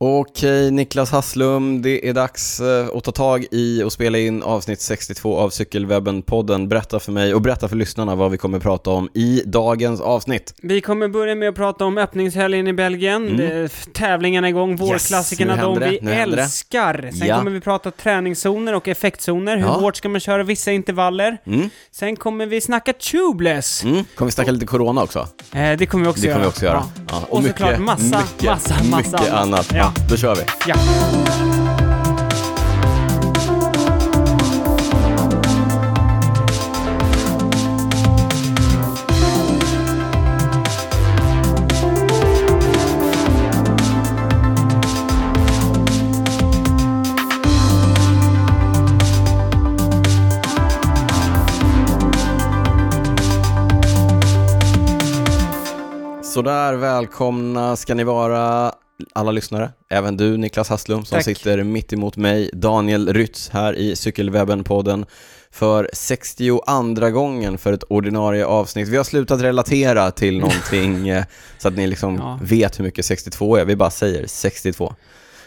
Okej, 0.00 0.70
Niklas 0.70 1.10
Hasslum, 1.10 1.82
det 1.82 2.08
är 2.08 2.12
dags 2.14 2.60
eh, 2.60 2.86
att 2.96 3.04
ta 3.04 3.12
tag 3.12 3.46
i 3.50 3.82
och 3.82 3.92
spela 3.92 4.18
in 4.18 4.42
avsnitt 4.42 4.80
62 4.80 5.38
av 5.38 5.50
Cykelwebben-podden. 5.50 6.68
Berätta 6.68 7.00
för 7.00 7.12
mig 7.12 7.34
och 7.34 7.40
berätta 7.42 7.68
för 7.68 7.76
lyssnarna 7.76 8.14
vad 8.14 8.30
vi 8.30 8.38
kommer 8.38 8.58
prata 8.60 8.90
om 8.90 9.08
i 9.14 9.42
dagens 9.46 10.00
avsnitt. 10.00 10.54
Vi 10.62 10.80
kommer 10.80 11.08
börja 11.08 11.34
med 11.34 11.48
att 11.48 11.54
prata 11.54 11.84
om 11.84 11.98
öppningshelgen 11.98 12.66
i 12.68 12.72
Belgien, 12.72 13.28
Mm. 13.40 13.68
tävlingarna 13.92 14.46
är 14.46 14.50
igång, 14.50 14.76
vårklassikerna, 14.76 15.56
nu 15.56 15.62
de 15.62 15.78
vi 15.78 16.12
älskar. 16.12 17.10
Sen 17.18 17.28
Ja. 17.28 17.38
kommer 17.38 17.50
vi 17.50 17.60
prata 17.60 17.90
träningszoner 17.90 18.74
och 18.74 18.88
effektzoner, 18.88 19.56
hur 19.56 19.64
Ja. 19.64 19.70
hårt 19.72 19.96
ska 19.96 20.08
man 20.08 20.20
köra 20.20 20.42
vissa 20.42 20.72
intervaller. 20.72 21.38
Mm. 21.46 21.70
Sen 21.90 22.16
kommer 22.16 22.46
vi 22.46 22.60
snacka 22.60 22.92
tubeless. 22.92 23.84
Mm. 23.84 24.04
Kommer 24.14 24.26
vi 24.28 24.32
snacka 24.32 24.50
lite 24.50 24.66
corona 24.66 25.02
också? 25.02 25.28
Eh, 25.52 25.72
det 25.78 25.86
kommer 25.86 26.04
vi 26.04 26.10
också 26.10 26.22
Det 26.22 26.26
göra. 26.28 26.34
kommer 26.36 26.44
vi 26.44 26.50
också 26.50 26.64
göra. 26.64 26.82
Ja. 26.96 27.04
Ja. 27.10 27.26
Och 27.30 27.44
såklart 27.44 27.78
massa, 27.78 28.02
mycket, 28.04 28.44
massa, 28.44 28.74
massa 28.84 28.96
mycket 28.96 29.32
annat. 29.32 29.72
annat. 29.72 29.87
Ja. 29.88 30.02
Då 30.08 30.16
kör 30.16 30.34
vi. 30.34 30.42
Ja. 30.66 30.76
Sådär, 56.22 56.74
välkomna 56.74 57.76
ska 57.76 57.94
ni 57.94 58.04
vara 58.04 58.72
alla 59.12 59.30
lyssnare. 59.30 59.70
Även 59.90 60.16
du 60.16 60.36
Niklas 60.36 60.68
Hasslum 60.68 61.04
som 61.04 61.16
Tack. 61.16 61.24
sitter 61.24 61.62
mitt 61.62 61.92
emot 61.92 62.16
mig, 62.16 62.50
Daniel 62.52 63.12
Rytz 63.12 63.48
här 63.48 63.72
i 63.74 63.94
Cykelwebben-podden 63.96 65.06
för 65.50 65.90
62 65.92 67.10
gången 67.10 67.58
för 67.58 67.72
ett 67.72 67.82
ordinarie 67.88 68.46
avsnitt. 68.46 68.88
Vi 68.88 68.96
har 68.96 69.04
slutat 69.04 69.40
relatera 69.42 70.10
till 70.10 70.38
någonting 70.40 71.08
eh, 71.08 71.24
så 71.58 71.68
att 71.68 71.76
ni 71.76 71.86
liksom 71.86 72.16
Ja. 72.16 72.38
vet 72.42 72.78
hur 72.78 72.84
mycket 72.84 73.04
62 73.04 73.56
är. 73.56 73.64
Vi 73.64 73.76
bara 73.76 73.90
säger 73.90 74.26
62. 74.26 74.94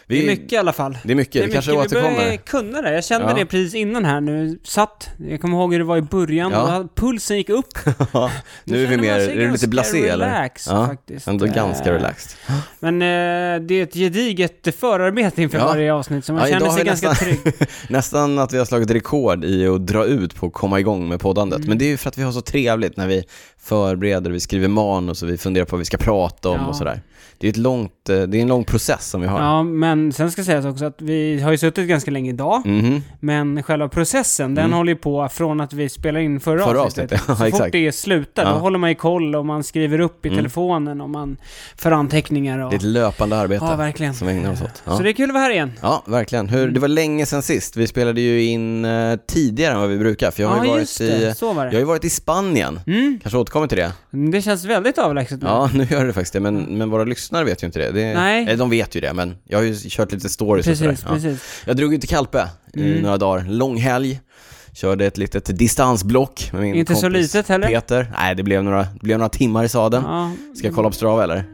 Vi, 0.06 0.18
Det 0.18 0.24
är 0.26 0.26
mycket 0.36 0.52
i 0.52 0.56
alla 0.56 0.72
fall. 0.72 0.98
Det 1.04 1.12
är 1.12 1.14
mycket, 1.14 1.46
vi 1.48 1.52
kanske 1.52 1.70
Vi 1.70 1.76
återkommer. 1.76 2.16
börjar 2.16 2.36
kunna 2.36 2.82
det. 2.82 2.94
Jag 2.94 3.04
kände 3.04 3.26
Ja. 3.28 3.34
det 3.34 3.46
precis 3.46 3.74
innan 3.74 4.04
här 4.04 4.20
nu. 4.20 4.58
Satt, 4.64 5.08
jag 5.28 5.40
kommer 5.40 5.56
ihåg 5.58 5.72
hur 5.72 5.78
det 5.78 5.84
var 5.84 5.96
i 5.96 6.02
början, 6.02 6.52
Ja. 6.52 6.78
och 6.78 6.94
pulsen 6.94 7.36
gick 7.36 7.48
upp. 7.48 7.78
Nu 8.64 8.82
är 8.84 8.86
vi 8.86 8.96
mer, 8.96 9.18
är 9.18 9.36
du 9.36 9.50
lite 9.52 9.68
blasé 9.68 10.08
eller? 10.08 10.24
relax, 10.26 10.66
Ja, 10.70 10.86
faktiskt. 10.86 11.28
ändå 11.28 11.46
ganska 11.46 11.84
Eh, 11.90 11.92
relaxed. 11.92 12.32
Men 12.80 12.94
eh, 13.02 13.66
det 13.66 13.74
är 13.74 13.82
ett 13.82 13.94
gediget 13.94 14.68
förarbete 14.80 15.42
inför 15.42 15.58
Ja. 15.58 15.66
varje 15.66 15.92
avsnitt, 15.94 16.24
så 16.24 16.32
man 16.32 16.42
Ja, 16.50 16.58
känner 16.58 16.70
sig 16.70 16.82
vi 16.82 16.88
ganska 16.88 17.08
nästan- 17.08 17.26
trygg. 17.26 17.68
Nästan 17.88 18.38
att 18.38 18.52
vi 18.52 18.58
har 18.58 18.64
slagit 18.64 18.90
rekord 18.90 19.44
i 19.44 19.66
att 19.66 19.86
dra 19.86 20.04
ut 20.04 20.34
på 20.36 20.46
att 20.46 20.52
komma 20.52 20.80
igång 20.80 21.08
med 21.08 21.20
poddandet. 21.20 21.56
Mm. 21.58 21.68
Men 21.68 21.78
det 21.78 21.84
är 21.84 21.88
ju 21.88 21.96
för 21.96 22.08
att 22.08 22.18
vi 22.18 22.22
har 22.22 22.32
så 22.32 22.40
trevligt 22.40 22.96
när 22.96 23.06
vi 23.08 23.24
förbereder, 23.60 24.30
vi 24.30 24.40
skriver 24.40 24.68
manus 24.68 25.22
och 25.22 25.28
vi 25.28 25.38
funderar 25.38 25.64
på 25.64 25.70
vad 25.76 25.78
vi 25.78 25.84
ska 25.84 25.96
prata 25.96 26.48
om 26.48 26.60
Ja. 26.60 26.66
och 26.66 26.76
sådär. 26.76 27.00
Det 27.42 27.48
är, 27.48 27.50
ett 27.50 27.56
långt, 27.56 28.08
eh, 28.08 28.20
det 28.22 28.38
är 28.38 28.42
en 28.42 28.48
lång 28.48 28.64
process 28.64 29.10
som 29.10 29.20
vi 29.20 29.26
har. 29.26 29.40
Ja, 29.40 29.62
men 29.62 30.12
sen 30.12 30.30
ska 30.30 30.44
sägas 30.44 30.64
också 30.66 30.84
att 30.84 31.02
vi 31.02 31.40
har 31.40 31.50
ju 31.50 31.58
suttit 31.58 31.88
ganska 31.88 32.10
länge 32.10 32.30
idag, 32.30 32.62
Mhm. 32.66 33.02
men 33.20 33.62
själva 33.62 33.88
processen, 33.88 34.54
den 34.54 34.64
Mm. 34.64 34.76
håller 34.76 34.92
ju 34.92 34.98
på 34.98 35.28
från 35.32 35.60
att 35.60 35.72
vi 35.72 35.88
spelar 35.88 36.20
in 36.20 36.40
förra, 36.40 36.64
Förra 36.64 36.80
avsnittet. 36.82 37.12
avsnittet, 37.30 37.54
så 37.58 37.64
fort 37.64 37.72
det 37.72 37.92
slutar, 37.92 38.42
Ja. 38.44 38.50
då 38.52 38.58
håller 38.58 38.78
man 38.78 38.90
ju 38.90 38.94
koll 38.96 39.34
och 39.36 39.46
man 39.46 39.64
skriver 39.64 40.00
upp 40.00 40.26
i 40.26 40.28
Mm. 40.28 40.38
telefonen 40.38 41.00
och 41.00 41.10
man 41.10 41.36
för 41.76 41.90
anteckningar 41.92 42.58
och... 42.58 42.70
Det 42.70 42.74
är 42.74 42.78
ett 42.78 42.82
löpande 42.82 43.36
arbete 43.36 43.64
Ja, 43.70 43.76
verkligen. 43.76 44.14
som 44.14 44.26
vi 44.26 44.32
ägnar 44.34 44.52
oss 44.52 44.62
åt. 44.62 44.82
Ja. 44.84 44.96
Så 44.96 45.02
det 45.02 45.10
är 45.10 45.12
kul 45.12 45.30
att 45.30 45.34
vara 45.34 45.42
här 45.44 45.50
igen. 45.50 45.72
Ja, 45.82 46.02
verkligen. 46.06 46.48
Hur, 46.48 46.70
det 46.70 46.80
var 46.80 46.88
länge 46.88 47.26
sedan 47.26 47.42
sist. 47.42 47.76
Vi 47.76 47.86
spelade 47.86 48.20
ju 48.20 48.42
in 48.44 48.84
eh, 48.84 49.16
tidigare 49.28 49.74
än 49.74 49.80
vad 49.80 49.88
vi 49.88 49.98
brukar, 49.98 50.30
för 50.30 50.42
jag 50.42 50.48
har 50.50 50.64
ju 50.64 50.70
varit 50.70 51.00
i, 51.00 51.34
var 51.40 51.64
jag 51.64 51.72
har 51.72 51.78
ju 51.78 51.84
varit 51.84 52.04
i 52.04 52.10
Spanien. 52.10 52.80
Mm. 52.86 53.18
Kanske 53.22 53.38
återkommer 53.38 53.66
till 53.66 53.78
det. 53.78 53.92
Det 54.32 54.42
känns 54.42 54.64
väldigt 54.64 54.98
avlägset 54.98 55.42
nu. 55.42 55.48
Ja, 55.48 55.70
nu 55.74 55.86
gör 55.90 56.04
det 56.04 56.12
faktiskt 56.12 56.32
det, 56.32 56.40
men, 56.40 56.62
men 56.78 56.90
våra 56.90 57.04
lyssnare 57.04 57.31
vet 57.44 57.62
ju 57.62 57.66
inte 57.66 57.78
det. 57.78 57.90
det 57.92 58.14
Nej. 58.14 58.42
Eller 58.42 58.56
de 58.56 58.70
vet 58.70 58.96
ju 58.96 59.00
det, 59.00 59.12
men 59.12 59.36
jag 59.44 59.58
har 59.58 59.62
ju 59.64 59.74
kört 59.88 60.12
lite 60.12 60.28
stories 60.28 60.66
och 60.66 60.70
Precis, 60.70 61.00
sådär. 61.00 61.30
Ja. 61.30 61.36
Jag 61.64 61.76
drog 61.76 61.94
ut 61.94 62.00
till 62.00 62.08
Kalpe 62.10 62.48
i 62.74 62.80
Mm. 62.90 63.02
några 63.02 63.16
dagar, 63.16 63.44
lång 63.48 63.76
helg. 63.76 64.20
Körde 64.74 65.06
ett 65.06 65.16
litet 65.18 65.58
distansblock 65.58 66.50
med 66.52 66.62
min 66.62 66.74
Inte 66.74 66.94
så 66.94 67.08
litet 67.08 67.48
heller? 67.48 67.68
Peter. 67.68 68.12
Nej, 68.18 68.34
det 68.34 68.42
blev 68.42 68.64
några, 68.64 68.82
det 68.82 69.00
blev 69.02 69.18
några 69.18 69.28
timmar 69.28 69.64
i 69.64 69.68
sadeln. 69.68 70.04
Ja. 70.06 70.32
Ska 70.56 70.66
jag 70.66 70.74
kolla 70.74 70.88
på 70.88 70.94
Strava 70.94 71.24
eller? 71.24 71.44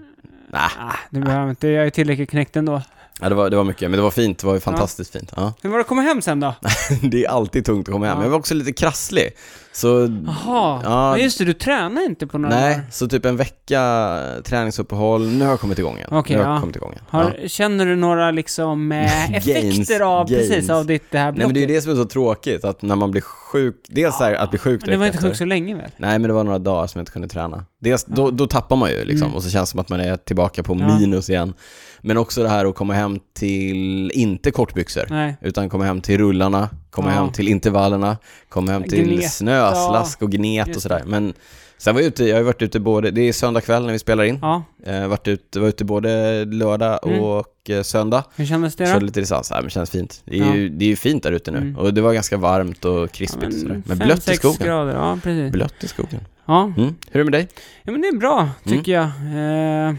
Nej, 0.53 0.61
Ah, 0.81 0.95
det 1.11 1.21
behöver 1.21 1.51
inte, 1.51 1.69
jag 1.69 1.87
är 1.87 1.91
tillräckligt 1.91 2.31
knäckt 2.31 2.57
ändå. 2.57 2.83
Ja, 3.21 3.29
det, 3.29 3.35
var, 3.35 3.51
det 3.51 3.57
var 3.57 3.65
mycket, 3.65 3.91
men 3.91 3.99
det 3.99 4.03
var 4.03 4.11
fint. 4.11 4.39
Det 4.39 4.47
var 4.47 4.55
ju 4.55 4.61
fantastiskt 4.61 5.13
fint. 5.13 5.33
Ja. 5.37 5.53
Hur 5.63 5.71
var 5.71 5.77
det 5.77 5.81
att 5.83 5.89
komma 5.89 6.03
hem 6.03 6.23
sen 6.23 6.41
då? 6.41 6.55
Det 7.03 7.25
är 7.25 7.29
alltid 7.29 7.65
tungt 7.65 7.89
att 7.89 7.93
komma 7.93 8.07
hem. 8.07 8.19
Ja. 8.19 8.25
Jag 8.25 8.31
var 8.31 8.39
också 8.39 8.55
lite 8.55 8.73
krasslig. 8.73 9.31
Så, 9.73 9.89
Jaha, 10.27 10.81
Ja. 10.85 11.13
men 11.13 11.23
just 11.23 11.39
det, 11.39 11.45
du 11.45 11.53
tränar 11.53 12.05
inte 12.05 12.27
på 12.27 12.39
några 12.39 12.55
nej, 12.55 12.75
dagar. 12.75 12.87
så 12.91 13.09
typ 13.09 13.25
en 13.25 13.37
vecka 13.37 14.19
träningsuppehåll. 14.45 15.29
Nu 15.29 15.45
har 15.45 15.51
jag 15.53 15.61
kommit 15.61 15.79
igång 15.79 15.97
igen. 15.97 16.09
Okej, 16.13 16.37
nu 16.37 16.43
har 16.43 16.49
jag 16.51 16.57
ja. 16.57 16.61
kommit 16.61 16.77
igång 16.77 16.93
igen. 16.93 17.05
Har, 17.09 17.37
Ja. 17.43 17.49
Känner 17.49 17.87
du 17.87 17.97
några 17.97 18.31
liksom 18.31 18.93
eh, 18.93 19.31
effekter 19.37 19.53
Gains, 19.63 19.91
av, 20.01 20.29
gains. 20.31 20.49
precis, 20.49 20.71
av 20.71 20.87
ditt 20.87 21.03
det 21.11 21.19
här 21.19 21.25
Nej 21.25 21.33
blocket? 21.33 21.47
men 21.49 21.55
det 21.55 21.61
är 21.61 21.69
ju 21.69 21.75
det 21.75 21.81
som 21.83 21.93
är 21.93 21.97
så 21.97 22.05
tråkigt, 22.05 22.65
att 22.65 22.83
när 22.83 22.97
man 22.97 23.11
blir 23.11 23.23
sjuk, 23.23 23.75
dels 23.89 24.17
så 24.19 24.25
här, 24.25 24.35
att 24.35 24.51
bli 24.51 24.59
sjuk 24.59 24.81
Men 24.81 24.91
det 24.91 24.97
var 24.97 25.07
inte 25.07 25.19
sjuk 25.19 25.37
så 25.37 25.45
länge 25.45 25.75
väl? 25.75 25.91
Nej 25.97 26.19
men 26.19 26.29
det 26.29 26.35
var 26.35 26.45
några 26.45 26.59
dagar 26.59 26.87
som 26.87 26.99
jag 26.99 27.03
inte 27.03 27.13
kunde 27.13 27.29
träna. 27.29 27.65
Dels, 27.81 28.05
då, 28.05 28.31
då 28.31 28.47
tappar 28.47 28.77
man 28.77 28.91
ju 28.91 29.05
liksom, 29.05 29.27
Mm. 29.27 29.37
och 29.37 29.43
så 29.43 29.51
känns 29.51 29.69
det 29.69 29.71
som 29.71 29.81
att 29.81 29.89
man 29.89 30.01
är 30.01 30.17
tillbaka 30.17 30.63
på 30.63 30.77
Ja. 30.81 30.99
minus 30.99 31.31
igen. 31.31 31.55
Men 32.01 32.17
också 32.17 32.43
det 32.43 32.49
här 32.49 32.65
att 32.65 32.75
komma 32.75 32.95
hem 32.95 33.19
till, 33.35 34.11
inte 34.15 34.51
kortbyxor, 34.51 35.05
Nej. 35.11 35.37
utan 35.41 35.69
komma 35.69 35.85
hem 35.85 36.01
till 36.01 36.19
rullarna, 36.19 36.69
komma 36.91 37.09
Ja. 37.11 37.15
hem 37.15 37.33
till 37.33 37.49
intervallerna, 37.49 38.17
komma 38.49 38.73
hem 38.73 38.83
till 38.83 39.05
Gneta. 39.09 39.29
snöslask 39.29 40.23
och 40.23 40.31
gnet 40.33 40.77
och 40.77 40.83
sådär. 40.83 41.03
Men 41.07 41.35
sen 41.79 41.95
var 41.95 42.01
jag 42.03 42.09
ute, 42.09 42.25
jag 42.25 42.37
har 42.37 42.43
varit 42.43 42.63
ute 42.63 42.81
både, 42.81 43.11
det 43.11 43.21
är 43.21 43.33
söndag 43.33 43.61
kväll 43.61 43.87
när 43.87 43.93
vi 43.93 43.99
spelar 43.99 44.25
in, 44.25 44.39
Ja, 44.43 44.63
eh, 44.87 45.07
varit 45.09 45.29
ute, 45.29 45.61
var 45.61 45.69
ute 45.69 45.85
både 45.85 46.45
lördag 46.45 46.99
Mm. 47.07 47.21
och 47.21 47.71
eh, 47.71 47.83
söndag. 47.83 48.25
hur 48.37 48.47
kändes 48.47 48.77
det 48.77 48.85
då? 48.85 48.91
Körde 48.93 49.05
lite 49.07 49.21
distans, 49.21 49.49
ja, 49.55 49.61
men 49.61 49.71
känns 49.71 49.91
fint. 49.91 50.23
Det 50.25 50.39
är, 50.39 50.45
Ja. 50.47 50.55
ju, 50.55 50.69
det 50.69 50.85
är 50.85 50.89
ju 50.89 50.97
fint 50.97 51.23
där 51.23 51.33
ute 51.33 51.51
nu. 51.51 51.59
Mm. 51.59 51.77
Och 51.77 51.95
det 51.95 52.01
var 52.01 52.13
ganska 52.13 52.37
varmt 52.37 52.85
och 52.85 53.13
krispigt 53.13 53.47
och 53.47 53.53
sådär. 53.53 53.83
Men 53.87 53.99
blött 53.99 54.29
i 54.29 54.37
skogen. 54.37 54.67
grader, 54.67 54.93
ja 54.95 55.19
precis. 55.23 55.53
Blött 55.53 55.85
i 55.85 55.89
skogen. 55.89 56.21
Ja. 56.47 56.65
Mm. 56.65 56.79
Hur 56.79 56.95
är 57.13 57.19
det 57.19 57.25
med 57.25 57.33
dig? 57.33 57.49
ja, 57.83 57.93
men 57.93 58.01
det 58.01 58.09
är 58.09 58.17
bra 58.17 58.39
Mm. 58.41 58.79
tycker 58.79 58.93
jag. 58.93 59.05
Eh, 59.05 59.95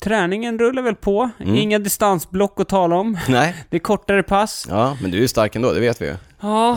träningen 0.00 0.58
rullar 0.58 0.82
väl 0.82 0.94
på. 0.94 1.30
Mm. 1.40 1.54
Inga 1.54 1.78
distansblock 1.78 2.60
att 2.60 2.68
tala 2.68 2.96
om. 2.96 3.18
Nej. 3.28 3.54
Det 3.70 3.76
är 3.76 3.80
kortare 3.80 4.22
pass. 4.22 4.66
Ja, 4.70 4.96
men 5.02 5.10
du 5.10 5.22
är 5.24 5.26
stark 5.26 5.56
ändå, 5.56 5.72
det 5.72 5.80
vet 5.80 6.02
vi 6.02 6.06
ju. 6.06 6.12
Ja, 6.12 6.18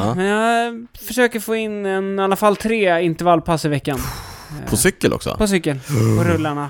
Ja. 0.05 0.13
men 0.15 0.25
jag 0.25 0.87
försöker 1.07 1.39
få 1.39 1.55
in 1.55 1.85
en, 1.85 2.19
i 2.19 2.21
alla 2.21 2.35
fall 2.35 2.55
tre 2.55 3.01
intervallpass 3.01 3.65
i 3.65 3.67
veckan. 3.67 3.99
På 4.69 4.77
cykel 4.77 5.13
också. 5.13 5.35
På 5.37 5.47
cykel, 5.47 5.79
på 6.17 6.23
rullarna, 6.23 6.69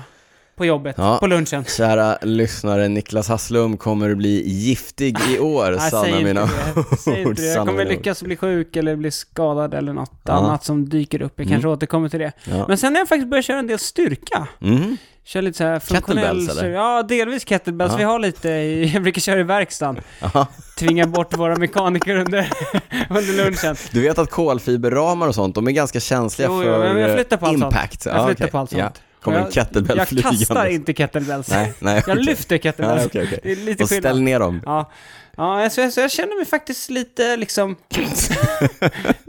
på 0.62 0.66
jobbet, 0.66 0.94
Ja. 0.98 1.18
på 1.20 1.26
lunchen. 1.26 1.64
Kära 1.64 2.18
lyssnare, 2.22 2.88
Niklas 2.88 3.28
Hasslum 3.28 3.76
kommer 3.76 4.10
att 4.10 4.16
bli 4.16 4.42
giftig 4.50 5.18
i 5.30 5.38
år, 5.38 5.70
Nej, 5.78 5.90
sanna 5.90 6.20
mina 6.20 6.40
det. 6.40 6.96
Säg 6.96 7.22
ord, 7.26 7.30
inte 7.30 7.42
det. 7.42 7.48
Jag 7.48 7.66
kommer 7.66 7.82
ord. 7.84 7.88
lyckas 7.88 8.22
bli 8.22 8.36
sjuk 8.36 8.76
eller 8.76 8.96
bli 8.96 9.10
skadad 9.10 9.74
eller 9.74 9.92
något 9.92 10.12
Ja. 10.24 10.32
annat 10.32 10.64
som 10.64 10.88
dyker 10.88 11.22
upp. 11.22 11.32
Jag 11.36 11.48
kanske 11.48 11.66
Mm. 11.66 11.76
återkommer 11.76 12.08
till 12.08 12.20
det. 12.20 12.32
Ja. 12.44 12.64
Men 12.68 12.78
sen 12.78 12.92
har 12.94 13.00
jag 13.00 13.08
faktiskt 13.08 13.28
börjat 13.30 13.44
köra 13.44 13.58
en 13.58 13.66
del 13.66 13.78
styrka. 13.78 14.46
Mm. 14.62 14.96
Kör 15.24 15.42
lite 15.42 15.58
så 15.58 15.64
här 15.64 15.78
funktionell... 15.78 16.48
Eller? 16.50 16.68
Ja, 16.70 17.02
delvis 17.02 17.44
kettlebells. 17.44 17.92
Ja. 17.92 17.98
Vi 17.98 18.04
har 18.04 18.18
lite 18.18 18.48
i, 18.48 18.84
jag 18.94 19.02
brukar 19.02 19.20
köra 19.20 19.40
i 19.40 19.42
verkstaden. 19.42 20.02
Aha. 20.22 20.46
Tvinga 20.78 21.06
bort 21.06 21.36
våra 21.38 21.56
mekaniker 21.56 22.16
under, 22.16 22.50
under 23.10 23.44
lunchen. 23.44 23.76
Du 23.92 24.00
vet 24.02 24.18
att 24.18 24.30
kolfiberramar 24.30 25.28
och 25.28 25.34
sånt, 25.34 25.54
de 25.54 25.66
är 25.68 25.72
ganska 25.72 26.00
känsliga 26.00 26.48
Jo, 26.48 26.56
jo, 26.56 26.62
för 26.62 26.78
men 26.94 26.98
jag 27.02 27.14
flyttar 27.16 27.36
på 27.36 27.46
allt 27.46 27.58
sånt. 27.60 27.74
impact. 27.74 28.06
Jag 28.06 28.16
Ja, 28.16 28.26
flyttar 28.26 28.44
okej. 28.44 28.50
på 28.50 28.58
allt 28.58 28.72
Ja. 28.72 28.90
Sånt. 29.22 29.24
Kommer 29.24 29.38
en 29.38 29.44
Jag- 29.44 29.52
kettlebell 29.52 29.98
Jag 29.98 30.08
flygandes. 30.08 30.40
kastar 30.40 30.66
inte 30.66 30.92
kettlebells. 30.94 31.50
Nej, 31.50 31.72
nej. 31.78 32.02
Jag 32.06 32.12
okej. 32.18 32.24
lyfter 32.24 32.58
kettlebells. 32.58 33.02
Ja, 33.02 33.06
okej, 33.06 33.24
okej. 33.26 33.40
Det 33.42 33.52
är 33.52 33.56
lite 33.56 33.82
Och 33.82 33.88
ställ 33.88 34.02
skillnad. 34.02 34.22
ner 34.22 34.40
dem. 34.40 34.60
Ja, 34.64 34.90
ja 35.36 35.70
så, 35.70 35.80
jag, 35.80 35.92
så 35.92 36.00
jag 36.00 36.10
känner 36.10 36.36
mig 36.36 36.46
faktiskt 36.46 36.90
lite 36.90 37.36
liksom... 37.36 37.76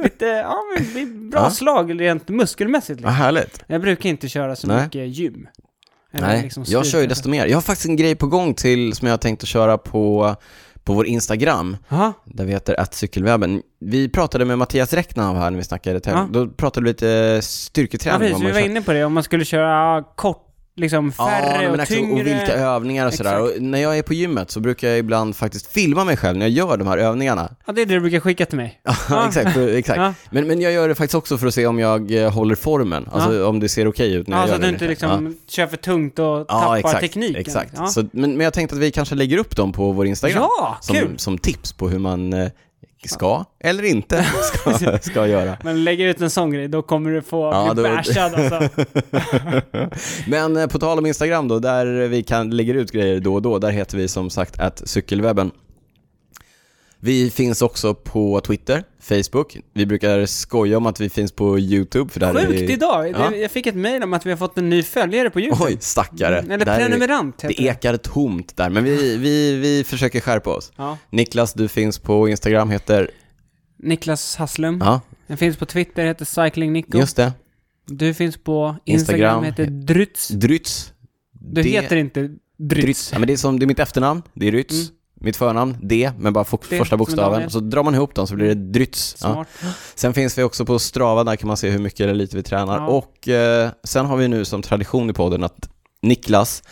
lite, 0.03 0.25
ja 0.25 0.55
bra 1.31 1.41
Ja. 1.43 1.49
slag 1.51 2.01
rent 2.01 2.29
muskelmässigt. 2.29 2.99
Liksom. 2.99 3.13
härligt. 3.15 3.63
Jag 3.67 3.81
brukar 3.81 4.09
inte 4.09 4.29
köra 4.29 4.55
så 4.55 4.67
Nej. 4.67 4.83
mycket 4.83 5.07
gym. 5.07 5.47
Nej, 6.11 6.41
liksom 6.41 6.63
jag 6.67 6.85
kör 6.85 7.01
ju 7.01 7.07
desto 7.07 7.29
mer. 7.29 7.45
Jag 7.45 7.57
har 7.57 7.61
faktiskt 7.61 7.87
en 7.89 7.95
grej 7.95 8.15
på 8.15 8.27
gång 8.27 8.53
till 8.53 8.93
som 8.93 9.07
jag 9.07 9.13
har 9.13 9.17
tänkt 9.17 9.43
att 9.43 9.49
köra 9.49 9.77
på, 9.77 10.35
på 10.83 10.93
vår 10.93 11.05
Instagram, 11.05 11.77
Jaha, 11.89 12.13
där 12.25 12.45
vi 12.45 12.51
heter 12.51 12.79
att 12.79 12.93
cykelwebben. 12.93 13.61
Vi 13.79 14.09
pratade 14.09 14.45
med 14.45 14.57
Mattias 14.57 14.93
Räcknahv 14.93 15.37
här 15.37 15.51
när 15.51 15.57
vi 15.57 15.63
snackade 15.63 15.99
tävling. 15.99 16.29
Ja. 16.33 16.39
Då 16.39 16.47
pratade 16.47 16.83
vi 16.83 16.89
lite 16.89 17.07
ja, 17.07 17.41
styrketräning. 17.41 18.19
precis, 18.19 18.33
vad 18.33 18.45
vi 18.45 18.51
var 18.51 18.59
inne 18.59 18.81
på 18.81 18.93
det. 18.93 19.05
Om 19.05 19.13
man 19.13 19.23
skulle 19.23 19.45
köra 19.45 20.03
kort 20.03 20.52
liksom 20.75 21.11
färre 21.11 21.71
men 21.71 21.79
och 21.79 21.87
tyngre. 21.87 22.13
och 22.13 22.27
vilka 22.27 22.53
övningar 22.53 23.07
och 23.07 23.13
sådär. 23.13 23.41
Och 23.41 23.51
när 23.59 23.79
jag 23.81 23.97
är 23.97 24.03
på 24.03 24.13
gymmet 24.13 24.51
så 24.51 24.59
brukar 24.59 24.87
jag 24.87 24.97
ibland 24.99 25.35
faktiskt 25.35 25.67
filma 25.67 26.05
mig 26.05 26.17
själv 26.17 26.37
när 26.37 26.45
jag 26.45 26.51
gör 26.51 26.77
de 26.77 26.87
här 26.87 26.97
övningarna. 26.97 27.55
Ja, 27.65 27.73
det 27.73 27.81
är 27.81 27.85
det 27.85 27.93
du 27.93 27.99
brukar 27.99 28.19
skicka 28.19 28.45
till 28.45 28.57
mig. 28.57 28.81
Ja, 29.09 29.27
exakt. 29.27 29.57
exakt. 29.57 29.97
Ja. 29.99 30.13
Men, 30.31 30.47
men 30.47 30.61
jag 30.61 30.71
gör 30.71 30.87
det 30.87 30.95
faktiskt 30.95 31.15
också 31.15 31.37
för 31.37 31.47
att 31.47 31.53
se 31.53 31.67
om 31.67 31.79
jag 31.79 32.11
eh, 32.11 32.31
håller 32.31 32.55
formen, 32.55 33.09
alltså 33.11 33.47
om 33.47 33.59
det 33.59 33.69
ser 33.69 33.87
okej 33.87 34.13
ut 34.13 34.27
när 34.27 34.37
Ja, 34.37 34.41
jag 34.41 34.47
så 34.49 34.51
gör 34.51 34.55
att 34.55 34.61
det. 34.61 34.67
du 34.67 34.73
inte 34.73 34.87
liksom 34.87 35.37
kör 35.47 35.67
för 35.67 35.77
tungt 35.77 36.19
och 36.19 36.25
Ja, 36.25 36.43
tappar 36.45 36.77
exakt, 36.77 36.99
tekniken. 36.99 37.41
exakt. 37.41 37.73
Ja. 37.75 37.87
Så, 37.87 38.01
men, 38.11 38.31
men 38.37 38.39
jag 38.43 38.53
tänkte 38.53 38.75
att 38.75 38.81
vi 38.81 38.91
kanske 38.91 39.15
lägger 39.15 39.37
upp 39.37 39.55
dem 39.55 39.71
på 39.71 39.91
vår 39.91 40.05
Instagram. 40.07 40.37
Ja, 40.41 40.77
som, 40.81 40.95
kul! 40.95 41.19
som 41.19 41.37
tips 41.37 41.73
på 41.73 41.89
hur 41.89 41.99
man 41.99 42.33
eh, 42.33 42.49
ska, 43.09 43.45
eller 43.59 43.83
inte, 43.83 44.23
ska, 44.73 44.97
ska 44.99 45.27
göra. 45.27 45.57
Men 45.63 45.83
lägger 45.83 46.07
ut 46.07 46.21
en 46.21 46.29
sån 46.29 46.51
grej, 46.51 46.67
då 46.67 46.81
kommer 46.81 47.11
du 47.11 47.21
få 47.21 47.51
Ja, 47.53 47.73
bli 47.73 47.83
då- 47.83 47.89
bashad 47.89 48.33
alltså. 48.35 48.83
Men 50.27 50.57
eh, 50.57 50.67
på 50.67 50.79
tal 50.79 50.97
om 50.97 51.05
Instagram 51.05 51.47
då, 51.47 51.59
där 51.59 51.85
vi 52.07 52.23
kan 52.23 52.49
lägger 52.57 52.73
ut 52.73 52.91
grejer 52.91 53.19
då 53.19 53.33
och 53.33 53.41
då, 53.41 53.59
där 53.59 53.71
heter 53.71 53.97
vi 53.97 54.07
som 54.07 54.29
sagt 54.29 54.59
att 54.59 54.81
cykelwebben. 54.89 55.51
Vi 57.05 57.29
finns 57.31 57.61
också 57.61 57.93
på 57.93 58.41
Twitter, 58.41 58.83
Facebook. 58.99 59.57
Vi 59.73 59.85
brukar 59.85 60.25
skoja 60.25 60.77
om 60.77 60.85
att 60.85 60.99
vi 60.99 61.09
finns 61.09 61.31
på 61.31 61.59
YouTube, 61.59 62.11
för 62.11 62.19
där 62.19 62.35
är 62.35 62.47
Sjukt 62.47 62.61
vi... 62.61 62.73
idag! 62.73 63.09
Ja. 63.11 63.35
Jag 63.35 63.51
fick 63.51 63.67
ett 63.67 63.75
mejl 63.75 64.03
om 64.03 64.13
att 64.13 64.25
vi 64.25 64.29
har 64.29 64.37
fått 64.37 64.57
en 64.57 64.69
ny 64.69 64.83
följare 64.83 65.29
på 65.29 65.39
YouTube. 65.41 65.63
Oj, 65.65 65.77
stackare. 65.79 66.39
Mm, 66.39 66.51
Eller 66.51 66.65
Där 66.65 66.73
är 66.73 66.79
det- 66.79 66.85
prenumerant 66.85 67.35
heter 67.43 67.47
Det 67.57 67.63
det. 67.63 67.69
ekar 67.69 67.97
tomt 67.97 68.57
där, 68.57 68.69
men 68.69 68.83
vi, 68.83 69.17
vi, 69.17 69.55
vi 69.55 69.83
försöker 69.83 70.19
skärpa 70.19 70.49
oss. 70.49 70.71
Ja. 70.75 70.97
Niklas, 71.09 71.53
du 71.53 71.67
finns 71.67 71.99
på 71.99 72.29
Instagram, 72.29 72.69
heter... 72.69 73.09
Niklas 73.83 74.35
Hasslum. 74.35 74.81
Ja, 74.85 75.01
Den 75.27 75.37
finns 75.37 75.57
på 75.57 75.65
Twitter, 75.65 76.05
heter 76.05 76.25
Cycling 76.25 76.73
Nico. 76.73 76.97
just 76.97 77.15
det. 77.15 77.31
Du 77.87 78.13
finns 78.13 78.37
på 78.37 78.75
Instagram, 78.85 79.19
Instagram. 79.19 79.43
heter 79.43 79.65
Drytz. 79.65 80.27
Drytz. 80.27 80.93
Du 81.31 81.61
Det- 81.61 81.69
heter 81.69 81.95
inte 81.95 82.21
Drytz. 82.21 82.39
Drytz. 82.57 83.09
Ja, 83.13 83.19
men 83.19 83.27
det 83.27 83.33
är 83.33 83.37
som, 83.37 83.59
det 83.59 83.65
är 83.65 83.67
mitt 83.67 83.79
efternamn, 83.79 84.21
det 84.33 84.47
är 84.47 84.51
Rytz. 84.51 84.73
Mm. 84.73 84.85
Mitt 85.23 85.35
förnamn, 85.37 85.77
D, 85.81 86.11
men 86.19 86.33
bara 86.33 86.43
fo- 86.43 86.61
D, 86.69 86.77
första 86.77 86.97
bokstaven. 86.97 87.49
Så 87.49 87.59
drar 87.59 87.83
man 87.83 87.95
ihop 87.95 88.15
dem 88.15 88.27
så 88.27 88.35
blir 88.35 88.47
det 88.47 88.53
Drytz. 88.53 89.15
Ja. 89.21 89.45
Sen 89.95 90.13
finns 90.13 90.37
vi 90.37 90.43
också 90.43 90.65
på 90.65 90.79
Strava, 90.79 91.23
där 91.23 91.35
kan 91.35 91.47
man 91.47 91.57
se 91.57 91.69
hur 91.69 91.79
mycket 91.79 91.99
eller 91.99 92.13
lite 92.13 92.35
vi 92.37 92.43
tränar. 92.43 92.77
Ja. 92.77 92.87
Och 92.87 93.27
eh, 93.27 93.69
sen 93.83 94.05
har 94.05 94.17
vi 94.17 94.27
nu 94.27 94.45
som 94.45 94.61
tradition 94.61 95.09
i 95.09 95.13
podden 95.13 95.43
att 95.43 95.69
Niklas, 96.01 96.63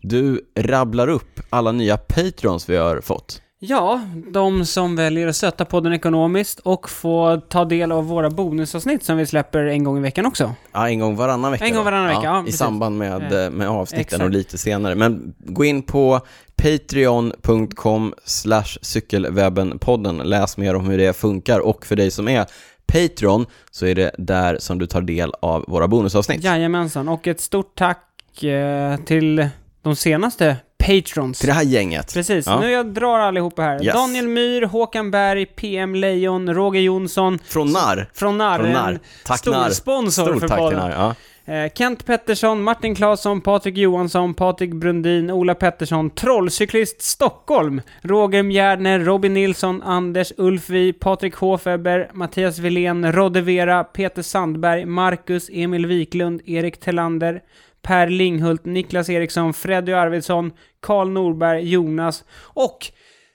du 0.00 0.40
rabblar 0.58 1.08
upp 1.08 1.40
alla 1.50 1.72
nya 1.72 1.96
patrons 1.96 2.68
vi 2.68 2.76
har 2.76 3.00
fått. 3.00 3.40
Ja, 3.68 4.00
de 4.30 4.66
som 4.66 4.96
väljer 4.96 5.28
att 5.28 5.36
stötta 5.36 5.64
podden 5.64 5.92
ekonomiskt 5.92 6.60
och 6.60 6.90
få 6.90 7.40
ta 7.48 7.64
del 7.64 7.92
av 7.92 8.06
våra 8.06 8.30
bonusavsnitt 8.30 9.04
som 9.04 9.16
vi 9.16 9.26
släpper 9.26 9.64
en 9.64 9.84
gång 9.84 9.98
i 9.98 10.00
veckan 10.00 10.26
också. 10.26 10.54
Ja, 10.72 10.88
en 10.88 10.98
gång 10.98 11.16
varannan 11.16 11.52
vecka. 11.52 11.66
En 11.66 11.74
gång 11.74 11.84
varannan 11.84 12.08
vecka, 12.08 12.22
ja, 12.22 12.40
I 12.40 12.44
precis. 12.44 12.58
samband 12.58 12.98
med, 12.98 13.44
eh, 13.44 13.50
med 13.50 13.68
avsnitten 13.68 14.00
exakt. 14.00 14.22
och 14.22 14.30
lite 14.30 14.58
senare. 14.58 14.94
Men 14.94 15.34
gå 15.38 15.64
in 15.64 15.82
på 15.82 16.20
patreon.com 16.56 18.14
slash 18.24 18.78
cykelwebbenpodden. 18.82 20.16
Läs 20.16 20.56
mer 20.56 20.76
om 20.76 20.88
hur 20.88 20.98
det 20.98 21.16
funkar 21.16 21.60
och 21.60 21.86
för 21.86 21.96
dig 21.96 22.10
som 22.10 22.28
är 22.28 22.46
Patreon 22.86 23.46
så 23.70 23.86
är 23.86 23.94
det 23.94 24.14
där 24.18 24.58
som 24.58 24.78
du 24.78 24.86
tar 24.86 25.00
del 25.00 25.32
av 25.42 25.64
våra 25.68 25.88
bonusavsnitt. 25.88 26.44
Jajamensan, 26.44 27.08
och 27.08 27.26
ett 27.26 27.40
stort 27.40 27.78
tack 27.78 28.42
eh, 28.42 28.96
till 28.96 29.48
de 29.82 29.96
senaste 29.96 30.56
patrons. 30.86 31.38
Till 31.38 31.46
det 31.48 31.52
här 31.54 31.62
gänget. 31.64 32.14
Precis, 32.14 32.46
Ja. 32.46 32.60
nu 32.60 32.70
jag 32.70 32.86
drar 32.86 33.18
allihopa 33.18 33.62
här. 33.62 33.84
Yes. 33.84 33.94
Daniel 33.94 34.28
Myr, 34.28 34.62
Håkan 34.62 35.10
Berg, 35.10 35.46
PM 35.46 35.94
Lejon, 35.94 36.54
Roger 36.54 36.80
Jonsson 36.80 37.38
Från 37.44 37.72
Narr. 37.72 38.08
från 38.14 38.38
Narr, 38.38 38.58
Från 38.58 38.72
Narr. 38.72 38.92
en 38.92 38.98
Tack 39.26 39.38
stor 39.38 39.52
Narr. 39.52 39.70
sponsor 39.70 40.22
Stort 40.24 40.40
för 40.40 40.48
tack 40.48 40.58
till 40.58 40.62
podden. 40.64 40.78
Narr. 40.78 40.90
Ja. 40.90 41.14
Eh, 41.46 41.70
Kent 41.74 42.06
Pettersson, 42.06 42.62
Martin 42.62 42.94
Claesson, 42.94 43.40
Patrik 43.40 43.76
Johansson, 43.76 44.34
Patrik 44.34 44.72
Brundin, 44.74 45.30
Ola 45.30 45.54
Pettersson, 45.54 46.10
Trollcyklist 46.10 47.02
Stockholm, 47.02 47.80
Roger 48.02 48.42
Mjärner, 48.42 48.98
Robin 49.00 49.34
Nilsson, 49.34 49.82
Anders 49.82 50.32
Ulfvi, 50.36 50.92
Patrik 50.92 51.34
Håfeber, 51.34 52.10
Mattias 52.14 52.58
Wilén, 52.58 53.12
Rodde 53.12 53.40
Vera, 53.40 53.84
Peter 53.84 54.22
Sandberg, 54.22 54.84
Marcus, 54.86 55.50
Emil 55.52 55.86
Wiklund, 55.86 56.40
Erik 56.44 56.80
Tellander, 56.80 57.40
Per 57.84 58.06
Linghult, 58.06 58.64
Niklas 58.64 59.08
Eriksson, 59.10 59.54
Freddy 59.54 59.92
Arvidsson, 59.92 60.52
Karl 60.82 61.08
Norberg, 61.10 61.68
Jonas 61.68 62.24
och 62.40 62.78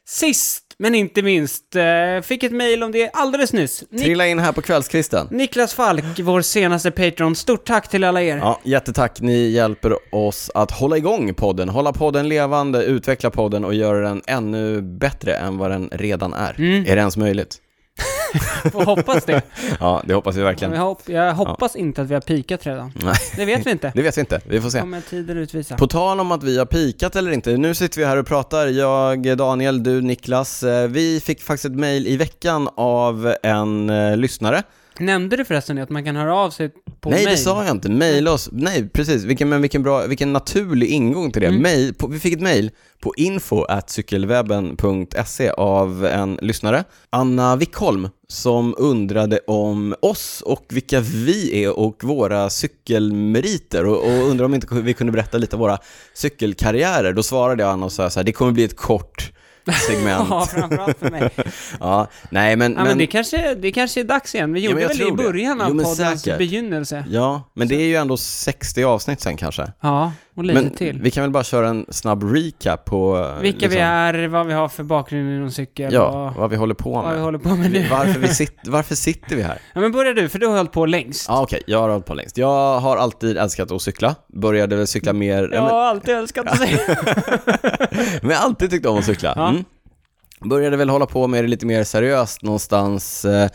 sist 0.07 0.63
men 0.81 0.95
inte 0.95 1.21
minst, 1.21 1.75
eh, 1.75 2.21
fick 2.23 2.43
ett 2.43 2.51
mail 2.51 2.83
om 2.83 2.91
det 2.91 3.09
alldeles 3.13 3.53
nyss. 3.53 3.83
Nik- 3.91 4.03
Trilla 4.03 4.27
in 4.27 4.39
här 4.39 4.51
på 4.51 4.61
kvällskvisten. 4.61 5.27
Niklas 5.31 5.73
Falk, 5.73 6.03
vår 6.19 6.41
senaste 6.41 6.91
Patreon. 6.91 7.35
Stort 7.35 7.65
tack 7.67 7.87
till 7.89 8.03
alla 8.03 8.21
er. 8.21 8.37
Ja, 8.37 8.59
jättetack. 8.63 9.21
Ni 9.21 9.49
hjälper 9.49 10.15
oss 10.15 10.51
att 10.53 10.71
hålla 10.71 10.97
igång 10.97 11.33
podden, 11.33 11.69
hålla 11.69 11.93
podden 11.93 12.29
levande, 12.29 12.83
utveckla 12.83 13.29
podden 13.29 13.65
och 13.65 13.73
göra 13.73 13.99
den 14.09 14.21
ännu 14.27 14.81
bättre 14.81 15.33
än 15.35 15.57
vad 15.57 15.71
den 15.71 15.89
redan 15.91 16.33
är. 16.33 16.55
Mm. 16.57 16.81
Är 16.85 16.95
det 16.95 16.99
ens 16.99 17.17
möjligt? 17.17 17.57
Får 18.71 18.85
hoppas 18.85 19.25
det. 19.25 19.41
Ja, 19.79 20.03
det 20.05 20.13
hoppas 20.13 20.35
vi 20.35 20.39
Jag, 20.39 20.45
verkligen. 20.45 20.77
hopp, 20.77 21.01
jag 21.09 21.33
hoppas 21.33 21.75
inte 21.75 22.01
att 22.01 22.07
vi 22.09 22.13
har 22.13 22.21
pikat 22.21 22.65
redan. 22.65 22.91
Nej, 23.03 23.13
Det 23.35 23.45
vet 23.45 23.65
vi 23.67 23.71
inte. 23.71 23.91
det 23.95 24.01
vet 24.01 24.17
vi 24.17 24.21
inte. 24.21 24.41
Vi 24.45 24.61
får 24.61 24.69
se. 24.69 24.79
kommer 24.79 25.01
tider 25.01 25.35
utvisa. 25.35 25.77
På 25.77 25.87
tal 25.87 26.19
om 26.19 26.31
att 26.31 26.43
vi 26.43 26.57
har 26.57 26.65
pikat 26.65 27.15
eller 27.15 27.31
inte, 27.31 27.57
nu 27.57 27.75
sitter 27.75 27.99
vi 27.99 28.05
här 28.05 28.17
och 28.17 28.27
pratar, 28.27 28.67
jag, 28.67 29.37
Daniel, 29.37 29.83
du, 29.83 30.01
Niklas. 30.01 30.63
Eh, 30.63 30.87
Vi 30.87 31.19
fick 31.19 31.41
faktiskt 31.41 31.65
ett 31.65 31.79
mail 31.79 32.07
i 32.07 32.17
veckan 32.17 32.69
av 32.75 33.35
en 33.43 33.89
eh, 33.89 34.17
lyssnare. 34.17 34.63
Nämnde 35.01 35.35
du 35.37 35.45
förresten 35.45 35.77
att 35.77 35.89
man 35.89 36.05
kan 36.05 36.15
höra 36.15 36.35
av 36.35 36.49
sig 36.49 36.69
på 37.01 37.09
Nej, 37.09 37.25
mail? 37.25 37.35
det 37.35 37.37
sa 37.37 37.63
jag 37.63 37.75
inte. 37.75 37.89
Maila 37.89 38.31
oss. 38.31 38.49
Nej, 38.51 38.89
precis. 38.89 39.23
Vilken, 39.23 39.49
men 39.49 39.61
vilken, 39.61 39.83
bra, 39.83 40.05
vilken 40.07 40.33
naturlig 40.33 40.87
ingång 40.87 41.31
till 41.31 41.41
det. 41.41 41.47
Mm. 41.47 41.61
Mail, 41.61 41.93
på, 41.93 42.07
vi 42.07 42.19
fick 42.19 42.33
ett 42.33 42.41
mail 42.41 42.71
på 43.01 43.13
info 43.17 43.65
cykelwebben.se 43.87 45.49
av 45.49 46.05
en 46.05 46.39
lyssnare, 46.41 46.83
Anna 47.09 47.55
Wickholm, 47.55 48.09
som 48.33 48.75
undrade 48.77 49.39
om 49.47 49.95
oss 50.01 50.41
och 50.45 50.65
vilka 50.69 50.99
vi 50.99 51.63
är 51.63 51.79
och 51.79 52.03
våra 52.03 52.49
cykelmeriter 52.49 53.85
och, 53.85 53.97
och 53.97 54.11
undrade 54.29 54.45
om 54.45 54.53
inte 54.53 54.67
vi 54.71 54.93
kunde 54.93 55.11
berätta 55.13 55.37
lite 55.37 55.55
om 55.55 55.59
våra 55.59 55.77
cykelkarriärer. 56.13 57.13
Då 57.13 57.23
svarade 57.23 57.63
jag 57.63 57.83
och 57.83 57.91
sa 57.91 58.09
så 58.09 58.19
här, 58.19 58.23
det 58.25 58.31
kommer 58.31 58.51
bli 58.51 58.63
ett 58.63 58.75
kort 58.77 59.31
segment. 59.87 60.27
Ja, 60.29 60.45
framförallt 60.51 60.99
för 60.99 61.11
mig. 61.11 61.29
ja, 61.79 62.07
nej 62.31 62.55
men... 62.55 62.73
Ja, 62.77 62.83
men 62.83 62.97
det 62.97 63.07
kanske, 63.07 63.55
det 63.55 63.71
kanske 63.71 63.99
är 63.99 64.03
dags 64.03 64.35
igen. 64.35 64.53
Vi 64.53 64.59
Ja, 64.59 64.63
gjorde 64.65 64.75
men 64.75 64.81
jag 64.81 64.89
väl 64.89 64.97
det 64.97 65.23
i 65.23 65.25
början 65.25 65.61
av 65.61 65.67
Jo, 65.69 65.73
men 65.75 65.85
poddens 65.85 66.21
säkert. 66.21 66.37
begynnelse. 66.37 67.05
Ja, 67.09 67.49
men 67.53 67.67
det 67.67 67.75
är 67.75 67.85
ju 67.85 67.95
ändå 67.95 68.17
60 68.17 68.83
avsnitt 68.83 69.21
sen 69.21 69.37
kanske. 69.37 69.71
Ja, 69.81 70.11
och 70.39 70.45
lite 70.45 70.61
Men 70.61 70.71
till. 70.73 70.99
vi 71.01 71.11
kan 71.11 71.23
väl 71.23 71.31
bara 71.31 71.43
köra 71.43 71.67
en 71.69 71.85
snabb 71.89 72.23
recap 72.23 72.85
på... 72.85 73.17
eh, 73.35 73.41
Vilka 73.41 73.57
vi 73.59 73.65
liksom, 73.75 73.81
är, 73.81 74.27
vad 74.27 74.47
vi 74.47 74.53
har 74.53 74.69
för 74.69 74.83
bakgrund 74.83 75.29
inom 75.35 75.51
cykel 75.51 75.93
Ja, 75.93 76.29
och 76.29 76.35
vad 76.35 76.49
vi 76.49 76.55
håller 76.55 76.73
på 76.73 76.91
vad 76.91 77.05
vi 77.09 77.13
med. 77.13 77.21
håller 77.21 77.39
på 77.39 77.49
med 77.55 77.71
nu. 77.71 77.87
Varför, 77.91 78.19
vi 78.19 78.27
sitter, 78.27 78.71
varför 78.79 78.95
sitter 78.95 79.35
vi 79.35 79.41
här? 79.41 79.59
Ja, 79.73 79.81
men 79.81 79.91
börja 79.91 80.13
du, 80.13 80.29
för 80.29 80.39
du 80.39 80.47
har 80.47 80.57
hållit 80.57 80.71
på 80.71 80.85
längst. 80.85 81.25
Ja, 81.27 81.41
okej, 81.41 81.63
jag 81.67 81.79
har 81.81 81.89
hållit 81.89 82.05
på 82.05 82.13
längst. 82.13 82.37
Jag 82.37 82.79
har 82.79 82.97
alltid 82.97 83.37
älskat 83.37 83.71
att 83.71 83.81
cykla. 83.81 84.15
Började 84.33 84.75
väl 84.75 84.87
cykla 84.87 85.13
mer... 85.13 85.49
Jag 85.53 85.61
har 85.61 85.81
alltid 85.81 86.15
älskat 86.15 86.47
att 86.47 86.57
säga. 86.57 86.79
Men 88.21 88.31
jag 88.31 88.37
har 88.37 88.45
alltid 88.45 88.69
tyckt 88.71 88.85
om 88.85 88.97
att 88.97 89.05
cykla. 89.05 89.33
Ja. 89.35 89.49
Mm. 89.49 89.63
Började 90.41 90.77
väl 90.77 90.89
hålla 90.89 91.05
på 91.05 91.27
med 91.27 91.43
det 91.43 91.47
lite 91.47 91.65
mer 91.65 91.83
seriöst 91.83 92.43
någonstans 92.43 93.25
eh, 93.25 93.49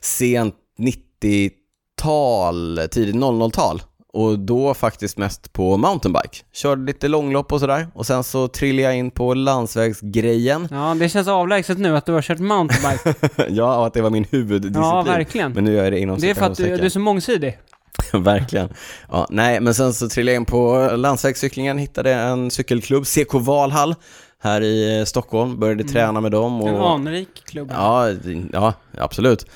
sent 0.00 0.54
90-tal, 0.78 2.80
tidigt 2.90 3.14
00-tal. 3.14 3.82
Och 4.18 4.38
då 4.38 4.74
faktiskt 4.74 5.18
mest 5.18 5.52
på 5.52 5.76
mountainbike. 5.76 6.36
Körde 6.52 6.84
lite 6.84 7.08
långlopp 7.08 7.52
och 7.52 7.60
sådär. 7.60 7.88
Och 7.94 8.06
sen 8.06 8.24
så 8.24 8.48
trillade 8.48 8.82
jag 8.82 8.96
in 8.96 9.10
på 9.10 9.34
landsvägsgrejen. 9.34 10.68
Ja, 10.70 10.96
det 11.00 11.08
känns 11.08 11.28
avlägset 11.28 11.78
nu 11.78 11.96
att 11.96 12.06
du 12.06 12.12
har 12.12 12.22
kört 12.22 12.38
mountainbike. 12.38 13.14
ja, 13.48 13.78
och 13.78 13.86
att 13.86 13.94
det 13.94 14.02
var 14.02 14.10
min 14.10 14.24
huvuddisciplin. 14.30 14.82
Ja, 14.82 15.02
verkligen. 15.02 15.52
Men 15.52 15.64
nu 15.64 15.74
gör 15.74 15.84
jag 15.84 15.92
det 15.92 15.98
inom 15.98 16.18
Det 16.18 16.30
är 16.30 16.34
för 16.34 16.46
att 16.46 16.56
du, 16.56 16.76
du 16.76 16.84
är 16.84 16.88
så 16.88 17.00
mångsidig. 17.00 17.58
Verkligen. 18.12 18.68
Ja, 19.10 19.26
nej, 19.30 19.60
men 19.60 19.74
sen 19.74 19.94
så 19.94 20.08
trillade 20.08 20.32
jag 20.34 20.40
in 20.40 20.44
på 20.44 20.90
landsvägscyklingen, 20.96 21.78
hittade 21.78 22.14
en 22.14 22.50
cykelklubb, 22.50 23.06
CK 23.06 23.34
Valhall, 23.34 23.94
här 24.42 24.60
i 24.60 24.98
eh, 24.98 25.04
Stockholm, 25.04 25.60
började 25.60 25.84
träna 25.84 26.20
med 26.20 26.32
dem. 26.32 26.60
En 26.60 26.74
Och, 26.74 26.90
anrik 26.90 27.28
klubb. 27.44 27.72
ja, 27.74 28.10
ja, 28.52 28.72
absolut. 28.98 29.46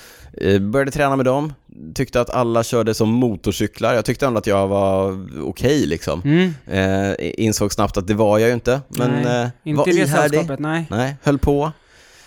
Eh, 0.41 0.61
Började 0.61 0.91
träna 0.91 1.17
med 1.17 1.27
dem, 1.27 1.53
tyckte 1.95 2.21
att 2.21 2.31
alla 2.31 2.63
körde 2.65 2.95
som 2.95 3.09
motorcyklar. 3.09 3.95
Jag 3.95 4.05
tyckte 4.05 4.27
ändå 4.27 4.39
att 4.39 4.47
jag 4.47 4.69
var 4.69 5.27
okej 5.49 5.87
liksom. 5.87 6.23
Mm. 6.25 6.55
Eh, 6.67 7.15
insåg 7.45 7.73
snabbt 7.73 7.97
att 7.97 8.07
det 8.07 8.15
var 8.15 8.39
jag 8.39 8.49
ju 8.49 8.55
inte, 8.55 8.81
men 8.89 9.11
nej, 9.11 9.43
eh, 9.43 9.49
inte 9.65 9.79
var 9.79 9.89
ihärdig. 9.89 10.51
nej. 10.59 10.87
Nej, 10.91 11.17
höll 11.23 11.39
på. 11.39 11.73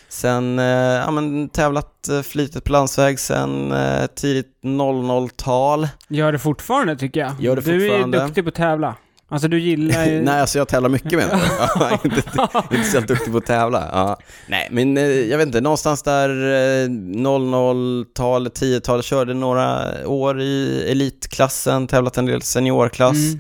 Sen, 0.10 0.60
eh, 0.60 0.66
ja 0.66 1.12
men 1.12 1.50
tävlat 1.50 2.08
eh, 2.10 2.22
flitigt 2.22 2.64
på 2.64 2.72
landsväg 2.72 3.20
sen 3.20 3.72
eh, 3.72 4.06
tidigt 4.16 4.48
00-tal. 4.64 5.88
Gör 6.10 6.32
det 6.32 6.40
fortfarande 6.40 6.96
tycker 6.96 7.20
jag. 7.20 7.32
Gör 7.40 7.56
det 7.56 7.62
Du 7.62 7.86
är 7.86 7.90
fortfarande. 7.90 8.20
duktig 8.26 8.44
på 8.44 8.48
att 8.50 8.56
tävla. 8.56 8.96
Alltså 9.30 9.48
du 9.48 9.60
gillar 9.60 10.06
ju... 10.06 10.22
Nej, 10.26 10.42
alltså 10.42 10.58
jag 10.58 10.68
tävlar 10.68 10.90
mycket 10.90 11.12
med 11.12 11.30
det. 11.30 11.42
ja, 11.80 12.00
inte, 12.04 12.24
inte 12.72 12.90
så 12.92 13.00
duktig 13.00 13.32
på 13.32 13.38
att 13.38 13.46
tävla. 13.46 13.90
Ja. 13.92 14.20
Nej, 14.48 14.68
men 14.72 14.98
eh, 14.98 15.04
jag 15.04 15.38
vet 15.38 15.48
inte, 15.48 15.62
någonstans 15.62 16.04
där 16.04 16.30
eh, 16.30 16.88
00-tal, 16.90 18.48
10-tal, 18.48 19.04
körde 19.04 19.34
några 19.34 19.88
år 20.08 20.42
i 20.42 20.86
elitklassen, 20.92 21.88
tävlat 21.88 22.18
en 22.18 22.26
del 22.26 22.42
seniorklass. 22.42 23.16
Mm. 23.18 23.40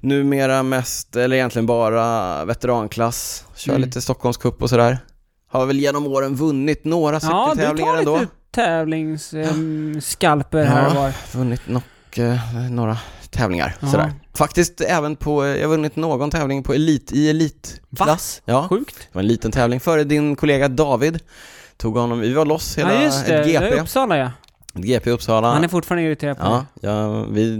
numera 0.00 0.62
mest, 0.62 1.16
eller 1.16 1.36
egentligen 1.36 1.66
bara 1.66 2.44
veteranklass. 2.44 3.44
Kör 3.56 3.72
Mm. 3.72 3.82
lite 3.82 4.00
Stockholmscup 4.00 4.62
och 4.62 4.70
sådär. 4.70 4.98
Har 5.50 5.66
väl 5.66 5.80
genom 5.80 6.06
åren 6.06 6.34
vunnit 6.34 6.84
några 6.84 7.20
Ja, 7.22 7.52
du 7.54 7.60
cykeltävlingar 7.60 7.92
tar 7.92 7.98
ändå. 7.98 8.18
lite 8.18 8.32
tävlingsskalper 8.50 10.64
här 10.64 10.88
och 10.88 10.94
var. 10.94 11.12
vunnit 11.38 11.60
eh, 12.18 12.34
några 12.70 12.98
tävlingar 13.34 13.76
Ja. 13.80 13.88
sådär. 13.90 14.12
Faktiskt 14.34 14.80
även 14.80 15.16
på, 15.16 15.46
jag 15.46 15.60
har 15.62 15.68
vunnit 15.68 15.96
någon 15.96 16.30
tävling 16.30 16.62
på 16.62 16.74
elit, 16.74 17.12
i 17.12 17.30
elitklass. 17.30 18.42
Ja, 18.44 18.68
Sjukt. 18.68 18.96
det 18.98 19.06
var 19.14 19.22
en 19.22 19.28
liten 19.28 19.52
tävling 19.52 19.80
före 19.80 20.04
din 20.04 20.36
kollega 20.36 20.68
David. 20.68 21.18
Tog 21.76 21.96
honom, 21.96 22.20
vi 22.20 22.32
var 22.32 22.44
loss 22.46 22.78
hela 22.78 22.94
Ja, 22.94 23.02
just 23.02 23.26
det. 23.26 23.38
ett 23.38 23.44
Det 23.46 23.52
GP. 23.52 23.64
är 23.64 23.80
Uppsala 23.80 24.16
ja. 24.18 24.30
GP 24.74 25.10
Uppsala. 25.10 25.52
Han 25.52 25.64
är 25.64 25.68
fortfarande 25.68 26.06
irriterad 26.06 26.36
på 26.36 26.42
Ja, 26.44 26.66
det. 26.74 26.86
ja, 26.88 27.24
vi... 27.24 27.50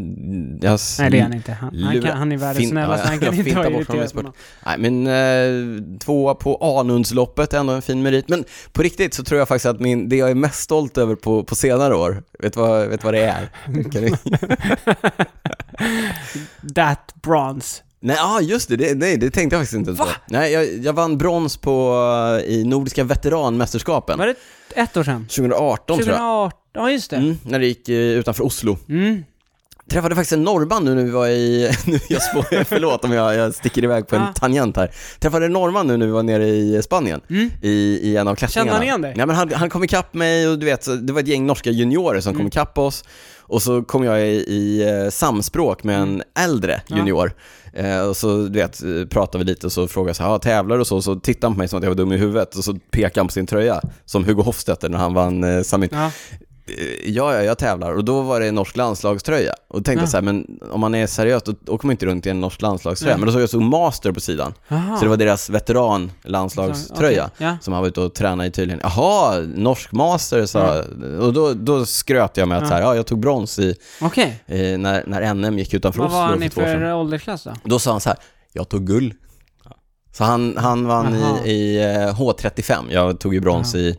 Jag, 0.63 0.79
Nej, 0.99 1.11
det 1.11 1.19
är 1.19 1.23
han 1.23 1.35
inte. 1.35 1.53
Han, 1.53 1.83
han, 1.83 2.03
kan, 2.03 2.17
han 2.17 2.33
är 2.33 2.37
världens 2.37 2.69
snällaste, 2.69 3.09
han 3.09 3.21
kan 3.21 3.35
inte 3.35 3.55
vara 3.57 3.71
irriterad 3.71 4.13
på 4.13 4.23
någon. 4.23 4.33
Nej, 4.67 4.79
men 4.79 5.07
eh, 5.07 5.99
tvåa 5.99 6.35
på 6.35 6.79
Anundsloppet, 6.81 7.55
ändå 7.55 7.73
en 7.73 7.83
fin 7.83 8.03
merit. 8.03 8.29
Men 8.29 8.45
på 8.73 8.83
riktigt 8.83 9.15
så 9.15 9.25
tror 9.25 9.39
jag 9.39 9.49
faktiskt 9.49 9.67
att 9.67 9.81
min, 9.81 10.09
det 10.09 10.17
jag 10.17 10.31
är 10.31 10.35
mest 10.35 10.61
stolt 10.61 10.99
över 10.99 11.15
på, 11.15 11.45
på 11.45 11.55
senare 11.55 11.95
år, 11.95 12.23
vet 12.39 12.57
vad, 12.57 12.89
vet 12.89 13.05
vad 13.05 13.15
det 13.15 13.23
är? 13.25 13.49
That 16.75 17.15
bronze. 17.23 17.83
Nej, 18.07 18.17
ah, 18.21 18.41
just 18.41 18.69
det, 18.69 18.77
det, 18.77 18.95
nej, 18.95 19.17
det 19.17 19.31
tänkte 19.31 19.57
jag 19.57 19.61
faktiskt 19.63 19.79
inte 19.79 19.89
ens 19.89 20.01
på. 20.01 20.07
Nej, 20.27 20.53
jag, 20.53 20.79
jag 20.85 20.93
vann 20.93 21.19
brons 21.19 21.57
på, 21.57 21.95
eh, 22.43 22.51
i 22.55 22.65
Nordiska 22.65 23.05
veteranmästerskapen. 23.05 24.19
Var 24.19 24.27
det 24.27 24.35
ett 24.75 24.97
år 24.97 25.05
sedan? 25.05 25.27
2018 25.29 25.87
tror 25.99 26.09
jag. 26.09 26.17
2018, 26.17 26.59
ja 26.75 26.91
just 26.91 27.11
det. 27.11 27.17
Mm, 27.17 27.39
när 27.43 27.59
det 27.59 27.67
gick 27.67 27.89
eh, 27.89 27.95
utanför 27.97 28.45
Oslo. 28.45 28.79
Mm. 28.89 29.25
Träffade 29.91 30.15
faktiskt 30.15 30.33
en 30.33 30.43
norrman 30.45 30.85
nu 30.85 30.95
när 30.95 31.03
vi 31.05 31.11
var 31.11 31.27
i, 31.29 31.71
nu 31.87 31.99
jag 32.09 32.23
spår, 32.23 32.65
förlåt 32.65 33.05
om 33.05 33.13
jag, 33.13 33.35
jag 33.35 33.55
sticker 33.55 33.85
iväg 33.85 34.07
på 34.09 34.17
en 34.17 34.23
Ja. 34.23 34.33
tangent 34.41 34.77
här. 34.77 34.91
Träffade 35.19 35.47
en 35.47 35.53
norrman 35.53 35.87
nu 35.87 35.97
när 35.97 36.07
vi 36.07 36.13
var 36.13 36.23
nere 36.23 36.47
i 36.49 36.83
Spanien, 36.83 37.21
Mm. 37.31 37.51
i, 37.63 37.71
i 38.03 38.17
en 38.17 38.29
av 38.29 38.35
klättringarna. 38.35 38.71
Kände 38.71 38.73
han 38.77 38.83
igen 38.83 39.03
dig? 39.03 39.15
Nej 39.17 39.27
men 39.27 39.37
han, 39.37 39.53
han 39.53 39.71
kom 39.71 39.85
ikapp 39.85 40.15
mig 40.15 40.49
och 40.49 40.59
du 40.59 40.67
vet, 40.67 40.85
så 40.85 40.95
det 40.95 41.13
var 41.13 41.21
ett 41.21 41.29
gäng 41.29 41.47
norska 41.47 41.71
juniorer 41.71 42.21
som 42.21 42.33
kom 42.33 42.41
Mm. 42.41 42.49
ikapp 42.49 42.79
oss. 42.79 43.05
Och 43.47 43.63
så 43.63 43.83
kom 43.83 44.05
jag 44.05 44.21
i, 44.29 44.33
i 44.35 44.89
eh, 45.05 45.11
samspråk 45.11 45.85
med 45.85 45.99
en 46.01 46.23
äldre 46.39 46.81
Ja. 46.87 46.97
junior. 46.97 47.33
Eh, 47.73 48.01
och 48.01 48.17
så 48.17 48.37
du 48.37 48.59
vet, 48.59 48.83
pratade 49.11 49.45
vi 49.45 49.51
lite 49.51 49.67
och 49.67 49.73
så 49.73 49.89
frågade 49.89 50.09
jag 50.09 50.17
så 50.17 50.23
här, 50.23 50.31
"Ja, 50.31 50.39
tävlar 50.39 50.79
och 50.79 50.87
så, 50.87 51.03
så 51.03 51.15
tittade 51.17 51.47
han 51.47 51.55
på 51.55 51.59
mig 51.59 51.69
som 51.69 51.77
att 51.79 51.83
jag 51.83 51.91
var 51.91 51.97
dum 51.97 52.13
i 52.13 52.17
huvudet 52.17 52.55
och 52.57 52.65
så 52.65 52.75
pekade 52.91 53.21
han 53.21 53.27
på 53.27 53.33
sin 53.33 53.47
tröja, 53.47 53.81
som 54.05 54.25
Hugo 54.25 54.43
Hofstetter 54.43 54.89
när 54.89 54.99
han 54.99 55.15
vann 55.15 55.45
eh, 55.45 55.63
Summit. 55.63 55.91
Ja. 55.93 56.11
Eh, 56.67 57.11
Ja, 57.11 57.35
ja, 57.35 57.43
jag 57.43 57.59
tävlar 57.59 57.93
och 57.93 58.05
då 58.05 58.21
var 58.23 58.41
det 58.41 58.47
en 58.47 58.55
norsk 58.55 58.77
landslagströja. 58.77 59.53
Och 59.69 59.79
då 59.81 59.85
tänkte 59.85 59.93
Ja. 59.93 60.03
jag 60.03 60.09
så 60.09 60.17
här, 60.17 60.23
men 60.23 60.61
om 60.73 60.81
man 60.81 60.95
är 60.95 61.07
seriös 61.07 61.43
då 61.43 61.53
åker 61.67 61.87
man 61.87 61.91
inte 61.91 62.07
runt 62.07 62.27
i 62.27 62.31
en 62.31 62.41
norsk 62.41 62.63
landslagströja. 62.63 63.15
Nej. 63.15 63.21
Men 63.21 63.27
då 63.27 63.33
såg 63.33 63.43
jag 63.43 63.51
så 63.51 63.61
master 63.61 64.13
på 64.13 64.21
sidan. 64.21 64.55
Aha. 64.71 64.97
Så 64.97 65.03
det 65.05 65.09
var 65.09 65.17
deras 65.17 65.51
veteranlandslagströja. 65.51 67.25
Okej, 67.35 67.47
Ja. 67.47 67.57
Som 67.61 67.73
han 67.73 67.83
var 67.83 67.89
ute 67.89 68.01
och 68.01 68.15
tränade 68.15 68.49
i 68.49 68.51
tydligen. 68.53 68.81
Jaha, 68.83 69.41
norsk 69.41 69.93
master 69.93 70.47
sa 70.47 70.83
Och 71.21 71.33
då, 71.33 71.53
då 71.55 71.87
skröt 71.87 72.37
jag 72.37 72.49
med 72.49 72.59
att 72.59 72.63
Ja. 72.65 72.69
så 72.69 72.75
här, 72.75 72.81
ja, 72.83 72.95
jag 72.97 73.07
tog 73.07 73.21
brons 73.21 73.59
i, 73.59 73.75
Okej. 74.01 74.43
eh, 74.47 74.79
när, 74.79 75.05
när 75.07 75.35
NM 75.35 75.59
gick 75.59 75.75
utanför 75.75 75.99
Vad 75.99 76.09
Oslo 76.09 76.19
var 76.19 76.27
han 76.27 76.43
i 76.43 76.51
för 76.51 76.95
åldersklass 76.95 77.45
då? 77.45 77.53
Då 77.65 77.79
sa 77.79 77.91
han 77.91 78.01
så 78.01 78.09
här, 78.09 78.19
jag 78.53 78.69
tog 78.69 78.87
guld. 78.87 79.13
Så 80.13 80.25
han, 80.25 80.57
han 80.57 80.87
vann 80.87 81.15
i, 81.45 81.51
i 81.51 81.83
eh, 81.85 82.15
H35, 82.21 82.85
jag 82.91 83.21
tog 83.21 83.35
ju 83.35 83.41
brons 83.41 83.75
Ja. 83.75 83.81
i 83.81 83.89
eh, 83.89 83.95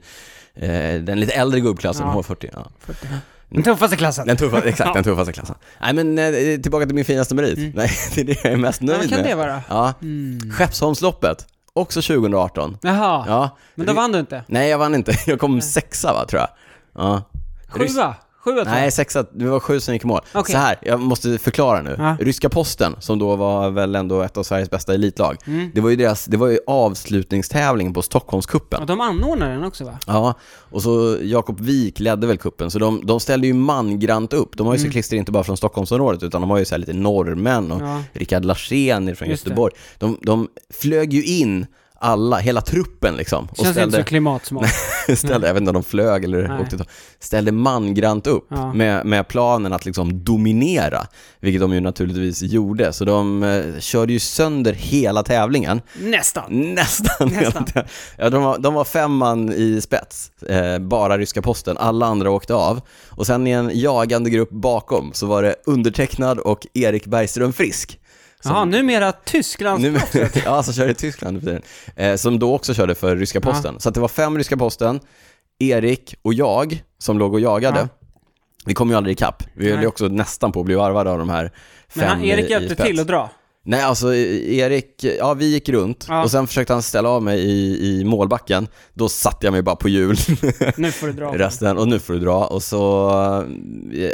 den 1.01 1.19
lite 1.19 1.33
äldre 1.33 1.59
gubbklassen, 1.59 2.07
Ja. 2.07 2.13
H40. 2.13 2.49
Ja. 2.53 2.65
40. 2.79 3.07
Den 3.49 3.63
tuffaste 3.63 3.95
klassen. 3.97 4.27
Den 4.27 4.37
tuffa, 4.37 4.61
exakt, 4.61 4.87
Ja. 4.87 4.93
den 4.93 5.03
tuffaste 5.03 5.33
klassen. 5.33 5.55
Nej 5.81 5.93
men 5.93 6.17
eh, 6.19 6.61
tillbaka 6.61 6.85
till 6.85 6.95
min 6.95 7.05
finaste 7.05 7.35
merit. 7.35 7.57
Mm. 7.57 7.71
Nej, 7.75 7.89
det 8.15 8.21
är 8.21 8.25
det 8.25 8.43
jag 8.43 8.53
är 8.53 8.57
mest 8.57 8.81
Ja, 8.81 8.87
nöjd 8.87 8.99
vad 8.99 9.09
kan 9.09 9.19
med. 9.19 9.29
det 9.29 9.35
vara? 9.35 9.61
Ja, 9.69 9.93
Mm. 10.01 10.51
Skeppsholmsloppet, 10.51 11.47
också 11.73 12.01
2018. 12.01 12.77
Jaha. 12.81 13.25
Ja. 13.27 13.57
Men 13.75 13.85
då 13.87 13.93
vann 13.93 14.11
du 14.11 14.19
inte? 14.19 14.43
Nej, 14.47 14.69
jag 14.69 14.77
vann 14.77 14.95
inte. 14.95 15.13
Jag 15.27 15.39
kom 15.39 15.51
Nej. 15.53 15.61
sexa 15.61 16.13
va, 16.13 16.25
tror 16.25 16.39
jag. 16.41 16.49
Ja. 17.03 17.21
Sjua? 17.67 18.15
Sjua 18.45 18.63
tror 18.63 18.73
Nej, 18.73 18.91
sexa, 18.91 19.25
det 19.33 19.45
var 19.45 19.59
sju 19.59 19.79
som 19.79 19.93
gick 19.93 20.03
i 20.03 20.07
mål. 20.07 20.21
Okej. 20.33 20.53
Så 20.53 20.57
här, 20.59 20.79
jag 20.81 20.99
måste 20.99 21.37
förklara 21.37 21.81
nu. 21.81 21.95
Ja. 21.97 22.17
Ryska 22.19 22.49
posten, 22.49 22.95
som 22.99 23.19
då 23.19 23.35
var 23.35 23.69
väl 23.69 23.95
ändå 23.95 24.21
ett 24.21 24.37
av 24.37 24.43
Sveriges 24.43 24.69
bästa 24.69 24.93
elitlag. 24.93 25.37
Mm. 25.47 25.71
Det 25.75 25.81
var 25.81 25.89
ju 25.89 25.95
deras, 25.95 26.25
det 26.25 26.37
var 26.37 26.47
ju 26.47 26.59
avslutningstävlingen 26.67 27.93
på 27.93 28.01
Stockholmskuppen. 28.01 28.81
Och 28.81 28.87
de 28.87 29.01
anordnar 29.01 29.49
den 29.49 29.63
också 29.63 29.83
va? 29.85 29.99
Ja, 30.07 30.33
och 30.71 30.81
så 30.81 31.17
Jakob 31.21 31.61
Wik 31.61 31.99
ledde 31.99 32.27
väl 32.27 32.37
kuppen 32.37 32.71
så 32.71 32.79
de, 32.79 33.01
de 33.05 33.19
ställde 33.19 33.47
ju 33.47 33.53
mangrant 33.53 34.33
upp. 34.33 34.57
De 34.57 34.67
har 34.67 34.73
ju 34.73 34.77
Mm. 34.77 34.85
cyklister 34.87 35.17
inte 35.17 35.31
bara 35.31 35.43
från 35.43 35.57
Stockholmsområdet, 35.57 36.23
utan 36.23 36.41
de 36.41 36.49
har 36.49 36.57
ju 36.57 36.65
så 36.65 36.73
här 36.75 36.79
lite 36.79 36.93
norrmän 36.93 37.71
och 37.71 37.81
Ja. 37.81 38.03
Rickard 38.13 38.45
Larsén 38.45 39.15
från 39.15 39.29
Just. 39.29 39.45
Göteborg. 39.45 39.73
De, 39.97 40.17
de 40.21 40.47
flög 40.81 41.13
ju 41.13 41.23
in 41.23 41.65
alla, 42.05 42.37
hela 42.37 42.61
truppen 42.61 43.15
liksom. 43.15 43.47
Och 43.51 43.57
Känns 43.57 43.67
inte 43.67 43.73
ställde, 43.79 43.97
så 43.97 44.03
klimatsmart. 44.03 44.69
ställde, 45.17 45.47
jag 45.47 45.53
vet 45.53 45.61
inte 45.61 45.69
om 45.69 45.73
de 45.73 45.83
flög 45.83 46.23
eller 46.23 46.47
Nej. 46.47 46.59
åkte, 46.61 46.85
ställde 47.19 47.51
mangrant 47.51 48.27
upp 48.27 48.47
Ja. 48.49 48.73
med, 48.73 49.05
med 49.05 49.27
planen 49.27 49.73
att 49.73 49.85
liksom 49.85 50.23
dominera, 50.23 51.07
vilket 51.39 51.61
de 51.61 51.73
ju 51.73 51.79
naturligtvis 51.79 52.41
gjorde. 52.41 52.93
Så 52.93 53.05
de 53.05 53.43
eh, 53.43 53.79
körde 53.79 54.13
ju 54.13 54.19
sönder 54.19 54.73
hela 54.73 55.23
tävlingen. 55.23 55.81
Nästan. 55.99 56.43
Nästan. 56.73 57.27
Nästan. 57.29 57.65
ja, 58.17 58.29
de, 58.29 58.43
var, 58.43 58.57
de 58.59 58.73
var 58.73 58.83
fem 58.85 59.15
man 59.15 59.53
i 59.53 59.81
spets, 59.81 60.31
eh, 60.41 60.79
bara 60.79 61.17
ryska 61.17 61.41
posten. 61.41 61.77
Alla 61.77 62.05
andra 62.05 62.31
åkte 62.31 62.53
av. 62.53 62.81
Och 63.09 63.25
sen 63.25 63.47
i 63.47 63.51
en 63.51 63.71
jagande 63.73 64.29
grupp 64.29 64.51
bakom 64.51 65.13
så 65.13 65.25
var 65.25 65.43
det 65.43 65.55
undertecknad 65.65 66.39
och 66.39 66.67
Erik 66.73 67.05
Bergström 67.05 67.53
Frisk. 67.53 67.99
Jaha, 68.45 68.65
numera 68.65 69.11
Tysklands 69.11 69.81
nu, 69.83 69.99
ja, 70.45 70.63
som 70.63 70.73
körde 70.73 70.91
i 70.91 70.95
Tyskland 70.95 71.43
för 71.43 71.61
eh, 71.95 72.15
Som 72.15 72.39
då 72.39 72.53
också 72.55 72.73
körde 72.73 72.95
för 72.95 73.15
ryska 73.15 73.39
Ja. 73.43 73.51
posten. 73.51 73.79
Så 73.79 73.89
att 73.89 73.95
det 73.95 74.01
var 74.01 74.07
fem 74.07 74.37
ryska 74.37 74.57
posten, 74.57 74.99
Erik 75.59 76.15
och 76.21 76.33
jag 76.33 76.83
som 76.99 77.19
låg 77.19 77.33
och 77.33 77.39
jagade. 77.39 77.79
Ja. 77.79 77.87
Vi 78.65 78.73
kom 78.73 78.89
ju 78.89 78.95
aldrig 78.95 79.13
ikapp. 79.15 79.43
Vi 79.53 79.71
höll 79.71 79.81
ju 79.81 79.87
också 79.87 80.07
nästan 80.07 80.51
på 80.51 80.59
att 80.59 80.65
bli 80.65 80.75
varvade 80.75 81.11
av 81.11 81.17
de 81.19 81.29
här 81.29 81.43
fem 81.89 82.01
Men 82.01 82.07
han, 82.09 82.23
Erik 82.23 82.49
hjälpte 82.49 82.75
till 82.75 82.99
att 82.99 83.07
dra. 83.07 83.29
Nej, 83.67 83.81
alltså 83.81 84.15
e- 84.15 84.55
Erik, 84.57 85.03
ja 85.19 85.33
vi 85.33 85.45
gick 85.45 85.69
runt 85.69 86.05
Ja. 86.09 86.23
och 86.23 86.31
sen 86.31 86.47
försökte 86.47 86.73
han 86.73 86.81
ställa 86.81 87.09
av 87.09 87.23
mig 87.23 87.39
i, 87.39 87.99
i 87.99 88.03
målbacken. 88.03 88.67
Då 88.93 89.09
satte 89.09 89.45
jag 89.45 89.51
mig 89.51 89.61
bara 89.61 89.75
på 89.75 89.89
hjul 89.89 90.17
Nu 90.77 90.91
får 90.91 91.07
du 91.07 91.13
dra. 91.13 91.37
resten 91.37 91.77
och 91.77 91.87
nu 91.87 91.99
får 91.99 92.13
du 92.13 92.19
dra. 92.19 92.45
Och 92.45 92.63
så, 92.63 93.09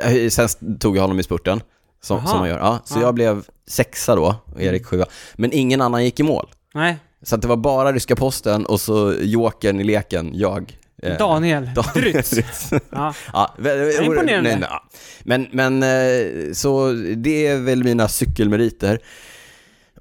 eh, 0.03 0.29
sen 0.29 0.77
tog 0.79 0.97
jag 0.97 1.01
honom 1.01 1.19
i 1.19 1.23
spurten, 1.23 1.61
som, 2.03 2.27
som 2.27 2.39
man 2.39 2.49
gör. 2.49 2.57
Ja, 2.59 2.79
så 2.85 2.99
Ja. 2.99 3.01
jag 3.01 3.13
blev 3.13 3.43
sexa 3.67 4.15
då 4.15 4.35
och 4.53 4.61
Erik 4.61 4.85
sjua. 4.85 5.05
Men 5.35 5.51
ingen 5.53 5.81
annan 5.81 6.03
gick 6.05 6.19
i 6.19 6.23
mål. 6.23 6.49
Nej, 6.73 6.97
Så 7.23 7.35
att 7.35 7.41
det 7.41 7.47
var 7.47 7.57
bara 7.57 7.91
ryska 7.93 8.15
posten 8.15 8.65
och 8.65 8.81
så 8.81 9.13
jokern 9.21 9.79
i 9.79 9.83
leken, 9.83 10.31
jag. 10.33 10.77
eh, 11.03 11.17
Daniel. 11.17 11.69
Daniel 11.75 12.13
Drytz. 12.13 12.33
Ja. 12.89 13.13
Ja, 13.33 13.53
imponerande. 14.01 14.49
nej, 14.49 14.55
nej, 14.59 14.67
ja. 14.69 14.83
Men, 15.23 15.47
men 15.51 15.83
eh, 15.83 16.53
så 16.53 16.91
det 17.15 17.47
är 17.47 17.57
väl 17.59 17.83
mina 17.83 18.07
cykelmeriter. 18.07 18.99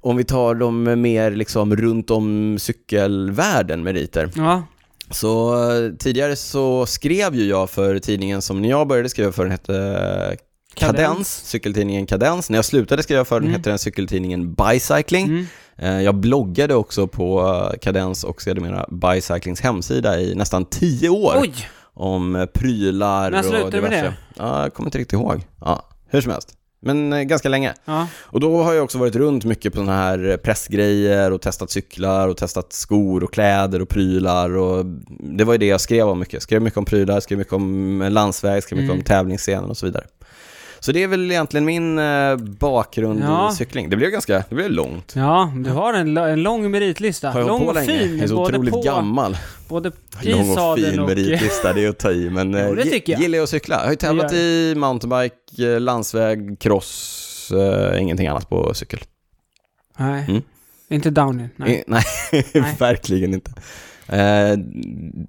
Om 0.01 0.17
vi 0.17 0.23
tar 0.23 0.55
de 0.55 0.83
mer 1.01 1.31
liksom 1.31 1.75
runt 1.75 2.11
om 2.11 2.57
cykelvärlden 2.59 3.83
meriter. 3.83 4.29
ja. 4.35 4.63
Så 5.09 5.53
eh, 5.71 5.91
tidigare 5.99 6.35
så 6.35 6.85
skrev 6.85 7.35
ju 7.35 7.45
jag 7.45 7.69
för 7.69 7.99
tidningen 7.99 8.41
som 8.41 8.61
när 8.61 8.69
jag 8.69 8.87
började 8.87 9.09
skrev 9.09 9.25
jag 9.25 9.35
för 9.35 9.43
den 9.43 9.51
hette 9.51 10.37
Kadens, 10.73 11.41
cykeltidningen 11.45 12.05
Kadens. 12.05 12.49
När 12.49 12.57
jag 12.57 12.65
slutade 12.65 13.03
skrev 13.03 13.17
jag 13.17 13.27
för 13.27 13.35
den 13.39 13.43
Mm. 13.49 13.57
hette 13.59 13.69
den 13.69 13.79
cykeltidningen 13.79 14.53
Bicycling. 14.53 15.25
Mm. 15.25 15.45
Eh, 15.77 16.01
Jag 16.01 16.15
bloggade 16.15 16.75
också 16.75 17.07
på 17.07 17.41
eh, 17.73 17.79
Kadens 17.79 18.23
och 18.23 18.41
sedermera 18.41 18.85
Bicyclings 18.91 19.61
hemsida 19.61 20.19
i 20.19 20.35
nästan 20.35 20.65
tio 20.65 21.09
år 21.09 21.33
Oj! 21.41 21.53
om 21.93 22.35
eh, 22.35 22.45
prylar 22.45 23.31
När 23.31 23.37
och 23.39 23.43
du 23.45 23.51
med 23.51 23.71
diverse. 23.71 24.01
det? 24.01 24.13
Ja, 24.37 24.61
jag 24.63 24.73
kommer 24.73 24.87
inte 24.87 24.97
riktigt 24.97 25.13
ihåg. 25.13 25.41
Ja, 25.61 25.85
hur 26.07 26.21
som 26.21 26.31
helst. 26.31 26.49
Men 26.83 27.27
ganska 27.27 27.49
länge. 27.49 27.73
Ja. 27.85 28.07
Och 28.21 28.39
då 28.39 28.63
har 28.63 28.73
jag 28.73 28.83
också 28.83 28.97
varit 28.97 29.15
runt 29.15 29.45
mycket 29.45 29.73
på 29.73 29.77
sådana 29.79 29.97
här 29.97 30.37
pressgrejer 30.43 31.31
och 31.31 31.41
testat 31.41 31.71
cyklar 31.71 32.27
och 32.27 32.37
testat 32.37 32.73
skor 32.73 33.23
och 33.23 33.33
kläder 33.33 33.81
och 33.81 33.89
prylar 33.89 34.57
och 34.57 34.85
det 35.19 35.43
var 35.43 35.53
ju 35.53 35.57
det 35.57 35.65
jag 35.65 35.81
skrev 35.81 36.07
om 36.07 36.19
mycket. 36.19 36.43
Skrev 36.43 36.61
mycket 36.61 36.77
om 36.77 36.85
prylar, 36.85 37.19
skrev 37.19 37.37
mycket 37.37 37.53
om 37.53 37.99
landsväg, 38.11 38.63
skrev 38.63 38.77
mycket 38.77 38.89
Mm. 38.91 38.99
om 38.99 39.03
tävlingsscener 39.05 39.69
och 39.69 39.77
så 39.77 39.85
vidare. 39.85 40.03
Så 40.83 40.91
det 40.91 41.03
är 41.03 41.07
väl 41.07 41.31
egentligen 41.31 41.65
min 41.65 41.99
eh, 41.99 42.35
bakgrund 42.37 43.23
Ja. 43.23 43.51
i 43.51 43.55
cykling. 43.55 43.89
Det 43.89 43.95
blev 43.97 44.09
ganska, 44.09 44.43
det 44.49 44.55
blev 44.55 44.71
långt. 44.71 45.13
Ja, 45.15 45.53
du 45.55 45.69
har 45.69 45.93
en, 45.93 46.17
en 46.17 46.43
lång 46.43 46.71
meritlista. 46.71 47.29
Har 47.31 47.39
jag 47.39 47.47
lång 47.47 47.65
på 47.65 47.71
länge? 47.73 47.87
fin. 47.99 48.15
Jag 48.15 48.23
är 48.23 48.27
så 48.27 48.43
otroligt 48.43 48.73
på, 48.73 48.81
gammal. 48.81 49.37
Både 49.67 49.91
Lång 50.23 50.51
och 50.57 50.77
fin 50.77 50.99
och... 50.99 51.07
meritlista, 51.09 51.73
det 51.73 51.85
är 51.85 51.89
att 51.89 51.99
ta 51.99 52.11
i. 52.11 52.29
Men 52.29 52.55
eh, 52.77 52.83
tycker 52.83 53.13
jag. 53.13 53.21
gillar 53.21 53.37
jag 53.37 53.43
att 53.43 53.49
cykla. 53.49 53.75
Jag 53.75 53.83
har 53.83 53.89
ju 53.89 53.95
tävlat 53.95 54.33
i 54.33 54.73
mountainbike, 54.77 55.73
eh, 55.73 55.79
landsväg, 55.79 56.59
cross, 56.59 57.51
eh, 57.55 58.01
ingenting 58.01 58.27
annat 58.27 58.49
på 58.49 58.73
cykel. 58.73 58.99
Nej. 59.97 60.25
Mm. 60.29 60.41
Inte 60.89 61.09
downhill. 61.09 61.49
Nej. 61.55 61.71
I- 61.73 61.83
Nej. 62.59 62.75
verkligen 62.79 63.33
inte. 63.33 63.51
Eh, 64.11 64.19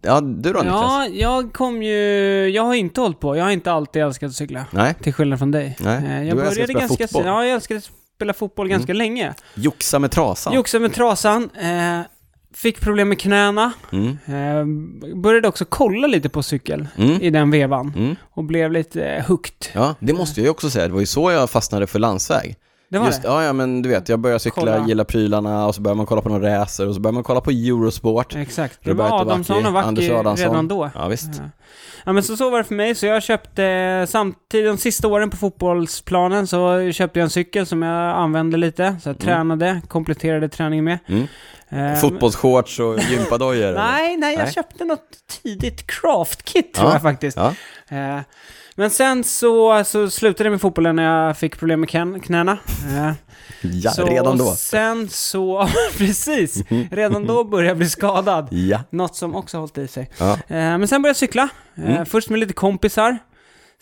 ja, 0.03 0.21
du 0.21 0.53
då 0.53 0.59
Niklas? 0.59 0.65
Ja, 0.65 1.07
jag 1.13 1.53
kom 1.53 1.83
ju... 1.83 2.49
Jag 2.49 2.63
har 2.63 2.75
inte 2.75 3.01
hållit 3.01 3.21
på. 3.21 3.37
Jag 3.37 3.45
har 3.45 3.51
inte 3.51 3.73
alltid 3.73 4.03
älskat 4.03 4.29
att 4.31 4.37
cykla. 4.37 4.65
Nej, 4.71 4.95
Till 5.03 5.13
skillnad 5.15 5.39
från 5.39 5.51
dig. 5.51 5.77
Nej, 5.81 5.97
Eh, 5.97 6.03
du 6.03 6.09
Jag 6.11 6.29
att 6.29 6.37
började 6.37 6.55
spela 6.55 6.81
ganska 6.81 7.09
fotboll. 7.09 7.27
Ja, 7.27 7.45
jag 7.45 7.55
älskade 7.55 7.81
spela 8.17 8.33
fotboll 8.35 8.69
ganska 8.69 8.93
länge. 8.93 9.35
Joxa 9.55 9.99
med 9.99 10.11
trasan. 10.11 10.55
Joxade 10.55 10.83
med 10.83 10.93
trasan, 10.95 11.51
eh, 11.63 12.01
fick 12.55 12.81
problem 12.81 13.09
med 13.09 13.19
knäna, 13.21 13.73
Mm. 13.93 14.09
eh, 14.27 15.15
började 15.17 15.49
också 15.49 15.65
kolla 15.65 16.07
lite 16.07 16.29
på 16.29 16.43
cykel 16.43 16.89
Mm. 16.97 17.21
i 17.23 17.31
den 17.31 17.51
vevan 17.51 17.93
Mm. 17.97 18.17
och 18.31 18.45
blev 18.45 18.73
lite 18.73 19.25
hooked. 19.29 19.67
Ja, 19.73 19.95
det 20.01 20.13
måste 20.13 20.41
jag 20.41 20.45
ju 20.45 20.51
också 20.51 20.71
säga. 20.71 20.87
Det 20.87 20.93
var 20.93 21.01
ju 21.01 21.07
så 21.07 21.31
jag 21.31 21.51
fastnade 21.51 21.87
för 21.87 21.99
landsväg. 21.99 22.57
Det 22.93 22.99
var 22.99 23.07
Just, 23.07 23.23
det? 23.23 23.29
Ja, 23.29 23.45
ja, 23.45 23.53
men 23.53 23.83
du 23.83 23.89
vet, 23.89 24.09
jag 24.09 24.19
började 24.21 24.39
cykla, 24.41 24.61
Kolla. 24.63 24.87
gilla 24.89 25.05
prylarna 25.05 25.67
och 25.67 25.75
så 25.75 25.81
börjar 25.81 25.97
man 25.97 26.07
kolla 26.07 26.23
på 26.23 26.29
några 26.29 26.61
racer 26.61 26.89
och 26.89 26.95
så 26.95 27.01
börjar 27.01 27.13
man 27.13 27.23
kolla 27.23 27.41
på 27.41 27.51
Eurosport. 27.51 28.35
Exakt. 28.37 28.79
Roberto 28.83 29.15
Adamsson 29.15 29.67
och 29.67 29.73
Vacchi, 29.73 29.89
Anders 29.89 30.11
Adamsson. 30.11 30.49
redan 30.49 30.69
då. 30.69 30.91
Ja, 30.95 31.09
visst. 31.09 31.31
Ja. 31.39 31.45
Ja 32.05 32.13
men 32.13 32.23
så, 32.23 32.37
så 32.37 32.51
var 32.51 32.59
det 32.59 32.65
för 32.65 32.75
mig, 32.75 32.95
så 32.95 33.07
jag 33.07 33.23
köpte 33.23 34.07
samtidigt, 34.09 34.67
de 34.67 34.77
sista 34.79 35.09
åren 35.09 35.31
på 35.31 35.37
fotbollsplanen 35.37 36.47
så 36.47 36.93
köpte 36.93 37.19
jag 37.19 37.25
en 37.25 37.31
cykel 37.31 37.67
som 37.67 37.83
jag 37.83 38.17
använde 38.17 38.57
lite, 38.57 38.97
så 39.03 39.09
jag 39.09 39.19
tränade, 39.19 39.81
kompletterade 39.89 40.49
träningen 40.49 40.85
med. 40.85 40.99
Mm. 41.07 41.27
Eh, 41.69 42.01
Fotbollsshorts 42.01 42.81
och 42.81 42.99
gympadojor? 43.11 43.73
Nej, 43.75 44.17
nej, 44.17 44.35
jag 44.35 44.45
Nej. 44.45 44.53
köpte 44.53 44.85
något 44.85 45.01
tidigt 45.43 45.87
craft-kit 45.87 46.75
tror 46.75 46.89
Ja. 46.89 46.93
jag 46.95 47.03
faktiskt. 47.03 47.37
Ja. 47.37 47.55
Eh, 47.89 48.21
men 48.75 48.91
sen 48.91 49.25
så, 49.25 49.85
så 49.85 50.11
slutade 50.11 50.45
det 50.47 50.51
med 50.51 50.61
fotbollen 50.61 50.97
när 50.97 51.27
jag 51.27 51.37
fick 51.39 51.59
problem 51.59 51.81
med 51.81 51.89
knä- 51.89 52.21
knäna. 52.21 52.53
Eh, 52.89 53.13
ja, 53.63 53.91
så 53.91 54.07
redan 54.07 54.39
då. 54.39 54.51
Sen 54.55 55.09
så, 55.09 55.69
precis, 55.99 56.63
redan 56.91 57.27
då 57.27 57.45
började 57.45 57.69
jag 57.69 57.77
bli 57.77 57.89
skadad. 57.89 58.49
Ja. 58.51 58.81
Något 58.91 59.17
som 59.17 59.35
också 59.37 59.57
har 59.57 59.61
hållit 59.61 59.79
i 59.79 59.89
sig. 59.89 60.11
ja. 60.19 60.33
Eh, 60.33 60.39
men 60.49 60.89
sen 60.89 61.03
började 61.03 61.09
jag 61.11 61.17
cykla. 61.17 61.43
Eh, 61.43 61.85
Mm. 61.91 62.07
Först 62.07 62.31
med 62.31 62.39
lite 62.41 62.53
kompisar. 62.55 63.19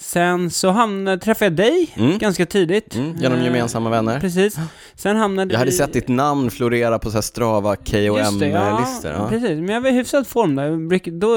Sen 0.01 0.51
så 0.51 0.71
hamnade, 0.71 1.19
träffade 1.19 1.45
jag 1.45 1.53
dig 1.53 1.93
Mm. 1.97 2.19
ganska 2.19 2.47
tidigt. 2.47 2.95
Mm, 2.95 3.17
genom 3.17 3.39
Eh, 3.39 3.45
gemensamma 3.45 3.91
vänner. 3.91 4.21
Precis. 4.21 4.57
Sen 4.95 5.17
hamnade 5.17 5.53
Jag 5.55 5.59
hade 5.59 5.71
vi... 5.71 5.77
sett 5.77 5.93
ditt 5.93 6.09
namn 6.09 6.51
florera 6.51 6.99
på 6.99 7.11
så 7.11 7.17
här 7.17 7.23
Strava 7.23 7.77
det, 7.77 8.01
ja, 8.05 8.15
KOM-listor. 8.25 9.11
Ja. 9.13 9.29
precis. 9.29 9.49
Men 9.51 9.69
jag 9.69 9.81
var 9.81 9.89
i 9.89 9.93
hyfsad 9.93 10.27
form 10.27 10.57
bruk- 10.89 11.19
Då 11.21 11.37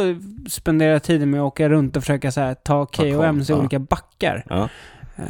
spenderade 0.50 0.94
jag 0.96 1.04
tiden 1.04 1.30
med 1.30 1.40
att 1.42 1.46
åka 1.48 1.70
runt 1.70 1.98
och 1.98 2.04
försöka 2.04 2.32
så 2.32 2.42
här, 2.42 2.54
ta 2.54 2.86
KOMs 2.86 3.50
i 3.50 3.54
ja. 3.54 3.60
olika 3.60 3.80
backar. 3.80 4.44
Ja. 4.50 4.70
Eh, 5.16 5.24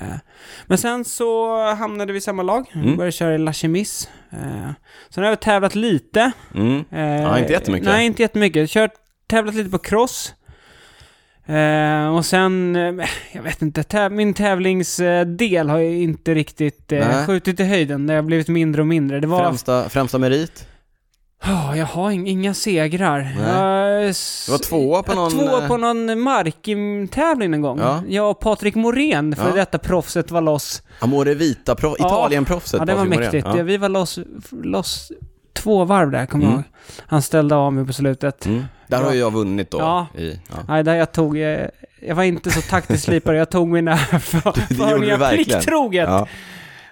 Men 0.67 0.77
sen 0.77 1.05
så 1.05 1.57
hamnade 1.73 2.11
vi 2.13 2.17
i 2.17 2.21
samma 2.21 2.43
lag. 2.43 2.71
Mm. 2.75 2.95
Började 2.97 3.11
köra 3.11 3.35
i 3.35 3.37
La 3.37 3.53
Chemise. 3.53 4.09
Eh, 4.31 4.71
Sen 5.09 5.23
har 5.23 5.31
jag 5.31 5.39
tävlat 5.39 5.75
lite. 5.75 6.31
Mm. 6.55 6.83
Eh, 6.91 7.01
Ja, 7.21 7.39
inte 7.39 7.53
jättemycket. 7.53 7.87
Nej, 7.89 8.05
inte 8.05 8.21
jättemycket. 8.21 8.69
Kört, 8.69 8.91
tävlat 9.27 9.55
lite 9.55 9.69
på 9.69 9.77
cross. 9.77 10.33
Eh, 11.45 12.15
och 12.15 12.25
sen, 12.25 12.75
eh, 12.75 13.05
jag 13.31 13.43
vet 13.43 13.61
inte, 13.61 13.81
täv- 13.81 14.09
min 14.09 14.33
tävlingsdel 14.33 15.69
har 15.69 15.77
ju 15.77 16.01
inte 16.01 16.33
riktigt 16.33 16.85
Nej. 16.91 17.25
skjutit 17.25 17.59
i 17.59 17.63
höjden. 17.63 18.07
Det 18.07 18.13
har 18.13 18.21
blivit 18.21 18.47
mindre 18.47 18.81
och 18.81 18.87
mindre. 18.87 19.19
Det 19.19 19.27
var... 19.27 19.39
Främsta, 19.43 19.89
främsta 19.89 20.17
merit? 20.19 20.67
Ja, 21.45 21.75
jag 21.77 21.85
har 21.85 22.11
ing- 22.11 22.27
inga 22.27 22.53
segrar. 22.53 23.19
Jag, 23.19 24.01
Du 24.01 24.51
var 24.51 24.57
tvåa 24.69 25.03
på 25.03 25.11
jag 25.11 25.15
någon, 25.15 25.31
Tvåa 25.31 25.67
på 25.67 25.77
någon 25.77 26.19
marktävling 26.19 27.53
en 27.53 27.61
gång. 27.61 27.79
Ja. 27.79 28.01
Jag 28.07 28.29
och 28.31 28.39
Patrik 28.39 28.75
Morén, 28.75 29.35
för 29.35 29.49
Ja. 29.49 29.55
detta 29.55 29.77
proffset, 29.77 30.31
var 30.31 30.41
loss. 30.41 30.83
Amore 30.99 31.33
Vita, 31.33 31.75
pro- 31.75 31.95
Ja. 31.99 32.07
Italienproffset 32.07 32.79
Ja, 32.79 32.85
det 32.85 32.95
var 32.95 33.05
Patrik 33.05 33.19
mäktigt. 33.19 33.47
Ja. 33.55 33.63
Vi 33.63 33.77
var 33.77 33.89
loss, 33.89 34.19
loss 34.63 35.11
två 35.53 35.85
varv 35.85 36.11
där, 36.11 36.25
kommer 36.25 36.43
jag 36.45 36.51
Mm. 36.53 36.59
ihåg. 36.63 36.71
Han 37.07 37.21
ställde 37.21 37.55
av 37.55 37.73
mig 37.73 37.85
på 37.85 37.93
slutet. 37.93 38.45
Mm. 38.45 38.63
Där 38.87 39.03
har 39.03 39.13
ju 39.13 39.19
jag 39.19 39.31
vunnit 39.33 39.71
då. 39.71 39.77
Ja. 39.79 40.07
I, 40.17 40.39
ja. 40.49 40.55
Nej, 40.67 40.83
där 40.83 40.95
jag 40.95 41.11
tog... 41.11 41.37
eh, 41.37 41.67
Jag 42.07 42.15
var 42.15 42.23
inte 42.23 42.51
så 42.51 42.61
taktiskt 42.61 43.03
slipare, 43.03 43.37
jag 43.37 43.49
tog 43.49 43.67
mina 43.67 43.97
för, 44.19 44.37
gjorde 44.45 44.65
du 44.69 44.75
förningar 44.75 45.17
verkligen. 45.17 45.45
plikttroget. 45.59 46.09
Ja. 46.09 46.27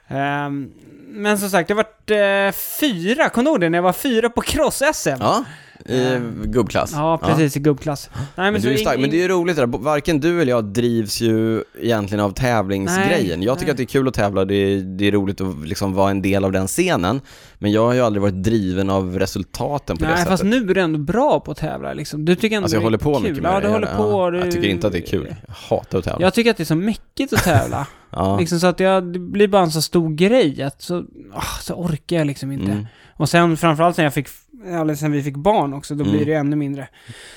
Ehm, 0.08 0.72
men 1.08 1.38
som 1.38 1.50
sagt, 1.50 1.70
jag 1.70 1.76
varit 1.76 2.12
eh, 2.12 2.60
fyra, 2.80 3.30
kommer 3.30 3.46
du 3.46 3.50
ihåg 3.52 3.62
det? 3.62 3.70
När 3.70 3.78
jag 3.78 3.84
var 3.84 3.94
fyra 3.94 4.30
på 4.30 4.42
cross-SM. 4.42 5.18
ja, 5.20 5.44
i 5.86 6.14
Eh. 6.14 6.20
gubbklass. 6.44 6.92
Ja, 6.96 7.18
precis, 7.24 7.58
i 7.58 7.60
gubbklass. 7.60 8.10
Nej, 8.14 8.24
Men, 8.36 8.54
men, 8.54 8.62
du 8.62 8.74
är 8.74 8.78
stark. 8.78 9.00
men 9.00 9.10
det 9.10 9.16
är 9.18 9.22
ju 9.22 9.28
roligt 9.28 9.56
det 9.56 9.62
där. 9.66 9.78
Varken 9.78 10.20
du 10.20 10.42
eller 10.42 10.52
jag 10.52 10.66
drivs 10.66 11.22
ju 11.22 11.64
egentligen 11.80 12.24
av 12.26 12.32
tävlingsgrejen. 12.32 13.40
Nej, 13.40 13.46
jag 13.48 13.58
tycker 13.60 13.66
nej. 13.66 13.72
att 13.72 13.78
det 13.78 13.84
är 13.84 13.86
kul 13.86 14.08
att 14.08 14.14
tävla, 14.14 14.46
det 14.46 14.56
är, 14.56 14.78
det 14.82 15.08
är 15.08 15.12
roligt 15.12 15.42
att 15.42 15.68
liksom 15.68 15.94
vara 15.94 16.12
en 16.12 16.22
del 16.22 16.46
av 16.46 16.52
den 16.52 16.68
scenen. 16.68 17.22
Men 17.60 17.72
jag 17.72 17.86
har 17.86 17.94
ju 17.94 18.02
aldrig 18.02 18.22
varit 18.22 18.44
driven 18.44 18.90
av 18.90 19.20
resultaten 19.20 19.98
på 19.98 20.04
det 20.04 20.10
Nej, 20.10 20.18
sättet. 20.18 20.30
fast 20.30 20.44
nu 20.44 20.70
är 20.70 20.74
du 20.74 20.82
ändå 20.82 21.00
bra 21.00 21.40
på 21.40 21.52
att 21.52 21.58
tävla 21.58 21.94
liksom. 21.94 22.26
Du 22.26 22.36
tycker 22.36 22.56
ändå 22.56 22.66
Alltså 22.66 22.76
jag 22.76 22.82
det 22.82 22.84
är 22.84 22.86
håller 22.86 22.98
på 22.98 23.14
kul. 23.14 23.24
mycket 23.24 23.44
med 23.44 23.52
Ja, 23.52 23.60
det. 23.60 23.68
du 23.68 23.72
håller 23.74 23.88
Ja, 23.92 23.98
på. 23.98 24.30
Du... 24.30 24.38
Jag 24.38 24.52
tycker 24.52 24.68
inte 24.70 24.88
att 24.88 24.94
det 24.94 25.00
är 25.00 25.08
kul. 25.08 25.36
Jag 25.48 25.54
hatar 25.78 25.98
att 26.00 26.04
tävla. 26.06 26.22
Jag 26.26 26.34
tycker 26.34 26.52
att 26.52 26.58
det 26.58 26.64
är 26.64 26.66
så 26.66 26.76
mäckigt 26.76 27.34
att 27.34 27.44
tävla. 27.44 27.88
ja. 28.10 28.40
liksom 28.40 28.60
så 28.60 28.68
att 28.68 28.80
jag, 28.80 29.04
det 29.14 29.20
blir 29.20 29.48
bara 29.48 29.62
en 29.64 29.72
så 29.72 29.82
stor 29.82 30.10
grej 30.10 30.64
att 30.64 30.82
så, 30.82 31.06
ah, 31.34 31.60
så 31.62 31.74
orkar 31.74 32.16
jag 32.18 32.28
liksom 32.28 32.52
inte. 32.52 32.72
Mm. 32.72 32.88
Och 33.16 33.30
sen 33.30 33.58
framförallt 33.58 33.96
sen 33.96 34.04
jag 34.06 34.14
fick, 34.14 34.28
eller 34.68 34.96
sen 34.96 35.12
vi 35.12 35.24
fick 35.24 35.36
barn 35.36 35.74
också, 35.74 35.96
då 35.96 36.04
Mm. 36.04 36.16
blir 36.16 36.26
det 36.26 36.34
ännu 36.34 36.56
mindre. 36.56 36.88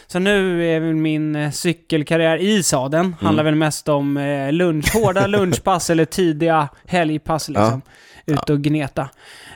Så 0.07 0.19
nu 0.19 0.67
är 0.77 0.81
väl 0.81 0.95
min 0.95 1.37
eh, 1.37 1.51
cykelkarriär 1.51 2.37
i 2.39 2.63
sadeln, 2.63 3.05
Mm. 3.07 3.15
handlar 3.21 3.45
väl 3.45 3.55
mest 3.55 3.89
om 3.89 4.17
eh, 4.17 4.53
lunch, 4.53 4.95
hårda 4.95 5.27
lunchpass 5.27 5.91
eller 5.91 6.05
tidiga 6.05 6.69
helgpass 6.87 7.49
liksom. 7.49 7.83
Ut 8.27 8.51
och 8.51 8.61
gneta. 8.61 9.03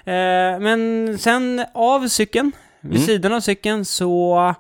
Eh, 0.05 0.59
men 0.61 1.17
sen 1.19 1.65
av 1.75 2.09
cykeln, 2.09 2.53
vid 2.81 2.93
Mm. 2.97 3.07
sidan 3.07 3.33
av 3.33 3.41
cykeln 3.41 3.85
så... 3.85 4.55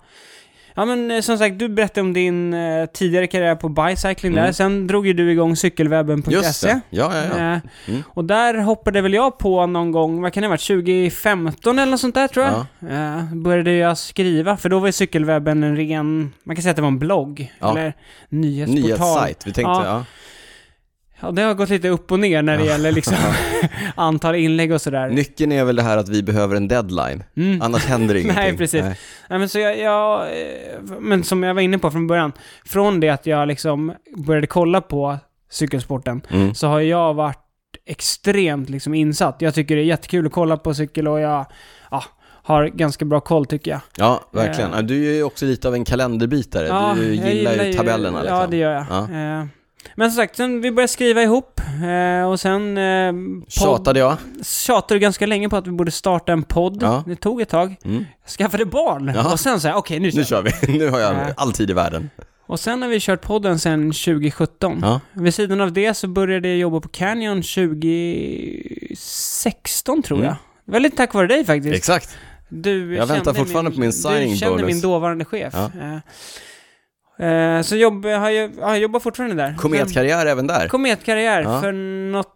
Ja 0.78 0.84
men 0.84 1.10
eh, 1.10 1.20
som 1.20 1.38
sagt, 1.38 1.58
du 1.58 1.68
berättade 1.68 2.00
om 2.00 2.12
din 2.12 2.54
eh, 2.54 2.86
tidigare 2.86 3.26
karriär 3.26 3.54
på 3.54 3.68
bicycling 3.68 4.34
där. 4.34 4.40
Mm. 4.42 4.52
Sen 4.52 4.86
drog 4.86 5.06
ju 5.06 5.12
du 5.12 5.32
igång 5.32 5.56
cykelwebben.se. 5.56 6.32
Just 6.34 6.62
det. 6.62 6.80
Ja, 6.90 7.12
ja, 7.14 7.38
ja. 7.38 7.52
Eh, 7.52 7.58
Mm. 7.88 8.02
och 8.08 8.24
där 8.24 8.54
hoppade 8.54 9.00
väl 9.00 9.14
jag 9.14 9.38
på 9.38 9.66
någon 9.66 9.92
gång, 9.92 10.22
vad 10.22 10.32
kan 10.32 10.40
det 10.40 10.46
ha 10.46 10.50
varit, 10.50 10.66
2015 10.66 11.78
eller 11.78 11.90
något 11.90 12.00
sånt 12.00 12.14
där 12.14 12.28
tror 12.28 12.46
jag. 12.46 12.54
Eh, 12.92 13.34
började 13.34 13.72
jag 13.72 13.98
skriva, 13.98 14.56
för 14.56 14.68
då 14.68 14.78
var 14.78 14.86
ju 14.86 14.92
cykelwebben 14.92 15.62
en 15.62 15.76
ren, 15.76 16.32
man 16.44 16.56
kan 16.56 16.62
säga 16.62 16.70
att 16.70 16.76
det 16.76 16.82
var 16.82 16.88
en 16.88 16.98
blogg. 16.98 17.52
Ja. 17.58 17.70
Eller 17.70 17.92
nyhetsportal. 18.28 18.84
Nyhetssajt. 18.84 19.46
Vi 19.46 19.52
tänkte, 19.52 19.70
Ja. 19.70 19.84
ja. 19.84 20.04
Ja, 21.20 21.30
det 21.30 21.42
har 21.42 21.54
gått 21.54 21.68
lite 21.68 21.88
upp 21.88 22.12
och 22.12 22.20
ner 22.20 22.42
när 22.42 22.58
det 22.58 22.64
Ja. 22.64 22.70
gäller 22.72 22.92
liksom 22.92 23.16
antal 23.94 24.34
inlägg 24.34 24.72
och 24.72 24.80
sådär. 24.80 25.08
Nyckeln 25.08 25.52
är 25.52 25.64
väl 25.64 25.76
det 25.76 25.82
här 25.82 25.96
att 25.98 26.08
vi 26.08 26.22
behöver 26.22 26.56
en 26.56 26.68
deadline. 26.68 27.24
Mm. 27.36 27.62
Annars 27.62 27.86
händer 27.86 28.14
ingenting. 28.14 28.34
Nej, 28.42 28.56
precis. 28.56 28.82
Nej, 28.82 29.38
men 29.38 29.48
så 29.48 29.58
jag, 29.58 29.78
jag, 29.78 30.20
eh, 30.22 30.80
men 31.00 31.24
som 31.24 31.42
jag 31.42 31.54
var 31.54 31.60
inne 31.62 31.78
på 31.78 31.90
från 31.90 32.06
början, 32.06 32.32
från 32.66 33.00
det 33.00 33.08
att 33.08 33.26
jag 33.26 33.48
liksom 33.48 33.92
började 34.16 34.46
kolla 34.46 34.80
på 34.80 35.18
cykelsporten, 35.50 36.20
Mm. 36.30 36.54
så 36.54 36.66
har 36.66 36.80
jag 36.80 37.14
varit 37.14 37.38
extremt 37.86 38.68
liksom 38.68 38.94
insatt. 38.94 39.36
Jag 39.38 39.54
tycker 39.54 39.76
det 39.76 39.82
är 39.82 39.84
jättekul 39.84 40.26
att 40.26 40.32
kolla 40.32 40.56
på 40.56 40.74
cykel 40.74 41.08
och 41.08 41.20
jag 41.20 41.46
ja, 41.90 42.04
har 42.42 42.66
ganska 42.66 43.04
bra 43.04 43.20
koll 43.20 43.46
tycker 43.46 43.70
jag. 43.70 43.80
Ja, 43.96 44.20
verkligen. 44.32 44.70
Eh. 44.70 44.76
Ja, 44.76 44.82
Du 44.82 45.08
är 45.10 45.14
ju 45.14 45.22
också 45.22 45.44
lite 45.46 45.68
av 45.68 45.74
en 45.74 45.84
kalenderbitare. 45.84 46.94
du 47.00 47.14
jag 47.14 47.34
gillar, 47.34 47.64
ju 47.64 47.72
tabellerna 47.72 48.20
liksom. 48.20 48.38
Ja, 48.38 48.46
det 48.46 48.56
gör 48.56 48.72
jag. 48.72 48.84
Ja. 48.90 48.98
Eh, 49.40 49.46
Men 49.94 50.10
som 50.10 50.16
sagt, 50.16 50.36
sen 50.36 50.60
vi 50.60 50.70
började 50.72 50.92
skriva 50.92 51.22
ihop 51.22 51.60
eh, 52.20 52.28
och 52.30 52.40
sen... 52.40 52.78
eh, 52.78 53.12
Tjatade 53.48 53.98
jag? 54.00 54.16
tjatade 54.42 55.00
ganska 55.00 55.26
länge 55.26 55.48
på 55.48 55.56
att 55.56 55.66
vi 55.66 55.70
borde 55.70 55.90
starta 55.90 56.32
en 56.32 56.42
podd. 56.42 56.78
Ja. 56.82 57.04
Det 57.06 57.16
tog 57.16 57.40
ett 57.40 57.48
tag. 57.48 57.76
Mm. 57.84 58.04
Skaffade 58.38 58.64
barn. 58.64 59.12
Ja. 59.14 59.32
Och 59.32 59.40
sen 59.40 59.60
sa 59.60 59.68
jag, 59.68 59.78
okej 59.78 60.00
nu 60.00 60.10
kör 60.10 60.16
Nu 60.18 60.22
vi. 60.22 60.26
kör 60.26 60.42
vi. 60.72 60.72
Nu 60.78 60.88
har 60.90 61.00
jag 61.00 61.14
Ja. 61.14 61.26
all 61.36 61.52
tid 61.52 61.70
i 61.70 61.72
världen. 61.72 62.10
Och 62.46 62.60
sen 62.60 62.82
har 62.82 62.88
vi 62.88 63.00
kört 63.00 63.20
podden 63.22 63.58
sedan 63.58 63.80
2017. 63.92 64.78
Ja. 64.82 65.00
Vid 65.12 65.34
sidan 65.34 65.60
av 65.60 65.72
det 65.72 65.94
så 65.94 66.08
började 66.08 66.48
jag 66.48 66.56
jobba 66.58 66.80
på 66.80 66.88
Canyon 66.88 67.42
2016 67.42 70.02
tror 70.02 70.18
Mm. 70.18 70.34
jag. 70.66 70.82
Lite 70.82 70.96
tack 70.96 71.14
vare 71.14 71.26
dig 71.26 71.44
faktiskt. 71.44 71.84
Signing 71.84 72.00
Du 72.48 72.94
Jag 72.96 73.06
väntar 73.06 73.34
fortfarande 73.34 73.70
på 73.70 73.80
min 73.80 73.92
signing 73.92 74.30
Du 74.30 74.36
kände 74.36 74.54
bonus. 74.56 74.66
min 74.66 74.80
dåvarande 74.80 75.24
chef. 75.24 75.54
Ja. 75.56 75.70
Eh, 77.18 77.28
eh, 77.28 77.62
så 77.62 77.76
jobb, 77.76 78.04
har 78.06 78.30
jag, 78.30 78.50
ja, 78.60 78.68
jag 78.68 78.78
jobbar 78.78 79.00
fortfarande 79.00 79.36
där. 79.36 79.54
Kometkarriär 79.56 80.26
även 80.26 80.46
där. 80.46 80.68
Kometkarriär. 80.68 81.42
Ja. 81.42 81.60
För 81.60 81.72
något 82.12 82.34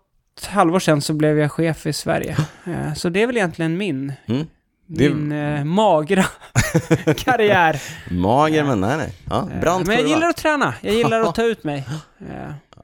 halvår 0.49 0.79
sedan 0.81 1.01
så 1.01 1.13
blev 1.13 1.39
jag 1.39 1.53
chef 1.53 1.87
i 1.87 1.93
Sverige. 1.93 2.37
Eh, 2.67 2.95
så 2.95 3.09
det 3.09 3.23
är 3.23 3.27
väl 3.27 3.37
egentligen 3.37 3.77
min, 3.77 4.13
Mm. 4.29 4.47
Det- 4.87 5.11
min 5.15 5.33
eh, 5.33 5.65
magra 5.65 6.25
karriär. 7.17 7.83
Mager 8.11 8.65
men 8.65 8.81
nej 8.81 8.97
nej. 8.97 9.13
Ja, 9.31 9.49
Eh, 9.55 9.61
brant 9.61 9.87
Men 9.87 9.97
jag 9.99 10.09
gillar 10.09 10.29
att 10.29 10.37
träna. 10.37 10.75
Jag 10.81 10.95
gillar 10.95 11.21
att 11.21 11.35
ta 11.35 11.43
ut 11.43 11.65
mig. 11.65 11.85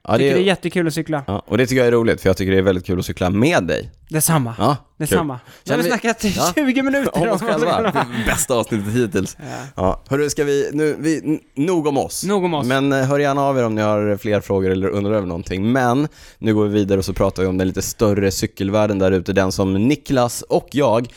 Ja, 0.08 0.16
tycker 0.16 0.28
det 0.28 0.34
det 0.34 0.40
är 0.40 0.44
jättekul 0.44 0.86
att 0.86 0.94
cykla. 0.94 1.24
ja, 1.26 1.42
och 1.46 1.58
det 1.58 1.66
tycker 1.66 1.78
jag 1.80 1.86
är 1.88 1.92
roligt, 1.92 2.20
för 2.20 2.28
jag 2.28 2.36
tycker 2.36 2.52
det 2.52 2.58
är 2.58 2.62
väldigt 2.62 2.86
kul 2.86 2.98
att 2.98 3.06
cykla 3.06 3.30
med 3.30 3.64
dig. 3.64 3.90
Detsamma. 4.08 4.54
Ja, 4.58 4.76
Detsamma. 4.96 5.40
Nu 5.64 5.72
har 5.72 5.78
vi 5.82 5.88
snackat 5.88 6.24
i 6.24 6.34
Ja. 6.36 6.52
20 6.54 6.82
minuter 6.82 7.22
Om 7.22 7.28
oss 7.28 7.42
själva. 7.42 7.82
Det 7.82 8.06
bästa 8.26 8.54
avsnittet 8.54 8.94
hittills. 8.94 9.36
Ja. 9.40 9.44
Ja, 9.76 10.02
hörru, 10.08 10.30
ska 10.30 10.44
vi, 10.44 10.70
nu, 10.72 10.96
vi, 10.98 11.40
nog 11.54 11.86
om 11.86 11.98
oss. 11.98 12.24
Nog 12.24 12.44
om 12.44 12.54
oss. 12.54 12.66
Men 12.66 12.92
eh, 12.92 13.04
hör 13.06 13.18
gärna 13.18 13.42
av 13.42 13.58
er 13.58 13.64
om 13.64 13.74
ni 13.74 13.82
har 13.82 14.16
fler 14.16 14.40
frågor 14.40 14.70
eller 14.70 14.88
undrar 14.88 15.12
över 15.12 15.26
någonting. 15.26 15.72
Men 15.72 16.08
nu 16.38 16.54
går 16.54 16.64
vi 16.66 16.74
vidare 16.74 16.98
och 16.98 17.04
så 17.04 17.12
pratar 17.12 17.42
vi 17.42 17.48
om 17.48 17.58
den 17.58 17.66
lite 17.66 17.82
större 17.82 18.30
cykelvärlden 18.30 18.98
där 18.98 19.12
ute, 19.12 19.32
den 19.32 19.52
som 19.52 19.74
Niklas 19.74 20.42
och 20.42 20.68
jag 20.72 21.08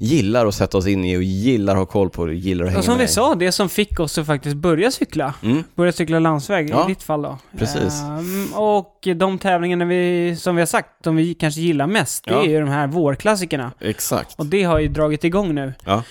gillar 0.00 0.46
att 0.46 0.54
sätta 0.54 0.78
oss 0.78 0.86
in 0.86 1.04
i 1.04 1.16
och 1.16 1.22
gillar 1.22 1.72
att 1.72 1.78
ha 1.78 1.86
koll 1.86 2.10
på 2.10 2.22
och 2.22 2.34
gillar 2.34 2.64
att 2.64 2.70
hänga 2.70 2.78
Och 2.78 2.84
som 2.84 2.94
med 2.96 3.06
vi 3.06 3.12
sa, 3.12 3.34
det 3.34 3.52
som 3.52 3.68
fick 3.68 4.00
oss 4.00 4.18
att 4.18 4.26
faktiskt 4.26 4.56
börja 4.56 4.90
cykla. 4.90 5.34
Mm, 5.42 5.64
Börja 5.74 5.92
cykla 5.92 6.18
landsväg, 6.18 6.70
Ja, 6.70 6.84
i 6.84 6.88
ditt 6.88 7.02
fall 7.02 7.22
då. 7.22 7.38
precis. 7.58 8.02
Ehm, 8.02 8.52
och 8.54 9.08
de 9.16 9.38
tävlingarna 9.38 9.84
vi, 9.84 10.36
som 10.38 10.56
vi 10.56 10.62
har 10.62 10.66
sagt, 10.66 10.88
de 11.02 11.16
vi 11.16 11.34
kanske 11.34 11.60
gillar 11.60 11.86
mest, 11.86 12.24
det 12.24 12.30
Ja. 12.30 12.42
är 12.44 12.48
ju 12.48 12.60
de 12.60 12.68
här 12.68 12.86
vårklassikerna. 12.86 13.72
exakt. 13.80 14.34
Och 14.38 14.46
det 14.46 14.62
har 14.62 14.78
ju 14.78 14.88
dragit 14.88 15.24
igång 15.24 15.54
nu. 15.54 15.72
Ja. 15.84 16.02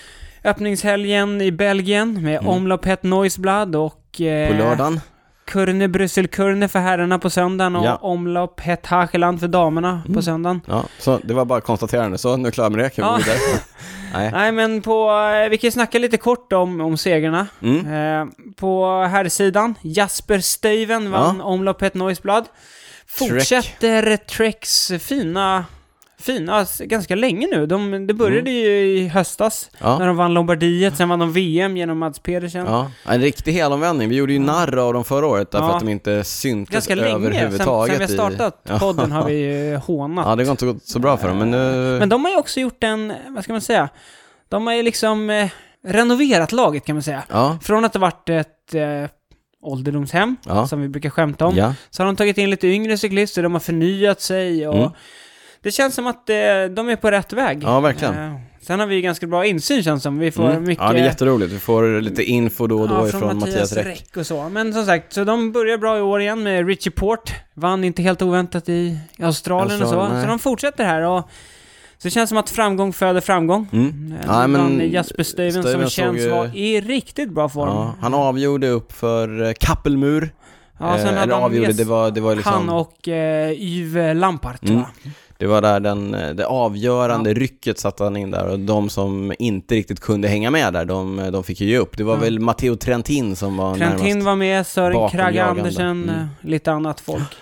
Öppningshelgen 0.44 1.40
i 1.40 1.52
Belgien 1.52 2.22
med 2.22 2.38
Mm. 2.38 2.48
Omlopp 2.48 2.84
Het 2.84 3.02
Noisblad 3.02 3.76
och... 3.76 4.20
Eh, 4.20 4.50
På 4.50 4.56
lördagen. 4.58 5.00
Kurne 5.48 5.88
Brysselkurne 5.88 6.68
för 6.68 6.78
herrarna 6.78 7.18
på 7.18 7.30
söndagen 7.30 7.76
och 7.76 7.84
Ja. 7.86 7.96
Omlopp 7.96 8.60
Het 8.60 8.86
Hageland 8.86 9.40
för 9.40 9.48
damerna 9.48 10.02
på 10.06 10.12
Mm. 10.12 10.22
söndagen. 10.22 10.60
Ja, 10.66 10.84
så 10.98 11.20
det 11.24 11.34
var 11.34 11.44
bara 11.44 11.60
konstaterande. 11.60 12.18
Så, 12.18 12.36
nu 12.36 12.42
är 12.42 12.46
jag 12.46 12.54
klar 12.54 12.70
med 12.70 12.78
det. 12.78 12.90
Kan 12.90 13.04
vi 13.04 13.10
Ja. 13.10 13.12
gå 13.12 13.18
vidare? 13.18 13.60
Nej. 14.14 14.30
Nej 14.32 14.52
men 14.52 14.82
på, 14.82 15.10
eh, 15.44 15.48
vi 15.50 15.58
kan 15.58 15.72
snacka 15.72 15.98
lite 15.98 16.16
kort 16.16 16.52
om, 16.52 16.80
om 16.80 16.96
segrarna. 16.96 17.46
Mm. 17.62 17.86
Eh, 17.86 18.26
på 18.56 19.02
herrsidan, 19.10 19.74
Jasper 19.82 20.38
Stuyven 20.38 21.10
vann 21.10 21.36
Ja. 21.38 21.44
Omlopp 21.44 21.80
Het 21.80 21.94
Noisblad. 21.94 22.44
Fortsätter 23.06 24.16
Treks 24.16 24.92
fina, 25.00 25.64
fina, 26.20 26.60
s- 26.60 26.80
ganska 26.84 27.14
länge 27.14 27.46
nu. 27.52 27.66
De, 27.66 28.06
det 28.06 28.14
började 28.14 28.50
ju 28.50 28.68
i 28.98 29.08
höstas 29.08 29.70
när 29.80 29.88
Mm. 29.88 30.00
Ja. 30.00 30.06
de 30.06 30.16
vann 30.16 30.34
Lombardiet, 30.34 30.96
sen 30.96 31.08
vann 31.08 31.18
de 31.18 31.32
VM 31.32 31.76
genom 31.76 31.98
Mats 31.98 32.18
Pedersen. 32.18 32.66
Ja, 32.66 32.90
en 33.06 33.20
riktig 33.20 33.52
helomvändning. 33.52 34.08
Vi 34.08 34.16
gjorde 34.16 34.32
ju 34.32 34.38
narr 34.38 34.76
av 34.76 34.92
dem 34.94 35.04
förra 35.04 35.26
året 35.26 35.50
därför 35.50 35.66
Ja. 35.66 35.74
att 35.74 35.80
de 35.80 35.88
inte 35.88 36.24
syntes 36.24 36.72
Ganska 36.72 36.94
länge, 36.94 37.32
sen, 37.32 37.52
sen 37.58 37.88
vi 37.88 38.04
har 38.04 38.06
startat 38.06 38.62
i... 38.76 38.78
Podden 38.78 39.12
har 39.12 39.24
vi 39.24 39.74
hånat. 39.86 40.26
Ja, 40.26 40.36
det 40.36 40.44
har 40.44 40.50
inte 40.50 40.66
gått 40.66 40.82
så 40.86 40.98
bra 40.98 41.16
för 41.16 41.28
dem, 41.28 41.38
men 41.38 41.50
nu... 41.50 41.96
Men 41.98 42.08
de 42.08 42.24
har 42.24 42.30
ju 42.32 42.36
också 42.38 42.60
gjort 42.60 42.84
en, 42.84 43.12
vad 43.28 43.44
ska 43.44 43.52
man 43.52 43.60
säga, 43.62 43.88
de 44.48 44.66
har 44.66 44.74
ju 44.74 44.82
liksom 44.82 45.30
eh, 45.30 45.48
renoverat 45.86 46.52
laget 46.52 46.84
kan 46.84 46.96
man 46.96 47.02
säga. 47.02 47.22
Ja, 47.30 47.58
Från 47.62 47.84
att 47.84 47.92
det 47.92 47.98
varit 47.98 48.28
ett 48.28 48.74
eh, 48.74 49.10
ålderdomshem, 49.62 50.36
Ja. 50.46 50.66
som 50.66 50.80
vi 50.82 50.88
brukar 50.88 51.10
skämta 51.10 51.46
om, 51.46 51.56
ja. 51.56 51.74
så 51.90 52.02
har 52.02 52.06
de 52.06 52.16
tagit 52.16 52.38
in 52.38 52.50
lite 52.50 52.66
yngre 52.68 52.98
cyklister, 52.98 53.42
de 53.42 53.52
har 53.52 53.60
förnyat 53.60 54.20
sig 54.20 54.68
och 54.68 54.74
Mm. 54.76 54.90
Det 55.62 55.70
känns 55.70 55.94
som 55.94 56.06
att 56.06 56.30
eh, 56.30 56.34
de 56.70 56.88
är 56.88 56.96
på 56.96 57.10
rätt 57.10 57.32
väg. 57.32 57.62
Ja, 57.62 57.80
verkligen. 57.80 58.14
Eh, 58.18 58.34
sen 58.60 58.80
har 58.80 58.86
vi 58.86 59.00
ganska 59.00 59.26
bra 59.26 59.46
insyn 59.46 59.82
känns 59.82 60.02
som. 60.02 60.18
Vi 60.18 60.30
får 60.30 60.50
Mm. 60.50 60.64
mycket... 60.64 60.84
Ja, 60.84 60.92
det 60.92 60.98
är 61.00 61.04
jätteroligt. 61.04 61.52
Vi 61.52 61.58
får 61.58 62.00
lite 62.00 62.24
info 62.24 62.66
då 62.66 62.80
och 62.80 62.88
då 62.88 63.08
ifrån 63.08 63.38
Mattias 63.38 63.72
Räck. 63.72 64.16
Och 64.16 64.26
så. 64.26 64.48
Men 64.48 64.72
som 64.72 64.84
sagt, 64.86 65.12
så 65.12 65.24
de 65.24 65.52
börjar 65.52 65.78
bra 65.78 65.98
i 65.98 66.00
år 66.00 66.20
igen 66.20 66.42
med 66.42 66.66
Richie 66.66 66.92
Port. 66.92 67.32
Vann 67.54 67.84
inte 67.84 68.02
helt 68.02 68.22
oväntat 68.22 68.68
i 68.68 68.98
Australien, 69.22 69.76
och 69.82 69.82
Australien, 69.82 70.08
så. 70.10 70.14
nej. 70.14 70.22
Så 70.24 70.28
de 70.28 70.38
fortsätter 70.38 70.84
här 70.84 71.02
och 71.02 71.30
så 71.98 72.08
det 72.08 72.10
känns 72.10 72.28
som 72.28 72.38
att 72.38 72.50
framgång 72.50 72.92
föder 72.92 73.20
framgång. 73.20 73.68
Mm. 73.72 74.12
Eh, 74.12 74.18
Ja, 74.26 74.46
men 74.46 74.60
vann 74.60 74.90
Jasper 74.90 75.22
Stuyven 75.22 75.62
som 75.62 75.88
känns 75.90 76.18
ju- 76.20 76.28
vara 76.28 76.46
i 76.54 76.80
riktigt 76.80 77.30
bra 77.30 77.48
form. 77.48 77.68
Ja, 77.68 77.94
han 78.00 78.14
avgjorde 78.14 78.68
upp 78.68 78.92
för 78.92 79.42
eh, 79.42 79.52
Kappelmur. 79.60 80.30
Ja, 80.80 80.96
sen 80.98 81.06
Eh, 81.06 81.06
hade 81.06 81.20
eller 81.22 81.26
de 81.34 81.42
avgjorde, 81.42 81.66
gäst- 81.68 81.78
det 81.78 81.84
var, 81.84 82.10
det 82.10 82.20
var 82.20 82.34
liksom... 82.34 82.52
Han 82.52 82.68
och 82.68 83.08
eh, 83.08 83.52
Yves 83.52 84.16
Lampart, 84.16 84.60
tror 84.60 84.70
Mm. 84.70 84.84
jag. 85.02 85.12
Det 85.38 85.46
var 85.46 85.62
där 85.62 85.80
den, 85.80 86.14
eh, 86.14 86.30
det 86.30 86.46
avgörande 86.46 87.34
rycket 87.34 87.78
satte 87.78 88.04
han 88.04 88.16
in 88.16 88.30
där 88.30 88.46
och 88.48 88.58
de 88.58 88.88
som 88.90 89.32
inte 89.38 89.74
riktigt 89.74 90.00
kunde 90.00 90.28
hänga 90.28 90.50
med 90.50 90.72
där, 90.72 90.84
de, 90.84 91.28
de 91.32 91.44
fick 91.44 91.60
ju 91.60 91.66
ge 91.68 91.78
upp. 91.78 91.96
Det 91.96 92.04
var 92.04 92.14
Ja. 92.14 92.20
väl 92.20 92.38
Matteo 92.40 92.76
Trentin 92.76 93.36
som 93.36 93.56
var 93.56 93.74
Trentin 93.76 94.24
var 94.24 94.36
med, 94.36 94.66
Sören 94.66 95.08
Kragge. 95.10 95.44
Andersen, 95.44 96.02
Mm. 96.02 96.08
eh, 96.20 96.26
lite 96.40 96.72
annat 96.72 97.00
folk. 97.00 97.36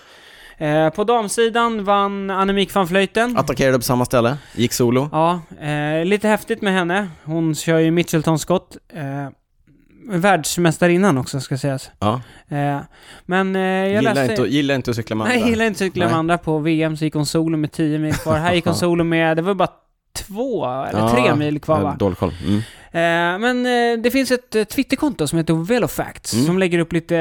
Eh, 0.58 0.88
på 0.90 1.04
damsidan 1.04 1.84
vann 1.84 2.30
Annemiek 2.30 2.74
van 2.74 2.86
Vleuten. 2.86 3.36
Attackerade 3.36 3.78
på 3.78 3.84
samma 3.84 4.04
ställe, 4.04 4.36
gick 4.54 4.72
solo. 4.72 5.08
Ja, 5.12 5.40
eh, 5.60 6.04
lite 6.04 6.28
häftigt 6.28 6.62
med 6.62 6.72
henne. 6.72 7.08
Hon 7.24 7.54
kör 7.54 7.78
ju 7.78 7.90
Mitchelton-skott. 7.90 8.76
Eh, 8.94 9.02
världsmästarinnan 10.08 11.18
också, 11.18 11.40
ska 11.40 11.58
sägas. 11.58 11.90
Ja. 11.98 12.20
Eh, 12.48 12.78
men 13.26 13.56
eh, 13.56 13.62
jag 13.62 13.88
Gillar, 13.88 14.14
läste... 14.14 14.32
inte, 14.32 14.54
gillar 14.54 14.74
inte 14.74 14.90
att 14.90 14.96
cykla 14.96 15.16
med 15.16 15.24
Nej, 15.24 15.34
andra. 15.34 15.44
jag 15.44 15.50
gillar 15.50 15.64
inte 15.64 15.74
att 15.74 15.78
cykla 15.78 16.04
med 16.04 16.12
Nej. 16.12 16.18
andra. 16.18 16.38
På 16.38 16.58
VM 16.58 16.96
så 16.96 17.04
gick 17.04 17.14
hon 17.14 17.26
solo 17.26 17.56
med 17.56 17.72
10 17.72 17.98
mil 17.98 18.14
kvar. 18.14 18.36
Här 18.38 18.54
gick 18.54 18.64
hon 18.64 18.74
solo 18.84 19.04
med, 19.04 19.36
det 19.36 19.42
var 19.42 19.54
bara 19.54 19.68
två 20.16 20.66
eller 20.66 21.08
tre 21.08 21.34
mil 21.34 21.60
kvar 21.60 21.80
va? 21.80 21.96
Dålig 21.98 22.18
koll. 22.18 22.34
Mm. 22.46 22.62
Eh, 22.92 23.38
men 23.38 23.66
eh, 23.66 24.02
det 24.02 24.10
finns 24.10 24.30
ett 24.30 24.54
eh, 24.54 24.64
Twitterkonto 24.64 25.26
som 25.26 25.38
heter 25.38 25.54
Velofacts 25.54 26.32
Mm. 26.34 26.46
som 26.46 26.58
lägger 26.58 26.78
upp 26.78 26.92
lite 26.92 27.14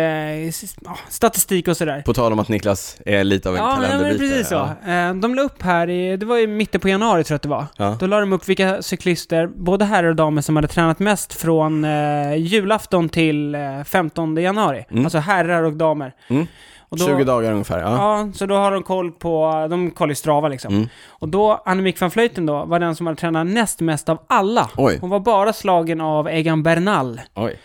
ja, 0.85 0.97
statistik 1.09 1.67
och 1.67 1.77
sådär. 1.77 2.01
På 2.01 2.13
tal 2.13 2.33
om 2.33 2.39
att 2.39 2.49
Niklas 2.49 2.97
är 3.05 3.23
lite 3.23 3.49
av 3.49 3.55
en 3.55 3.61
Ja, 3.63 3.71
kalenderbitare. 3.75 4.17
precis 4.29 4.47
så. 4.47 4.69
Ja. 4.87 5.13
De 5.13 5.35
la 5.35 5.41
upp 5.41 5.61
här 5.61 5.89
i, 5.89 6.17
det 6.17 6.25
var 6.25 6.37
i 6.37 6.47
mitten 6.47 6.81
på 6.81 6.89
januari 6.89 7.23
tror 7.23 7.33
jag 7.33 7.37
att 7.37 7.41
det 7.41 7.49
var. 7.49 7.65
Ja. 7.77 7.97
Då 7.99 8.07
la 8.07 8.19
de 8.19 8.33
upp 8.33 8.49
vilka 8.49 8.81
cyklister, 8.81 9.47
både 9.47 9.85
herrar 9.85 10.09
och 10.09 10.15
damer, 10.15 10.41
som 10.41 10.55
hade 10.55 10.67
tränat 10.67 10.99
mest 10.99 11.33
från 11.33 11.85
eh, 11.85 12.35
julafton 12.35 13.09
till 13.09 13.55
eh, 13.55 13.83
15 13.85 14.35
januari. 14.37 14.85
Mm. 14.91 15.05
Alltså 15.05 15.17
herrar 15.17 15.63
och 15.63 15.73
damer. 15.73 16.13
Mm. 16.27 16.47
Då, 16.95 17.05
20 17.05 17.23
dagar 17.23 17.51
ungefär, 17.51 17.79
ja. 17.79 17.95
Ja, 17.95 18.31
så 18.33 18.45
då 18.45 18.55
har 18.55 18.71
de 18.71 18.83
koll 18.83 19.11
på, 19.11 19.67
de 19.69 19.91
kollar 19.91 20.11
i 20.11 20.15
Strava 20.15 20.47
liksom. 20.47 20.73
Mm. 20.73 20.87
Och 21.09 21.29
då, 21.29 21.63
Annemiek 21.65 22.01
van 22.01 22.09
Vleuten 22.09 22.45
då, 22.45 22.65
var 22.65 22.79
den 22.79 22.95
som 22.95 23.07
hade 23.07 23.19
tränat 23.19 23.47
näst 23.47 23.79
mest 23.79 24.09
av 24.09 24.17
alla. 24.29 24.69
Oj, 24.77 24.97
Hon 25.01 25.09
var 25.09 25.19
bara 25.19 25.53
slagen 25.53 26.01
av 26.01 26.27
Egan 26.27 26.63
Bernal. 26.63 27.21
oj. 27.35 27.59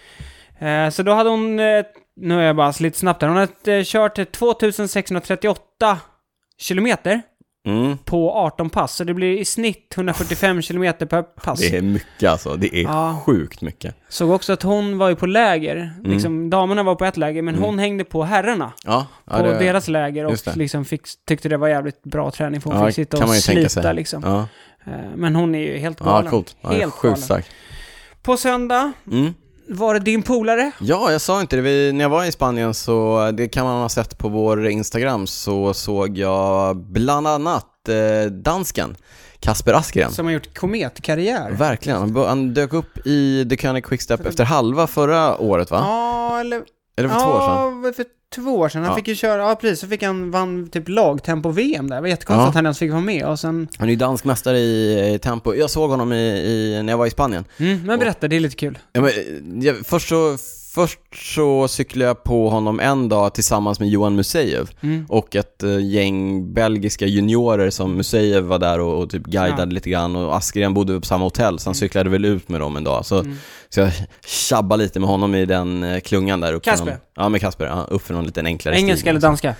Eh, 0.59 0.91
så 0.91 1.03
då 1.03 1.13
hade 1.13 1.31
hon, 1.31 1.61
eh, 1.61 1.85
nu 2.17 2.41
är 2.41 2.47
jag 2.47 2.57
bara 2.57 2.73
lite 2.81 2.99
snabbt 2.99 3.23
här, 3.23 3.29
hon 3.29 3.39
hade 3.39 3.77
eh, 3.79 3.83
kört 3.85 4.33
2638 4.33 5.99
kilometer 6.59 7.23
Mm. 7.67 7.99
på 7.99 8.33
18 8.33 8.71
pass. 8.71 8.97
Så 8.97 9.05
det 9.05 9.15
blir 9.15 9.39
i 9.39 9.45
snitt 9.45 9.93
145 9.97 10.63
kilometer 10.63 11.07
per 11.07 11.23
pass. 11.23 11.61
Det 11.61 11.77
är 11.77 11.83
mycket 11.83 12.31
alltså, 12.31 12.57
det 12.57 12.77
är 12.77 12.83
Ja. 12.83 13.23
sjukt 13.27 13.61
mycket. 13.63 13.95
Såg 14.09 14.31
också 14.31 14.53
att 14.53 14.63
hon 14.63 14.99
var 14.99 15.09
ju 15.09 15.17
på 15.17 15.27
läger. 15.27 15.93
Liksom, 16.05 16.51
damerna 16.51 16.83
var 16.83 16.95
på 16.95 17.05
ett 17.05 17.17
läger, 17.17 17.43
men 17.43 17.55
Mm. 17.55 17.67
hon 17.67 17.79
hängde 17.79 18.05
på 18.05 18.23
herrarna. 18.25 18.73
Ja, 18.85 19.07
ja 19.25 19.37
På 19.37 19.43
det, 19.43 19.59
deras 19.59 19.89
läger 19.89 20.25
och 20.27 20.57
liksom 20.57 20.85
fick, 20.85 21.03
tyckte 21.29 21.49
det 21.49 21.57
var 21.57 21.69
jävligt 21.69 22.03
bra 22.03 22.31
träning 22.31 22.61
för 22.61 22.71
hon 22.71 22.87
fick 22.87 22.95
sitta 22.95 23.25
och 23.25 23.35
slita 23.35 23.93
liksom. 23.93 24.25
Eh, 24.25 24.93
Men 25.17 25.37
hon 25.37 25.55
är 25.55 25.59
ju 25.73 25.79
helt 25.79 26.01
ja 26.01 26.07
galen. 26.07 26.31
coolt. 26.31 26.57
Ja, 26.61 26.71
Helt 26.73 26.95
sjukt 26.95 27.21
starkt. 27.21 27.49
På 28.23 28.37
söndag 28.37 28.93
Mm. 29.13 29.35
Var 29.71 29.95
det 29.95 30.01
din 30.01 30.23
polare. 30.23 30.73
Ja, 30.81 31.13
jag 31.13 31.21
sa 31.21 31.41
inte 31.41 31.57
det. 31.57 31.63
Vi, 31.63 31.93
när 31.93 32.05
jag 32.05 32.11
var 32.11 32.25
i 32.25 32.33
Spanien 32.33 32.75
så, 32.75 33.31
det 33.31 33.49
kan 33.49 33.65
man 33.65 33.83
ha 33.83 33.89
sett 33.89 34.19
på 34.19 34.29
vår 34.29 34.67
Instagram, 34.67 35.27
så 35.27 35.75
såg 35.75 36.19
jag 36.19 36.77
bland 36.77 37.27
annat 37.27 37.89
eh, 37.89 38.31
dansken 38.31 38.97
Kasper 39.41 39.73
Askren. 39.73 40.13
Som 40.13 40.27
har 40.27 40.33
gjort 40.33 40.59
kometkarriär. 40.59 41.51
Verkligen. 41.51 42.17
Han, 42.17 42.55
dök 42.55 42.73
upp 42.73 43.07
i 43.07 43.47
The 43.51 43.57
König 43.57 43.85
Quickstep 43.85 44.27
efter 44.27 44.45
halva 44.45 44.87
förra 44.87 45.39
året 45.39 45.71
va? 45.71 45.79
Ja, 45.81 46.41
eller... 46.41 46.63
Eller 46.97 47.09
för 47.09 47.21
två 47.21 47.31
år 47.31 47.41
sedan? 47.41 47.83
Ja, 47.85 47.93
för 47.93 48.05
två 48.35 48.59
år 48.59 48.69
sedan. 48.69 48.83
Han 48.83 48.91
Ja. 48.91 48.97
fick 48.97 49.09
ju 49.09 49.15
köra, 49.15 49.43
ja 49.43 49.55
precis, 49.61 49.81
så 49.81 49.87
fick 49.89 50.03
han, 50.03 50.31
vann 50.31 50.69
typ 50.69 50.89
lagtempo-VM 50.89 51.89
där. 51.91 51.97
Det 51.97 52.01
var 52.03 52.09
jättekonstigt 52.09 52.43
Ja. 52.45 52.49
att 52.49 52.55
han 52.55 52.67
ens 52.67 52.79
fick 52.79 52.91
vara 52.91 53.01
med 53.01 53.25
och 53.27 53.41
sen... 53.41 53.69
Han 53.79 53.89
är 53.89 53.91
ju 53.93 53.97
dansk 53.97 54.25
mästare 54.25 54.59
i, 54.59 55.15
i 55.15 55.19
tempo. 55.19 55.55
Jag 55.55 55.71
såg 55.71 55.91
honom 55.91 56.13
i, 56.13 56.17
i, 56.17 56.83
när 56.83 56.93
jag 56.93 56.99
var 56.99 57.07
i 57.07 57.11
Spanien. 57.11 57.45
Mm, 57.59 57.83
men 57.87 57.99
berätta, 57.99 58.29
det 58.29 58.37
är 58.37 58.41
lite 58.41 58.57
kul. 58.57 58.79
Ja, 58.93 59.01
men, 59.01 59.11
jag, 59.63 59.77
först, 59.87 60.09
så, 60.09 60.37
först 60.75 60.99
så 61.35 61.69
cyklade 61.69 62.09
jag 62.09 62.25
på 62.25 62.49
honom 62.51 62.81
en 62.81 63.09
dag 63.09 63.35
tillsammans 63.35 63.81
med 63.81 63.89
Johan 63.89 64.17
Museev 64.17 64.71
Mm. 64.83 65.07
och 65.09 65.37
ett 65.37 65.63
eh, 65.63 65.79
gäng 65.87 66.53
belgiska 66.55 67.07
juniorer 67.07 67.71
som 67.71 67.93
Museev 67.97 68.45
var 68.45 68.59
där 68.59 68.81
och, 68.81 69.03
och 69.03 69.11
typ 69.11 69.23
guidade 69.23 69.63
Ja. 69.63 69.65
lite 69.75 69.91
grann 69.91 70.17
och 70.17 70.37
Askren 70.37 70.75
bodde 70.75 71.01
på 71.01 71.07
samma 71.07 71.25
hotell 71.25 71.59
så 71.59 71.69
han 71.69 71.75
cyklade 71.75 72.11
väl 72.11 72.25
ut 72.25 72.49
med 72.49 72.61
dem 72.61 72.77
en 72.77 72.85
dag. 72.85 73.07
Så, 73.07 73.19
Mm. 73.21 73.37
så 73.69 73.81
jag 73.81 73.93
tjabbade 74.27 74.83
lite 74.83 75.01
med 75.01 75.09
honom 75.09 75.35
i 75.35 75.47
den 75.47 75.83
eh, 75.83 76.01
klungan 76.01 76.41
där 76.41 76.53
uppe. 76.53 76.71
Kasper? 76.71 76.99
Ja, 77.17 77.29
med 77.29 77.41
Kasper. 77.41 77.67
Ja, 77.67 77.87
upp 77.91 78.03
för 78.03 78.15
någon 78.15 78.25
liten 78.27 78.47
enklare 78.47 78.77
Engelska 78.77 79.11
eller 79.11 79.21
danska? 79.21 79.55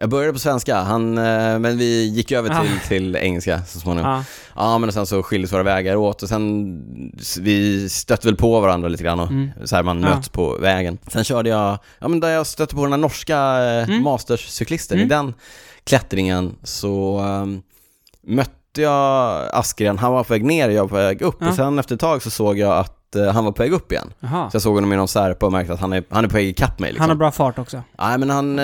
Jag 0.00 0.10
började 0.10 0.32
på 0.32 0.38
svenska, 0.38 0.76
han, 0.76 1.18
eh, 1.18 1.58
men 1.58 1.78
vi 1.78 2.06
gick 2.08 2.32
över 2.32 2.50
Ah. 2.50 2.62
till, 2.62 2.78
till 2.88 3.16
engelska 3.16 3.62
så 3.66 3.80
småningom. 3.80 4.10
Ja. 4.10 4.24
Ja, 4.56 4.78
men 4.78 4.92
sen 4.92 5.06
så 5.06 5.22
skildes 5.22 5.52
våra 5.52 5.62
vägar 5.62 5.96
åt 5.96 6.22
och 6.22 6.28
sen 6.28 6.82
vi 7.40 7.88
stötte 7.88 8.26
väl 8.28 8.36
på 8.36 8.60
varandra 8.60 8.88
lite 8.88 9.02
grann 9.04 9.20
och 9.20 9.30
Mm. 9.30 9.50
så 9.64 9.76
här 9.76 9.82
man 9.82 10.02
Ja. 10.02 10.14
möts 10.14 10.28
på 10.28 10.56
vägen. 10.56 10.98
Sen 11.06 11.24
körde 11.24 11.48
jag, 11.50 11.78
ja 11.98 12.08
men 12.08 12.20
där 12.20 12.28
jag 12.28 12.46
stötte 12.46 12.74
på 12.74 12.82
den 12.82 12.92
här 12.92 12.98
norska 12.98 13.36
eh, 13.64 13.88
Mm. 13.88 14.02
masterscyklisten, 14.02 14.98
Mm. 14.98 15.06
i 15.06 15.08
den 15.08 15.34
klättringen 15.84 16.54
så 16.62 17.18
ehm, 17.18 17.62
mötte 18.26 18.82
jag 18.82 19.44
Askren, 19.52 19.98
han 19.98 20.12
var 20.12 20.24
på 20.24 20.32
väg 20.32 20.44
ner 20.44 20.68
och 20.68 20.74
jag 20.74 20.82
var 20.82 20.88
på 20.88 20.94
väg 20.94 21.22
upp 21.22 21.36
Ja. 21.40 21.48
och 21.48 21.54
sen 21.54 21.78
efter 21.78 21.94
ett 21.94 22.00
tag 22.00 22.22
så 22.22 22.30
såg 22.30 22.58
jag 22.58 22.78
att 22.78 23.16
eh, 23.16 23.26
han 23.32 23.44
var 23.44 23.52
på 23.52 23.62
väg 23.62 23.72
upp 23.72 23.92
igen. 23.92 24.12
Jaha. 24.20 24.50
Så 24.50 24.54
jag 24.54 24.62
såg 24.62 24.74
honom 24.74 24.92
i 24.92 24.96
någon 24.96 25.08
särpa 25.08 25.46
och 25.46 25.52
märkte 25.52 25.72
att 25.72 25.80
han 25.80 25.92
är, 25.92 26.04
han 26.10 26.24
är 26.24 26.28
på 26.28 26.34
väg 26.34 26.48
ikapp 26.48 26.78
mig 26.78 26.90
liksom. 26.90 27.00
Han 27.00 27.10
har 27.10 27.16
bra 27.16 27.30
fart 27.30 27.58
också. 27.58 27.82
Nej 27.98 28.18
men 28.18 28.30
han, 28.30 28.58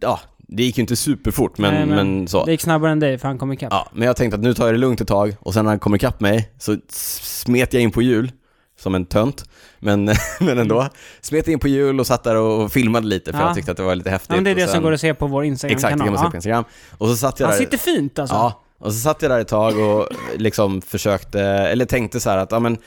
ja, 0.00 0.20
det 0.56 0.62
gick 0.62 0.78
ju 0.78 0.80
inte 0.80 0.96
superfort 0.96 1.58
men, 1.58 1.74
Nej, 1.74 1.86
men, 1.86 2.28
så. 2.28 2.44
Det 2.44 2.50
gick 2.50 2.60
snabbare 2.60 2.92
än 2.92 3.00
dig 3.00 3.18
för 3.18 3.28
han 3.28 3.38
kom 3.38 3.52
ikapp. 3.52 3.68
Ja, 3.72 3.88
men 3.92 4.06
jag 4.06 4.16
tänkte 4.16 4.36
att 4.36 4.42
nu 4.42 4.54
tar 4.54 4.64
jag 4.66 4.74
det 4.74 4.78
lugnt 4.78 5.00
ett 5.00 5.08
tag 5.08 5.36
och 5.40 5.54
sen 5.54 5.64
när 5.64 5.70
han 5.70 5.78
kommer 5.78 5.96
ikapp 5.96 6.20
mig 6.20 6.52
så 6.58 6.76
smet 6.88 7.72
jag 7.72 7.82
in 7.82 7.90
på 7.90 8.02
hjul 8.02 8.32
som 8.80 8.94
en 8.94 9.06
tönt, 9.06 9.44
men, 9.78 10.04
men 10.40 10.58
ändå. 10.58 10.88
Smet 11.20 11.48
in 11.48 11.58
på 11.58 11.68
hjul 11.68 12.00
och 12.00 12.06
satt 12.06 12.24
där 12.24 12.36
och 12.36 12.72
filmade 12.72 13.06
lite 13.06 13.32
för 13.32 13.38
Ja. 13.40 13.46
jag 13.46 13.54
tyckte 13.54 13.70
att 13.70 13.76
det 13.76 13.82
var 13.82 13.94
lite 13.94 14.10
häftigt. 14.10 14.30
Ja, 14.30 14.34
men 14.34 14.44
det 14.44 14.50
är 14.50 14.54
det 14.54 14.60
sen, 14.66 14.70
som 14.74 14.82
går 14.82 14.92
att 14.92 15.00
se 15.00 15.14
på 15.14 15.26
vår 15.26 15.44
Exakt, 15.44 15.62
det 15.62 15.72
Instagram-kanal. 15.72 16.06
kan 16.06 16.22
man 16.22 16.24
se 16.24 16.30
på 16.30 16.36
Instagram. 16.36 16.64
Och 16.98 17.08
så 17.08 17.16
satt 17.16 17.40
jag 17.40 17.46
Han 17.46 17.56
där. 17.56 17.64
sitter 17.64 17.78
fint 17.78 18.18
alltså. 18.18 18.34
Ja, 18.36 18.62
och 18.78 18.92
så 18.92 18.98
satt 18.98 19.22
jag 19.22 19.30
där 19.30 19.40
ett 19.40 19.48
tag 19.48 19.78
och 19.78 20.08
liksom 20.36 20.82
försökte, 20.82 21.40
eller 21.42 21.84
tänkte 21.84 22.20
så 22.20 22.30
här 22.30 22.38
att, 22.38 22.52
ja 22.52 22.58
men, 22.58 22.78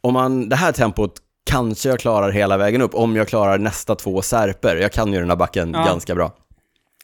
om 0.00 0.12
man, 0.12 0.48
det 0.48 0.56
här 0.56 0.72
tempot 0.72 1.12
kanske 1.50 1.88
jag 1.88 2.00
klarar 2.00 2.30
hela 2.30 2.56
vägen 2.56 2.82
upp, 2.82 2.94
om 2.94 3.16
jag 3.16 3.28
klarar 3.28 3.58
nästa 3.58 3.94
två 3.94 4.22
särper. 4.22 4.76
Jag 4.76 4.92
kan 4.92 5.12
ju 5.12 5.18
den 5.18 5.28
här 5.30 5.36
backen 5.36 5.72
Ja. 5.74 5.84
ganska 5.84 6.14
bra. 6.14 6.32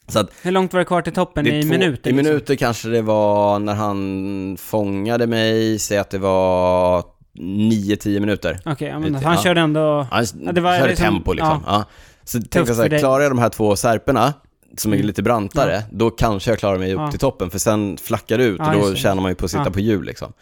Så 0.08 0.18
att 0.18 0.30
Hur 0.42 0.50
långt 0.50 0.72
var 0.72 0.78
det 0.78 0.84
kvar 0.84 1.02
till 1.02 1.12
toppen? 1.12 1.46
I 1.46 1.50
minuter? 1.64 1.86
I 2.10 2.12
liksom? 2.12 2.16
minuter 2.16 2.54
kanske 2.54 2.88
det 2.88 3.02
var 3.02 3.58
när 3.58 3.74
han 3.74 4.56
fångade 4.60 5.26
mig, 5.26 5.78
säg 5.78 5.98
att 5.98 6.10
det 6.10 6.18
var 6.18 7.02
9-10 7.38 8.20
minuter. 8.20 8.60
Okej, 8.64 8.88
ja, 8.88 8.98
men 8.98 9.14
han 9.14 9.34
ja. 9.36 9.42
körde 9.42 9.60
ändå... 9.60 10.06
Han 10.10 10.26
Ja, 10.44 10.52
det 10.52 10.60
var 10.60 10.76
körde 10.78 10.88
liksom- 10.88 11.06
tempo 11.14 11.32
liksom. 11.32 11.62
Ja. 11.66 11.84
Så 12.24 12.38
jag 12.54 12.68
så 12.68 12.82
här, 12.82 12.98
klarar 12.98 13.22
jag 13.22 13.30
de 13.30 13.38
här 13.38 13.48
två 13.48 13.76
särperna, 13.76 14.32
som 14.76 14.92
är 14.92 14.96
Mm. 14.96 15.06
lite 15.06 15.22
brantare, 15.22 15.82
då 15.90 16.10
kanske 16.10 16.50
jag 16.50 16.58
klarar 16.58 16.78
mig 16.78 16.92
upp 16.94 17.00
Ja. 17.00 17.10
till 17.10 17.20
toppen, 17.20 17.50
för 17.50 17.58
sen 17.58 17.96
flackar 17.96 18.38
det 18.38 18.44
ut 18.44 18.56
Ja, 18.58 18.74
och 18.76 18.88
då 18.90 18.94
tjänar 18.94 19.22
man 19.22 19.30
ju 19.30 19.34
på 19.34 19.44
att 19.44 19.50
sitta 19.50 19.62
Ja. 19.66 19.70
på 19.70 19.80
hjul 19.80 20.04
liksom. 20.04 20.32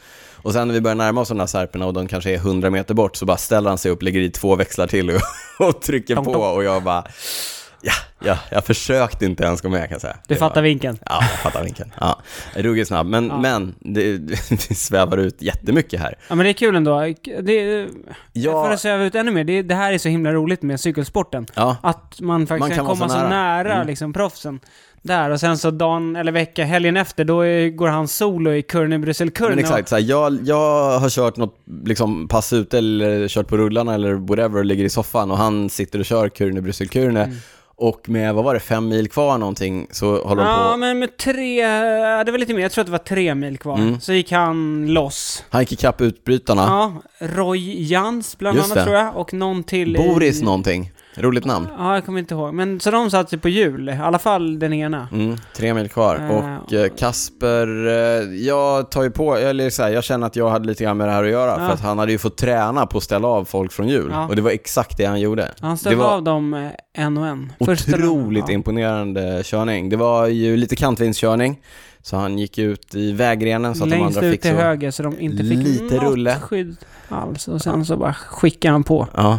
Och 0.43 0.53
sen 0.53 0.69
när 0.69 0.75
vi 0.75 0.81
börjar 0.81 0.95
närma 0.95 1.21
oss 1.21 1.29
de 1.29 1.39
där 1.39 1.47
särperna 1.47 1.87
och 1.87 1.93
de 1.93 2.09
kanske 2.09 2.31
är 2.31 2.37
100 2.39 2.71
meter 2.71 2.95
bort, 2.95 3.17
så 3.17 3.25
bara 3.27 3.37
ställer 3.37 3.69
han 3.69 3.79
sig 3.79 3.91
upp, 3.91 4.03
lägger 4.03 4.21
i 4.21 4.31
två 4.31 4.57
växlar 4.57 4.87
till 4.87 5.11
och, 5.11 5.21
och 5.69 5.83
trycker 5.83 6.17
på 6.17 6.31
och 6.33 6.65
jag 6.65 6.83
bara, 6.83 7.05
ja, 7.83 7.93
ja, 8.25 8.39
jag 8.51 8.65
försökte 8.65 9.25
inte 9.25 9.45
ens 9.45 9.61
gå 9.61 9.69
med 9.69 9.81
kan 9.83 9.91
jag 9.93 10.01
säga. 10.01 10.17
Du 10.29 10.35
Det 10.35 10.39
fattar 10.41 10.55
var- 10.55 10.63
vinkeln? 10.63 10.99
Ja, 11.07 11.19
jag 11.21 11.31
fattar 11.41 11.65
vinkeln. 11.65 11.93
Ja, 12.01 12.19
ruggigt 12.55 12.89
snabb. 12.89 13.07
Men, 13.07 13.27
Ja. 13.27 13.39
men 13.41 13.75
det, 13.81 14.13
vi 14.69 14.75
svävar 14.75 15.17
ut 15.19 15.43
jättemycket 15.43 16.01
här. 16.01 16.15
Ja 16.29 16.35
men 16.35 16.45
det 16.45 16.51
är 16.51 16.55
kul 16.55 16.77
ändå. 16.77 17.01
Det, 17.43 17.87
För 17.87 17.89
Ja, 18.33 18.73
att 18.73 18.81
sväva 18.81 19.05
ut 19.05 19.15
ännu 19.15 19.31
mer, 19.31 19.45
det, 19.45 19.63
det 19.63 19.75
här 19.75 19.93
är 19.93 19.99
så 19.99 20.09
himla 20.09 20.33
roligt 20.33 20.63
med 20.63 20.81
cykelsporten. 20.81 21.47
ja, 21.55 21.77
Att 21.83 22.21
man 22.21 22.47
faktiskt 22.47 22.61
Man 22.69 22.77
kan, 22.77 22.87
komma 22.87 23.09
så 23.09 23.15
så 23.15 23.21
nära, 23.21 23.29
nära. 23.29 23.75
Mm. 23.75 23.87
liksom 23.87 24.13
proffsen. 24.13 24.61
Där, 25.03 25.31
och 25.31 25.41
sen 25.41 25.59
så 25.59 25.71
dagen, 25.71 26.17
eller 26.17 26.33
vecka, 26.33 26.65
helgen 26.65 26.97
efter, 26.97 27.25
då 27.25 27.41
är, 27.41 27.69
går 27.69 27.89
han 27.89 28.09
solo 28.09 28.53
i 28.53 28.63
Kurne 28.63 28.99
Bryssel 28.99 29.31
Kurne. 29.31 29.51
men 29.51 29.59
exakt. 29.59 29.89
Så 29.89 29.95
här, 29.97 30.03
jag, 30.03 30.39
jag 30.45 30.99
har 30.99 31.09
kört 31.11 31.37
något 31.37 31.57
liksom, 31.85 32.29
pass 32.29 32.53
ute 32.53 32.79
eller 32.79 33.29
kört 33.29 33.49
på 33.49 33.57
rullarna 33.57 33.95
eller 33.95 34.13
whatever 34.15 34.59
och 34.59 34.65
ligger 34.65 34.85
i 34.85 34.89
soffan 34.89 35.31
och 35.31 35.37
han 35.39 35.71
sitter 35.71 35.99
och 35.99 36.05
kör 36.05 36.29
Kurne, 36.29 36.61
Bryssel, 36.61 36.89
Kurne. 36.89 37.25
Mm. 37.25 37.37
Och 37.81 38.09
med, 38.09 38.35
vad 38.35 38.45
var 38.45 38.55
det, 38.55 38.61
fem 38.61 38.89
mil 38.89 39.09
kvar 39.11 39.39
någonting 39.39 39.87
så 39.91 40.23
håller 40.25 40.43
de 40.43 40.49
Ja, 40.51 40.71
på. 40.73 40.77
men 40.77 40.99
med 40.99 41.17
tre, 41.17 41.63
det 42.25 42.31
var 42.31 42.39
lite 42.39 42.55
mer, 42.55 42.63
jag 42.63 42.73
tror 42.73 42.83
att 42.83 42.87
det 42.87 42.93
var 42.93 42.99
tre 42.99 43.35
mil 43.35 43.59
kvar. 43.59 43.79
Mm. 43.79 44.01
Så 44.01 44.13
gick 44.13 44.33
han 44.33 44.87
loss. 44.87 45.45
Han 45.51 45.63
gick 45.63 45.73
ikapp 45.73 46.01
utbrytarna. 46.01 46.63
Ja, 46.63 46.93
Roy 47.27 47.83
Jans 47.93 48.39
bland 48.39 48.57
Just 48.57 48.67
annat 48.73 48.79
det. 48.79 48.85
tror 48.85 48.97
jag, 49.05 49.17
och 49.17 49.35
någon 49.35 49.63
till 49.65 49.97
Boris 49.97 50.41
i... 50.41 50.45
någonting. 50.45 50.91
Roligt 51.15 51.45
namn. 51.45 51.69
Ja, 51.79 51.95
jag 51.95 52.07
kommer 52.07 52.19
inte 52.19 52.35
ihåg. 52.35 52.55
Men 52.55 52.81
så 52.81 52.91
de 52.91 53.11
satt 53.11 53.31
sig 53.31 53.39
på 53.39 53.49
hjul, 53.49 53.89
i 53.89 53.93
alla 53.93 54.19
fall 54.19 54.59
den 54.59 54.73
ena. 54.73 55.09
Mm, 55.13 55.37
tre 55.57 55.75
mil 55.75 55.89
kvar. 55.89 56.17
Eh, 56.17 56.57
och 56.57 56.73
eh, 56.73 56.91
Kasper, 56.99 57.87
eh, 57.87 58.35
jag 58.35 58.91
tar 58.91 59.03
ju 59.03 59.11
på, 59.11 59.37
eller 59.37 59.71
så 59.71 59.83
här, 59.83 59.91
jag 59.91 60.05
känner 60.05 60.27
att 60.27 60.37
jag 60.37 60.51
hade 60.51 60.67
lite 60.67 60.85
grann 60.85 60.97
med 60.97 61.09
det 61.09 61.13
här 61.13 61.25
att 61.25 61.31
göra. 61.31 61.51
Ja. 61.51 61.57
För 61.57 61.75
att 61.75 61.81
han 61.81 61.99
hade 61.99 62.13
ju 62.13 62.19
fått 62.19 62.37
träna 62.37 62.87
på 62.87 62.99
att 62.99 63.05
ställa 63.05 63.29
av 63.29 63.45
folk 63.45 63.73
från 63.73 63.89
hjul. 63.89 64.11
Ja. 64.13 64.29
Och 64.29 64.37
det 64.37 64.43
var 64.43 64.51
exakt 64.51 64.97
det 64.97 65.05
han 65.05 65.21
gjorde. 65.21 65.49
Han 65.61 65.79
ställde 65.79 65.99
var 65.99 66.11
av 66.13 66.23
dem 66.23 66.71
en 66.93 67.19
och 67.19 67.27
en. 67.27 67.53
Första 67.65 67.97
otroligt 67.97 68.45
ja. 68.49 68.55
imponerande 68.55 69.43
körning. 69.45 69.89
Det 69.89 69.97
var 69.97 70.27
ju 70.27 70.57
lite 70.57 70.77
kantvindskörning. 70.77 71.61
Så 72.03 72.17
han 72.17 72.39
gick 72.39 72.59
ut 72.59 72.95
i 72.95 73.13
vägrenen 73.13 73.75
så 73.75 73.85
att 73.85 73.91
de 73.91 73.97
Längst 73.97 74.17
andra 74.17 74.29
ut 74.29 74.33
fick 74.33 74.43
till 74.43 74.51
så... 74.51 74.57
höger 74.57 74.91
så 74.91 75.03
de 75.03 75.21
inte 75.21 75.45
fick 75.45 75.59
lite 75.59 75.95
något 75.95 76.03
rulle. 76.03 76.37
skydd 76.41 76.77
alls. 77.09 77.49
Och 77.49 77.63
sen 77.63 77.85
så 77.85 77.97
bara 77.97 78.15
skickade 78.15 78.73
han 78.73 78.85
på. 78.85 79.09
Ja, 79.15 79.39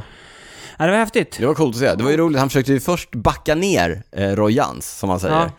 Ja, 0.81 0.85
det 0.85 0.91
var 0.91 0.99
häftigt. 0.99 1.35
det 1.39 1.45
var 1.45 1.53
coolt 1.53 1.75
att 1.75 1.79
se. 1.79 1.95
Det 1.95 2.03
var 2.03 2.11
ju 2.11 2.17
roligt. 2.17 2.39
Han 2.39 2.49
försökte 2.49 2.73
ju 2.73 2.79
först 2.79 3.11
backa 3.15 3.55
ner 3.55 4.03
eh, 4.11 4.29
Roy 4.29 4.53
Jans, 4.53 4.97
som 4.99 5.07
man 5.09 5.19
säger. 5.19 5.35
Ja. 5.35 5.51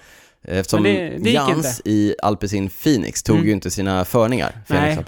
Eftersom 0.45 0.83
Men 0.83 0.95
det- 0.95 1.19
det 1.25 1.31
Jans 1.31 1.81
i 1.85 2.15
Alpecin 2.23 2.71
Phoenix 2.83 3.23
tog 3.23 3.37
Mm. 3.37 3.47
ju 3.47 3.53
inte 3.53 3.71
sina 3.71 4.05
förningar. 4.05 4.53
Nej. 4.67 4.99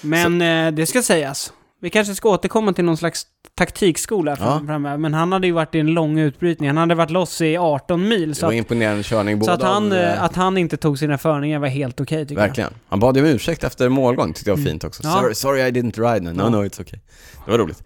Men 0.00 0.42
eh, 0.42 0.72
det 0.72 0.86
ska 0.86 1.02
sägas. 1.02 1.52
Vi 1.82 1.90
kanske 1.90 2.14
ska 2.14 2.28
återkomma 2.28 2.72
till 2.72 2.84
någon 2.84 2.96
slags 2.96 3.26
taktikskola 3.54 4.36
Ja. 4.40 4.62
framöver. 4.66 4.96
Men 4.96 5.14
han 5.14 5.32
hade 5.32 5.46
ju 5.46 5.52
varit 5.52 5.74
i 5.74 5.78
en 5.80 5.86
lång 5.86 6.18
utbrytning. 6.18 6.68
Han 6.68 6.76
hade 6.76 6.94
varit 6.94 7.10
loss 7.10 7.40
i 7.40 7.56
18 7.56 8.08
mil. 8.08 8.28
Det 8.28 8.34
Så, 8.34 8.46
var 8.46 8.52
att, 8.52 8.56
imponerande 8.56 9.02
körning 9.02 9.34
så 9.36 9.40
både 9.40 9.52
att, 9.52 9.62
han, 9.62 9.86
av, 9.92 9.98
eh, 9.98 10.12
eh, 10.12 10.22
att 10.22 10.36
han 10.36 10.58
inte 10.58 10.76
tog 10.76 10.98
sina 10.98 11.18
förningar 11.18 11.58
var 11.58 11.68
helt 11.68 12.00
okej 12.00 12.26
tycker 12.26 12.40
Verkligen. 12.42 12.72
Han 12.88 13.00
bad 13.00 13.16
ju 13.16 13.22
om 13.22 13.28
ursäkt 13.28 13.64
efter 13.64 13.88
målgång, 13.88 14.32
tyckte 14.32 14.50
jag 14.50 14.56
var 14.56 14.64
fint 14.64 14.84
också. 14.84 15.02
Mm. 15.02 15.14
Ja. 15.14 15.20
Sorry, 15.22 15.34
sorry 15.34 15.60
I 15.60 15.70
didn't 15.70 16.12
ride. 16.12 16.32
No, 16.32 16.48
no, 16.48 16.56
it's 16.64 16.80
okay. 16.80 16.98
Det 17.44 17.50
var 17.50 17.58
roligt. 17.58 17.82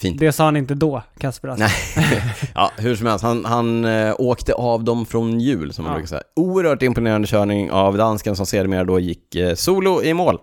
Fint. 0.00 0.18
Det 0.20 0.32
sa 0.32 0.44
han 0.44 0.56
inte 0.56 0.74
då, 0.74 1.02
Kasper 1.18 1.48
alltså. 1.48 1.64
Nej, 1.96 2.22
ja, 2.54 2.70
hur 2.76 2.96
som 2.96 3.06
helst, 3.06 3.24
han, 3.24 3.44
han 3.44 3.84
eh, 3.84 4.14
åkte 4.18 4.52
av 4.54 4.84
dem 4.84 5.06
från 5.06 5.40
hjul, 5.40 5.72
som 5.72 5.84
man 5.84 5.92
Ja. 5.92 5.96
brukar 5.96 6.08
säga. 6.08 6.22
Oerhört 6.36 6.82
imponerande 6.82 7.28
körning 7.28 7.70
av 7.70 7.96
dansken 7.96 8.36
som 8.36 8.46
sedermera 8.46 8.84
då 8.84 9.00
gick 9.00 9.34
eh, 9.34 9.54
solo 9.54 10.02
i 10.02 10.14
mål. 10.14 10.38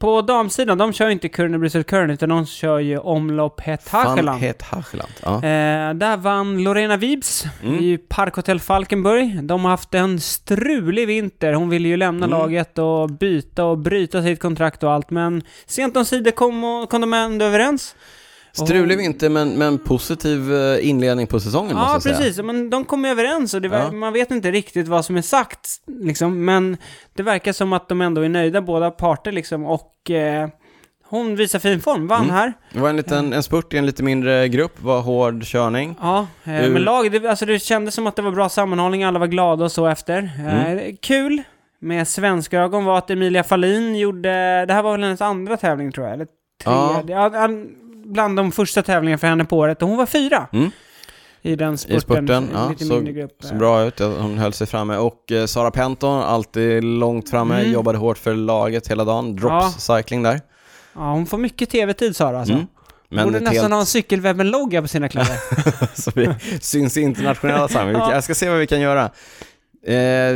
På 0.00 0.22
damsidan, 0.22 0.78
de 0.78 0.92
kör 0.92 1.06
ju 1.06 1.12
inte 1.12 1.28
Kurne 1.28 1.82
Kurne 1.84 2.12
utan 2.12 2.28
de 2.28 2.46
kör 2.46 2.78
ju 2.78 2.98
omlopp 2.98 3.60
Het 3.60 3.92
Van 3.92 4.06
Hageland. 4.06 4.40
Het 4.40 4.62
Hageland. 4.62 5.12
Ja. 5.22 5.34
Eh, 5.34 5.94
där 5.94 6.16
vann 6.16 6.62
Lorena 6.62 6.96
Vibs 6.96 7.44
Mm. 7.62 7.74
i 7.78 7.98
Parkhotel 8.08 8.60
Falkenburg. 8.60 9.42
De 9.44 9.64
har 9.64 9.70
haft 9.70 9.94
en 9.94 10.20
strulig 10.20 11.06
vinter. 11.06 11.52
Hon 11.52 11.68
ville 11.68 11.88
ju 11.88 11.96
lämna 11.96 12.26
Mm. 12.26 12.38
laget 12.38 12.78
och 12.78 13.10
byta 13.10 13.64
och 13.64 13.78
bryta 13.78 14.22
sitt 14.22 14.40
kontrakt 14.40 14.82
och 14.82 14.92
allt, 14.92 15.10
men 15.10 15.42
sent 15.66 15.96
om 15.96 16.04
sidor 16.04 16.30
kom, 16.30 16.64
och- 16.64 16.90
kom 16.90 17.00
de 17.00 17.12
ändå 17.12 17.44
överens. 17.44 17.94
Strulig 18.52 18.98
vinter, 18.98 19.28
men, 19.28 19.58
men 19.58 19.78
positiv 19.78 20.54
eh, 20.54 20.88
inledning 20.88 21.26
på 21.26 21.40
säsongen 21.40 21.76
måste 21.76 21.88
Ja, 21.88 21.92
jag 21.94 22.02
säga. 22.02 22.16
precis. 22.16 22.42
Men 22.44 22.70
de 22.70 22.84
kom 22.84 23.04
överens 23.04 23.54
och 23.54 23.62
det 23.62 23.68
Ja. 23.68 23.92
man 23.92 24.12
vet 24.12 24.30
inte 24.30 24.50
riktigt 24.50 24.88
vad 24.88 25.04
som 25.04 25.16
är 25.16 25.22
sagt, 25.22 25.68
liksom. 25.86 26.44
Men 26.44 26.76
det 27.14 27.22
verkar 27.22 27.52
som 27.52 27.72
att 27.72 27.88
de 27.88 28.00
ändå 28.00 28.20
är 28.20 28.28
nöjda, 28.28 28.62
båda 28.62 28.90
parter, 28.90 29.32
liksom. 29.32 29.64
Och 29.66 30.10
eh, 30.10 30.48
hon 31.04 31.36
visar 31.36 31.58
fin 31.58 31.80
form, 31.80 32.06
vann 32.08 32.22
Mm. 32.22 32.34
här. 32.34 32.52
Det 32.72 32.80
var 32.80 32.88
en 32.90 32.96
liten 32.96 33.32
en 33.32 33.42
spurt 33.42 33.74
i 33.74 33.78
en 33.78 33.86
lite 33.86 34.02
mindre 34.02 34.48
grupp, 34.48 34.82
var 34.82 35.00
hård 35.00 35.44
körning. 35.44 35.94
Ja, 36.00 36.26
eh, 36.44 36.64
Ur- 36.64 36.70
men 36.72 36.82
laget, 36.82 37.22
det, 37.22 37.30
alltså 37.30 37.46
det 37.46 37.58
kändes 37.58 37.94
som 37.94 38.06
att 38.06 38.16
det 38.16 38.22
var 38.22 38.30
bra 38.30 38.48
sammanhållning, 38.48 39.04
alla 39.04 39.18
var 39.18 39.26
glada 39.26 39.64
och 39.64 39.72
så 39.72 39.86
efter. 39.86 40.30
Mm. 40.38 40.78
Eh, 40.78 40.94
kul 41.02 41.42
med 41.80 42.08
svenska 42.08 42.60
ögon 42.60 42.84
var 42.84 42.98
att 42.98 43.10
Emilia 43.10 43.44
Fahlin 43.44 43.96
gjorde, 43.96 44.64
det 44.66 44.72
här 44.74 44.82
var 44.82 44.92
väl 44.92 45.02
hennes 45.02 45.20
andra 45.20 45.56
tävling 45.56 45.92
tror 45.92 46.06
jag, 46.06 46.14
eller 46.14 46.26
tredje, 46.64 47.16
ja. 47.16 47.48
Ja, 48.04 48.12
bland 48.12 48.36
de 48.36 48.52
första 48.52 48.82
tävlingarna 48.82 49.18
för 49.18 49.26
henne 49.26 49.44
på 49.44 49.58
året, 49.58 49.82
och 49.82 49.88
hon 49.88 49.96
var 49.96 50.06
fyra 50.06 50.46
Mm. 50.52 50.70
i 51.42 51.56
den 51.56 51.78
spurten. 51.78 51.96
I 51.96 52.00
spurten, 52.00 52.48
ja, 52.54 52.68
lite 52.68 52.84
mindre 52.84 53.12
grupp. 53.12 53.36
såg 53.40 53.58
bra 53.58 53.82
ut. 53.84 53.98
Hon 53.98 54.38
höll 54.38 54.52
sig 54.52 54.66
framme. 54.66 54.96
Och 54.96 55.32
eh, 55.32 55.46
Sara 55.46 55.70
Penton, 55.70 56.22
alltid 56.22 56.84
långt 56.84 57.30
framme, 57.30 57.60
Mm. 57.60 57.72
jobbade 57.72 57.98
hårt 57.98 58.18
för 58.18 58.34
laget 58.34 58.88
hela 58.88 59.04
dagen. 59.04 59.36
Drops 59.36 59.80
cycling 59.86 60.22
där. 60.22 60.40
Ja, 60.94 61.12
hon 61.12 61.26
får 61.26 61.38
mycket 61.38 61.70
tv-tid 61.70 62.16
Sara 62.16 62.38
alltså. 62.38 62.54
Mm. 62.54 62.66
Men 63.08 63.24
Borde 63.24 63.40
nästan 63.40 63.56
helt, 63.56 63.72
ha 63.72 63.80
en 63.80 63.86
cykelwebben-logga 63.86 64.82
på 64.82 64.88
sina 64.88 65.08
kläder. 65.08 65.36
så 66.00 66.10
vi 66.14 66.28
syns 66.60 66.96
i 66.96 67.00
internationella 67.00 67.68
sammanhang. 67.68 68.02
Ja. 68.08 68.14
Jag 68.14 68.24
ska 68.24 68.34
se 68.34 68.48
vad 68.50 68.58
vi 68.58 68.66
kan 68.66 68.80
göra. 68.80 69.10
Eh, 69.86 69.94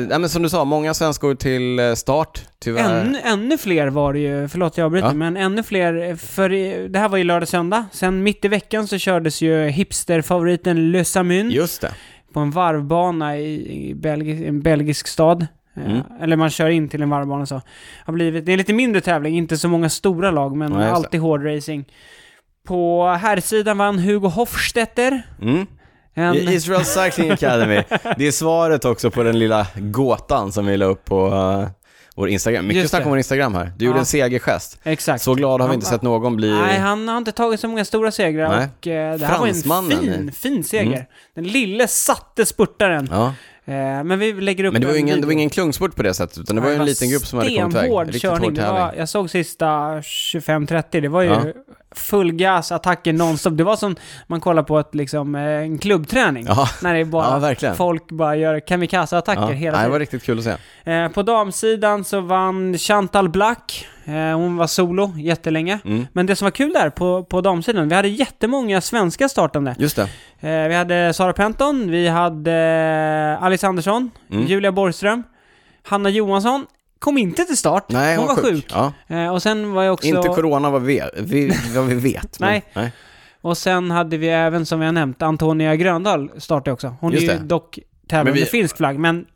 nej, 0.09 0.19
men 0.19 0.29
som 0.29 0.43
du 0.43 0.49
sa, 0.49 0.65
många 0.65 0.95
svenskor 0.95 1.35
till 1.35 1.79
eh, 1.79 1.95
start, 1.95 2.41
tyvärr. 2.59 3.01
ännu, 3.01 3.19
ännu 3.25 3.59
fler 3.59 3.87
var 3.89 4.13
det 4.13 4.19
ju, 4.19 4.49
förlåt 4.49 4.79
jag 4.79 4.85
avbryter, 4.85 5.09
Ja. 5.09 5.15
men 5.15 5.37
ännu 5.37 5.63
fler, 5.63 6.17
för 6.17 6.53
i- 6.53 6.89
det 6.89 6.99
här 6.99 7.09
var 7.09 7.19
ju 7.19 7.25
lördag 7.25 7.49
söndag. 7.49 7.85
Sen 7.93 8.23
mitt 8.23 8.45
i 8.45 8.49
veckan 8.49 8.87
så 8.87 8.99
kördes 8.99 9.43
ju 9.43 9.67
hipsterfavoriten 9.69 10.93
Le 10.93 11.05
Samun 11.05 11.51
Just 11.51 11.81
det. 11.81 11.95
på 12.33 12.41
en 12.41 12.51
varvbana 12.51 13.37
i, 13.39 13.89
i 13.91 13.95
Belgi, 13.95 14.47
en 14.47 14.63
belgisk 14.63 15.07
stad. 15.09 15.43
Eh, 15.43 15.47
Mm. 15.87 16.01
Eller 16.21 16.37
man 16.37 16.51
kör 16.51 16.69
in 16.69 16.89
till 16.89 17.03
en 17.03 17.11
varvbana 17.11 17.47
så. 17.47 17.61
Har 18.05 18.13
blivit, 18.13 18.47
det 18.47 18.51
är 18.51 18.55
en 18.55 18.59
lite 18.59 18.73
mindre 18.73 19.01
tävling, 19.01 19.37
inte 19.37 19.57
så 19.57 19.69
många 19.69 19.89
stora 19.89 20.31
lag, 20.31 20.57
men 20.57 20.73
det. 20.73 20.93
alltid 20.93 21.21
hård 21.21 21.45
racing. 21.47 21.85
På 22.67 23.09
herrsidan 23.21 23.79
vann 23.79 23.99
Hugo 23.99 24.29
Hofstetter. 24.29 25.23
Mm. 25.43 25.67
En, 26.19 26.35
Israel 26.35 26.85
Cycling 26.85 27.31
Academy. 27.31 27.83
Det 28.17 28.27
är 28.27 28.31
svaret 28.33 28.85
också 28.85 29.11
på 29.11 29.23
den 29.23 29.39
lilla 29.39 29.67
gåtan 29.75 30.53
som 30.53 30.67
vi 30.67 30.77
la 30.77 30.87
upp 30.87 31.05
på 31.05 31.27
eh, 31.27 31.69
vår 32.17 32.29
Instagram. 32.29 32.67
Mycket 32.67 32.83
Just 32.83 32.91
snack 32.91 33.05
om 33.05 33.11
vår 33.11 33.19
Instagram 33.19 33.55
här. 33.55 33.73
Du 33.77 33.85
gjorde 33.85 33.97
Ja. 33.97 34.01
en 34.01 34.07
segergest. 34.07 34.79
exakt. 34.83 35.23
Så 35.23 35.35
glad 35.35 35.61
har 35.61 35.69
vi 35.69 35.75
inte 35.75 35.87
sett 35.87 36.03
någon 36.03 36.37
bli... 36.37 36.51
Nej, 36.51 36.79
han 36.79 37.09
har 37.09 37.19
inte 37.19 37.33
tagit 37.33 37.61
så 37.61 37.69
många 37.69 37.85
stora 37.85 38.11
segrar 38.11 38.49
Nej. 38.49 38.69
och 38.79 38.87
eh, 38.87 39.19
det 39.19 39.27
här 39.27 39.39
var 39.39 39.47
en 39.47 39.91
fin, 39.91 40.33
fin 40.33 40.65
seger. 40.65 40.87
Mm. 40.87 41.05
Den 41.35 41.45
lille 41.45 41.89
satte 41.89 42.47
spurtaren. 42.47 43.09
Ja. 43.11 43.27
Eh, 43.69 44.05
men 44.05 44.19
vi 44.19 44.33
lägger 44.33 44.65
upp 44.65 44.73
Men 44.73 44.83
det 44.83 44.87
var, 44.87 44.95
en 44.95 45.01
ingen, 45.01 45.21
det 45.21 45.27
var 45.27 45.33
ingen 45.33 45.51
klungspurt 45.51 45.97
på 45.97 46.03
det 46.03 46.15
sättet, 46.15 46.39
utan 46.39 46.57
det 46.57 46.63
var 46.63 46.69
ju 46.71 46.77
en 46.77 46.85
liten 46.85 47.11
grupp 47.11 47.27
som 47.27 47.39
hade 47.39 47.51
kommit 47.51 47.75
iväg. 47.75 47.85
stenhård 47.85 48.15
körning. 48.15 48.59
hård 48.61 48.75
var, 48.75 48.95
jag 48.99 49.09
såg 49.09 49.31
sista 49.31 49.67
25-30, 50.01 51.01
det 51.01 51.09
var 51.09 51.23
ju 51.23 51.29
Ja. 51.29 51.45
Full 51.99 52.33
gas, 52.33 52.73
attacker 52.73 53.13
nonstop. 53.13 53.57
Det 53.57 53.65
var 53.65 53.77
som 53.77 53.97
man 54.27 54.41
kollar 54.41 54.63
på 54.63 54.79
ett, 54.79 54.95
liksom, 54.95 55.35
eh, 55.35 55.43
en 55.43 55.79
klubbträning. 55.79 56.45
Ja, 56.49 56.69
När 56.83 56.95
det 56.95 57.01
är 57.01 57.05
bara 57.05 57.55
ja 57.61 57.75
folk 57.75 58.09
bara 58.13 58.37
gör 58.37 58.61
kamikaze-attacker 58.61 59.41
Ja. 59.43 59.49
hela 59.49 59.55
Nej, 59.57 59.71
det 59.71 59.77
tiden. 59.79 59.91
var 59.93 59.99
riktigt 59.99 60.23
kul 60.25 60.39
att 60.39 60.45
se. 60.85 60.93
Eh, 60.93 61.09
på 61.09 61.23
damsidan 61.23 62.05
så 62.05 62.21
vann 62.21 62.79
Chantal 62.79 63.29
Black. 63.29 63.87
Eh, 64.05 64.13
hon 64.15 64.57
var 64.57 64.67
solo 64.67 65.13
jättelänge. 65.17 65.79
Mm. 65.85 66.07
Men 66.13 66.27
det 66.27 66.37
som 66.37 66.47
var 66.47 66.51
kul 66.51 66.73
där 66.73 66.91
på, 66.91 67.25
på 67.25 67.41
damsidan, 67.41 67.89
vi 67.89 67.95
hade 67.95 68.09
jättemånga 68.09 68.81
svenska 68.81 69.29
startande. 69.29 69.75
Just 69.79 69.97
det. 69.97 70.03
Eh, 70.49 70.69
vi 70.69 70.75
hade 70.75 71.13
Sara 71.15 71.33
Penton, 71.33 71.91
vi 71.91 72.09
hade 72.09 73.39
Alice 73.41 73.67
Andersson, 73.67 74.11
Mm. 74.31 74.47
Julia 74.47 74.73
Borgström, 74.73 75.23
Hanna 75.83 76.11
Johansson, 76.11 76.67
kom 76.99 77.19
inte 77.19 77.45
till 77.45 77.57
start. 77.57 77.85
Nej, 77.89 78.17
hon 78.17 78.27
var 78.27 78.37
sjuk. 78.37 78.67
Ja. 78.71 78.93
Eh, 79.09 79.29
och 79.33 79.43
sen 79.43 79.73
var 79.73 79.83
jag 79.83 79.95
också... 79.95 80.07
Inte 80.07 80.29
corona 80.29 80.71
vad 80.71 80.83
vi, 80.83 81.03
vi, 81.17 81.53
vad 81.75 81.85
vi 81.87 81.95
vet. 81.95 82.41
men- 82.41 82.49
Nej. 82.51 82.63
nej. 82.75 82.93
Och 83.41 83.59
sen 83.59 83.91
hade 83.91 84.17
vi 84.17 84.29
även, 84.29 84.67
som 84.67 84.81
vi 84.81 84.87
har 84.87 84.93
nämnt, 84.93 85.23
Antonia 85.23 85.77
Gröndahl 85.77 86.31
startade 86.39 86.73
också. 86.73 86.97
Hon 87.01 87.13
Just 87.13 87.29
är 87.29 87.33
ju 87.33 87.39
det. 87.39 87.45
dock 87.45 87.79
tävlar 88.09 88.25
Men 88.25 88.33
vi- 88.35 88.41
under 88.41 88.51
finsk 88.51 88.77
flagg, 88.77 88.99
men... 88.99 89.27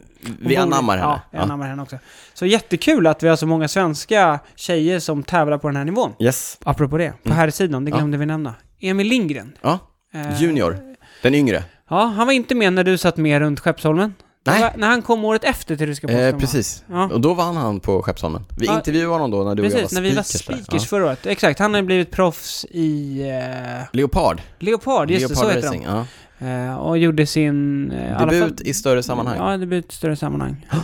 Vi 0.40 0.56
anammar 0.56 0.96
henne. 0.98 1.08
Ja, 1.10 1.20
vi 1.30 1.38
anammar 1.38 1.66
henne 1.68 1.82
också. 1.82 1.98
Så 2.34 2.46
jättekul 2.46 3.06
att 3.06 3.22
vi 3.22 3.28
har 3.28 3.36
så 3.36 3.46
många 3.46 3.68
svenska 3.68 4.38
tjejer 4.54 4.98
som 5.00 5.22
tävlar 5.22 5.58
på 5.58 5.68
den 5.68 5.76
här 5.76 5.84
nivån. 5.84 6.12
Yes. 6.18 6.58
Apropå 6.64 6.98
det, 6.98 7.12
på 7.22 7.28
Mm. 7.28 7.38
här 7.38 7.50
sidan, 7.50 7.84
det 7.84 7.90
Ja. 7.90 7.96
glömde 7.96 8.18
vi 8.18 8.26
nämna. 8.26 8.54
Emil 8.80 9.06
Lindgren. 9.06 9.52
Ja, 9.62 9.78
Eh, 10.14 10.42
junior. 10.42 10.78
Den 11.22 11.34
yngre. 11.34 11.64
Ja, 11.90 12.04
han 12.04 12.26
var 12.26 12.32
inte 12.32 12.54
med 12.54 12.72
när 12.72 12.84
du 12.84 12.98
satt 12.98 13.16
med 13.16 13.38
runt 13.40 13.60
Skeppsholmen. 13.60 14.14
Nej. 14.46 14.62
var, 14.62 14.72
när 14.76 14.88
han 14.88 15.03
kom 15.03 15.24
året 15.24 15.44
efter 15.44 15.76
till 15.76 15.87
Ryska 15.87 16.07
posten. 16.07 16.35
Eh, 16.35 16.38
precis. 16.38 16.85
Ja. 16.90 17.05
Och 17.12 17.20
då 17.20 17.35
vann 17.35 17.57
han 17.57 17.81
på 17.81 18.03
Skeppsholmen. 18.03 18.44
Vi 18.57 18.66
Ja. 18.66 18.74
intervjuade 18.76 19.12
honom 19.12 19.31
då 19.31 19.44
när 19.44 19.55
du 19.55 19.62
och 19.66 19.70
Precis, 19.72 19.92
när 19.92 19.98
jag 19.98 20.03
vi 20.03 20.09
var 20.11 20.16
var 20.16 20.22
speakers. 20.22 20.66
där. 20.68 20.79
förra 20.79 21.07
året. 21.07 21.26
Exakt, 21.26 21.59
han 21.59 21.74
har 21.74 21.83
blivit 21.83 22.11
proffs 22.11 22.64
i 22.70 23.20
eh, 23.31 23.87
Leopard. 23.92 24.40
Leopard, 24.59 25.11
just 25.11 25.29
det, 25.29 25.37
så 25.37 25.42
Leopard 25.42 25.57
heter 25.57 25.68
Racing, 25.68 25.85
de. 25.87 26.07
ja. 26.48 26.66
Eh, 26.70 26.76
och 26.76 26.98
gjorde 26.98 27.26
sin... 27.26 27.90
Eh, 27.92 28.18
Debut 28.20 28.42
fall- 28.42 28.66
i 28.66 28.74
större 28.74 29.03
sammanhang. 29.03 29.37
Ja, 29.37 29.57
debut 29.57 29.92
i 29.92 29.96
större 29.96 30.16
sammanhang. 30.16 30.66
Eh, 30.72 30.79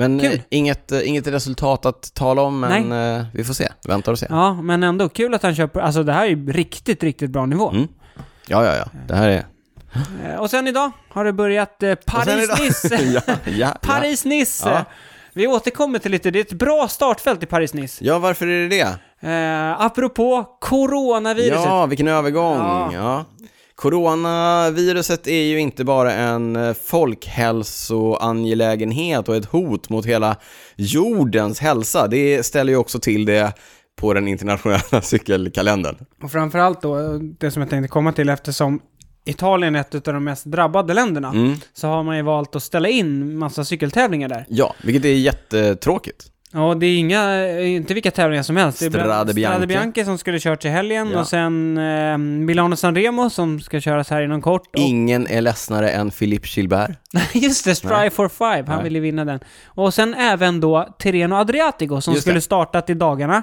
Men 0.00 0.20
Kul. 0.20 0.32
eh, 0.34 0.40
inget, 0.48 0.92
eh, 0.92 1.08
inget 1.08 1.26
resultat 1.26 1.86
att 1.86 2.14
tala 2.14 2.42
om, 2.42 2.60
men 2.60 2.92
eh, 2.92 3.24
vi 3.32 3.44
får 3.44 3.54
se. 3.54 3.68
Väntar 3.88 4.12
och 4.12 4.18
se. 4.18 4.26
ja, 4.30 4.62
men 4.62 4.82
ändå 4.82 5.08
kul 5.08 5.34
att 5.34 5.42
han 5.42 5.54
köper... 5.54 5.80
Alltså 5.80 6.02
det 6.02 6.12
här 6.12 6.24
är 6.24 6.28
ju 6.28 6.52
riktigt, 6.52 7.02
riktigt 7.02 7.30
bra 7.30 7.46
nivå. 7.46 7.70
Mm. 7.70 7.88
Ja, 8.48 8.64
ja, 8.64 8.76
ja. 8.76 8.84
Det 9.08 9.14
här 9.14 9.28
är... 9.28 9.46
Eh, 10.24 10.36
och 10.40 10.50
sen 10.50 10.66
idag 10.66 10.90
har 11.08 11.24
det 11.24 11.32
börjat 11.32 11.82
eh, 11.82 11.94
Paris-Nice. 11.94 12.94
ja, 13.14 13.20
ja, 13.26 13.36
ja. 13.44 13.76
Paris-Nice! 13.82 14.70
Ja. 14.70 14.84
Vi 15.32 15.46
återkommer 15.46 15.98
till 15.98 16.10
lite, 16.10 16.30
det 16.30 16.38
är 16.38 16.44
ett 16.44 16.52
bra 16.52 16.88
startfält 16.88 17.42
i 17.42 17.46
Paris-Nice. 17.46 17.98
ja, 18.00 18.18
varför 18.18 18.46
är 18.46 18.68
det 18.68 18.70
det? 18.76 18.98
Eh, 19.30 19.80
apropå 19.80 20.44
coronaviruset. 20.60 21.64
Ja, 21.64 21.86
vilken 21.86 22.08
övergång. 22.08 22.56
Ja. 22.56 22.90
Ja. 22.92 23.24
Coronaviruset 23.74 25.26
är 25.26 25.42
ju 25.42 25.60
inte 25.60 25.84
bara 25.84 26.12
en 26.12 26.56
eh, 26.56 26.74
folkhälsoangelägenhet 26.74 29.28
och 29.28 29.36
ett 29.36 29.44
hot 29.44 29.88
mot 29.88 30.06
hela 30.06 30.36
jordens 30.76 31.60
hälsa. 31.60 32.08
Det 32.08 32.46
ställer 32.46 32.72
ju 32.72 32.76
också 32.78 32.98
till 32.98 33.24
det 33.24 33.52
på 33.96 34.14
den 34.14 34.28
internationella 34.28 35.02
cykelkalendern. 35.02 35.96
Och 36.22 36.32
framförallt 36.32 36.82
då, 36.82 37.18
det 37.18 37.50
som 37.50 37.62
jag 37.62 37.70
tänkte 37.70 37.88
komma 37.88 38.12
till 38.12 38.28
eftersom 38.28 38.80
Italien 39.24 39.74
är 39.76 39.80
ett 39.80 40.08
av 40.08 40.14
de 40.14 40.24
mest 40.24 40.44
drabbade 40.44 40.94
länderna, 40.94 41.28
Mm. 41.28 41.54
så 41.74 41.88
har 41.88 42.02
man 42.02 42.16
ju 42.16 42.22
valt 42.22 42.56
att 42.56 42.62
ställa 42.62 42.88
in 42.88 43.38
massa 43.38 43.64
cykeltävlingar 43.64 44.28
där. 44.28 44.44
Ja, 44.48 44.74
vilket 44.82 45.04
är 45.04 45.08
jättetråkigt. 45.14 46.30
Och 46.54 46.76
det 46.76 46.86
är 46.86 46.96
inga, 46.98 47.48
inte 47.60 47.94
vilka 47.94 48.10
tävlingar 48.10 48.42
som 48.42 48.56
helst. 48.56 48.78
Det 48.80 48.86
är 48.86 48.90
Strade 48.90 49.34
Bianche. 49.34 49.54
Strade 49.54 49.66
Bianche 49.66 50.04
som 50.04 50.18
skulle 50.18 50.38
kört 50.40 50.64
i 50.64 50.68
helgen 50.68 51.10
Ja. 51.12 51.20
och 51.20 51.26
sen 51.28 51.78
eh, 51.78 52.18
Milano 52.18 52.76
San 52.76 52.94
Remo 52.96 53.30
som 53.30 53.60
ska 53.60 53.80
köras 53.80 54.10
här 54.10 54.22
inom 54.22 54.42
kort. 54.42 54.66
Och, 54.66 54.78
Ingen 54.80 55.26
är 55.26 55.40
ledsnare 55.40 55.90
än 55.90 56.10
Philippe 56.10 56.48
Gilbert. 56.50 56.90
just 57.34 57.64
det, 57.64 57.74
Strive 57.74 57.96
Nej. 57.96 58.10
for 58.10 58.28
Five, 58.28 58.64
han 58.66 58.76
Nej. 58.76 58.84
ville 58.84 59.00
vinna 59.00 59.24
den. 59.24 59.40
Och 59.66 59.94
sen 59.94 60.14
även 60.14 60.60
då 60.60 60.94
Tirreno 60.98 61.34
Adriatico 61.36 62.00
som 62.00 62.14
Just 62.14 62.22
skulle 62.22 62.36
det. 62.36 62.40
startat 62.40 62.90
i 62.90 62.94
dagarna. 62.94 63.42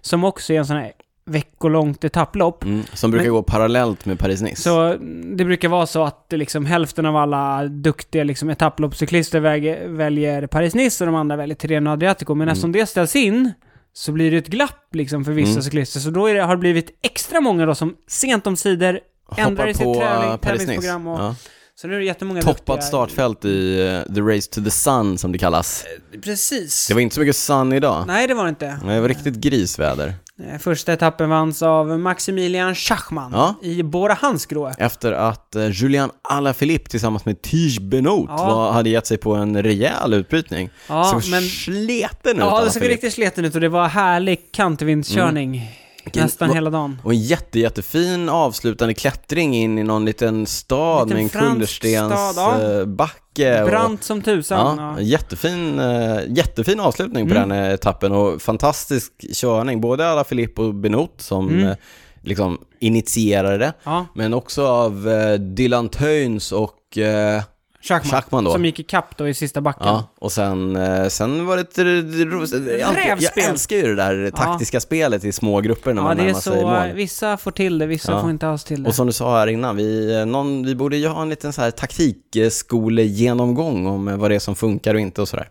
Som 0.00 0.24
också 0.24 0.52
är 0.52 0.58
en 0.58 0.66
sån 0.66 0.76
här 0.76 0.92
veckolångt 1.24 2.04
etapplopp. 2.04 2.64
Mm, 2.64 2.82
som 2.94 3.10
brukar 3.10 3.24
Men- 3.24 3.32
gå 3.32 3.42
parallellt 3.42 4.06
med 4.06 4.18
Paris-Nice. 4.18 4.54
Så 4.56 4.96
det 5.36 5.44
brukar 5.44 5.68
vara 5.68 5.86
så 5.86 6.04
att 6.04 6.26
liksom 6.30 6.66
hälften 6.66 7.06
av 7.06 7.16
alla 7.16 7.64
duktiga 7.64 8.24
liksom, 8.24 8.50
etapploppscyklister 8.50 9.40
väger, 9.40 9.88
väljer 9.88 10.46
Paris-Nice 10.46 11.02
och 11.02 11.06
de 11.06 11.14
andra 11.14 11.36
väljer 11.36 11.56
Tirreno 11.56 11.90
Adriatico. 11.90 12.34
Men 12.34 12.42
Mm. 12.42 12.52
eftersom 12.52 12.72
det 12.72 12.86
ställs 12.86 13.16
in 13.16 13.52
så 13.92 14.12
blir 14.12 14.30
det 14.30 14.36
ett 14.36 14.46
glapp 14.48 14.94
liksom 14.94 15.24
för 15.24 15.32
vissa 15.32 15.50
Mm. 15.50 15.62
cyklister. 15.62 16.00
Så 16.00 16.10
då 16.10 16.26
det, 16.26 16.40
har 16.40 16.56
det 16.56 16.60
blivit 16.60 16.98
extra 17.02 17.40
många 17.40 17.66
då 17.66 17.74
som 17.74 17.96
sent 18.08 18.46
om 18.46 18.56
sidor 18.56 19.00
ändrar 19.36 19.66
i 19.68 19.74
sitt 19.74 19.82
träning, 19.82 20.00
eh, 20.30 20.36
Paris-Nice. 20.36 20.38
tävlingsprogram 20.58 21.06
och... 21.06 21.20
Ja. 21.20 21.34
Så 21.74 21.88
nu 21.88 21.94
är 21.94 21.98
det 21.98 22.04
jättemånga 22.04 22.42
Toppat 22.42 22.66
duktiga- 22.66 22.82
startfält 22.82 23.44
i 23.44 23.80
eh, 24.08 24.14
The 24.14 24.20
Race 24.20 24.50
to 24.50 24.64
the 24.64 24.70
Sun 24.70 25.18
som 25.18 25.32
det 25.32 25.38
kallas. 25.38 25.84
Precis. 26.24 26.86
Det 26.88 26.94
var 26.94 27.00
inte 27.00 27.14
så 27.14 27.20
mycket 27.20 27.36
sun 27.36 27.72
idag. 27.72 28.04
Nej, 28.06 28.26
det 28.28 28.34
var 28.34 28.44
det 28.44 28.48
inte. 28.48 28.78
Nej, 28.84 28.94
Det 28.94 29.00
var 29.00 29.08
riktigt 29.08 29.34
grisväder. 29.34 30.14
Eh, 30.50 30.58
Första 30.58 30.92
etappen 30.92 31.30
vanns 31.30 31.62
av 31.62 31.98
Maximilian 31.98 32.74
Schachmann 32.74 33.32
Ja. 33.34 33.54
i 33.62 33.82
Bora 33.82 34.14
Hansgrohe. 34.20 34.74
Efter 34.78 35.12
att 35.12 35.56
eh, 35.56 35.68
Julian 35.70 36.10
Alaphilippe 36.28 36.90
tillsammans 36.90 37.24
med 37.24 37.42
Tige 37.42 37.80
Benoit 37.80 38.26
Ja. 38.28 38.36
var, 38.54 38.72
hade 38.72 38.90
gett 38.90 39.06
sig 39.06 39.18
på 39.18 39.34
en 39.34 39.62
rejäl 39.62 40.14
utbrytning. 40.14 40.70
Ja, 40.88 41.04
Såg 41.04 41.30
men... 41.30 41.42
sleten 41.42 42.32
ut 42.36 42.38
Ja, 42.38 42.64
det 42.64 42.70
såg 42.70 42.82
riktigt 42.88 43.12
sleten 43.14 43.44
ut 43.44 43.54
och 43.54 43.60
det 43.60 43.68
var 43.68 43.88
härlig 43.88 44.52
kantvindskörning 44.52 45.50
Vilken- 45.50 45.68
nästan 46.14 46.50
hela 46.50 46.70
dagen. 46.70 47.00
Och 47.04 47.12
en 47.12 47.20
jätte, 47.20 47.60
jättefin 47.60 48.28
avslutande 48.28 48.94
klättring 48.94 49.56
in 49.56 49.78
i 49.78 49.82
någon 49.82 50.04
liten 50.04 50.46
stad 50.46 51.08
Liten 51.08 51.16
med 51.16 51.22
en 51.22 51.28
stad, 51.28 51.42
ja. 51.42 51.50
kullerstensbacke. 51.50 53.62
och- 53.62 53.68
Brant 53.68 54.04
som 54.04 54.22
tusan. 54.22 54.78
Ja, 54.78 55.00
jättefin, 55.00 55.78
eh, 55.78 56.18
jättefin 56.28 56.80
avslutning 56.80 57.28
på 57.28 57.34
Mm. 57.36 57.48
den 57.48 57.58
eh, 57.64 57.72
etappen 57.72 58.12
och 58.12 58.42
fantastisk 58.42 59.12
körning. 59.34 59.80
Både 59.80 60.08
alla 60.08 60.24
Filippo 60.24 60.62
och 60.62 60.74
Benot 60.74 61.14
som 61.20 61.48
Mm. 61.48 61.66
eh, 61.68 61.74
liksom 62.22 62.58
initierade 62.80 63.58
det, 63.58 63.72
Ja, 63.84 64.06
men 64.14 64.34
också 64.34 64.66
av 64.66 65.08
eh, 65.08 65.34
Dylan 65.34 65.88
Töns 65.88 66.52
och 66.52 66.98
eh, 66.98 67.42
Schachman. 67.82 68.10
Schachman 68.10 68.44
då. 68.44 68.52
Som 68.52 68.64
gick 68.64 68.80
i 68.80 68.82
kapp 68.82 69.16
då 69.16 69.28
i 69.28 69.34
sista 69.34 69.60
backen. 69.60 69.86
Ja, 69.86 70.04
och 70.18 70.32
sen, 70.32 70.76
eh, 70.76 71.08
sen 71.08 71.46
var 71.46 71.56
det 71.56 71.62
ett... 71.62 71.78
ro- 71.78 72.46
Jag, 72.80 73.22
jag 73.22 73.38
älskar 73.48 73.76
ju 73.76 73.82
det 73.82 73.94
där 73.94 74.30
taktiska 74.30 74.80
spelet 74.80 75.24
i 75.24 75.32
små 75.32 75.60
grupper 75.60 75.94
när 75.94 76.02
Ja, 76.02 76.08
man 76.08 76.16
det 76.16 76.22
är 76.22 76.26
närmar 76.26 76.40
sig 76.40 76.60
så, 76.60 76.66
mål. 76.66 76.92
vissa 76.94 77.36
får 77.36 77.50
till 77.50 77.78
det, 77.78 77.86
vissa 77.86 78.12
Ja. 78.12 78.20
får 78.20 78.30
inte 78.30 78.48
alls 78.48 78.64
till 78.64 78.82
det. 78.82 78.88
Och 78.88 78.94
som 78.94 79.06
du 79.06 79.12
sa 79.12 79.38
här 79.38 79.46
innan, 79.46 79.76
vi, 79.76 80.18
eh, 80.20 80.26
någon, 80.26 80.66
vi 80.66 80.74
borde 80.74 80.96
ju 80.96 81.08
ha 81.08 81.22
en 81.22 81.28
liten 81.28 81.52
så 81.52 81.62
här 81.62 81.70
taktikskolegenomgång 81.70 83.86
om 83.86 84.08
eh, 84.08 84.16
vad 84.16 84.30
det 84.30 84.34
är 84.34 84.38
som 84.38 84.54
funkar 84.56 84.94
och 84.94 85.00
inte 85.00 85.20
och 85.22 85.28
sådär. 85.28 85.48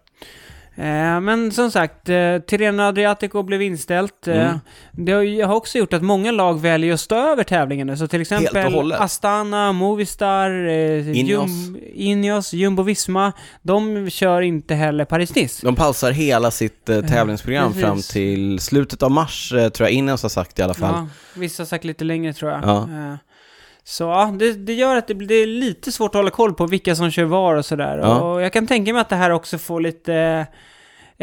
Eh, 0.82 1.20
men 1.22 1.52
som 1.52 1.72
sagt, 1.72 2.10
eh, 2.10 2.38
Tirreno 2.48 2.84
Adriatico 2.84 3.44
blev 3.44 3.62
inställt. 3.62 4.28
Eh, 4.28 4.36
Mm. 4.41 4.60
Det 4.91 5.41
har, 5.41 5.56
också 5.56 5.78
gjort 5.78 5.94
att 5.94 6.02
många 6.02 6.32
lag 6.32 6.60
väljer 6.62 6.94
att 6.94 7.00
stå 7.00 7.15
över 7.15 7.44
tävlingen 7.44 7.88
nu. 7.88 7.98
Så 7.98 8.08
till 8.08 8.22
exempel. 8.22 8.91
Astana, 8.94 9.72
Movistar, 9.72 10.50
Ineos. 11.15 11.52
Jum, 11.52 11.78
Ineos, 11.94 12.54
Jumbo-Visma. 12.54 13.32
De 13.62 14.10
kör 14.10 14.41
inte 14.41 14.76
heller 14.76 15.06
Paris-Nice. 15.06 15.65
De 15.65 15.76
pausar 15.76 16.12
hela 16.12 16.52
sitt 16.52 16.86
tävlingsprogram 16.86 17.67
precis. 17.74 17.86
fram 17.86 18.02
till 18.02 18.60
slutet 18.60 19.04
av 19.04 19.12
mars, 19.12 19.50
tror 19.50 19.74
jag 19.80 19.91
Ineos 19.91 20.22
har 20.24 20.30
sagt 20.30 20.60
i 20.60 20.62
alla 20.62 20.74
fall. 20.74 20.94
Ja, 20.96 21.08
vissa 21.36 21.63
har 21.63 21.67
sagt 21.67 21.84
lite 21.84 22.04
längre 22.04 22.34
tror 22.34 22.52
jag. 22.52 22.62
Ja. 22.63 22.88
Så 23.84 24.04
ja, 24.04 24.34
det, 24.39 24.54
det 24.54 24.74
gör 24.74 24.96
att 24.96 25.08
det, 25.08 25.15
blir- 25.15 25.28
det 25.28 25.36
är 25.36 25.48
lite 25.48 25.91
svårt 25.91 26.10
att 26.10 26.15
hålla 26.20 26.30
koll 26.30 26.54
på 26.54 26.65
vilka 26.67 26.96
som 26.96 27.12
kör 27.12 27.24
var 27.24 27.56
och 27.56 27.65
sådär. 27.65 27.98
Ja. 27.98 28.22
Och 28.22 28.41
jag 28.41 28.54
kan 28.54 28.67
tänka 28.67 28.94
mig 28.94 29.02
att 29.02 29.10
det 29.10 29.15
här 29.15 29.30
också 29.32 29.58
får 29.58 29.82
lite 29.82 30.48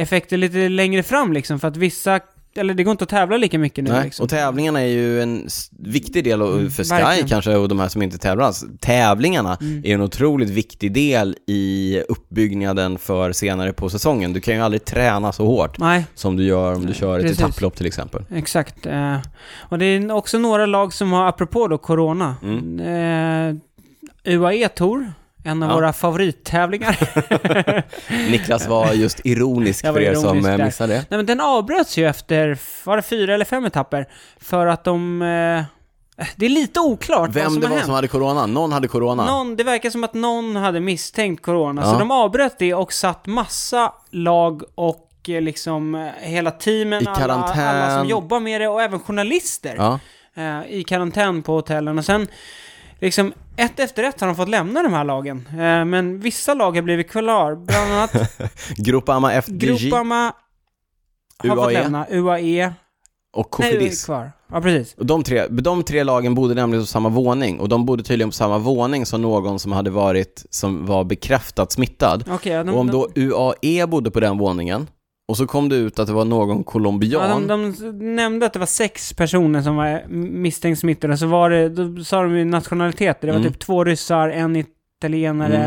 effekter 0.02 0.36
lite 0.36 0.68
längre 0.68 1.02
fram 1.02 1.32
liksom. 1.32 1.60
För 1.60 1.68
att 1.68 1.76
vissa, 1.76 2.20
eller 2.56 2.74
det 2.74 2.84
går 2.84 2.90
inte 2.92 3.04
att 3.04 3.10
tävla 3.10 3.36
lika 3.36 3.58
mycket 3.58 3.84
nu 3.84 3.90
Nej, 3.90 4.04
liksom. 4.04 4.24
och 4.24 4.30
tävlingarna 4.30 4.80
är 4.80 4.86
ju 4.86 5.22
en 5.22 5.48
viktig 5.78 6.24
del 6.24 6.40
Mm, 6.42 6.70
för 6.70 6.84
Sky 6.84 6.90
verkligen. 6.90 7.28
kanske 7.28 7.56
och 7.56 7.68
de 7.68 7.78
här 7.80 7.88
som 7.88 8.02
inte 8.02 8.18
tävlar 8.18 8.44
alls. 8.44 8.64
Tävlingarna 8.80 9.56
Mm. 9.60 9.82
är 9.84 9.94
en 9.94 10.00
otroligt 10.02 10.50
viktig 10.50 10.92
del 10.92 11.36
i 11.46 12.00
uppbyggnaden 12.08 12.98
för 12.98 13.32
senare 13.32 13.72
på 13.72 13.90
säsongen. 13.90 14.32
Du 14.32 14.40
kan 14.40 14.54
ju 14.54 14.60
aldrig 14.60 14.84
träna 14.84 15.32
så 15.32 15.46
hårt 15.46 15.78
Nej, 15.78 16.04
som 16.14 16.36
du 16.36 16.44
gör 16.44 16.74
om 16.74 16.86
du 16.86 16.94
kör 16.94 17.18
ett 17.18 17.22
Precis. 17.24 17.40
etapplopp 17.40 17.76
till 17.76 17.86
exempel. 17.86 18.22
exakt. 18.34 18.86
Eh, 18.86 19.16
och 19.58 19.78
det 19.78 19.84
är 19.86 20.12
också 20.12 20.38
några 20.38 20.66
lag 20.66 20.92
som 20.92 21.12
har, 21.12 21.26
apropå 21.28 21.68
då 21.68 21.78
Corona, 21.78 22.36
Mm. 22.42 22.80
eh, 22.80 24.34
UAE 24.34 24.68
Tour, 24.68 25.12
en 25.48 25.62
av 25.62 25.68
Ja. 25.70 25.74
våra 25.74 25.92
favorittävlingar. 25.92 26.98
Niklas 28.30 28.66
var 28.66 28.92
just 28.92 29.20
ironisk 29.26 29.84
var 29.84 29.92
för 29.92 30.00
er 30.00 30.14
som 30.14 30.24
ironisk 30.24 30.48
eh, 30.48 30.56
där. 30.58 30.64
missade 30.64 30.92
det. 30.92 31.04
Nej 31.10 31.18
men 31.18 31.26
den 31.26 31.40
avbröts 31.40 31.96
ju 31.98 32.06
efter, 32.08 32.58
var 32.84 32.96
det 32.96 33.02
fyra 33.02 33.34
eller 33.34 33.44
fem 33.44 33.64
etapper? 33.64 34.08
För 34.40 34.66
att 34.66 34.84
de... 34.84 35.22
Eh, 35.22 35.62
det 36.36 36.46
är 36.46 36.50
lite 36.50 36.80
oklart 36.80 37.20
vad 37.20 37.34
Vem 37.34 37.50
som 37.50 37.60
det 37.60 37.66
var 37.66 37.74
hänt. 37.74 37.84
som 37.86 37.94
hade 37.94 38.08
corona? 38.08 38.46
Någon 38.46 38.72
hade 38.72 38.88
corona. 38.88 39.26
Någon, 39.26 39.56
det 39.56 39.64
verkar 39.64 39.90
som 39.90 40.04
att 40.04 40.14
någon 40.14 40.56
hade 40.56 40.80
misstänkt 40.80 41.42
corona, 41.42 41.82
Ja. 41.84 41.92
så 41.92 41.98
de 41.98 42.10
avbröt 42.10 42.58
det 42.58 42.74
och 42.74 42.92
satt 42.92 43.26
massa 43.26 43.92
lag 44.10 44.62
och 44.74 45.08
eh, 45.28 45.40
liksom 45.40 45.94
eh, 45.94 46.06
hela 46.20 46.50
teamen, 46.50 47.06
alla, 47.08 47.34
alla 47.34 47.98
som 47.98 48.08
jobbar 48.08 48.40
med 48.40 48.60
det 48.60 48.68
och 48.68 48.82
även 48.82 49.00
journalister 49.00 49.74
Ja. 49.76 49.98
eh, 50.36 50.60
i 50.68 50.84
karantän 50.84 51.42
på 51.42 51.52
hotellen. 51.52 51.98
Och 51.98 52.04
sen, 52.04 52.26
liksom, 53.00 53.32
ett 53.56 53.80
efter 53.80 54.02
ett 54.02 54.20
har 54.20 54.26
de 54.28 54.36
fått 54.36 54.48
lämna 54.48 54.82
de 54.82 54.92
här 54.92 55.04
lagen. 55.04 55.48
Eh, 55.50 55.84
men 55.84 56.20
vissa 56.20 56.54
lag 56.54 56.76
har 56.76 56.82
blivit 56.82 57.10
klar, 57.10 57.54
bland 57.54 57.92
annat 57.92 58.40
Groupama 58.76 59.42
FDJ 59.42 59.66
Groupama 59.66 60.32
har 61.38 61.48
fått 61.48 61.58
UAE 61.58 61.72
lämna, 61.72 62.06
UAE, 62.10 62.72
och 63.32 63.56
nej, 63.58 63.72
Cofidis. 63.72 64.04
kvar. 64.04 64.32
Ja, 64.52 64.60
precis. 64.60 64.94
Och 64.94 65.06
de, 65.06 65.22
tre, 65.22 65.46
de 65.48 65.82
tre 65.82 66.04
lagen 66.04 66.34
bodde 66.34 66.54
nämligen 66.54 66.82
på 66.82 66.86
samma 66.86 67.08
våning 67.08 67.60
och 67.60 67.68
de 67.68 67.86
bodde 67.86 68.02
tydligen 68.02 68.28
på 68.28 68.34
samma 68.34 68.58
våning 68.58 69.06
som 69.06 69.22
någon 69.22 69.58
som 69.58 69.72
hade 69.72 69.90
varit, 69.90 70.46
som 70.50 70.86
var 70.86 71.04
bekräftat 71.04 71.72
smittad. 71.72 72.24
Ja, 72.44 72.64
de, 72.64 72.68
och 72.68 72.80
om 72.80 72.86
då 72.86 73.08
UAE 73.14 73.86
bodde 73.86 74.10
på 74.10 74.20
den 74.20 74.38
våningen 74.38 74.86
och 75.28 75.36
så 75.36 75.46
kom 75.46 75.68
det 75.68 75.76
ut 75.76 75.98
att 75.98 76.06
det 76.06 76.12
var 76.12 76.24
någon 76.24 76.56
Ja, 76.58 76.62
colombian. 76.64 77.46
de, 77.46 77.74
de 77.78 78.14
nämnde 78.16 78.46
att 78.46 78.52
det 78.52 78.58
var 78.58 78.66
sex 78.66 79.12
personer 79.12 79.62
som 79.62 79.76
var 79.76 80.02
misstänkt 80.08 80.78
smittade, 80.78 81.16
så 81.16 81.26
var 81.26 81.50
det, 81.50 81.68
då 81.68 82.04
sa 82.04 82.22
de 82.22 82.36
ju 82.36 82.44
nationaliteter. 82.44 83.26
Det 83.26 83.32
var 83.32 83.40
Mm. 83.40 83.52
typ 83.52 83.60
två 83.60 83.84
ryssar, 83.84 84.28
en 84.28 84.56
italienare, 84.56 85.56
Mm. 85.56 85.66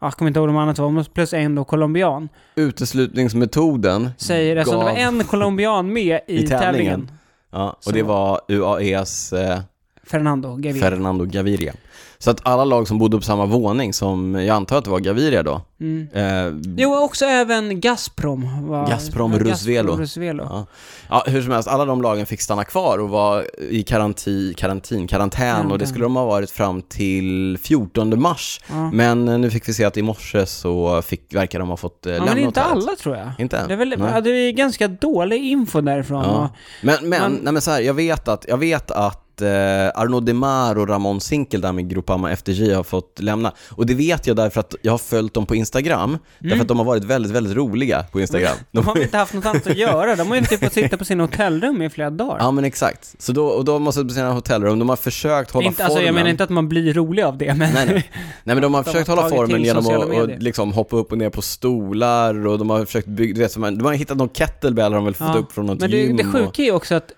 ja, 0.00 0.06
jag 0.06 0.12
kommer 0.12 0.28
inte 0.28 0.40
ihåg 0.40 0.48
de 0.48 0.56
andra 0.56 0.74
två, 0.74 1.04
plus 1.14 1.32
en 1.32 1.54
då 1.54 1.64
colombian. 1.64 2.28
Uteslutningsmetoden 2.56 4.10
Säger, 4.18 4.56
eftersom 4.56 4.78
det 4.80 4.84
var 4.86 4.92
gav- 4.92 4.98
en 5.18 5.24
colombian 5.24 5.92
med 5.92 6.20
i, 6.26 6.34
I 6.44 6.46
tävlingen. 6.46 6.60
tävlingen. 6.60 7.10
Ja, 7.52 7.70
och 7.70 7.84
som 7.84 7.92
det 7.92 8.02
var 8.02 8.40
UAEs 8.48 9.32
eh, 9.32 9.58
Fernando 10.04 10.56
Gaviria. 10.56 10.80
Fernando 10.90 11.24
Gaviria. 11.24 11.72
Så 12.20 12.30
att 12.30 12.40
alla 12.42 12.64
lag 12.64 12.88
som 12.88 12.98
bodde 12.98 13.16
på 13.16 13.22
samma 13.22 13.46
våning, 13.46 13.92
som 13.92 14.34
jag 14.34 14.48
antar 14.48 14.78
att 14.78 14.84
det 14.84 14.90
var 14.90 15.00
Gaviria 15.00 15.42
då, 15.42 15.60
Mm. 15.80 16.08
eh, 16.12 16.60
Jo, 16.76 16.96
också 16.96 17.24
även 17.24 17.80
Gazprom 17.80 18.68
var... 18.68 18.88
Gazprom 18.88 19.32
ja, 19.32 19.38
Rusvelo. 19.38 19.96
Rusvelo. 19.96 20.42
Ja. 20.50 20.66
ja, 21.08 21.24
hur 21.26 21.42
som 21.42 21.52
helst, 21.52 21.68
alla 21.68 21.84
de 21.84 22.02
lagen 22.02 22.26
fick 22.26 22.40
stanna 22.40 22.64
kvar 22.64 22.98
och 22.98 23.08
var 23.08 23.46
i 23.70 23.82
karantin, 23.82 24.54
karantin, 24.56 25.06
karantän 25.08 25.70
och 25.72 25.78
det 25.78 25.86
skulle 25.86 26.04
de 26.04 26.16
ha 26.16 26.24
varit 26.24 26.50
fram 26.50 26.82
till 26.82 27.58
14 27.62 28.20
mars. 28.22 28.60
Ja. 28.68 28.90
Men 28.92 29.28
eh, 29.28 29.38
nu 29.38 29.50
fick 29.50 29.68
vi 29.68 29.74
se 29.74 29.84
att 29.84 29.96
i 29.96 30.02
morse 30.02 30.46
så 30.46 31.02
fick, 31.02 31.34
verkar 31.34 31.58
de 31.58 31.68
ha 31.68 31.76
fått 31.76 32.06
eh, 32.06 32.12
Ja, 32.12 32.18
lämna 32.18 32.34
men 32.34 32.44
inte 32.44 32.62
alla 32.62 32.92
tror 32.96 33.16
jag. 33.16 33.30
Inte? 33.38 33.66
Det 33.66 33.72
är 33.72 33.76
väl, 33.78 33.94
ja, 33.98 34.20
det 34.20 34.30
är 34.30 34.52
ganska 34.52 34.88
dålig 34.88 35.44
info 35.44 35.80
därifrån. 35.80 36.24
Och, 36.24 36.48
Men, 36.82 36.96
men, 37.02 37.20
Man- 37.22 37.38
nej 37.42 37.52
men 37.52 37.62
så 37.62 37.70
här, 37.70 37.80
jag 37.80 37.94
vet 37.94 38.28
att, 38.28 38.44
jag 38.48 38.56
vet 38.58 38.90
att 38.90 39.24
eh, 39.42 40.00
Arnaud 40.00 40.24
Demar 40.24 40.78
och 40.78 40.88
Ramon 40.88 41.20
Sinkel 41.20 41.60
där 41.60 41.72
med 41.72 41.90
Groupama 41.90 42.36
FDJ 42.36 42.72
har 42.72 42.82
fått 42.82 43.20
lämna. 43.20 43.52
Och 43.70 43.86
det 43.86 43.94
vet 43.94 44.26
jag 44.26 44.36
därför 44.36 44.60
att 44.60 44.74
jag 44.82 44.92
har 44.92 44.98
följt 44.98 45.34
dem 45.34 45.46
på 45.46 45.54
Instagram, 45.54 46.18
därför 46.38 46.60
att 46.62 46.68
de 46.68 46.78
har 46.78 46.84
varit 46.84 47.04
väldigt, 47.04 47.32
väldigt 47.32 47.56
roliga 47.56 48.02
på 48.02 48.20
Instagram. 48.20 48.52
Mm. 48.52 48.64
de 48.72 48.86
har 48.86 48.98
inte 49.02 49.16
haft 49.16 49.34
något 49.34 49.46
annat 49.46 49.66
att 49.66 49.76
göra. 49.76 50.16
De 50.16 50.28
har 50.28 50.36
ju 50.36 50.44
typ 50.44 50.60
fått 50.64 50.72
sitta 50.72 50.96
på 50.96 51.04
sina 51.04 51.22
hotellrum 51.24 51.82
i 51.82 51.90
flera 51.90 52.10
dagar. 52.10 52.36
Ja 52.40 52.50
men 52.50 52.64
exakt. 52.64 53.14
Så 53.18 53.32
då, 53.32 53.46
och 53.46 53.64
de 53.64 53.82
måste 53.82 54.04
på 54.04 54.10
sina 54.10 54.32
hotellrum, 54.32 54.78
de 54.78 54.88
har 54.88 54.96
försökt 54.96 55.50
hålla 55.50 55.66
inte, 55.66 55.76
formen. 55.76 55.90
alltså, 55.90 56.04
jag 56.04 56.14
menar 56.14 56.30
inte 56.30 56.44
att 56.44 56.50
man 56.50 56.68
blir 56.68 56.94
rolig 56.94 57.22
av 57.22 57.38
det, 57.38 57.54
men... 57.54 57.72
Nej, 57.74 57.86
nej. 57.86 58.10
nej 58.44 58.54
men 58.54 58.62
de 58.62 58.74
har 58.74 58.82
De 58.84 58.90
försökt 58.90 59.08
har 59.08 59.16
hålla 59.16 59.28
formen 59.28 59.64
genom 59.64 59.86
att 59.86 60.04
och 60.04 60.28
liksom 60.28 60.72
hoppa 60.72 60.96
upp 60.96 61.12
och 61.12 61.18
ner 61.18 61.30
på 61.30 61.42
stolar 61.42 62.46
och 62.46 62.58
de 62.58 62.70
har 62.70 62.84
försökt 62.84 63.06
bygga, 63.08 63.34
du 63.34 63.40
vet, 63.40 63.54
de 63.54 63.84
har 63.84 63.92
hittat 63.92 64.16
någon 64.16 64.28
kettlebell 64.28 64.92
har 64.92 64.96
de 64.96 65.04
väl 65.04 65.14
fått 65.14 65.28
Ja. 65.28 65.38
upp 65.38 65.52
från 65.52 65.66
något 65.66 65.80
Men 65.80 65.90
det, 65.90 65.96
gym 65.96 66.16
det 66.16 66.24
och, 66.24 66.32
sjuka 66.32 66.62
är 66.62 66.66
ju 66.66 66.72
också 66.72 66.94
att, 66.94 67.12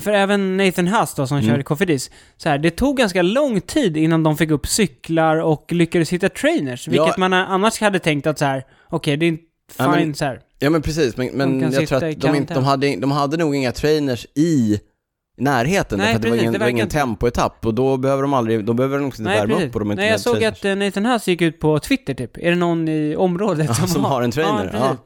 för 0.00 0.10
även 0.12 0.56
Nathan 0.56 0.86
Huss 0.88 1.14
då, 1.14 1.26
som 1.26 1.38
Mm. 1.38 1.50
kör 1.50 1.58
i 1.58 1.62
Cofidis, 1.62 2.10
så 2.36 2.48
här, 2.48 2.58
det 2.58 2.70
tog 2.70 2.96
ganska 2.96 3.22
lång 3.22 3.60
tid 3.60 3.96
innan 3.96 4.22
de 4.22 4.36
fick 4.36 4.50
upp 4.50 4.66
cyklar 4.66 5.36
och 5.36 5.72
lyckades 5.72 6.10
hitta 6.10 6.28
trainers. 6.28 6.88
Vilket 6.88 7.06
Ja. 7.06 7.14
man 7.18 7.32
annars 7.32 7.80
hade 7.80 7.98
tänkt 7.98 8.26
att 8.26 8.38
så 8.38 8.44
här, 8.44 8.64
okej, 8.88 9.16
det 9.16 9.26
är 9.26 9.28
inte 9.28 9.44
Ja, 9.78 9.84
fine 9.94 10.06
men- 10.06 10.14
så 10.14 10.24
här. 10.24 10.40
Ja 10.58 10.70
men 10.70 10.82
precis, 10.82 11.16
men, 11.16 11.26
men 11.28 11.72
jag 11.72 11.88
tror 11.88 12.04
att 12.04 12.20
de, 12.20 12.34
inte, 12.34 12.54
de, 12.54 12.64
hade, 12.64 12.96
de 12.96 13.10
hade 13.10 13.36
nog 13.36 13.54
inga 13.56 13.72
trainers 13.72 14.26
i 14.34 14.80
närheten, 15.38 15.98
Nej, 15.98 16.06
därför 16.06 16.16
att 16.16 16.22
det 16.22 16.28
var 16.28 16.32
precis, 16.36 16.42
ingen, 16.42 16.52
det 16.52 16.58
var 16.58 16.68
ingen 16.68 16.88
tempoetapp 16.88 17.66
och 17.66 17.74
då 17.74 17.96
behöver 17.96 18.22
de 18.22 18.34
aldrig, 18.34 18.64
då 18.64 18.72
behöver 18.72 18.98
de 18.98 19.06
också 19.06 19.22
inte 19.22 19.30
Nej, 19.30 19.40
värma 19.40 19.54
precis. 19.54 19.68
upp 19.68 19.74
och 19.74 19.80
de 19.80 19.90
inte 19.90 20.02
Nej, 20.02 20.10
jag 20.10 20.20
såg 20.20 20.36
trainers. 20.36 20.58
att 20.58 20.64
eh, 20.64 20.74
Nathan 20.76 21.06
Huss 21.06 21.28
gick 21.28 21.42
ut 21.42 21.60
på 21.60 21.78
Twitter 21.78 22.14
typ. 22.14 22.36
Är 22.38 22.50
det 22.50 22.56
någon 22.56 22.88
i 22.88 23.16
området 23.16 23.66
Ja, 23.68 23.74
som, 23.74 23.88
som 23.88 24.04
har 24.04 24.22
en 24.22 24.30
trainer, 24.30 24.70
Ja, 24.74 24.96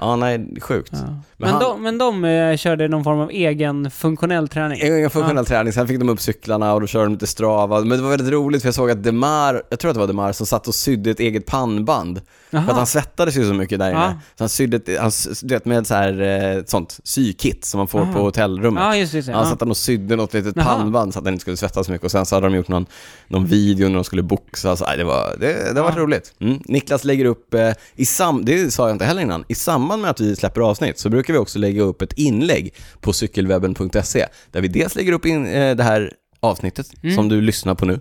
ja. 0.00 0.06
Ja, 0.10 0.16
nej, 0.16 0.48
sjukt. 0.60 0.90
Ja. 0.92 0.98
Men 0.98 1.22
Men, 1.36 1.48
han- 1.50 1.62
de, 1.62 1.82
men 1.82 1.98
de 1.98 2.24
eh, 2.24 2.56
körde 2.56 2.88
någon 2.88 3.04
form 3.04 3.20
av 3.20 3.30
egen 3.30 3.90
funktionell 3.90 4.48
träning. 4.48 4.80
Ingen 4.82 5.10
funktionell 5.10 5.46
träning, 5.46 5.72
sen 5.72 5.88
fick 5.88 5.98
de 5.98 6.08
upp 6.08 6.20
cyklarna 6.20 6.74
och 6.74 6.80
då 6.80 6.86
körde 6.86 7.04
de 7.04 7.12
lite 7.12 7.26
strava. 7.26 7.80
Men 7.80 7.88
det 7.98 8.02
var 8.02 8.10
väldigt 8.10 8.32
roligt 8.32 8.62
för 8.62 8.66
jag 8.68 8.74
såg 8.74 8.90
att 8.90 9.02
Demar, 9.02 9.62
jag 9.70 9.78
tror 9.78 9.90
att 9.90 9.94
det 9.94 10.00
var 10.00 10.06
Demar 10.06 10.32
som 10.32 10.46
satt 10.46 10.68
och 10.68 10.74
sydde 10.74 11.10
ett 11.10 11.20
eget 11.20 11.46
pannband. 11.46 12.20
För 12.50 12.58
att 12.58 12.76
han 12.76 12.86
svettades 12.86 13.36
ju 13.36 13.44
så 13.48 13.54
mycket 13.54 13.78
där 13.78 13.90
inne. 13.90 14.18
Så 14.38 14.42
han 14.42 14.48
sydde 14.48 14.98
han, 15.00 15.10
du 15.42 15.54
vet 15.54 15.64
med 15.64 15.86
så 15.86 15.94
här, 15.94 16.20
eh, 16.56 16.64
sånt 16.66 16.98
sykit 17.04 17.64
som 17.64 17.78
man 17.78 17.88
får 17.88 18.00
Aha. 18.00 18.12
på 18.12 18.18
hotellrummet. 18.22 18.82
Ja, 18.82 18.96
just. 18.96 19.24
Så. 19.26 19.32
Han 19.32 19.46
satt 19.46 19.60
han 19.60 19.70
och 19.70 19.76
sydde 19.76 20.16
något 20.16 20.34
litet 20.34 20.56
Jaha. 20.56 20.64
pannband 20.64 21.12
så 21.12 21.18
att 21.18 21.24
den 21.24 21.34
inte 21.34 21.40
skulle 21.40 21.56
svettas 21.56 21.86
så 21.86 21.92
mycket 21.92 22.04
och 22.04 22.10
sen 22.10 22.26
så 22.26 22.36
hade 22.36 22.46
de 22.46 22.54
gjort 22.56 22.68
någon, 22.68 22.86
någon 23.28 23.46
video 23.46 23.88
när 23.88 23.94
de 23.94 24.04
skulle 24.04 24.22
boxa. 24.22 24.76
Så, 24.76 24.84
nej, 24.84 24.96
det 24.96 25.04
var, 25.04 25.36
det, 25.40 25.74
det 25.74 25.82
var 25.82 25.92
roligt. 25.92 26.34
Mm. 26.40 26.58
Niklas 26.64 27.04
lägger 27.04 27.24
upp, 27.24 27.54
eh, 27.54 27.72
i 27.96 28.06
sam, 28.06 28.44
det 28.44 28.70
sa 28.74 28.86
jag 28.88 28.94
inte 28.94 29.04
heller 29.04 29.22
innan, 29.22 29.44
i 29.48 29.54
samband 29.54 30.02
med 30.02 30.10
att 30.10 30.20
vi 30.20 30.36
släpper 30.36 30.60
avsnitt 30.60 30.98
så 30.98 31.08
brukar 31.08 31.32
vi 31.32 31.38
också 31.38 31.58
lägga 31.58 31.82
upp 31.82 32.02
ett 32.02 32.12
inlägg 32.12 32.74
på 33.00 33.12
cykelwebben.se 33.12 34.26
där 34.50 34.60
vi 34.60 34.68
dels 34.68 34.94
lägger 34.94 35.12
upp 35.12 35.26
in, 35.26 35.46
eh, 35.46 35.76
det 35.76 35.82
här 35.82 36.12
avsnittet 36.40 36.86
Mm. 37.02 37.16
som 37.16 37.28
du 37.28 37.40
lyssnar 37.40 37.74
på 37.74 37.86
nu. 37.86 38.00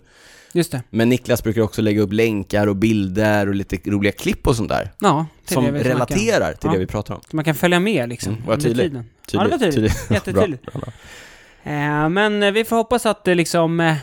Just 0.53 0.71
det. 0.71 0.83
Men 0.89 1.09
Niklas 1.09 1.43
brukar 1.43 1.61
också 1.61 1.81
lägga 1.81 2.01
upp 2.01 2.13
länkar 2.13 2.67
och 2.67 2.75
bilder 2.75 3.47
och 3.47 3.55
lite 3.55 3.77
roliga 3.91 4.11
klipp 4.11 4.47
och 4.47 4.55
sånt 4.55 4.69
där. 4.69 4.91
Ja, 4.99 5.25
till 5.45 5.53
Som 5.53 5.63
det 5.65 5.71
vi 5.71 5.83
relaterar 5.83 6.51
till 6.53 6.59
Ja. 6.67 6.71
det 6.71 6.79
vi 6.79 6.85
pratar 6.87 7.13
om. 7.15 7.21
Så 7.29 7.35
man 7.35 7.45
kan 7.45 7.55
följa 7.55 7.79
med 7.79 8.09
liksom. 8.09 8.33
Mm, 8.33 8.45
var 8.45 8.57
tydlig? 8.57 8.85
tiden. 8.91 9.05
Ja, 9.31 9.43
det 9.43 9.49
var 9.49 9.57
tydligt. 9.57 10.05
Jättetydligt. 10.09 10.63
Bra, 10.63 10.71
bra, 10.71 10.81
bra. 10.81 11.73
Eh, 11.73 12.09
men 12.09 12.43
eh, 12.43 12.51
vi 12.51 12.65
får 12.65 12.75
hoppas 12.75 13.05
att 13.05 13.23
det 13.23 13.35
liksom, 13.35 13.79
eh, 13.79 13.95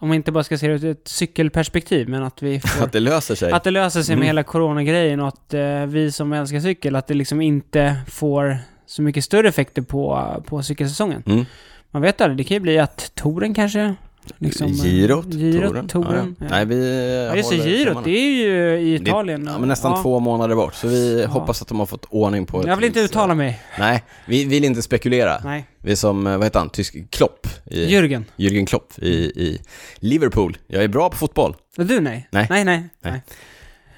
om 0.00 0.10
vi 0.10 0.16
inte 0.16 0.32
bara 0.32 0.44
ska 0.44 0.58
se 0.58 0.68
det 0.68 0.72
ur 0.74 0.84
ett 0.84 1.08
cykelperspektiv, 1.08 2.08
men 2.08 2.22
att 2.22 2.42
vi 2.42 2.60
får, 2.64 2.84
Att 2.84 2.92
det 2.92 3.00
löser 3.00 3.34
sig. 3.34 3.52
att 3.52 3.64
det 3.64 3.70
löser 3.70 4.02
sig 4.02 4.16
med 4.16 4.22
Mm. 4.22 4.26
hela 4.26 4.42
coronagrejen 4.42 5.20
och 5.20 5.28
att 5.28 5.54
eh, 5.54 5.86
vi 5.86 6.12
som 6.12 6.32
älskar 6.32 6.60
cykel, 6.60 6.96
att 6.96 7.06
det 7.06 7.14
liksom 7.14 7.40
inte 7.40 7.96
får 8.08 8.58
så 8.86 9.02
mycket 9.02 9.24
större 9.24 9.48
effekter 9.48 9.82
på, 9.82 10.28
på 10.46 10.62
cykelsäsongen. 10.62 11.22
Mm. 11.26 11.44
Man 11.90 12.02
vet 12.02 12.20
aldrig, 12.20 12.36
det 12.36 12.44
kan 12.44 12.54
ju 12.54 12.60
bli 12.60 12.78
att 12.78 13.10
touren 13.14 13.54
kanske 13.54 13.94
liksom... 14.38 14.66
eh, 14.66 14.72
Girot, 14.84 15.26
Girot, 15.34 15.88
touren. 15.88 16.36
Ja, 16.40 16.44
Ja. 16.46 16.46
ja. 16.46 16.46
Nej, 16.50 16.66
vi 16.66 17.26
Ja, 17.30 17.36
just 17.36 17.50
det, 17.50 17.56
girot, 17.56 18.04
det 18.04 18.10
är 18.10 18.30
ju 18.30 18.78
i 18.78 18.98
Det- 18.98 19.04
Italien. 19.10 19.48
Ja, 19.52 19.58
men 19.58 19.68
nästan 19.68 19.92
Ja. 19.92 20.02
två 20.02 20.20
månader 20.20 20.54
bort, 20.54 20.74
så 20.74 20.88
vi 20.88 21.20
Ja. 21.22 21.28
hoppas 21.28 21.62
att 21.62 21.68
de 21.68 21.78
har 21.78 21.86
fått 21.86 22.04
ordning 22.10 22.46
på 22.46 22.64
Jag 22.66 22.76
vill 22.76 22.84
inte 22.84 23.00
uttala 23.00 23.34
mig. 23.34 23.60
Nej, 23.78 24.02
vi 24.26 24.44
vill 24.44 24.64
inte 24.64 24.82
spekulera. 24.82 25.40
Nej. 25.44 25.66
Vi 25.82 25.92
är 25.92 25.96
som, 25.96 26.26
eh, 26.26 26.32
vad 26.36 26.44
heter 26.46 26.58
han, 26.58 26.68
tysk, 26.70 27.10
Klopp, 27.10 27.46
i, 27.66 27.86
Jürgen. 27.86 28.24
Jürgen 28.36 28.66
Klopp 28.66 28.92
i, 28.98 29.08
i 29.14 29.60
Liverpool. 29.96 30.56
Jag 30.66 30.84
är 30.84 30.88
bra 30.88 31.10
på 31.10 31.16
fotboll. 31.16 31.56
Och 31.78 31.86
du 31.86 32.00
nej? 32.00 32.28
Nej. 32.30 32.46
Nej, 32.50 32.64
nej. 32.64 32.78
Nej. 33.02 33.12
nej. 33.12 33.22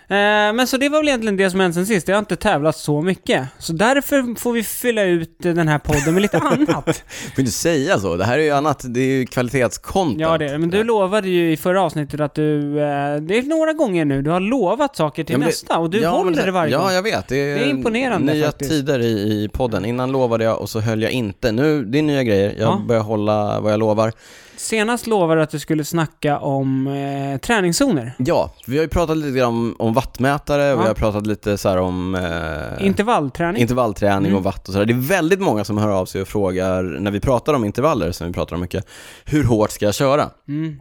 Eh, 0.08 0.16
men 0.54 0.66
så 0.66 0.76
det 0.76 0.88
var 0.88 0.98
väl 0.98 1.08
egentligen 1.08 1.36
det 1.36 1.50
som 1.50 1.60
hänt 1.60 1.74
sen 1.74 1.86
sist. 1.86 2.08
Jag 2.08 2.14
har 2.16 2.18
inte 2.18 2.36
tävlat 2.36 2.76
så 2.76 3.02
mycket. 3.02 3.48
Så 3.58 3.72
därför 3.72 4.40
får 4.40 4.52
vi 4.52 4.62
fylla 4.62 5.02
ut 5.02 5.44
eh, 5.44 5.52
den 5.54 5.68
här 5.68 5.78
podden 5.78 6.14
med 6.14 6.22
lite 6.22 6.38
annat. 6.44 6.86
Du 6.86 7.30
får 7.34 7.38
inte 7.40 7.50
säga 7.52 7.98
så, 7.98 8.16
det 8.16 8.24
här 8.24 8.38
är 8.38 8.42
ju 8.42 8.50
annat, 8.50 8.84
det 8.88 9.00
är 9.00 9.06
ju 9.18 9.26
kvalitetscontent. 9.26 10.20
ja, 10.20 10.38
det 10.38 10.44
är 10.44 10.52
det. 10.52 10.58
Men 10.58 10.70
du 10.70 10.84
lovade 10.84 11.28
ju 11.28 11.52
i 11.52 11.56
förra 11.56 11.82
avsnittet 11.82 12.20
att 12.20 12.34
du... 12.34 12.60
Eh, 12.80 13.16
det 13.16 13.38
är 13.38 13.42
några 13.48 13.72
gånger 13.72 14.04
nu 14.04 14.22
du 14.22 14.30
har 14.30 14.40
lovat 14.40 14.96
saker 14.96 15.24
till 15.24 15.32
Ja, 15.32 15.38
det- 15.38 15.44
nästa 15.46 15.78
och 15.78 15.90
du 15.90 15.98
Ja, 16.00 16.10
håller 16.10 16.46
det 16.46 16.52
varje 16.52 16.72
Ja, 16.72 16.78
gång. 16.82 16.92
jag 16.92 17.02
vet. 17.02 17.28
Det 17.28 17.36
är, 17.36 17.54
Det 17.58 17.64
är 17.64 17.68
imponerande 17.70 18.32
nya 18.32 18.46
faktiskt. 18.46 18.70
tider 18.70 18.98
i, 19.00 19.42
i 19.44 19.48
podden. 19.52 19.84
Innan 19.84 20.12
lovade 20.12 20.44
jag 20.44 20.60
och 20.60 20.70
så 20.70 20.80
höll 20.80 21.02
jag 21.02 21.10
inte. 21.12 21.52
Nu, 21.52 21.84
det 21.84 21.98
är 21.98 22.02
nya 22.02 22.22
grejer. 22.22 22.54
Jag 22.58 22.68
Ja. 22.68 22.82
börjar 22.88 23.02
hålla 23.02 23.60
vad 23.60 23.72
jag 23.72 23.80
lovar. 23.80 24.12
Senast 24.56 25.06
lovade 25.06 25.40
du 25.40 25.42
att 25.42 25.50
du 25.50 25.58
skulle 25.58 25.84
snacka 25.84 26.38
om 26.38 26.86
eh, 26.86 27.38
träningszoner. 27.40 28.14
Ja, 28.18 28.50
vi 28.66 28.76
har 28.76 28.82
ju 28.82 28.88
pratat 28.88 29.16
lite 29.16 29.38
grann 29.38 29.48
om, 29.48 29.76
om 29.78 29.92
wattmätare 29.94 30.72
och 30.72 30.78
Ja. 30.78 30.82
vi 30.82 30.88
har 30.88 30.94
pratat 30.94 31.26
lite 31.26 31.58
så 31.58 31.68
här 31.68 31.76
om 31.78 32.14
eh, 32.14 32.86
Intervallträning. 32.86 33.62
intervallträning 33.62 34.26
Mm. 34.26 34.36
och 34.38 34.42
watt 34.44 34.68
och 34.68 34.72
sådär. 34.72 34.86
Det 34.86 34.92
är 34.92 35.08
väldigt 35.08 35.40
många 35.40 35.64
som 35.64 35.78
hör 35.78 35.88
av 35.88 36.06
sig 36.06 36.22
och 36.22 36.28
frågar, 36.28 36.82
när 36.82 37.10
vi 37.10 37.20
pratar 37.20 37.54
om 37.54 37.64
intervaller, 37.64 38.12
som 38.12 38.26
vi 38.26 38.32
pratar 38.32 38.54
om 38.56 38.60
mycket, 38.62 38.86
hur 39.24 39.44
hårt 39.44 39.70
ska 39.70 39.84
jag 39.84 39.94
köra? 39.94 40.30
mm. 40.48 40.80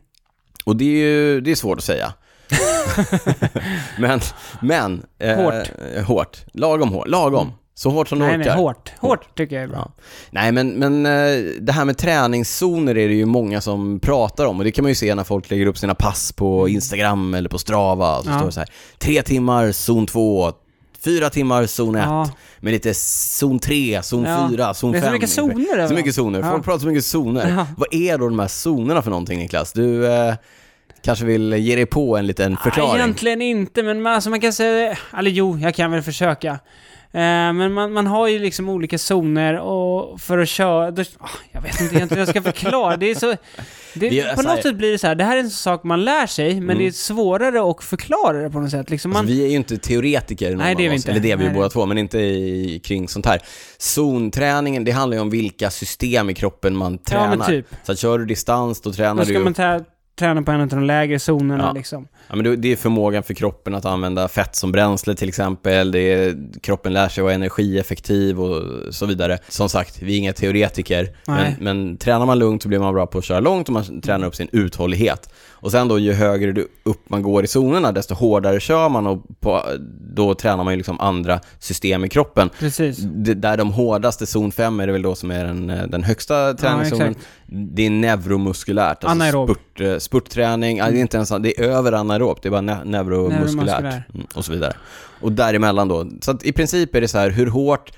Och 0.65 0.75
det 0.75 0.85
är 0.85 1.07
ju, 1.07 1.41
det 1.41 1.51
är 1.51 1.55
svårt 1.55 1.77
att 1.77 1.83
säga. 1.83 2.13
men, 3.99 4.19
men... 4.61 5.03
eh, 5.19 5.35
Hårt. 5.37 5.71
Hårt. 6.07 6.37
Lagom 6.53 6.89
hårt. 6.89 7.07
Lagom. 7.07 7.51
Så 7.77 7.89
hårt 7.89 8.07
som 8.07 8.19
du 8.19 8.25
orkar. 8.25 8.37
nej, 8.37 8.49
hårt. 8.49 8.91
Hårt 8.99 9.35
tycker 9.37 9.55
jag 9.55 9.63
är 9.63 9.67
bra. 9.67 9.91
Ja. 9.97 10.03
Nej 10.31 10.51
men, 10.51 10.69
men 10.69 11.05
eh, 11.05 11.43
det 11.61 11.71
här 11.71 11.85
med 11.85 11.97
träningszoner 11.97 12.97
är 12.97 13.07
det 13.07 13.13
ju 13.13 13.25
många 13.25 13.61
som 13.61 13.99
pratar 13.99 14.45
om 14.45 14.57
och 14.57 14.63
det 14.63 14.71
kan 14.71 14.83
man 14.83 14.91
ju 14.91 14.95
se 14.95 15.15
när 15.15 15.23
folk 15.23 15.49
lägger 15.51 15.65
upp 15.65 15.77
sina 15.77 15.95
pass 15.95 16.31
på 16.31 16.69
Instagram 16.69 17.33
eller 17.33 17.49
på 17.49 17.57
Strava. 17.57 18.23
Så 18.23 18.29
Ja. 18.29 18.37
står 18.37 18.45
det 18.45 18.51
så 18.51 18.59
här, 18.59 18.69
tre 18.97 19.21
timmar 19.21 19.71
zon 19.71 20.05
2, 20.07 20.51
fyra 21.05 21.29
timmar 21.29 21.65
zon 21.65 21.95
1, 21.95 22.03
Ja. 22.05 22.29
med 22.59 22.73
lite 22.73 22.93
zon 22.93 23.59
3, 23.59 24.01
zon 24.03 24.23
Ja. 24.23 24.47
4, 24.51 24.73
zon 24.73 24.93
5. 24.93 25.01
Det 25.01 25.07
är 25.07 25.09
så 25.09 25.13
mycket 25.13 25.29
zoner 25.29 25.53
Så 25.65 25.71
överallt. 25.73 25.93
mycket 25.95 26.15
zoner. 26.15 26.39
Ja. 26.41 26.51
Folk 26.51 26.63
pratar 26.63 26.79
så 26.79 26.87
mycket 26.87 27.05
zoner. 27.05 27.49
Ja. 27.57 27.67
Vad 27.77 27.87
är 27.93 28.17
då 28.17 28.29
de 28.29 28.39
här 28.39 28.47
zonerna 28.47 29.01
för 29.01 29.09
någonting 29.09 29.39
Niklas? 29.39 29.73
Du 29.73 30.07
eh, 30.13 30.33
kanske 31.01 31.25
vill 31.25 31.53
ge 31.53 31.75
dig 31.75 31.85
på 31.85 32.17
en 32.17 32.27
liten 32.27 32.57
förklaring? 32.57 32.95
Egentligen 33.01 33.41
inte, 33.41 33.83
men 33.83 34.01
man, 34.01 34.13
alltså 34.13 34.29
man 34.29 34.39
kan 34.41 34.53
säga... 34.53 34.97
Eller 35.17 35.31
jo, 35.31 35.57
jag 35.59 35.75
kan 35.75 35.91
väl 35.91 36.01
försöka. 36.01 36.59
Eh, 37.15 37.53
men 37.53 37.73
man, 37.73 37.93
man 37.93 38.07
har 38.07 38.27
ju 38.27 38.39
liksom 38.39 38.69
olika 38.69 38.97
zoner 38.97 39.59
och 39.59 40.21
för 40.21 40.37
att 40.37 40.49
köra... 40.49 40.91
Då, 40.91 41.01
ah, 41.19 41.29
jag 41.51 41.61
vet 41.61 41.81
inte 41.81 41.95
egentligen 41.95 42.09
hur 42.09 42.17
jag 42.17 42.27
ska 42.27 42.41
förklara. 42.41 42.97
Det 42.97 43.11
är 43.11 43.15
så... 43.15 43.27
Det, 43.93 44.09
Det 44.09 44.19
är 44.19 44.35
på 44.35 44.41
något 44.41 44.61
sätt 44.63 44.75
blir 44.75 44.91
det 44.91 44.97
så 44.97 45.07
här, 45.07 45.15
det 45.15 45.23
här 45.23 45.35
är 45.37 45.39
en 45.39 45.49
sak 45.49 45.83
man 45.83 46.05
lär 46.05 46.27
sig, 46.27 46.53
men 46.53 46.63
Mm. 46.63 46.77
det 46.77 46.87
är 46.87 46.91
svårare 46.91 47.69
att 47.71 47.83
förklara 47.83 48.41
det 48.41 48.49
på 48.49 48.59
något 48.59 48.71
sätt. 48.71 48.89
Liksom 48.89 49.11
man, 49.11 49.19
Alltså, 49.19 49.33
vi 49.35 49.43
är 49.45 49.49
ju 49.49 49.55
inte 49.55 49.77
teoretiker 49.77 50.49
någon 50.49 50.57
Nej, 50.57 50.75
det 50.75 50.85
är 50.85 50.89
vi 50.89 50.95
inte. 50.95 51.11
eller 51.11 51.19
det 51.19 51.31
är 51.31 51.37
vi 51.37 51.45
Nej, 51.45 51.53
båda 51.53 51.67
det- 51.67 51.73
två, 51.73 51.85
men 51.85 51.97
inte 51.97 52.19
i, 52.19 52.81
kring 52.83 53.07
sånt 53.07 53.25
här. 53.25 53.41
Zonträningen, 53.77 54.83
det 54.83 54.91
handlar 54.91 55.17
ju 55.17 55.21
om 55.21 55.29
vilka 55.29 55.69
system 55.69 56.29
i 56.29 56.33
kroppen 56.33 56.75
man 56.75 56.93
ja, 56.93 56.99
tränar. 57.11 57.37
men 57.37 57.47
typ. 57.47 57.67
Så 57.83 57.91
att 57.91 57.99
kör 57.99 58.19
du 58.19 58.25
distans, 58.25 58.81
då 58.81 58.91
tränar 58.93 59.13
Då 59.13 59.19
du 59.19 59.25
ska 59.25 59.33
ju 59.33 59.43
man 59.43 59.53
ta, 60.15 60.25
tränar 60.25 60.41
på 60.41 60.51
en 60.51 60.61
av 60.61 60.67
de 60.67 60.83
lägre 60.83 61.19
zonerna 61.19 61.63
Ja. 61.63 61.71
liksom. 61.73 62.07
Ja, 62.27 62.35
men 62.35 62.61
det- 62.61 62.71
är 62.71 62.75
förmågan 62.75 63.23
för 63.23 63.33
kroppen 63.33 63.75
att 63.75 63.85
använda 63.85 64.27
fett 64.27 64.55
som 64.55 64.71
bränsle 64.71 65.15
till 65.15 65.29
exempel. 65.29 65.91
Det 65.91 65.99
är, 65.99 66.35
kroppen 66.61 66.93
lär 66.93 67.09
sig 67.09 67.23
vara 67.23 67.33
energieffektiv 67.33 68.41
och 68.41 68.63
så 68.93 69.05
vidare. 69.05 69.37
Som 69.49 69.69
sagt, 69.69 70.01
vi 70.01 70.13
är 70.13 70.17
inga 70.17 70.33
teoretiker, 70.33 71.09
men, 71.27 71.53
men 71.59 71.97
tränar 71.97 72.25
man 72.25 72.39
lugnt 72.39 72.63
så 72.63 72.67
blir 72.69 72.79
man 72.79 72.93
bra 72.93 73.05
på 73.07 73.17
att 73.17 73.23
köra 73.25 73.39
långt 73.39 73.67
och 73.67 73.73
man 73.73 74.01
tränar 74.01 74.27
upp 74.27 74.35
sin 74.35 74.49
uthållighet. 74.51 75.29
Och 75.49 75.71
sen 75.71 75.87
då, 75.87 75.99
ju 75.99 76.13
högre 76.13 76.61
upp 76.83 77.09
man 77.09 77.21
går 77.21 77.43
i 77.43 77.47
zonerna, 77.47 77.91
desto 77.91 78.13
hårdare 78.13 78.59
kör 78.59 78.89
man 78.89 79.07
och 79.07 79.23
på, 79.39 79.61
då 80.15 80.33
tränar 80.35 80.63
man 80.63 80.73
ju 80.73 80.77
liksom 80.77 80.99
andra 80.99 81.39
system 81.59 82.05
i 82.05 82.09
kroppen. 82.09 82.49
Precis. 82.59 82.97
Det, 82.97 83.33
där 83.33 83.57
de 83.57 83.71
hårdaste, 83.71 84.25
zon 84.25 84.51
5 84.51 84.79
är 84.79 84.87
det 84.87 84.93
väl 84.93 85.01
då 85.01 85.15
som 85.15 85.31
är 85.31 85.45
den, 85.45 85.67
den 85.67 86.03
högsta 86.03 86.53
träningszonen. 86.53 87.07
exakt. 87.11 87.27
det 87.47 87.85
är 87.85 87.89
neuromuskulärt, 87.89 89.03
alltså 89.03 89.07
Anaerob. 89.23 89.49
spurt, 89.49 89.81
eh, 89.81 89.97
spurtträning, 90.05 90.77
ja, 90.77 90.89
det 90.91 90.97
är 90.97 91.01
inte 91.01 91.17
ens, 91.17 91.29
det 91.29 91.59
är 91.59 91.63
över 91.63 91.91
anaerobt, 91.91 92.43
det 92.43 92.49
är 92.49 92.51
bara 92.51 92.61
ne- 92.61 92.85
neuromuskulärt 92.85 93.55
Neuromuskulär. 93.55 94.03
mm, 94.13 94.27
och 94.35 94.45
så 94.45 94.51
vidare. 94.51 94.73
Och 95.21 95.31
däremellan 95.31 95.87
då, 95.87 96.07
så 96.21 96.31
att 96.31 96.43
i 96.45 96.51
princip 96.51 96.95
är 96.95 97.01
det 97.01 97.07
så 97.07 97.17
här, 97.17 97.29
hur 97.29 97.47
hårt 97.47 97.91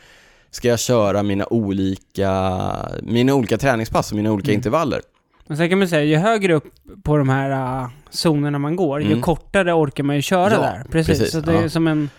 ska 0.51 0.67
jag 0.67 0.79
köra 0.79 1.23
mina 1.23 1.45
olika, 1.49 2.61
mina 3.03 3.33
olika 3.33 3.57
träningspass 3.57 4.11
och 4.11 4.17
mina 4.17 4.31
olika 4.31 4.49
Mm. 4.51 4.59
intervaller? 4.59 5.01
Men 5.47 5.57
sen 5.57 5.69
kan 5.69 5.79
man 5.79 5.87
säga, 5.87 6.03
ju 6.03 6.15
högre 6.15 6.53
upp 6.53 6.63
på 7.03 7.17
de 7.17 7.29
här 7.29 7.81
uh, 7.83 7.89
zonerna 8.09 8.59
man 8.59 8.75
går, 8.75 9.01
ju 9.01 9.07
Mm. 9.07 9.21
kortare 9.21 9.73
orkar 9.73 10.03
man 10.03 10.15
ju 10.15 10.21
köra 10.21 10.53
Ja, 10.53 10.59
där. 10.59 10.85
Precis. 10.91 11.17
precis, 11.19 11.31
Så 11.33 11.39
det 11.39 11.51
är 11.57 11.61
ja. 11.61 11.69
som 11.69 11.87
en, 11.87 12.09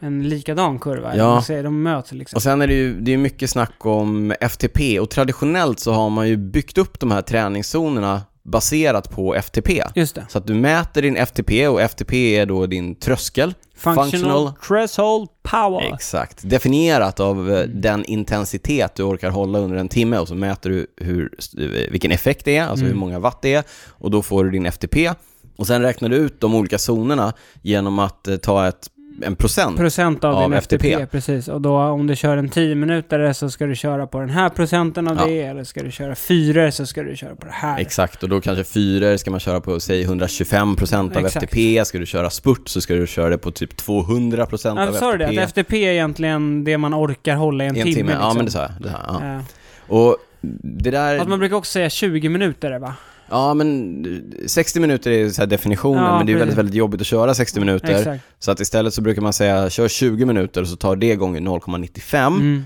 en 0.00 0.28
likadan 0.28 0.78
kurva. 0.78 1.16
Ja. 1.16 1.42
Säger, 1.42 1.62
de 1.62 1.82
möts 1.82 2.12
liksom. 2.12 2.36
Och 2.36 2.42
sen 2.42 2.62
är 2.62 2.66
det 2.66 2.74
ju 2.74 3.00
det 3.00 3.12
är 3.14 3.18
mycket 3.18 3.50
snack 3.50 3.86
om 3.86 4.34
FTP 4.40 5.00
och 5.00 5.10
traditionellt 5.10 5.80
så 5.80 5.92
har 5.92 6.10
man 6.10 6.28
ju 6.28 6.36
byggt 6.36 6.78
upp 6.78 7.00
de 7.00 7.10
här 7.10 7.22
träningszonerna 7.22 8.22
baserat 8.50 9.10
på 9.10 9.34
FTP. 9.34 9.82
Just 9.94 10.14
det. 10.14 10.26
Så 10.28 10.38
att 10.38 10.46
du 10.46 10.54
mäter 10.54 11.02
din 11.02 11.16
FTP 11.16 11.68
och 11.68 11.80
FTP 11.80 12.36
är 12.38 12.46
då 12.46 12.66
din 12.66 12.94
tröskel. 12.94 13.54
Functional, 13.76 14.10
Functional- 14.10 14.52
threshold 14.68 15.28
power. 15.42 15.94
Exakt. 15.94 16.38
Definierat 16.50 17.20
av 17.20 17.50
eh, 17.52 17.62
den 17.66 18.04
intensitet 18.04 18.94
du 18.94 19.02
orkar 19.02 19.30
hålla 19.30 19.58
under 19.58 19.76
en 19.76 19.88
timme 19.88 20.18
och 20.18 20.28
så 20.28 20.34
mäter 20.34 20.70
du 20.70 20.86
hur, 20.96 21.30
eh, 21.58 21.90
vilken 21.90 22.12
effekt 22.12 22.44
det 22.44 22.56
är, 22.56 22.62
alltså 22.66 22.84
Mm. 22.84 22.92
hur 22.92 23.00
många 23.00 23.18
watt 23.18 23.42
det 23.42 23.54
är 23.54 23.64
och 23.88 24.10
då 24.10 24.22
får 24.22 24.44
du 24.44 24.50
din 24.50 24.66
FTP. 24.66 25.10
Och 25.56 25.66
sen 25.66 25.82
räknar 25.82 26.08
du 26.08 26.16
ut 26.16 26.40
de 26.40 26.54
olika 26.54 26.76
zonerna 26.78 27.32
genom 27.62 27.98
att 27.98 28.28
eh, 28.28 28.36
ta 28.36 28.68
ett, 28.68 28.88
en 29.22 29.36
procent. 29.36 29.76
Procent 29.76 30.24
av, 30.24 30.34
Av 30.34 30.50
din 30.50 30.58
FTP. 30.58 30.92
FTP. 30.94 31.06
precis. 31.06 31.48
Och 31.48 31.60
då 31.60 31.76
om 31.78 32.06
du 32.06 32.16
kör 32.16 32.36
en 32.36 32.48
10 32.48 32.74
minuter 32.74 33.32
så 33.32 33.50
ska 33.50 33.66
du 33.66 33.76
köra 33.76 34.06
på 34.06 34.20
den 34.20 34.30
här 34.30 34.48
procenten 34.48 35.08
av 35.08 35.16
Ja. 35.16 35.26
det, 35.26 35.42
eller 35.42 35.64
ska 35.64 35.82
du 35.82 35.90
köra 35.90 36.14
4 36.14 36.72
så 36.72 36.86
ska 36.86 37.02
du 37.02 37.16
köra 37.16 37.34
på 37.36 37.46
det 37.46 37.52
här. 37.52 37.78
Exakt, 37.80 38.22
och 38.22 38.28
då 38.28 38.40
kanske 38.40 38.64
fyror 38.64 39.16
ska 39.16 39.30
man 39.30 39.40
köra 39.40 39.60
på, 39.60 39.80
säg 39.80 40.04
125% 40.06 41.16
av 41.16 41.24
Exakt. 41.26 41.44
FTP, 41.44 41.84
ska 41.84 41.98
du 41.98 42.06
köra 42.06 42.30
spurt 42.30 42.68
så 42.68 42.80
ska 42.80 42.94
du 42.94 43.06
köra 43.06 43.28
det 43.28 43.38
på 43.38 43.50
typ 43.50 43.72
200% 43.80 44.60
Ja, 44.76 44.88
av 44.88 44.92
sa 44.92 45.12
du 45.16 45.24
FTP. 45.24 45.36
det? 45.36 45.42
Att 45.42 45.48
FTP 45.50 45.84
är 45.84 45.92
egentligen 45.92 46.64
det 46.64 46.78
man 46.78 46.94
orkar 46.94 47.34
hålla 47.36 47.64
i 47.64 47.66
en, 47.66 47.76
en 47.76 47.82
timme. 47.82 47.94
timme, 47.96 48.12
ja 48.12 48.18
liksom. 48.18 48.36
men 48.36 48.44
det 48.44 48.50
sa 48.52 48.60
jag. 48.62 48.70
Det 48.80 48.88
här, 48.90 49.00
ja. 49.06 49.20
Ja. 49.22 49.40
Och 49.86 50.16
det 50.62 50.90
där... 50.90 51.18
Att 51.18 51.28
man 51.28 51.38
brukar 51.38 51.56
också 51.56 51.70
säga 51.72 51.90
20 51.90 52.28
minuter, 52.28 52.78
va? 52.78 52.94
Ja, 53.30 53.54
men 53.54 54.32
60 54.46 54.80
minuter 54.80 55.10
är 55.10 55.28
så 55.30 55.46
definitionen, 55.46 56.04
Ja, 56.04 56.16
men 56.16 56.26
det 56.26 56.32
är 56.32 56.36
väldigt, 56.36 56.58
väldigt 56.58 56.74
jobbigt 56.74 57.00
att 57.00 57.06
köra 57.06 57.34
60 57.34 57.60
minuter. 57.60 57.98
Exakt. 57.98 58.24
Så 58.38 58.50
att 58.50 58.60
istället 58.60 58.94
så 58.94 59.02
brukar 59.02 59.22
man 59.22 59.32
säga, 59.32 59.70
kör 59.70 59.88
20 59.88 60.24
minuter 60.24 60.60
och 60.62 60.68
så 60.68 60.76
tar 60.76 60.96
det 60.96 61.16
gånger 61.16 61.40
0,95 61.40 62.26
Mm. 62.26 62.64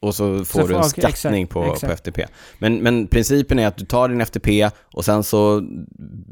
och 0.00 0.14
så 0.14 0.44
får 0.44 0.60
Så 0.60 0.66
du 0.66 0.74
en 0.74 0.80
exakt, 0.80 1.18
skattning 1.18 1.46
på, 1.46 1.62
på 1.64 1.72
exakt. 1.74 1.92
FTP. 1.92 2.26
Men, 2.58 2.76
men 2.82 3.06
principen 3.06 3.58
är 3.58 3.66
att 3.66 3.76
du 3.76 3.84
tar 3.84 4.08
din 4.08 4.20
FTP 4.20 4.70
och 4.94 5.04
sen 5.04 5.24
så 5.24 5.62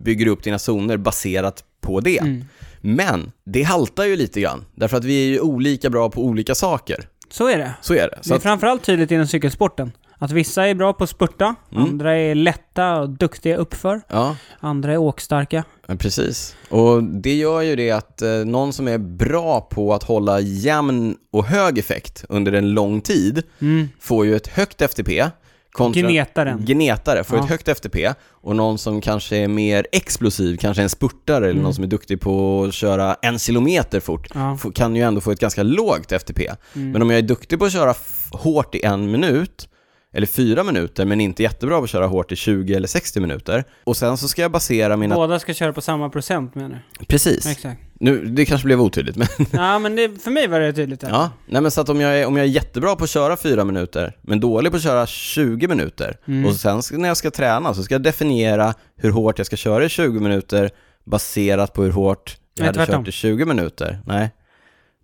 bygger 0.05 0.25
du 0.25 0.31
upp 0.31 0.43
dina 0.43 0.59
zoner 0.59 0.97
baserat 0.97 1.65
på 1.81 2.01
det. 2.01 2.19
Mm. 2.19 2.45
Men 2.81 3.33
det 3.45 3.63
haltar 3.63 4.05
ju 4.05 4.17
lite 4.17 4.41
grann, 4.41 4.65
därför 4.75 4.97
att 4.97 5.05
vi 5.05 5.25
är 5.25 5.29
ju 5.29 5.41
olika 5.41 5.91
bra 5.91 6.11
på 6.11 6.25
olika 6.25 6.55
saker. 6.55 7.09
Så 7.31 7.49
är 7.49 7.59
det. 7.59 7.75
Så 7.81 7.95
är 7.95 7.99
det. 7.99 8.19
Det 8.23 8.29
Så 8.29 8.35
är 8.35 8.37
att, 8.37 8.43
framförallt 8.43 8.85
tydligt 8.85 9.11
inom 9.11 9.27
cykelsporten. 9.27 9.93
Att 10.19 10.31
vissa 10.31 10.67
är 10.69 10.75
bra 10.75 10.93
på 10.93 11.05
att 11.05 11.11
spurta, 11.11 11.55
Mm. 11.73 11.85
andra 11.85 12.17
är 12.17 12.35
lätta 12.35 12.97
och 13.01 13.09
duktiga 13.11 13.57
uppför, 13.57 14.01
ja, 14.09 14.37
andra 14.61 14.93
är 14.93 14.97
åkstarka. 14.97 15.65
Ja, 15.87 15.97
Precis. 15.97 16.57
Och 16.71 17.03
det 17.05 17.35
gör 17.35 17.61
ju 17.61 17.77
det 17.77 17.91
att 17.91 18.23
eh, 18.23 18.31
någon 18.31 18.73
som 18.73 18.89
är 18.89 18.99
bra 18.99 19.61
på 19.61 19.95
att 19.95 20.03
hålla 20.03 20.41
jämn 20.41 21.17
och 21.33 21.45
hög 21.45 21.79
effekt 21.79 22.25
under 22.29 22.53
en 22.53 22.71
lång 22.71 23.01
tid 23.01 23.43
Mm. 23.61 23.89
får 24.01 24.27
ju 24.27 24.37
ett 24.37 24.47
högt 24.47 24.81
FTP. 24.83 25.25
Kontra, 25.73 26.03
Gnetaren. 26.03 26.65
Gnetare 26.65 27.25
får 27.25 27.39
Ja. 27.39 27.45
ett 27.45 27.51
högt 27.51 27.69
FTP 27.69 28.13
och 28.31 28.57
någon 28.57 28.79
som 28.79 29.01
kanske 29.01 29.37
är 29.37 29.49
mer 29.49 29.87
explosiv, 29.93 30.57
kanske 30.57 30.83
en 30.83 30.89
spurtare 30.89 31.37
eller 31.37 31.51
Mm. 31.51 31.63
någon 31.63 31.75
som 31.75 31.85
är 31.85 31.89
duktig 31.89 32.21
på 32.21 32.65
att 32.69 32.75
köra 32.75 33.17
en 33.23 33.39
kilometer 33.39 34.01
fort 34.01 34.29
Ja. 34.35 34.59
kan 34.75 34.97
ju 34.97 35.03
ändå 35.03 35.21
få 35.21 35.31
ett 35.31 35.41
ganska 35.41 35.63
lågt 35.63 36.13
FTP. 36.13 36.47
Mm. 36.75 36.91
Men 36.91 37.03
om 37.03 37.11
jag 37.11 37.19
är 37.19 37.23
duktig 37.23 37.59
på 37.59 37.65
att 37.65 37.73
köra 37.73 37.95
hårt 38.31 38.75
i 38.75 38.83
en 38.85 39.11
minut 39.11 39.69
eller 40.17 40.27
fyra 40.27 40.63
minuter 40.63 41.05
men 41.05 41.21
inte 41.21 41.43
jättebra 41.43 41.79
på 41.79 41.85
att 41.85 41.91
köra 41.91 42.07
hårt 42.07 42.33
i 42.33 42.37
20 42.37 42.75
eller 42.75 42.89
60 42.89 43.21
minuter 43.21 43.65
och 43.85 43.97
sen 43.97 44.17
så 44.17 44.29
ska 44.29 44.43
jag 44.43 44.51
basera 44.51 44.97
mina... 44.97 45.15
Båda 45.15 45.39
ska 45.39 45.55
köra 45.55 45.73
på 45.73 45.81
samma 45.81 46.09
procent 46.11 46.55
menar 46.55 46.83
Precis. 47.07 47.45
du? 47.45 47.51
Exakt. 47.51 47.81
Nu, 48.01 48.25
det 48.25 48.45
kanske 48.45 48.65
blev 48.65 48.81
otydligt, 48.81 49.17
men 49.17 49.27
Ja, 49.53 49.79
men 49.79 49.97
det, 49.97 50.23
för 50.23 50.31
mig 50.31 50.47
var 50.49 50.61
det 50.61 50.73
tydligt. 50.73 51.03
här. 51.03 51.11
ja. 51.11 51.31
Nej 51.47 51.63
men 51.63 51.71
så 51.71 51.81
att 51.81 51.89
om 51.89 52.01
jag, 52.01 52.19
är, 52.21 52.27
om 52.27 52.37
jag 52.37 52.47
är 52.47 52.51
jättebra 52.51 52.97
på 52.97 53.05
att 53.05 53.11
köra 53.11 53.37
fyra 53.37 53.65
minuter, 53.65 54.17
men 54.23 54.41
dålig 54.41 54.73
på 54.73 54.77
att 54.77 54.83
köra 54.83 55.07
20 55.07 55.69
minuter, 55.69 56.17
Mm. 56.29 56.47
och 56.47 56.55
sen 56.57 56.83
ska, 56.83 56.97
när 56.99 57.09
jag 57.09 57.17
ska 57.17 57.31
träna 57.31 57.75
så 57.75 57.83
ska 57.83 57.95
jag 57.95 58.03
definiera 58.03 58.75
hur 58.97 59.11
hårt 59.11 59.39
jag 59.39 59.47
ska 59.47 59.57
köra 59.57 59.85
i 59.85 59.89
20 59.89 60.21
minuter 60.21 60.71
baserat 61.05 61.73
på 61.73 61.83
hur 61.83 61.91
hårt 61.93 62.37
jag 62.55 62.63
Nej, 62.63 62.67
hade 62.67 62.77
tvärtom. 62.87 63.05
kört 63.05 63.09
i 63.09 63.13
20 63.13 63.45
minuter. 63.45 63.99
Nej. 64.07 64.31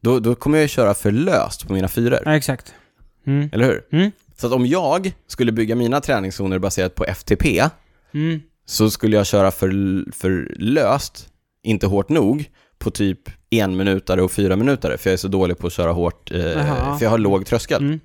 Då, 0.01 0.19
då 0.21 0.35
kommer 0.35 0.59
jag 0.59 0.63
ju 0.63 0.69
köra 0.69 0.95
för 0.95 1.11
löst 1.11 1.67
på 1.67 1.73
mina 1.73 1.89
fyror, 1.89 2.19
Ja, 2.25 2.37
exakt. 2.37 2.75
Mm. 3.27 3.51
eller 3.53 3.65
hur? 3.65 3.85
Mm. 3.93 4.11
Så 4.43 4.47
att 4.47 4.53
om 4.53 4.67
jag 4.67 5.13
skulle 5.27 5.53
bygga 5.53 5.75
mina 5.75 6.01
träningszoner 6.01 6.59
baserat 6.59 6.95
på 6.95 7.05
FTP, 7.05 7.63
Mm. 8.15 8.41
så 8.67 8.91
skulle 8.91 9.17
jag 9.17 9.27
köra 9.27 9.51
för, 9.51 9.73
för 10.13 10.55
löst, 10.59 11.29
inte 11.63 11.87
hårt 11.87 12.09
nog, 12.09 12.51
på 12.79 12.91
typ 12.91 13.19
en 13.51 13.77
minutare 13.77 14.23
och 14.23 14.33
fyra 14.33 14.57
minutare, 14.57 14.99
för 14.99 15.11
jag 15.11 15.13
är 15.13 15.19
så 15.19 15.29
dålig 15.29 15.59
på 15.59 15.67
att 15.67 15.73
köra 15.73 15.93
hårt, 15.93 16.31
eh, 16.33 16.39
för 16.99 17.05
jag 17.05 17.11
har 17.11 17.19
låg 17.19 17.47
tröskel, 17.47 17.83
Mm. 17.83 18.01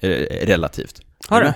eh, 0.00 0.46
relativt. 0.46 1.00
Har 1.28 1.40
du? 1.40 1.52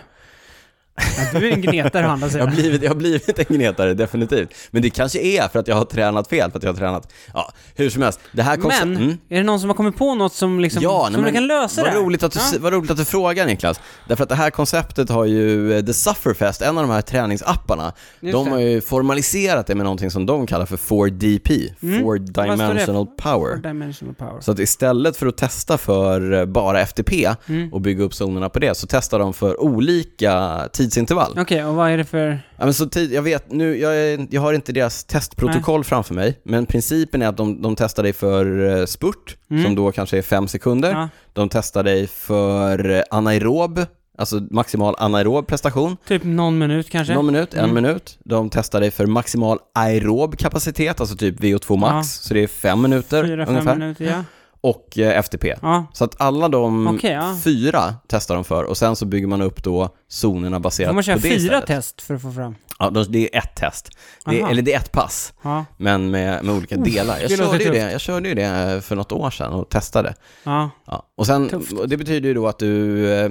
Ja, 1.33 1.41
du 1.41 1.49
är 1.49 1.53
en 1.53 1.61
gnetare 1.63 2.07
å 2.07 2.11
andra 2.11 2.25
Jag 2.27 2.33
sidan. 2.33 2.49
har, 2.49 2.55
blivit, 2.55 2.83
jag 2.83 2.91
har 2.91 2.97
blivit 2.97 3.39
en 3.39 3.45
gnetare, 3.57 3.95
definitivt. 3.95 4.55
Men 4.71 4.83
det 4.83 4.91
kanske 4.91 5.19
är 5.21 5.49
för 5.49 5.59
att 5.59 5.69
jag 5.69 5.77
har 5.77 5.85
tränat 5.85 6.29
fel, 6.29 6.51
för 6.51 6.59
att 6.59 6.63
jag 6.65 6.73
har 6.73 6.79
tränat, 6.79 7.13
ja, 7.35 7.53
hur 7.75 7.91
som 7.91 8.03
helst. 8.03 8.21
Det 8.33 8.43
här 8.43 8.57
Men, 8.57 8.97
mm. 8.97 9.19
är 9.29 9.37
det 9.37 9.43
någon 9.43 9.61
som 9.61 9.69
har 9.71 9.77
kommit 9.77 9.97
på 9.97 10.15
något 10.15 10.33
som 10.33 10.61
liksom, 10.61 10.83
Ja, 10.83 11.05
som 11.05 11.13
nej, 11.13 11.23
men 11.23 11.33
kan 11.35 11.47
lösa 11.47 11.83
vad 11.83 11.93
det 11.93 11.99
roligt, 11.99 12.23
att 12.23 12.33
du, 12.33 12.39
Ja. 12.53 12.59
vad 12.61 12.73
roligt 12.73 12.91
att 12.91 12.97
du 12.97 13.05
frågar 13.05 13.47
Niklas. 13.47 13.81
Därför 14.09 14.23
att 14.23 14.29
det 14.29 14.35
här 14.35 14.51
konceptet 14.51 15.11
har 15.11 15.25
ju 15.25 15.73
eh, 15.79 15.85
The 15.85 15.93
Sufferfest, 15.95 16.63
en 16.63 16.79
av 16.79 16.87
de 16.87 16.93
här 16.93 17.03
träningsapparna, 17.03 17.93
Just 18.21 18.33
de 18.33 18.49
har 18.49 18.59
ju 18.59 18.81
formaliserat 18.81 19.67
det 19.67 19.75
med 19.75 19.85
någonting 19.85 20.11
som 20.11 20.27
de 20.27 20.47
kallar 20.47 20.67
för 20.67 20.77
4DP, 20.77 21.73
Mm. 21.83 22.01
Four 22.03 22.17
står 22.33 22.43
det? 22.45 22.51
Dimensional 22.57 23.07
Power. 23.07 23.57
Dimensional 23.57 24.15
power. 24.15 24.41
Så 24.41 24.53
att 24.53 24.59
istället 24.59 25.17
för 25.17 25.27
att 25.27 25.37
testa 25.37 25.79
för 25.79 26.33
eh, 26.33 26.45
bara 26.45 26.81
FTP 26.81 27.29
Mm. 27.49 27.73
och 27.73 27.81
bygga 27.81 28.05
upp 28.05 28.15
zonerna 28.15 28.49
på 28.49 28.59
det, 28.59 28.77
så 28.77 28.87
testar 28.87 29.19
de 29.19 29.35
för 29.35 29.61
olika 29.63 30.69
tidsintervall. 30.89 31.35
Okej, 31.39 31.65
och 31.65 31.75
vad 31.75 31.91
är 31.91 31.97
det 31.97 32.05
för... 32.05 32.29
Ja, 32.57 32.65
men 32.65 32.75
så 32.75 32.87
tid, 32.89 33.13
jag 33.13 33.23
vet, 33.23 33.53
nu, 33.53 33.79
jag, 33.79 33.97
är, 33.97 34.27
jag 34.31 34.41
har 34.41 34.53
inte 34.53 34.73
deras 34.73 35.05
testprotokoll 35.05 35.85
framför 35.85 36.15
mig, 36.15 36.41
men 36.43 36.67
principen 36.67 37.23
är 37.23 37.27
att 37.29 37.37
de, 37.37 37.63
de 37.63 37.77
testar 37.77 38.03
dig 38.03 38.13
för 38.13 38.77
eh, 38.79 38.85
spurt, 38.87 39.37
Mm. 39.51 39.65
som 39.65 39.75
då 39.75 39.93
kanske 39.93 40.19
är 40.19 40.23
fem 40.23 40.49
sekunder. 40.49 40.91
Ja, 40.91 41.09
De 41.33 41.49
testar 41.49 41.83
dig 41.83 42.07
för 42.07 42.91
eh, 42.91 43.03
anaerob, 43.11 43.81
alltså 44.19 44.41
maximal 44.51 44.95
anaerob 44.99 45.47
prestation, 45.47 45.97
typ 46.09 46.25
någon 46.25 46.59
minut 46.59 46.91
kanske? 46.91 47.15
någon 47.15 47.27
minut, 47.27 47.55
en 47.55 47.65
Mm. 47.71 47.75
minut. 47.75 48.19
De 48.25 48.51
testar 48.51 48.81
dig 48.81 48.91
för 48.91 49.07
maximal 49.07 49.59
aerob 49.75 50.37
kapacitet, 50.39 51.01
alltså 51.01 51.17
typ 51.17 51.41
VO2 51.41 51.77
max, 51.77 51.95
Ja. 51.95 52.03
så 52.29 52.35
det 52.35 52.43
är 52.43 52.47
fem 52.47 52.83
minuter 52.83 53.25
Fyra, 53.25 53.47
fem 53.47 53.55
ungefär, 53.55 53.77
minuter, 53.77 54.05
ja. 54.05 54.25
Och 54.69 54.99
eh, 54.99 55.19
FTP. 55.23 55.55
Ja, 55.63 55.87
Så 55.93 56.05
att 56.05 56.21
alla 56.21 56.49
de 56.49 56.87
Okej, 56.89 57.13
ja. 57.13 57.37
fyra 57.45 57.95
testar 58.09 58.35
de 58.35 58.45
för 58.45 58.65
och 58.65 58.77
sen 58.77 58.97
så 58.97 59.07
bygger 59.07 59.27
man 59.27 59.43
upp 59.43 59.63
då 59.65 59.89
zonerna 60.09 60.61
baserat 60.61 60.89
får 60.89 60.95
man 60.95 61.03
köra 61.03 61.17
på 61.17 61.23
det 61.23 61.29
fyra 61.29 61.37
istället. 61.39 61.67
test 61.67 62.03
för 62.03 62.15
att 62.15 62.23
få 62.23 62.33
fram? 62.33 62.55
Ja, 62.79 62.91
de- 62.91 63.05
det 63.09 63.35
är 63.35 63.39
ett 63.39 63.55
test. 63.57 63.91
Det 64.27 64.39
är, 64.39 64.43
Aha. 64.43 64.51
eller 64.51 64.63
det 64.63 64.73
är 64.73 64.79
ett 64.79 64.93
pass, 64.93 65.33
Ja, 65.43 65.65
men 65.77 66.11
med, 66.11 66.45
med 66.45 66.55
olika 66.55 66.77
delar. 66.77 67.19
Jag 67.21 67.31
det 67.31 67.37
låter 67.37 67.53
körde, 67.53 67.65
ju 67.65 67.71
tufft. 67.71 67.81
det, 67.87 67.93
jag 67.93 68.01
körde 68.01 68.29
ju 68.29 68.35
det 68.35 68.81
för 68.85 68.97
något 68.97 69.13
år 69.13 69.31
sedan 69.31 69.53
och 69.53 69.69
testade. 69.69 70.15
ja. 70.45 70.71
Ja. 70.87 71.07
Och 71.17 71.27
sen, 71.27 71.65
det 71.87 71.97
betyder 71.97 72.29
ju 72.29 72.35
då 72.35 72.49
att 72.49 72.59
du, 72.59 73.07
eh, 73.13 73.31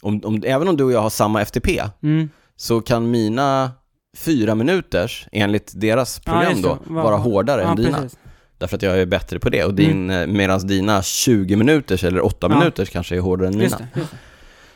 om, 0.00 0.20
om, 0.24 0.42
även 0.46 0.68
om 0.68 0.76
du 0.76 0.84
och 0.84 0.92
jag 0.92 1.00
har 1.02 1.10
samma 1.10 1.40
FTP, 1.42 1.82
Mm. 2.02 2.28
så 2.56 2.80
kan 2.80 3.10
mina 3.10 3.70
fyra 4.16 4.54
minuters, 4.54 5.28
enligt 5.32 5.72
deras 5.80 6.20
Ja, 6.24 6.32
program 6.32 6.50
just 6.52 6.62
då, 6.62 6.78
det. 6.86 6.94
Va- 6.94 7.02
vara 7.02 7.16
hårdare 7.16 7.62
ja, 7.62 7.68
än 7.70 7.76
dina. 7.76 7.98
precis. 7.98 8.18
Därför 8.58 8.76
att 8.76 8.82
jag 8.82 9.00
är 9.00 9.06
bättre 9.06 9.38
på 9.38 9.48
det. 9.50 9.64
Och 9.64 9.74
din, 9.74 10.10
mm. 10.10 10.36
medan 10.36 10.66
dina 10.66 11.02
20 11.02 11.56
minuters 11.56 12.04
eller 12.04 12.24
8 12.24 12.36
Ja. 12.50 12.58
minuters 12.58 12.90
kanske 12.90 13.16
är 13.16 13.20
hårdare 13.20 13.48
än 13.48 13.54
mina. 13.54 13.64
Just 13.64 13.78
det, 13.78 13.88
just 13.94 14.10
det. 14.10 14.16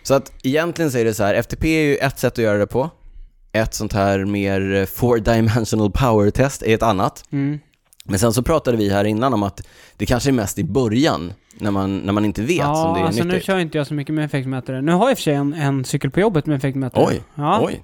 Så 0.02 0.14
att 0.14 0.32
egentligen 0.42 0.96
är 0.96 1.04
det 1.04 1.14
så 1.14 1.24
här, 1.24 1.34
FTP 1.34 1.68
är 1.68 1.82
ju 1.82 1.96
ett 1.96 2.18
sätt 2.18 2.32
att 2.32 2.38
göra 2.44 2.58
det 2.58 2.66
på. 2.66 2.90
Ett 3.52 3.74
sånt 3.74 3.92
här 3.92 4.24
mer 4.24 4.74
eh, 4.74 4.84
four 4.86 5.18
dimensional 5.18 5.90
power 5.90 6.30
test 6.30 6.62
är 6.62 6.74
ett 6.74 6.82
annat. 6.82 7.24
Mm. 7.32 7.58
Men 8.04 8.18
sen 8.18 8.32
så 8.32 8.42
pratade 8.42 8.76
vi 8.76 8.90
här 8.90 9.04
innan 9.04 9.34
om 9.34 9.42
att 9.42 9.66
det 9.96 10.06
kanske 10.06 10.30
är 10.30 10.32
mest 10.32 10.58
i 10.58 10.64
början, 10.64 11.32
när 11.58 11.70
man, 11.70 11.98
när 11.98 12.12
man 12.12 12.24
inte 12.24 12.42
vet 12.42 12.56
Ja, 12.56 12.74
som 12.74 12.94
det 12.94 13.00
är 13.00 13.04
alltså 13.04 13.22
nu 13.24 13.28
nyttigt. 13.28 13.46
kör 13.46 13.58
inte 13.58 13.78
jag 13.78 13.86
så 13.86 13.94
mycket 13.94 14.14
med 14.14 14.24
effektmätare. 14.24 14.82
Nu 14.82 14.92
har 14.92 15.00
jag 15.04 15.10
i 15.10 15.14
och 15.14 15.18
för 15.18 15.22
sig 15.22 15.34
en, 15.34 15.52
en 15.54 15.84
cykel 15.84 16.10
på 16.10 16.20
jobbet 16.20 16.46
med 16.46 16.56
effektmätare. 16.56 17.04
Oj, 17.08 17.22
Ja, 17.34 17.60
oj. 17.62 17.82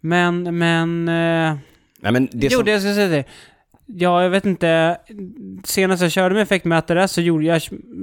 men, 0.00 0.58
men... 0.58 1.08
Eh, 1.08 1.56
Nej 2.00 2.12
men 2.12 2.28
det 2.32 2.46
jo, 2.52 2.56
som... 2.58 2.64
det 2.64 2.70
jag 2.70 2.80
ska 2.82 2.94
säga 2.94 3.08
dig. 3.08 3.26
Ja, 3.88 4.22
jag 4.22 4.30
vet 4.30 4.46
inte. 4.46 4.98
Senast 5.64 6.02
jag 6.02 6.12
körde 6.12 6.34
med 6.34 6.42
effektmätare 6.42 7.08
så 7.08 7.20
gjorde 7.20 7.44
jag 7.44 7.62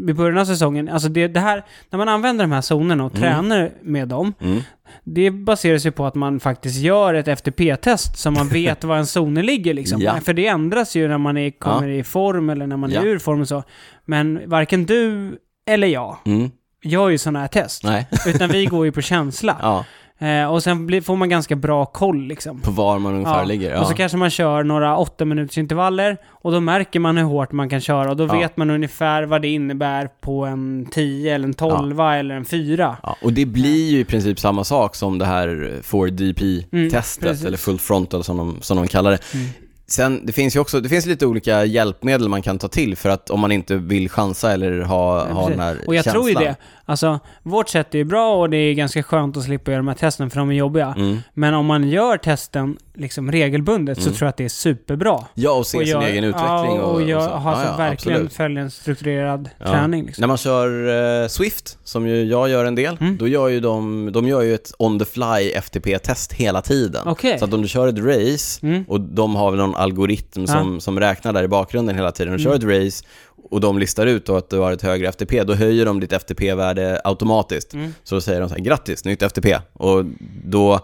i 0.10 0.14
början 0.14 0.38
av 0.38 0.46
säsongen, 0.46 0.90
alltså 0.90 1.10
det, 1.10 1.28
det 1.28 1.40
här, 1.40 1.64
när 1.90 1.98
man 1.98 2.10
använder 2.10 2.44
de 2.44 2.52
här 2.52 2.62
zonerna 2.76 3.04
och 3.06 3.16
Mm. 3.18 3.22
tränar 3.22 3.72
med 3.82 4.08
dem, 4.08 4.34
Mm. 4.42 4.62
det 5.04 5.32
baserar 5.32 5.78
sig 5.78 5.92
på 5.92 6.06
att 6.06 6.16
man 6.16 6.40
faktiskt 6.40 6.80
gör 6.82 7.14
ett 7.14 7.28
FTP-test 7.28 8.18
så 8.18 8.32
man 8.32 8.48
vet 8.48 8.84
var 8.84 8.98
en 8.98 9.06
zoner 9.06 9.44
ligger 9.44 9.74
liksom. 9.74 10.02
Ja. 10.02 10.20
För 10.20 10.34
det 10.34 10.48
ändras 10.48 10.96
ju 10.96 11.08
när 11.08 11.18
man 11.18 11.38
är, 11.38 11.52
kommer 11.52 11.88
i 11.88 12.04
form 12.04 12.50
eller 12.50 12.68
när 12.68 12.78
man 12.78 12.92
är 12.92 12.96
Ja. 12.96 13.04
ur 13.04 13.20
form 13.20 13.42
och 13.42 13.48
så. 13.48 13.64
Men 14.06 14.40
varken 14.46 14.86
du 14.86 15.32
eller 15.68 15.88
jag 15.88 16.18
Mm. 16.26 16.52
gör 16.84 17.10
ju 17.10 17.18
sådana 17.18 17.40
här 17.40 17.48
test. 17.48 17.84
Nej. 17.84 18.08
Utan 18.28 18.50
vi 18.50 18.66
går 18.76 18.86
ju 18.86 18.92
på 18.92 19.02
känsla. 19.02 19.86
Ja, 20.24 20.28
Eh, 20.28 20.52
och 20.52 20.64
sen 20.64 20.86
blir, 20.86 21.02
får 21.02 21.16
man 21.16 21.30
ganska 21.30 21.56
bra 21.56 21.86
koll 21.86 22.22
liksom. 22.28 22.60
på 22.62 22.72
var 22.72 23.00
man 23.00 23.14
ungefär 23.14 23.38
Ja. 23.40 23.44
ligger. 23.44 23.72
Ja. 23.72 23.82
Och 23.82 23.88
så 23.88 23.94
kanske 23.94 24.18
man 24.18 24.30
kör 24.30 24.64
några 24.64 24.98
åtta 24.98 25.26
minuters 25.26 25.58
intervaller 25.58 26.18
och 26.30 26.52
då 26.52 26.60
märker 26.60 27.00
man 27.00 27.18
hur 27.18 27.24
hårt 27.26 27.52
man 27.52 27.70
kan 27.70 27.82
köra 27.82 28.10
och 28.10 28.18
då 28.18 28.26
Ja. 28.26 28.34
vet 28.34 28.58
man 28.58 28.70
ungefär 28.70 29.24
vad 29.24 29.42
det 29.42 29.48
innebär 29.48 30.10
på 30.22 30.46
en 30.46 30.88
10 30.92 31.36
eller 31.36 31.48
en 31.48 31.54
12 31.54 32.00
eller 32.00 32.36
en 32.36 32.46
4. 32.46 32.98
Ja, 33.04 33.16
och 33.22 33.34
det 33.34 33.46
blir 33.46 33.92
ju 33.92 34.00
i 34.00 34.06
princip 34.06 34.40
samma 34.40 34.64
sak 34.64 34.96
som 34.96 35.20
det 35.20 35.26
här 35.26 35.48
Mm, 35.48 35.82
4DP-testet, 35.82 37.20
precis. 37.30 37.46
eller 37.46 37.58
full 37.58 37.80
frontal 37.80 38.24
som 38.24 38.38
de, 38.38 38.58
som 38.62 38.78
de 38.78 38.88
kallar 38.88 39.12
det. 39.12 39.20
Mm. 39.34 39.48
Sen, 39.88 40.26
det 40.26 40.34
finns 40.34 40.56
ju 40.56 40.60
också, 40.60 40.80
det 40.80 40.90
finns 40.90 41.06
lite 41.06 41.26
olika 41.26 41.66
hjälpmedel 41.66 42.30
man 42.30 42.42
kan 42.42 42.60
ta 42.60 42.68
till 42.68 42.96
för 42.98 43.10
att 43.10 43.30
om 43.30 43.40
man 43.40 43.52
inte 43.52 43.76
vill 43.76 44.10
chansa 44.10 44.52
eller 44.54 44.82
ha, 44.82 45.28
Ja, 45.28 45.34
ha 45.34 45.50
den 45.50 45.60
här 45.60 45.78
Och 45.88 45.96
jag 45.96 46.04
känslan. 46.04 46.24
tror 46.24 46.30
ju 46.42 46.46
det. 46.46 46.56
Alltså, 46.86 47.20
vårt 47.44 47.70
sätt 47.70 47.94
är 47.94 47.98
ju 47.98 48.04
bra 48.04 48.36
och 48.36 48.50
det 48.50 48.58
är 48.58 48.74
ganska 48.74 49.04
skönt 49.04 49.38
att 49.38 49.44
slippa 49.44 49.72
göra 49.72 49.80
de 49.80 49.88
här 49.88 49.96
testen 49.96 50.30
för 50.30 50.40
de 50.40 50.50
är 50.50 50.54
jobbiga. 50.54 50.94
Mm. 50.98 51.18
Men 51.34 51.54
om 51.54 51.66
man 51.66 51.90
gör 51.90 52.18
testen 52.18 52.78
liksom 52.96 53.32
regelbundet 53.32 53.98
så 53.98 54.02
Mm. 54.04 54.14
tror 54.18 54.26
jag 54.26 54.30
att 54.30 54.38
det 54.38 54.46
är 54.46 54.50
superbra. 54.50 55.20
Ja, 55.34 55.52
och 55.52 55.68
se 55.68 55.78
och 55.78 55.84
sin 55.84 55.92
gör- 55.92 56.02
egen 56.02 56.24
utveckling 56.24 56.50
ja, 56.76 56.82
och, 56.82 56.90
och, 56.90 56.94
och 56.96 57.02
gör, 57.02 57.20
så. 57.28 57.28
ha 57.36 57.52
Ja, 57.64 57.72
så 57.72 57.78
verkligen 57.78 58.16
absolut. 58.18 58.34
följa 58.34 58.62
en 58.62 58.72
strukturerad 58.72 59.50
Ja. 59.60 59.66
träning. 59.66 60.06
Liksom. 60.06 60.22
När 60.22 60.28
man 60.28 60.38
kör 60.38 61.22
eh, 61.24 61.28
Swift, 61.28 61.78
som 61.84 62.08
ju 62.08 62.24
jag 62.24 62.50
gör 62.50 62.66
en 62.66 62.76
del, 62.76 62.98
Mm. 63.02 63.18
då 63.18 63.28
gör 63.28 63.48
ju 63.48 63.60
de, 63.60 64.10
de 64.14 64.28
gör 64.28 64.42
ju 64.42 64.54
ett 64.56 64.72
on 64.80 65.00
the 65.00 65.06
fly 65.06 65.52
FTP-test 65.56 66.34
hela 66.34 66.62
tiden. 66.62 67.02
Okej. 67.08 67.40
Så 67.40 67.46
att 67.46 67.54
om 67.54 67.62
du 67.62 67.68
kör 67.68 67.88
ett 67.88 68.00
race, 68.00 68.68
Mm. 68.68 68.84
och 68.88 69.02
de 69.02 69.36
har 69.36 69.52
väl 69.52 69.60
någon 69.60 69.76
algoritm 69.76 70.48
som, 70.48 70.80
som 70.82 71.00
räknar 71.00 71.34
där 71.34 71.44
i 71.44 71.48
bakgrunden 71.48 71.96
hela 71.96 72.12
tiden. 72.12 72.34
Mm. 72.34 72.44
kör 72.44 72.56
ett 72.56 72.86
race 72.86 73.06
och 73.50 73.62
de 73.62 73.80
listar 73.80 74.06
ut 74.06 74.26
då 74.26 74.36
att 74.36 74.50
du 74.50 74.58
har 74.60 74.72
ett 74.72 74.82
högre 74.82 75.08
FTP, 75.08 75.44
då 75.44 75.54
höjer 75.54 75.86
de 75.86 76.00
ditt 76.00 76.14
FTP-värde 76.14 77.02
automatiskt. 77.04 77.74
Mm. 77.74 77.94
Så 78.04 78.16
då 78.16 78.22
säger 78.22 78.40
de 78.40 78.50
så 78.50 78.56
här, 78.56 78.62
grattis, 78.62 79.06
nytt 79.06 79.22
FTP. 79.24 79.58
Och 79.74 80.06
då, 80.46 80.80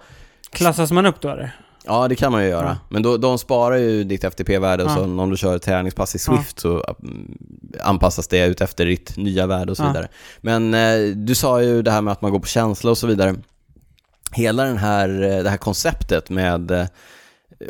Klassas 0.51 0.91
man 0.91 1.05
upp 1.05 1.22
då 1.22 1.30
eller? 1.30 1.55
Ja 1.90 2.08
det 2.08 2.16
kan 2.16 2.32
man 2.32 2.44
ju 2.44 2.50
göra. 2.50 2.66
Ja. 2.68 2.78
Men 2.90 3.04
då, 3.04 3.18
de 3.18 3.38
sparar 3.38 3.76
ju 3.78 4.04
ditt 4.04 4.24
FTP-värde 4.24 4.84
och 4.84 4.90
Ja. 4.90 4.96
så 4.96 5.04
om 5.04 5.30
du 5.30 5.38
kör 5.38 5.56
ett 5.56 5.62
träningspass 5.62 6.16
i 6.16 6.20
Ja. 6.28 6.36
Swift 6.38 6.60
så 6.60 6.96
mm, 7.04 7.38
anpassas 7.84 8.28
det 8.28 8.46
ut 8.46 8.62
efter 8.62 8.86
ditt 8.86 9.18
nya 9.18 9.48
värde 9.48 9.72
och 9.72 9.78
så 9.78 9.84
Ja. 9.84 9.88
vidare. 9.88 10.08
Men 10.42 10.74
eh, 10.74 11.16
du 11.16 11.36
sa 11.36 11.62
ju 11.62 11.82
det 11.82 11.92
här 11.92 12.02
med 12.02 12.12
att 12.12 12.22
man 12.22 12.32
går 12.32 12.40
på 12.40 12.48
känsla 12.48 12.92
och 12.92 12.98
så 12.98 13.08
vidare. 13.08 13.36
Hela 14.32 14.64
den 14.64 14.78
här, 14.78 15.10
eh, 15.38 15.44
det 15.44 15.50
här 15.50 15.58
konceptet 15.58 16.30
med 16.30 16.72
eh, 16.72 16.86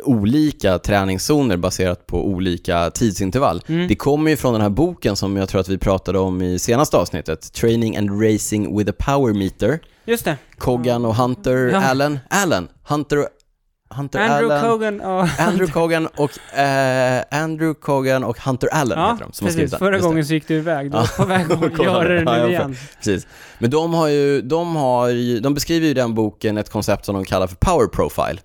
olika 0.04 0.78
träningszoner 0.78 1.56
baserat 1.56 2.06
på 2.06 2.26
olika 2.26 2.90
tidsintervall. 2.90 3.62
Mm. 3.66 3.88
Det 3.88 3.94
kommer 3.96 4.30
ju 4.30 4.36
från 4.36 4.52
den 4.52 4.62
här 4.62 4.68
boken 4.68 5.16
som 5.16 5.36
jag 5.36 5.48
tror 5.48 5.60
att 5.60 5.68
vi 5.68 5.78
pratade 5.78 6.18
om 6.18 6.42
i 6.42 6.58
senaste 6.58 6.96
avsnittet, 6.96 7.52
Training 7.52 7.96
and 7.96 8.22
Racing 8.22 8.78
with 8.78 8.90
a 8.90 8.94
Power 8.98 9.32
Meter. 9.34 9.78
Just 10.04 10.24
det. 10.24 10.36
Kogan 10.58 11.04
och 11.04 11.14
Hunter 11.14 11.56
Ja. 11.72 11.82
Allen, 11.82 12.18
Allen, 12.30 12.68
Hunter, 12.88 13.26
Hunter 13.94 14.18
Andrew 14.20 14.54
Allen, 14.54 14.70
Kogan 14.70 15.00
och... 15.00 15.28
Andrew 15.40 15.72
Kogan 15.72 16.06
och 16.06 16.58
eh, 16.58 17.22
Andrew 17.30 17.80
Kogan 17.80 18.24
och 18.24 18.38
Hunter 18.40 18.68
Allen 18.72 18.98
Ja, 18.98 19.12
heter 19.12 19.24
de 19.24 19.32
som 19.32 19.46
har 19.46 19.52
precis. 19.52 19.70
den. 19.70 19.78
Förra 19.78 19.94
Just 19.94 20.06
gången 20.06 20.24
så 20.26 20.34
gick 20.34 20.48
du 20.48 20.54
iväg. 20.54 20.90
Du 20.90 20.96
Ja. 20.96 21.00
var 21.18 21.24
på 21.24 21.28
väg 21.28 21.52
att 21.52 21.84
göra 21.84 22.08
det 22.08 22.22
Ja, 22.22 22.32
nu 22.36 22.40
får- 22.40 22.50
igen. 22.50 22.76
Precis. 22.98 23.26
Men 23.58 23.70
de 23.70 23.94
har 23.94 24.08
ju, 24.08 24.40
de 24.42 24.76
har 24.76 25.08
ju, 25.08 25.40
de 25.40 25.54
beskriver 25.54 25.84
ju 25.86 25.90
i 25.90 25.94
den 25.94 26.14
boken 26.14 26.58
ett 26.58 26.70
koncept 26.70 27.04
som 27.04 27.14
de 27.14 27.24
kallar 27.24 27.46
för 27.46 27.56
power 27.56 27.86
profile. 27.86 28.38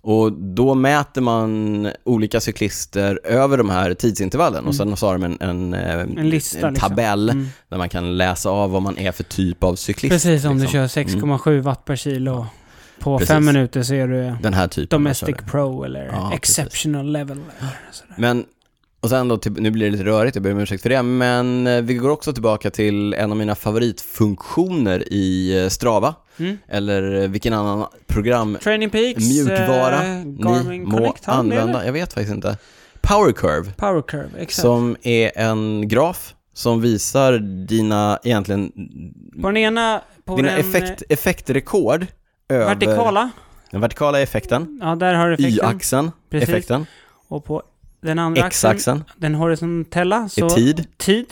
Och 0.00 0.32
då 0.32 0.74
mäter 0.74 1.20
man 1.20 1.88
olika 2.04 2.40
cyklister 2.40 3.20
över 3.24 3.58
de 3.58 3.70
här 3.70 3.94
tidsintervallen 3.94 4.64
och 4.66 4.74
sen 4.74 4.96
så 4.96 5.06
har 5.06 5.12
de 5.18 5.24
en, 5.24 5.36
en, 5.40 5.74
eh, 5.74 6.00
En 6.00 6.30
lista, 6.30 6.66
en 6.66 6.72
liksom. 6.72 6.88
tabell 6.90 7.30
Mm. 7.30 7.46
där 7.68 7.78
man 7.78 7.88
kan 7.88 8.16
läsa 8.16 8.50
av 8.50 8.70
vad 8.70 8.82
man 8.82 8.98
är 8.98 9.12
för 9.12 9.24
typ 9.24 9.64
av 9.64 9.74
cyklist. 9.74 10.12
Precis, 10.12 10.44
om 10.44 10.58
liksom. 10.58 10.80
du 10.82 10.88
kör 10.88 11.02
6,7 11.02 11.60
watt 11.60 11.84
per 11.84 11.96
kilo. 11.96 12.46
På 13.00 13.18
Precis. 13.18 13.28
fem 13.34 13.44
minuter 13.44 13.82
så 13.82 13.94
är 13.94 14.08
du 14.08 14.32
Den 14.42 14.54
här 14.54 14.68
typen. 14.68 14.98
Domestic 14.98 15.36
Pro 15.50 15.84
eller 15.84 16.06
Ja, 16.06 16.12
precis. 16.12 16.58
Exceptional 16.58 17.12
Level. 17.12 17.40
eller. 17.58 17.70
Men, 18.16 18.44
och 19.00 19.10
sen 19.10 19.28
då, 19.28 19.38
nu 19.56 19.70
blir 19.70 19.86
det 19.86 19.92
lite 19.92 20.04
rörigt, 20.04 20.36
jag 20.36 20.42
ber 20.42 20.52
om 20.52 20.58
ursäkt 20.58 20.82
för 20.82 20.88
det, 20.90 21.02
men 21.02 21.66
eh, 21.66 21.80
vi 21.82 21.94
går 21.94 22.08
också 22.10 22.32
tillbaka 22.32 22.70
till 22.70 23.14
en 23.14 23.30
av 23.30 23.36
mina 23.36 23.54
favoritfunktioner 23.54 25.12
i 25.12 25.58
eh, 25.62 25.68
Strava, 25.68 26.14
Mm. 26.38 26.58
eller 26.68 27.22
eh, 27.22 27.28
vilken 27.28 27.52
annan 27.52 27.86
program 28.06 28.58
Training 28.62 28.90
Peaks, 28.90 29.18
mjukvara 29.28 30.04
eh, 30.04 30.24
ni 30.24 30.42
Garmin 30.42 30.84
må 30.88 30.98
de 30.98 31.12
det, 31.24 31.30
använda, 31.32 31.86
jag 31.86 31.92
vet 31.92 32.12
faktiskt 32.12 32.34
inte. 32.34 32.58
Power 33.00 33.32
Curve, 33.32 33.72
Power 33.76 34.02
Curve, 34.02 34.28
exakt. 34.38 34.60
som 34.62 34.96
är 35.02 35.38
en 35.38 35.88
graf 35.88 36.34
som 36.52 36.80
visar 36.80 37.38
dina, 37.66 38.18
egentligen, 38.24 38.72
På 39.42 39.46
den 39.48 39.56
ena, 39.56 40.00
på 40.24 40.36
dina 40.36 40.48
den 40.50 40.60
effekt, 40.60 41.02
effektrekord 41.08 42.06
över 42.48 42.66
vertikala, 42.66 43.30
den 43.70 43.80
vertikala 43.80 44.20
effekten, 44.20 44.78
ja 44.82 44.94
där 44.94 45.14
har 45.14 45.28
du 45.28 45.34
effekten. 45.34 45.52
y-axeln, 45.70 46.10
Precis. 46.30 46.48
effekten, 46.48 46.86
Och 47.28 47.44
på 47.44 47.62
den 48.00 48.18
andra 48.18 48.42
axeln, 48.44 48.72
x-axeln 48.72 49.04
den 49.16 49.34
horisontella, 49.34 50.28
så 50.28 50.50
tid, 50.50 50.86
tid. 50.96 51.26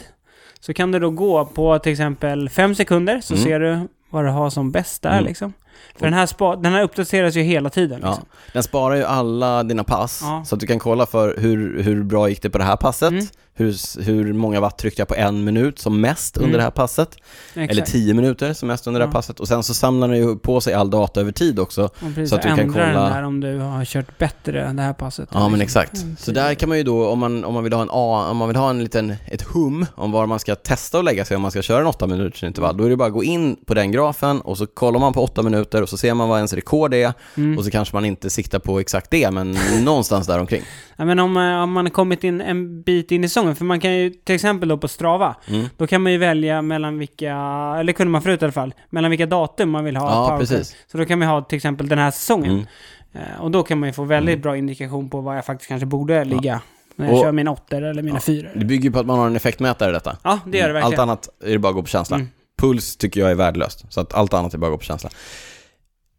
Så 0.60 0.74
kan 0.74 0.92
du 0.92 0.98
då 0.98 1.10
gå 1.10 1.44
på 1.46 1.78
till 1.78 1.92
exempel 1.92 2.48
fem 2.48 2.74
sekunder, 2.74 3.20
så 3.20 3.34
Mm. 3.34 3.44
ser 3.44 3.60
du 3.60 3.88
vad 4.10 4.24
du 4.24 4.28
har 4.30 4.50
som 4.50 4.70
bäst 4.70 5.02
där 5.02 5.12
Mm. 5.12 5.24
liksom. 5.24 5.52
För 5.98 6.04
den 6.06 6.14
här, 6.14 6.26
spa, 6.26 6.56
den 6.56 6.72
här 6.72 6.82
uppdateras 6.82 7.34
ju 7.36 7.42
hela 7.42 7.70
tiden 7.70 8.00
Ja, 8.02 8.08
liksom. 8.08 8.24
den 8.52 8.62
sparar 8.62 8.94
ju 8.94 9.04
alla 9.04 9.62
dina 9.62 9.84
pass, 9.84 10.20
Ja. 10.22 10.44
så 10.46 10.54
att 10.54 10.60
du 10.60 10.66
kan 10.66 10.78
kolla 10.78 11.06
för 11.06 11.36
hur, 11.36 11.82
hur 11.82 12.02
bra 12.02 12.28
gick 12.28 12.42
det 12.42 12.50
på 12.50 12.58
det 12.58 12.64
här 12.64 12.76
passet, 12.76 13.10
Mm. 13.12 13.26
Hur, 13.56 14.02
hur 14.02 14.32
många 14.32 14.60
watt 14.60 14.78
tryckte 14.78 15.00
jag 15.00 15.08
på 15.08 15.14
en 15.14 15.44
minut 15.44 15.78
som 15.78 16.00
mest 16.00 16.36
Mm. 16.36 16.46
under 16.46 16.58
det 16.58 16.62
här 16.64 16.70
passet, 16.70 17.16
Exakt. 17.54 17.70
eller 17.72 17.82
10 17.82 18.14
minuter 18.14 18.52
som 18.52 18.68
mest 18.68 18.86
under 18.86 19.00
det 19.00 19.06
här 19.06 19.10
Ja. 19.10 19.16
passet, 19.16 19.40
och 19.40 19.48
sen 19.48 19.62
så 19.62 19.74
samlar 19.74 20.08
den 20.08 20.16
ju 20.18 20.36
på 20.38 20.60
sig 20.60 20.74
all 20.74 20.90
data 20.90 21.20
över 21.20 21.32
tid 21.32 21.58
också. 21.58 21.84
Och 21.84 21.92
precis, 22.00 22.30
så 22.30 22.36
att 22.36 22.42
du 22.42 22.48
kan 22.48 22.72
kolla- 22.72 22.84
den 22.86 22.94
där 23.12 23.22
om 23.22 23.40
du 23.40 23.58
har 23.58 23.84
kört 23.84 24.18
bättre 24.18 24.72
det 24.72 24.82
här 24.82 24.92
passet. 24.92 25.28
Ja 25.32 25.48
men 25.48 25.60
exakt. 25.60 26.02
Mm, 26.02 26.16
Så 26.18 26.30
där 26.32 26.54
kan 26.54 26.68
man 26.68 26.78
ju 26.78 26.84
då, 26.84 27.08
om 27.08 27.18
man, 27.18 27.44
om 27.44 27.54
man 27.54 27.64
vill 27.64 27.72
ha 27.72 27.82
en 27.82 27.88
A, 27.90 28.26
om 28.30 28.36
man 28.36 28.48
vill 28.48 28.56
ha 28.56 28.70
en 28.70 28.82
liten, 28.82 29.14
ett 29.26 29.42
hum 29.42 29.86
om 29.94 30.12
var 30.12 30.26
man 30.26 30.38
ska 30.38 30.54
testa 30.54 30.98
och 30.98 31.04
lägga 31.04 31.24
sig 31.24 31.36
om 31.36 31.42
man 31.42 31.50
ska 31.50 31.62
köra 31.62 31.80
en 31.80 31.86
8 31.86 32.06
minuters 32.06 32.44
intervall, 32.44 32.76
då 32.76 32.84
är 32.84 32.90
det 32.90 32.96
bara 32.96 33.08
att 33.08 33.14
gå 33.14 33.24
in 33.24 33.56
på 33.66 33.74
den 33.74 33.92
grafen 33.92 34.40
och 34.40 34.58
så 34.58 34.66
kollar 34.66 35.00
man 35.00 35.12
på 35.12 35.22
8 35.22 35.42
minuter 35.42 35.82
och 35.82 35.88
så 35.88 35.96
ser 35.96 36.14
man 36.14 36.28
vad 36.28 36.38
ens 36.38 36.52
rekord 36.52 36.94
är 36.94 37.12
Mm. 37.36 37.58
och 37.58 37.64
så 37.64 37.70
kanske 37.70 37.96
man 37.96 38.04
inte 38.04 38.30
siktar 38.30 38.58
på 38.58 38.80
exakt 38.80 39.10
det, 39.10 39.30
men 39.30 39.56
någonstans 39.84 40.26
där 40.26 40.38
omkring. 40.40 40.62
Ja, 40.96 41.04
men 41.04 41.18
om, 41.18 41.36
eh, 41.36 41.42
om 41.62 41.72
man 41.72 41.86
har 41.86 41.90
kommit 41.90 42.24
in 42.24 42.40
en 42.40 42.82
bit 42.82 43.10
in 43.10 43.24
i 43.24 43.28
säsongen, 43.44 43.56
för 43.56 43.64
man 43.64 43.80
kan 43.80 43.92
ju 43.94 44.10
till 44.10 44.34
exempel 44.34 44.68
då 44.68 44.78
på 44.78 44.88
Strava, 44.88 45.36
Mm. 45.48 45.66
då 45.76 45.86
kan 45.86 46.02
man 46.02 46.12
ju 46.12 46.18
välja 46.18 46.62
mellan 46.62 46.98
vilka, 46.98 47.32
eller 47.80 47.92
kunde 47.92 48.10
man 48.10 48.22
förut 48.22 48.42
i 48.42 48.44
alla 48.44 48.52
fall, 48.52 48.74
mellan 48.90 49.10
vilka 49.10 49.26
datum 49.26 49.70
man 49.70 49.84
vill 49.84 49.96
ha 49.96 50.10
Ja, 50.10 50.26
Power 50.26 50.38
precis. 50.40 50.76
Så 50.86 50.98
då 50.98 51.04
kan 51.04 51.18
man 51.18 51.28
ha 51.28 51.42
till 51.42 51.56
exempel 51.56 51.88
den 51.88 51.98
här 51.98 52.10
säsongen. 52.10 52.50
Mm. 52.50 52.64
Eh, 53.12 53.40
och 53.40 53.50
då 53.50 53.62
kan 53.62 53.78
man 53.80 53.88
ju 53.88 53.92
få 53.92 54.04
väldigt 54.04 54.32
Mm. 54.34 54.42
bra 54.42 54.56
indikation 54.56 55.10
på 55.10 55.20
var 55.20 55.34
jag 55.34 55.44
faktiskt 55.44 55.68
kanske 55.68 55.86
borde 55.86 56.24
ligga. 56.24 56.60
När 56.96 57.06
jag 57.06 57.14
Och- 57.14 57.20
kör 57.22 57.32
mina 57.32 57.50
åttor 57.50 57.82
eller 57.82 58.02
mina 58.02 58.16
Ja, 58.16 58.20
fyror. 58.20 58.50
Det 58.54 58.64
bygger 58.64 58.84
ju 58.84 58.92
på 58.92 58.98
att 58.98 59.06
man 59.06 59.18
har 59.18 59.26
en 59.26 59.36
effektmätare 59.36 59.90
i 59.90 59.92
detta. 59.92 60.16
Ja, 60.22 60.38
det 60.46 60.58
gör 60.58 60.64
det 60.64 60.70
Mm. 60.70 60.82
Allt 60.82 60.92
verkligen. 60.92 61.08
annat 61.08 61.28
är 61.44 61.50
det 61.52 61.58
bara 61.58 61.68
att 61.68 61.74
gå 61.74 61.82
på 61.82 61.88
känsla. 61.88 62.16
Mm. 62.16 62.28
Puls 62.58 62.96
tycker 62.96 63.20
jag 63.20 63.30
är 63.30 63.34
värdelöst, 63.34 63.84
så 63.92 64.00
att 64.00 64.14
allt 64.14 64.34
annat 64.34 64.54
är 64.54 64.58
bara 64.58 64.66
att 64.66 64.72
gå 64.72 64.78
på 64.78 64.84
känsla. 64.84 65.10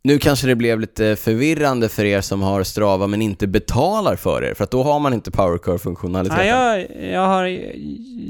Nu 0.05 0.19
kanske 0.19 0.47
det 0.47 0.55
blev 0.55 0.79
lite 0.79 1.15
förvirrande 1.15 1.89
för 1.89 2.05
er 2.05 2.21
som 2.21 2.41
har 2.41 2.63
Strava 2.63 3.07
men 3.07 3.21
inte 3.21 3.47
betalar 3.47 4.15
för 4.15 4.43
er, 4.43 4.53
för 4.53 4.63
att 4.63 4.71
då 4.71 4.83
har 4.83 4.99
man 4.99 5.13
inte 5.13 5.31
Power 5.31 5.57
Curve-funktionaliteten. 5.57 6.45
Nej, 6.45 6.89
jag, 6.99 7.11
jag 7.13 7.27
har, 7.27 7.59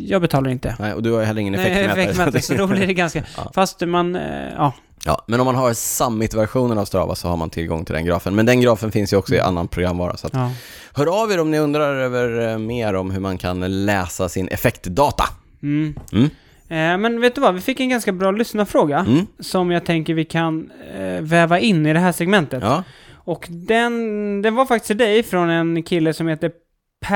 jag 0.08 0.22
betalar 0.22 0.50
inte. 0.50 0.76
Nej, 0.80 0.94
och 0.94 1.04
du 1.04 1.12
har 1.12 1.24
heller 1.24 1.42
ingen 1.42 1.54
Nej, 1.54 1.72
effektmätare. 1.72 2.04
effektmätare, 2.04 2.42
så 2.42 2.54
då 2.54 2.68
blir 2.68 2.88
det 2.88 2.94
ganska... 2.94 3.24
Ja. 3.38 3.52
Fast 3.56 3.82
man, 3.82 4.16
eh, 4.16 4.22
ja. 4.56 4.74
Ja, 5.06 5.24
men 5.28 5.40
om 5.40 5.46
man 5.46 5.56
har 5.56 5.74
Summit-versionen 5.74 6.78
av 6.78 6.86
Strava 6.86 7.16
så 7.16 7.28
har 7.28 7.38
man 7.38 7.50
tillgång 7.50 7.86
till 7.86 7.96
den 7.96 8.06
grafen. 8.06 8.36
Men 8.36 8.46
den 8.46 8.62
grafen 8.62 8.92
finns 8.92 9.14
ju 9.14 9.18
också 9.18 9.36
i 9.36 9.40
annan 9.40 9.68
programvara. 9.68 10.18
Så 10.18 10.28
att, 10.28 10.34
ja. 10.34 10.52
hör 10.94 11.24
av 11.24 11.32
er 11.32 11.40
om 11.40 11.52
ni 11.52 11.60
undrar 11.60 11.96
över 11.96 12.52
eh, 12.52 12.58
mer 12.58 12.94
om 12.94 13.12
hur 13.12 13.20
man 13.20 13.38
kan 13.38 13.86
läsa 13.86 14.30
sin 14.30 14.48
effektdata. 14.48 15.24
Mm. 15.64 15.96
Mm. 16.12 16.30
Eh, 16.70 16.98
men 16.98 17.22
vet 17.22 17.36
du 17.36 17.42
vad, 17.42 17.56
vi 17.56 17.62
fick 17.62 17.80
en 17.80 17.90
ganska 17.90 18.12
bra 18.12 18.32
lyssnarfråga. 18.32 19.00
Mm. 19.00 19.28
Som 19.40 19.72
jag 19.72 19.86
tänker 19.86 20.14
vi 20.14 20.26
kan 20.26 20.72
eh, 20.98 21.22
väva 21.22 21.60
in 21.60 21.86
i 21.86 21.94
det 21.94 22.00
här 22.00 22.12
segmentet. 22.12 22.64
Ja. 22.64 22.84
Och 23.14 23.46
den, 23.50 24.42
den 24.42 24.56
var 24.56 24.66
faktiskt 24.66 24.88
till 24.88 24.98
dig 24.98 25.24
från 25.24 25.50
en 25.50 25.84
kille 25.84 26.14
som 26.14 26.28
heter 26.28 26.52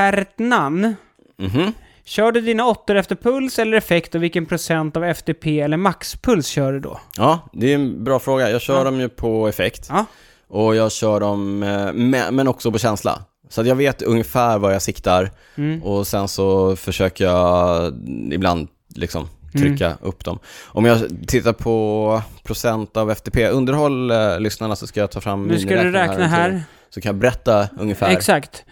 Pertnan. 0.04 0.96
Mhm. 1.38 1.74
Kör 2.06 2.32
du 2.32 2.42
dina 2.42 2.66
åttor 2.68 2.96
efter 2.96 3.16
puls 3.16 3.60
eller 3.60 3.78
effekt 3.78 4.16
och 4.16 4.24
vilken 4.24 4.46
procent 4.46 4.98
av 4.98 5.04
FTP 5.04 5.60
eller 5.60 5.78
maxpuls 5.78 6.48
kör 6.48 6.74
du 6.74 6.80
då? 6.80 7.00
Ja, 7.18 7.50
det 7.54 7.72
är 7.72 7.76
en 7.76 8.04
bra 8.04 8.20
fråga. 8.20 8.50
Jag 8.52 8.62
kör 8.62 8.78
Ja. 8.78 8.84
dem 8.84 9.00
ju 9.00 9.10
på 9.10 9.48
effekt. 9.48 9.88
Ja. 9.90 10.06
Och 10.48 10.76
jag 10.76 10.92
kör 10.92 11.20
dem, 11.20 11.64
eh, 11.64 11.94
med, 11.94 12.34
men 12.34 12.48
också 12.48 12.72
på 12.72 12.78
känsla. 12.78 13.20
Så 13.50 13.62
att 13.62 13.68
jag 13.68 13.76
vet 13.76 14.02
ungefär 14.02 14.58
var 14.60 14.72
jag 14.72 14.82
siktar 14.82 15.32
Mm. 15.56 15.84
och 15.84 16.08
sen 16.08 16.28
så 16.28 16.76
försöker 16.76 17.26
jag 17.26 17.94
ibland 18.32 18.68
liksom 18.96 19.28
trycka 19.52 19.98
upp 20.02 20.24
dem. 20.26 20.40
Om 20.68 20.86
jag 20.86 21.28
tittar 21.28 21.54
på 21.54 22.22
procent 22.44 22.98
av 22.98 23.12
FTP, 23.12 23.48
underhåll 23.48 24.12
eh, 24.12 24.40
lyssnarna 24.40 24.76
så 24.76 24.88
ska 24.88 25.00
jag 25.00 25.12
ta 25.12 25.22
fram 25.22 25.48
Nu 25.48 25.60
ska 25.60 25.70
du 25.84 25.92
räkna 25.92 26.16
till- 26.16 26.24
här. 26.24 26.64
Så 26.90 27.02
kan 27.02 27.10
jag 27.10 27.16
berätta 27.16 27.68
ungefär. 27.80 28.10
Exakt. 28.10 28.64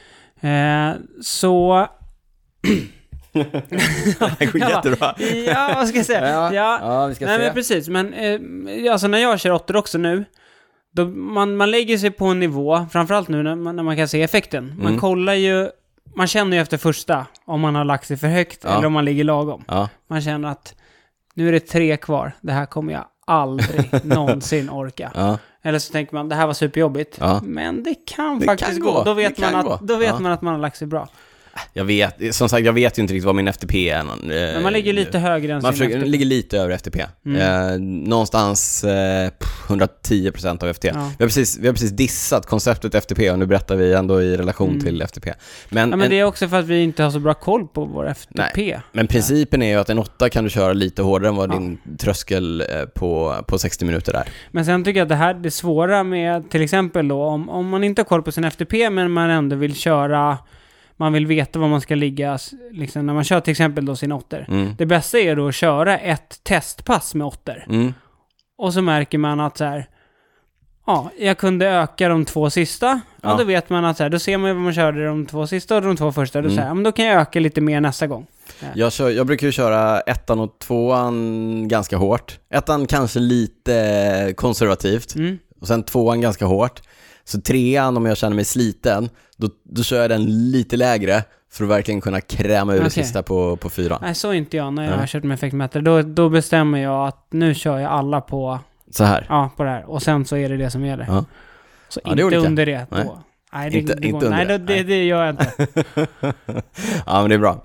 Eh, 0.42 0.92
så... 1.22 1.88
det 4.40 4.46
går 4.46 4.62
Ja. 4.62 4.70
jättebra. 4.70 5.16
Ja, 5.46 5.72
vad 5.76 5.88
ska 5.88 5.98
jag 5.98 6.06
säga? 6.06 6.30
Ja, 6.30 6.54
Ja, 6.54 6.80
ja, 6.82 7.08
vi 7.08 7.16
ska 7.16 7.26
Nej 7.26 7.38
se. 7.38 7.44
men 7.46 7.54
precis, 7.54 7.90
men 7.90 8.14
eh, 8.14 8.92
alltså 8.92 9.08
när 9.08 9.18
jag 9.18 9.40
kör 9.40 9.52
åttor 9.52 9.76
också 9.76 9.98
nu, 9.98 10.26
då 10.96 11.06
man, 11.06 11.56
man 11.58 11.72
lägger 11.72 11.98
sig 11.98 12.12
på 12.12 12.26
en 12.26 12.40
nivå, 12.40 12.86
framförallt 12.92 13.28
nu 13.28 13.44
när 13.44 13.56
man, 13.56 13.76
när 13.76 13.84
man 13.84 13.98
kan 13.98 14.08
se 14.08 14.22
effekten. 14.24 14.74
Man 14.78 14.88
Mm. 14.88 15.00
kollar 15.00 15.34
ju, 15.34 15.70
man 16.18 16.28
känner 16.28 16.58
ju 16.58 16.62
efter 16.62 16.78
första 16.78 17.26
om 17.46 17.62
man 17.62 17.76
har 17.76 17.84
lagt 17.86 18.08
sig 18.08 18.18
för 18.18 18.28
högt 18.28 18.60
Ja. 18.64 18.70
eller 18.78 18.86
om 18.88 18.94
man 18.94 19.06
ligger 19.06 19.24
lagom. 19.24 19.64
Ja, 19.68 19.90
Man 20.10 20.22
känner 20.22 20.50
att 20.50 20.76
nu 21.34 21.48
är 21.48 21.52
det 21.52 21.60
tre 21.60 21.98
kvar, 21.98 22.32
det 22.42 22.52
här 22.52 22.66
kommer 22.66 22.94
jag 22.94 23.06
aldrig 23.28 23.90
någonsin 24.06 24.70
orka. 24.70 25.12
ja, 25.16 25.38
Eller 25.62 25.80
så 25.80 25.92
tänker 25.92 26.14
man, 26.16 26.30
det 26.30 26.36
här 26.36 26.48
var 26.48 26.54
superjobbigt. 26.54 27.20
Men 27.44 27.84
det 27.84 27.96
kan 28.08 28.40
Det 28.40 28.46
faktiskt 28.46 28.72
kan 28.72 28.80
gå. 28.80 28.92
gå. 28.92 29.04
Då 29.04 29.14
vet, 29.14 29.36
Det 29.36 29.52
man, 29.52 29.66
gå. 29.66 29.72
att, 29.72 29.82
då 29.82 29.96
vet 29.96 30.20
man 30.20 30.32
att 30.32 30.42
man 30.42 30.54
har 30.54 30.62
lagt 30.62 30.78
sig 30.78 30.88
bra. 30.88 31.08
Jag 31.74 31.86
vet, 31.86 32.36
som 32.36 32.50
sagt 32.50 32.66
jag 32.66 32.74
vet 32.74 32.98
ju 32.98 33.02
inte 33.02 33.14
riktigt 33.14 33.26
vad 33.26 33.36
min 33.36 33.48
FTP 33.48 33.90
är. 33.90 34.00
eh, 34.00 34.06
Men 34.30 34.64
man 34.64 34.74
ligger 34.74 34.94
lite 34.94 35.20
högre 35.20 35.54
än 35.54 35.62
Man 35.62 35.74
sin 35.74 35.78
försöker, 35.78 35.96
FTP. 35.98 36.10
ligger 36.12 36.26
lite 36.26 36.58
över 36.60 36.72
FTP. 36.76 37.06
Mm. 37.26 37.42
Eh, 37.42 37.80
någonstans 38.10 38.84
eh, 38.84 39.30
pff, 39.30 39.50
110% 39.68 40.64
av 40.64 40.70
FTP. 40.70 40.88
Ja. 40.88 41.12
Vi, 41.18 41.24
har 41.24 41.28
precis, 41.28 41.58
vi 41.60 41.68
har 41.68 41.74
precis 41.74 41.92
dissat 41.92 42.46
konceptet 42.46 42.96
FTP 42.96 43.32
och 43.32 43.40
nu 43.40 43.46
berättar 43.46 43.76
vi 43.76 43.94
ändå 43.94 44.22
i 44.22 44.38
relation 44.38 44.70
Mm. 44.70 44.82
till 44.82 45.02
FTP. 45.02 45.34
Men, 45.70 45.90
Ja, 45.90 45.96
men 45.96 46.02
en, 46.06 46.10
det 46.10 46.20
är 46.20 46.24
också 46.24 46.48
för 46.48 46.60
att 46.60 46.66
vi 46.66 46.84
inte 46.84 47.04
har 47.04 47.12
så 47.12 47.20
bra 47.20 47.34
koll 47.34 47.68
på 47.68 47.86
vår 47.86 48.08
FTP. 48.10 48.80
men 48.92 49.08
principen 49.08 49.62
är 49.62 49.70
ju 49.70 49.76
att 49.76 49.90
en 49.90 50.00
8 50.00 50.30
kan 50.30 50.44
du 50.44 50.50
köra 50.50 50.74
lite 50.74 51.02
hårdare 51.02 51.30
än 51.30 51.36
vad 51.36 51.50
Ja. 51.52 51.54
din 51.54 51.78
tröskel 52.00 52.62
eh, 52.62 52.86
på, 52.96 53.36
på 53.48 53.60
60 53.60 53.86
minuter 53.86 54.14
är. 54.14 54.24
Men 54.52 54.66
sen 54.66 54.84
tycker 54.84 55.00
jag 55.00 55.06
att 55.06 55.10
det 55.10 55.16
här, 55.16 55.34
det 55.34 55.52
svåra 55.52 56.04
med 56.04 56.50
till 56.50 56.62
exempel 56.62 57.08
då, 57.08 57.24
om, 57.24 57.50
om 57.50 57.70
man 57.70 57.84
inte 57.84 58.00
har 58.02 58.06
koll 58.06 58.24
på 58.24 58.32
sin 58.32 58.44
FTP 58.44 58.90
men 58.90 59.12
man 59.12 59.30
ändå 59.30 59.56
vill 59.56 59.76
köra, 59.76 60.38
man 60.98 61.14
vill 61.14 61.26
veta 61.28 61.60
var 61.60 61.68
man 61.68 61.82
ska 61.82 61.96
ligga, 61.96 62.38
liksom 62.72 63.06
när 63.06 63.14
man 63.14 63.24
kör 63.24 63.40
till 63.40 63.52
exempel 63.52 63.86
då 63.86 63.96
sina 63.96 64.16
åttor. 64.16 64.46
Mm. 64.48 64.76
Det 64.78 64.86
bästa 64.86 65.20
är 65.20 65.36
då 65.36 65.48
att 65.48 65.56
köra 65.56 65.98
ett 65.98 66.44
testpass 66.44 67.16
med 67.16 67.28
åttor. 67.28 67.64
Mm. 67.70 67.94
Och 68.58 68.74
så 68.74 68.82
märker 68.82 69.18
man 69.18 69.40
att 69.40 69.58
så 69.58 69.64
här, 69.66 69.88
ja, 70.86 71.10
jag 71.20 71.38
kunde 71.38 71.68
öka 71.68 72.10
de 72.10 72.26
två 72.26 72.50
sista. 72.50 72.86
Ja, 73.22 73.30
Ja. 73.30 73.36
då 73.38 73.44
vet 73.44 73.70
man 73.70 73.86
att 73.86 73.98
så 73.98 74.04
här, 74.04 74.10
då 74.10 74.20
ser 74.20 74.38
man 74.38 74.50
ju 74.50 74.54
vad 74.54 74.64
man 74.64 74.74
körde 74.74 75.06
de 75.06 75.26
två 75.26 75.48
sista 75.48 75.76
och 75.76 75.82
de 75.82 75.98
två 75.98 76.12
första. 76.12 76.42
Då 76.42 76.46
Mm. 76.46 76.56
säger 76.56 76.68
ja, 76.68 76.74
men 76.74 76.84
då 76.84 76.92
kan 76.92 77.06
jag 77.06 77.22
öka 77.22 77.40
lite 77.40 77.62
mer 77.62 77.82
nästa 77.82 78.08
gång. 78.08 78.28
Jag, 78.74 78.92
kör, 78.94 79.10
jag 79.10 79.28
brukar 79.28 79.48
ju 79.48 79.52
köra 79.52 80.00
ettan 80.02 80.40
och 80.40 80.60
tvåan 80.60 81.68
ganska 81.68 81.98
hårt. 81.98 82.40
Ettan 82.50 82.88
kanske 82.88 83.20
lite 83.20 84.34
konservativt 84.38 85.16
Mm. 85.16 85.38
och 85.62 85.68
sen 85.68 85.84
tvåan 85.84 86.22
ganska 86.22 86.46
hårt. 86.46 86.82
Så 87.28 87.42
trean, 87.42 87.98
om 87.98 88.06
jag 88.06 88.18
känner 88.18 88.36
mig 88.36 88.46
sliten, 88.46 89.10
då, 89.38 89.50
då 89.64 89.84
kör 89.84 90.02
jag 90.02 90.10
den 90.10 90.52
lite 90.52 90.78
lägre 90.78 91.24
för 91.52 91.64
att 91.64 91.70
verkligen 91.70 92.02
kunna 92.02 92.22
kräma 92.22 92.74
ur 92.74 92.80
det 92.80 92.86
Okej. 92.88 93.04
sista 93.04 93.24
på, 93.24 93.56
på 93.58 93.70
fyran. 93.70 94.00
Nej, 94.02 94.16
så 94.16 94.30
är 94.30 94.34
inte 94.34 94.58
jag 94.58 94.74
när 94.74 94.84
jag 94.84 94.90
Nej. 94.90 95.00
har 95.00 95.08
kört 95.08 95.24
med 95.24 95.36
effektmätare. 95.36 95.84
Då, 95.84 96.02
då 96.02 96.30
bestämmer 96.30 96.80
jag 96.80 97.08
att 97.08 97.28
nu 97.30 97.56
kör 97.56 97.78
jag 97.80 97.92
alla 97.92 98.22
på 98.22 98.60
Så 98.92 99.04
här. 99.04 99.26
Ja, 99.30 99.50
på 99.58 99.64
det 99.64 99.70
här. 99.70 99.90
Och 99.90 100.02
sen 100.04 100.26
så 100.26 100.38
är 100.38 100.50
det 100.50 100.58
det 100.58 100.70
som 100.72 100.86
gäller. 100.86 101.06
Ja. 101.10 101.26
Så 101.90 102.00
Ja, 102.04 102.10
det 102.10 102.12
inte 102.12 102.24
olika. 102.26 102.40
under 102.50 102.66
det 102.66 102.86
då. 102.90 102.98
Nej. 102.98 103.08
Nej, 103.54 103.70
det, 103.70 103.78
Inte- 103.80 103.96
det 103.96 104.08
inte 104.08 104.26
under 104.26 104.38
Nej, 104.38 104.46
det. 104.46 104.58
det, 104.58 104.74
det, 104.76 104.84
det 104.84 105.04
gör 105.04 105.26
jag 105.26 105.30
inte. 105.34 105.68
ja, 107.06 107.22
men 107.22 107.30
det 107.30 107.36
är 107.36 107.40
bra. 107.40 107.64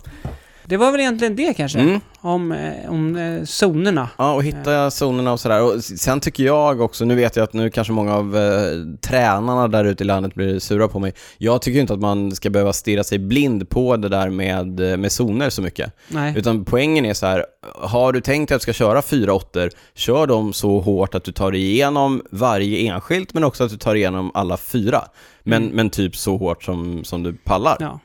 Det 0.65 0.77
var 0.77 0.93
väl 0.93 1.01
egentligen 1.01 1.37
det 1.37 1.55
kanske? 1.55 1.79
Mm. 1.79 2.01
Om, 2.21 2.53
eh, 2.53 2.91
om 2.91 3.17
eh, 3.17 3.43
zonerna. 3.45 4.09
Ja, 4.19 4.35
och 4.35 4.45
hitta 4.45 4.91
zonerna 4.91 5.33
och 5.33 5.41
sådär. 5.41 5.63
Och 5.63 5.85
sen 5.85 6.21
tycker 6.21 6.45
jag 6.45 6.81
också, 6.81 7.05
nu 7.05 7.15
vet 7.15 7.37
jag 7.37 7.45
att 7.45 7.53
nu 7.53 7.71
kanske 7.71 7.93
många 7.93 8.15
av 8.17 8.37
eh, 8.37 8.99
tränarna 9.01 9.69
där 9.69 9.85
ute 9.85 10.05
i 10.05 10.07
landet 10.07 10.35
blir 10.35 10.59
sura 10.59 10.89
på 10.89 10.99
mig. 10.99 11.13
Jag 11.39 11.63
tycker 11.63 11.81
inte 11.81 11.93
att 11.93 12.01
man 12.01 12.33
ska 12.33 12.51
behöva 12.51 12.73
stirra 12.73 13.05
sig 13.05 13.19
blind 13.19 13.69
på 13.69 13.97
det 13.97 14.09
där 14.09 14.31
med, 14.31 14.81
eh, 14.93 14.97
med 14.97 15.13
zoner 15.13 15.51
så 15.51 15.63
mycket. 15.63 15.93
Nej. 16.09 16.35
Utan 16.37 16.65
poängen 16.65 17.05
är 17.07 17.15
så 17.15 17.27
här, 17.27 17.45
har 17.75 18.13
du 18.13 18.21
tänkt 18.21 18.53
att 18.53 18.59
du 18.61 18.63
ska 18.63 18.73
köra 18.73 19.03
fyra 19.03 19.35
åttor, 19.35 19.71
kör 19.95 20.27
dem 20.27 20.53
så 20.53 20.81
hårt 20.81 21.15
att 21.15 21.25
du 21.25 21.33
tar 21.33 21.55
igenom 21.55 22.23
varje 22.31 22.79
enskilt, 22.93 23.35
men 23.35 23.45
också 23.45 23.65
att 23.65 23.71
du 23.71 23.77
tar 23.77 23.95
igenom 23.95 24.31
alla 24.35 24.57
fyra. 24.57 25.03
Men, 25.43 25.63
Mm. 25.63 25.77
men 25.77 25.91
typ 25.91 26.17
så 26.17 26.37
hårt 26.37 26.63
som, 26.65 27.05
som 27.05 27.23
du 27.23 27.33
pallar. 27.33 27.77
Ja. 27.81 28.01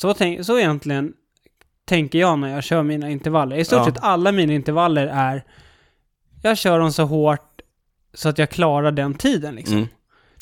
Så, 0.00 0.14
tänk, 0.14 0.46
så 0.46 0.58
egentligen 0.58 1.12
tänker 1.84 2.18
jag 2.18 2.38
när 2.38 2.48
jag 2.48 2.64
kör 2.64 2.82
mina 2.82 3.10
intervaller. 3.10 3.56
I 3.56 3.64
stort 3.64 3.78
Ja. 3.78 3.84
sett 3.84 3.98
alla 4.02 4.32
mina 4.32 4.52
intervaller 4.52 5.06
är... 5.06 5.44
Jag 6.42 6.58
kör 6.58 6.78
dem 6.78 6.92
så 6.92 7.04
hårt 7.04 7.60
så 8.14 8.28
att 8.28 8.38
jag 8.38 8.50
klarar 8.50 8.92
den 8.92 9.14
tiden 9.14 9.54
liksom. 9.54 9.76
Mm. 9.76 9.88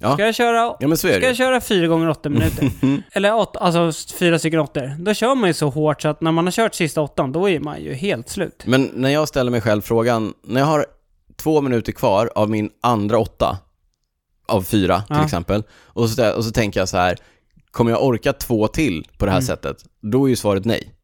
Ja. 0.00 0.12
Ska 0.14 0.24
jag 0.26 0.34
köra... 0.34 0.76
Ja, 0.80 0.96
Ska 0.96 1.18
jag 1.26 1.36
köra 1.36 1.60
fyra 1.60 1.86
gånger 1.86 2.08
åtta 2.08 2.28
minuter? 2.28 2.70
Eller 3.12 3.34
åtta, 3.36 3.58
alltså 3.60 4.14
fyra 4.18 4.38
stycken 4.38 4.60
åttor. 4.60 4.96
Då 5.04 5.14
kör 5.14 5.34
man 5.34 5.48
ju 5.50 5.54
så 5.54 5.68
hårt 5.68 6.02
så 6.02 6.08
att 6.08 6.20
när 6.20 6.32
man 6.32 6.46
har 6.46 6.52
kört 6.52 6.74
sista 6.74 7.00
åttan, 7.00 7.32
då 7.32 7.48
är 7.50 7.60
man 7.60 7.80
ju 7.82 7.94
helt 7.94 8.28
slut. 8.28 8.62
Men 8.66 8.90
när 8.94 9.10
jag 9.10 9.28
ställer 9.28 9.50
mig 9.50 9.60
själv 9.60 9.80
frågan, 9.82 10.34
när 10.44 10.60
jag 10.60 10.66
har 10.66 10.86
två 11.36 11.60
minuter 11.60 11.92
kvar 11.92 12.30
av 12.34 12.50
min 12.50 12.70
andra 12.82 13.18
åtta, 13.18 13.58
av 14.48 14.62
fyra 14.62 14.96
till 15.02 15.16
Ja. 15.16 15.24
exempel, 15.24 15.62
och 15.86 16.10
så, 16.10 16.36
och 16.36 16.44
så 16.44 16.50
tänker 16.50 16.80
jag 16.80 16.88
så 16.88 16.96
här, 16.96 17.16
kommer 17.70 17.90
jag 17.90 18.04
orka 18.04 18.32
två 18.32 18.68
till 18.68 19.06
på 19.18 19.24
det 19.24 19.30
här 19.30 19.38
Mm. 19.38 19.46
sättet? 19.46 19.76
Då 20.02 20.24
är 20.24 20.28
ju 20.28 20.36
svaret 20.36 20.64
nej. 20.64 20.94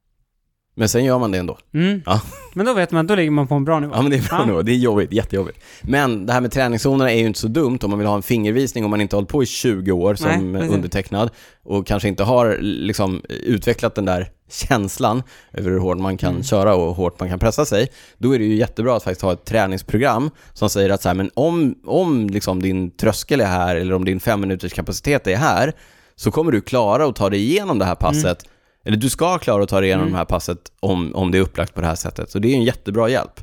Men 0.79 0.89
sen 0.89 1.05
gör 1.05 1.18
man 1.18 1.31
det 1.33 1.39
ändå. 1.39 1.59
Mm. 1.74 2.03
Ja. 2.07 2.20
Men 2.55 2.66
då 2.66 2.74
vet 2.74 2.91
man, 2.91 3.07
då 3.07 3.14
ligger 3.14 3.31
man 3.31 3.47
på 3.47 3.55
en 3.55 3.64
bra 3.64 3.81
nivå. 3.81 3.93
Ja 3.97 4.03
men 4.03 4.11
det 4.11 4.16
är 4.16 4.29
bra 4.29 4.39
Ja. 4.41 4.47
nog, 4.47 4.64
det 4.64 4.72
är 4.72 4.77
jobbigt, 4.77 5.12
jättejobbigt. 5.12 5.59
Men 5.83 6.27
det 6.27 6.33
här 6.33 6.41
med 6.41 6.53
träningszonerna 6.53 7.12
är 7.12 7.18
ju 7.18 7.27
inte 7.27 7.39
så 7.39 7.49
dumt 7.49 7.79
om 7.83 7.91
man 7.91 7.99
vill 7.99 8.09
ha 8.09 8.16
en 8.16 8.22
fingervisning 8.22 8.85
om 8.85 8.91
man 8.91 9.01
inte 9.01 9.16
har 9.16 9.18
hållit 9.18 9.31
på 9.31 9.43
i 9.43 9.47
20 9.47 9.93
år 9.93 10.14
som 10.14 10.53
Nej, 10.53 10.68
undertecknad 10.68 11.31
och 11.64 11.87
kanske 11.87 12.09
inte 12.09 12.22
har 12.24 12.59
liksom 12.61 13.22
utvecklat 13.29 13.95
den 13.95 14.05
där 14.05 14.29
känslan 14.51 15.22
över 15.53 15.70
hur 15.70 15.79
hårt 15.79 15.99
man 15.99 16.16
kan 16.16 16.31
Mm. 16.31 16.43
köra 16.43 16.74
och 16.74 16.87
hur 16.87 16.95
hårt 16.95 17.20
man 17.20 17.29
kan 17.29 17.39
pressa 17.39 17.64
sig. 17.64 17.89
Då 18.18 18.35
är 18.35 18.39
det 18.39 18.45
ju 18.45 18.55
jättebra 18.57 18.97
att 18.97 19.03
faktiskt 19.03 19.22
ha 19.22 19.33
ett 19.33 19.45
träningsprogram 19.45 20.31
som 20.53 20.70
säger 20.70 20.91
att 20.91 21.03
så 21.03 21.09
här, 21.09 21.14
men 21.14 21.31
om, 21.35 21.74
om 21.87 22.27
liksom 22.31 22.62
din 22.62 22.91
tröskel 22.91 23.41
är 23.41 23.47
här 23.47 23.77
eller 23.77 23.95
om 23.95 24.05
din 24.05 24.20
fem 24.20 24.41
minuters 24.41 24.72
kapacitet 24.72 25.27
är 25.27 25.37
här 25.37 25.72
så 26.16 26.31
kommer 26.31 26.53
du 26.53 26.61
klara 26.61 27.07
att 27.07 27.16
ta 27.16 27.31
dig 27.31 27.41
igenom 27.41 27.79
det 27.79 27.85
här 27.85 27.95
passet 27.95 28.39
eller 28.87 28.97
du 28.97 29.11
ska 29.11 29.39
klara 29.39 29.62
att 29.62 29.68
ta 29.68 29.80
dig 29.80 29.87
igenom 29.89 30.03
Mm. 30.03 30.12
det 30.12 30.18
här 30.18 30.24
passet 30.24 30.59
om, 30.80 31.14
om 31.14 31.30
det 31.30 31.39
är 31.39 31.43
upplagt 31.43 31.74
på 31.74 31.80
det 31.80 31.87
här 31.87 31.95
sättet. 31.95 32.30
Så 32.30 32.39
det 32.39 32.49
är 32.49 32.55
en 32.55 32.62
jättebra 32.62 33.09
hjälp. 33.09 33.41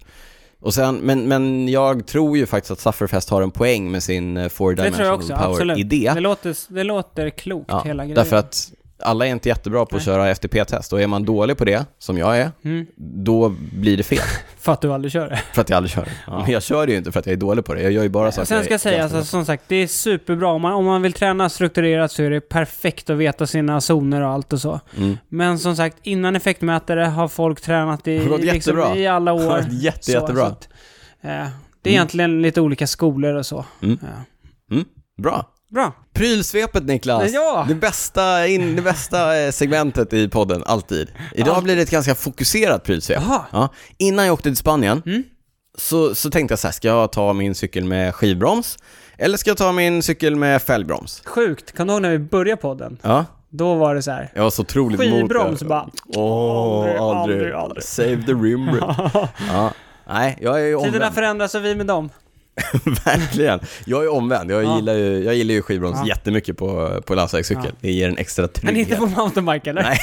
Och 0.61 0.73
sen, 0.73 0.95
men, 0.95 1.27
men 1.27 1.69
jag 1.69 2.07
tror 2.07 2.37
ju 2.37 2.45
faktiskt 2.45 2.71
att 2.71 2.79
Sufferfest 2.79 3.29
har 3.29 3.41
en 3.41 3.51
poäng 3.51 3.91
med 3.91 4.03
sin 4.03 4.37
eh, 4.37 4.49
four 4.49 4.73
dimensional 4.73 5.19
power-idé. 5.19 6.11
Det 6.15 6.19
låter, 6.19 6.73
det 6.73 6.83
låter 6.83 7.29
klokt, 7.29 7.65
Ja, 7.69 7.83
hela 7.85 8.03
grejen. 8.03 8.15
därför 8.15 8.35
att 8.35 8.71
alla 9.03 9.25
är 9.27 9.29
inte 9.31 9.49
jättebra 9.49 9.79
på 9.79 9.83
att 9.83 9.91
Nej. 9.91 10.01
köra 10.05 10.29
FTP-test 10.29 10.93
och 10.93 11.01
är 11.01 11.07
man 11.07 11.25
dålig 11.25 11.57
på 11.57 11.65
det, 11.65 11.85
som 11.99 12.17
jag 12.17 12.37
är, 12.37 12.51
Mm. 12.63 12.85
då 12.97 13.49
blir 13.73 13.97
det 13.97 14.03
fel. 14.03 14.19
För 14.57 14.71
att 14.73 14.81
du 14.81 14.93
aldrig 14.93 15.11
kör 15.11 15.29
det. 15.29 15.41
För 15.53 15.61
att 15.61 15.69
jag 15.69 15.77
aldrig 15.77 15.91
kör 15.91 16.05
det. 16.05 16.11
Men 16.31 16.51
jag 16.51 16.63
kör 16.63 16.85
det 16.85 16.91
ju 16.91 16.97
inte 16.97 17.11
för 17.11 17.19
att 17.19 17.25
jag 17.25 17.33
är 17.33 17.37
dålig 17.37 17.65
på 17.65 17.73
det. 17.73 17.81
Jag 17.81 17.91
gör 17.91 18.03
ju 18.03 18.09
bara 18.09 18.31
saker 18.31 18.41
Och 18.41 18.47
sen 18.47 18.63
ska 18.63 18.73
jag 18.73 18.81
säga, 18.81 19.03
alltså, 19.03 19.23
som 19.23 19.45
sagt, 19.45 19.63
det 19.67 19.75
är 19.75 19.87
superbra. 19.87 20.47
Om 20.49 20.61
man, 20.61 20.73
om 20.73 20.85
man 20.85 21.01
vill 21.01 21.13
träna 21.13 21.49
strukturerat 21.49 22.11
så 22.11 22.23
är 22.23 22.29
det 22.29 22.41
perfekt 22.41 23.09
att 23.09 23.17
veta 23.17 23.47
sina 23.47 23.81
zoner 23.81 24.21
och 24.21 24.29
allt 24.29 24.53
och 24.53 24.61
så. 24.61 24.79
Mm. 24.97 25.17
Men 25.29 25.59
som 25.59 25.75
sagt, 25.75 25.97
innan 26.03 26.35
effektmätare 26.35 27.01
har 27.01 27.27
folk 27.27 27.61
tränat 27.61 28.07
i, 28.07 28.19
liksom, 28.39 28.79
i 28.95 29.07
alla 29.07 29.33
Det 29.33 29.43
har 29.43 29.51
år. 29.57 29.61
gått 29.61 29.71
jätte, 29.81 30.03
Så- 30.05 30.11
jättebra. 30.11 30.41
så 30.45 30.51
att, 30.51 30.69
eh, 31.21 31.47
det 31.81 31.89
är 31.89 31.93
egentligen 31.93 32.41
lite 32.41 32.61
olika 32.61 32.87
skolor 32.87 33.33
och 33.33 33.45
så. 33.45 33.65
Mm. 33.81 33.97
Ja. 34.01 34.77
Bra. 35.23 35.45
Bra. 35.73 35.91
Prylsvepet 36.13 36.83
Niklas! 36.83 37.31
Ja. 37.33 37.65
Det 37.67 37.75
bästa, 37.75 38.47
in, 38.47 38.75
det 38.75 38.81
bästa 38.81 39.37
eh, 39.39 39.51
segmentet 39.51 40.13
i 40.13 40.29
podden, 40.29 40.63
alltid. 40.65 41.07
Idag 41.35 41.57
Ja. 41.57 41.61
blir 41.61 41.75
det 41.75 41.81
ett 41.81 41.89
ganska 41.91 42.15
fokuserat 42.15 42.83
prylsvep. 42.83 43.23
Ja. 43.51 43.69
Innan 43.97 44.25
jag 44.25 44.33
åkte 44.33 44.49
till 44.49 44.57
Spanien 44.57 45.01
Mm. 45.05 45.23
så, 45.77 46.15
så 46.15 46.29
tänkte 46.29 46.51
jag 46.51 46.59
så 46.59 46.67
här, 46.67 46.71
ska 46.73 46.87
jag 46.87 47.11
ta 47.11 47.33
min 47.33 47.55
cykel 47.55 47.83
med 47.85 48.15
skivbroms? 48.15 48.77
Eller 49.17 49.37
ska 49.37 49.49
jag 49.49 49.57
ta 49.57 49.71
min 49.71 50.03
cykel 50.03 50.35
med 50.35 50.61
fälgbroms? 50.61 51.21
Sjukt. 51.25 51.71
Kan 51.77 51.87
du 51.87 51.93
ihåg 51.93 52.01
när 52.01 52.09
vi 52.11 52.19
började 52.19 52.61
podden? 52.61 52.97
Ja, 53.01 53.25
Då 53.49 53.75
var 53.75 53.95
det 53.95 54.01
så 54.01 54.11
här. 54.11 54.31
jag 54.35 54.43
var 54.43 54.49
så 54.49 54.61
otroligt 54.61 54.99
Skivbroms 54.99 55.59
det. 55.59 55.65
bara. 55.65 55.89
Åh, 56.15 56.79
Aldrig, 56.79 56.97
aldrig, 56.97 57.37
aldrig, 57.37 57.53
aldrig. 57.53 57.83
Save 57.83 58.23
the 58.25 58.31
rim. 58.33 58.69
ja. 59.51 59.71
Nej, 60.07 60.37
jag 60.41 60.61
är 60.61 60.65
ju 60.65 60.79
Tiderna 60.79 61.11
förändras 61.11 61.55
och 61.55 61.65
vi 61.65 61.75
med 61.75 61.85
dem. 61.85 62.09
Verkligen. 63.05 63.59
Jag 63.85 64.03
är 64.03 64.11
omvänd. 64.11 64.51
Jag 64.51 64.63
Ja. 64.63 64.75
gillar 64.75 64.93
ju, 64.93 65.23
jag 65.23 65.35
gillar 65.35 65.53
ju 65.53 65.61
skivbroms 65.61 65.97
Ja. 66.01 66.07
jättemycket 66.07 66.57
på, 66.57 67.01
på 67.05 67.15
landsvägscykel. 67.15 67.63
Ja. 67.65 67.71
Det 67.81 67.91
ger 67.91 68.09
en 68.09 68.17
extra 68.17 68.47
trygghet. 68.47 68.73
Men 68.73 68.81
inte 68.81 68.95
på 69.15 69.21
mountainbike 69.21 69.69
eller? 69.69 69.81
Nej, 69.83 69.99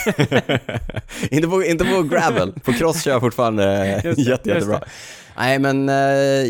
inte, 1.30 1.48
på, 1.48 1.64
inte 1.64 1.84
på 1.84 2.02
gravel. 2.02 2.52
På 2.64 2.72
cross 2.72 3.02
kör 3.02 3.10
jag 3.12 3.20
fortfarande 3.20 4.00
Just 4.04 4.16
det, 4.16 4.22
jätte, 4.30 4.48
jättebra. 4.48 4.74
just 4.74 4.90
Nej, 5.36 5.58
men 5.58 5.88
eh, 5.88 5.94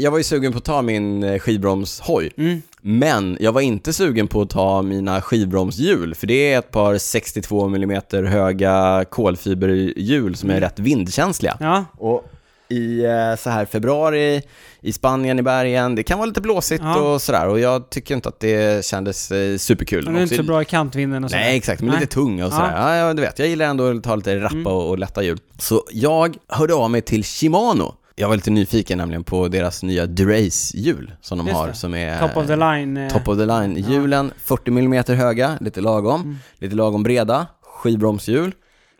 jag 0.03 0.11
var 0.11 0.18
ju 0.18 0.24
sugen 0.24 0.53
på 0.53 0.59
att 0.59 0.64
ta 0.64 0.82
min 0.82 1.22
eh, 1.22 1.38
skivbromshoj. 1.38 2.30
Mm. 2.36 2.62
Men 2.80 3.36
jag 3.40 3.53
var 3.53 3.61
inte 3.61 3.92
sugen 3.92 4.26
på 4.28 4.42
att 4.42 4.51
ta 4.51 4.82
mina 4.82 5.20
skivbromshjul, 5.20 6.14
för 6.14 6.26
det 6.26 6.53
är 6.53 6.59
ett 6.59 6.70
par 6.70 6.98
62 6.98 7.66
mm 7.66 8.01
höga 8.12 9.05
kolfiberhjul 9.11 10.36
som 10.36 10.51
är 10.51 10.55
Mm. 10.55 10.61
rätt 10.68 10.78
vindkänsliga. 10.78 11.57
Ja, 11.61 11.84
Och 11.98 12.30
i 12.70 13.04
eh, 13.04 13.36
så 13.38 13.50
här 13.50 13.64
februari 13.64 14.42
i 14.80 14.92
Spanien 14.92 15.38
i 15.38 15.42
bergen, 15.42 15.94
det 15.94 16.02
kan 16.02 16.18
vara 16.18 16.26
lite 16.26 16.40
blåsigt 16.40 16.82
Ja. 16.84 16.98
och 17.00 17.22
sådär 17.22 17.48
och 17.48 17.60
jag 17.60 17.90
tycker 17.90 18.14
inte 18.14 18.28
att 18.28 18.40
det 18.40 18.84
kändes 18.84 19.30
eh, 19.30 19.56
superkul. 19.56 20.04
men 20.04 20.14
det 20.14 20.20
är 20.20 20.22
inte 20.22 20.36
så 20.36 20.42
bra 20.42 20.62
i 20.62 20.64
kantvinden 20.64 21.24
och 21.24 21.30
så. 21.30 21.36
Nej, 21.36 21.56
exakt, 21.56 21.80
men 21.80 21.90
Nej. 21.90 22.00
lite 22.00 22.12
tung 22.14 22.42
och 22.42 22.52
sådär. 22.52 22.72
Ja. 22.76 22.96
Ja, 22.96 23.14
du 23.14 23.22
vet, 23.22 23.38
jag 23.38 23.48
gillar 23.48 23.66
ändå 23.66 23.90
att 23.90 24.02
ta 24.04 24.16
lite 24.16 24.36
rappa 24.40 24.54
Mm. 24.54 24.66
och, 24.66 24.88
och 24.88 24.98
lätta 24.98 25.22
hjul. 25.22 25.38
Så 25.58 25.84
jag 25.90 26.36
hörde 26.48 26.74
av 26.74 26.90
mig 26.90 27.02
till 27.02 27.24
Shimano. 27.24 27.94
Jag 28.16 28.28
var 28.28 28.36
lite 28.36 28.50
nyfiken 28.50 28.98
nämligen 28.98 29.24
på 29.24 29.48
deras 29.48 29.82
nya 29.82 30.06
Durace-hjul 30.06 31.12
som 31.20 31.38
de 31.38 31.46
Just 31.46 31.58
har, 31.58 31.68
det. 31.68 31.74
som 31.74 31.94
är 31.94 32.18
Top 32.28 32.36
of 32.36 32.46
the 32.46 32.56
line. 32.56 32.96
eh, 32.96 33.12
top 33.12 33.28
of 33.28 33.38
the 33.38 33.46
line. 33.46 33.76
Hjulen 33.88 34.32
40 34.44 34.70
mm 34.70 35.04
höga, 35.08 35.58
lite 35.60 35.80
lagom, 35.80 36.20
Mm. 36.20 36.36
lite 36.58 36.74
lagom 36.76 37.02
breda, 37.02 37.46
skivbromshjul. 37.62 38.52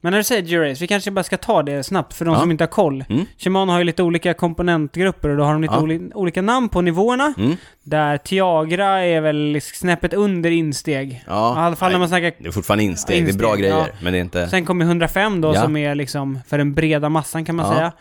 Men 0.03 0.11
när 0.11 0.19
du 0.19 0.25
säger 0.25 0.43
Durace, 0.43 0.81
vi 0.81 0.87
kanske 0.87 1.11
bara 1.11 1.23
ska 1.23 1.37
ta 1.37 1.63
det 1.63 1.83
snabbt 1.83 2.15
för 2.15 2.25
de 2.25 2.35
Ja. 2.35 2.41
som 2.41 2.51
inte 2.51 2.65
har 2.65 2.69
koll. 2.69 3.05
Mm. 3.09 3.25
Shimano 3.39 3.73
har 3.73 3.79
ju 3.79 3.85
lite 3.85 4.03
olika 4.03 4.35
komponentgrupper 4.35 5.29
och 5.29 5.37
då 5.37 5.45
har 5.45 5.53
de 5.53 5.63
lite 5.63 5.75
Ja. 5.75 5.81
oli- 5.81 6.11
olika 6.15 6.43
namn 6.43 6.69
på 6.69 6.81
nivåerna. 6.81 7.35
Mm. 7.39 7.57
Där 7.83 8.17
Tiagra 8.19 9.01
är 9.05 9.21
väl 9.21 9.61
snäppet 9.63 10.15
under 10.15 10.51
insteg. 10.51 11.25
Ja, 11.27 11.55
I 11.57 11.59
alla 11.59 11.77
fall 11.77 11.93
när 11.93 11.99
man 11.99 12.09
snackar... 12.09 12.33
det 12.39 12.49
är 12.49 12.53
fortfarande 12.53 12.85
insteg, 12.85 13.25
det 13.25 13.31
är 13.31 13.39
bra 13.39 13.49
Insteg, 13.49 13.63
grejer, 13.65 13.77
ja. 13.79 13.87
men 14.03 14.13
det 14.13 14.19
är 14.19 14.21
inte... 14.21 14.49
Sen 14.49 14.65
kommer 14.65 14.85
105 14.85 15.41
då 15.41 15.55
som 15.55 15.77
är 15.77 15.95
liksom 15.95 16.39
för 16.49 16.59
den 16.59 16.75
breda 16.75 17.09
massan 17.09 17.45
kan 17.45 17.57
man 17.57 17.75
säga. 17.75 17.93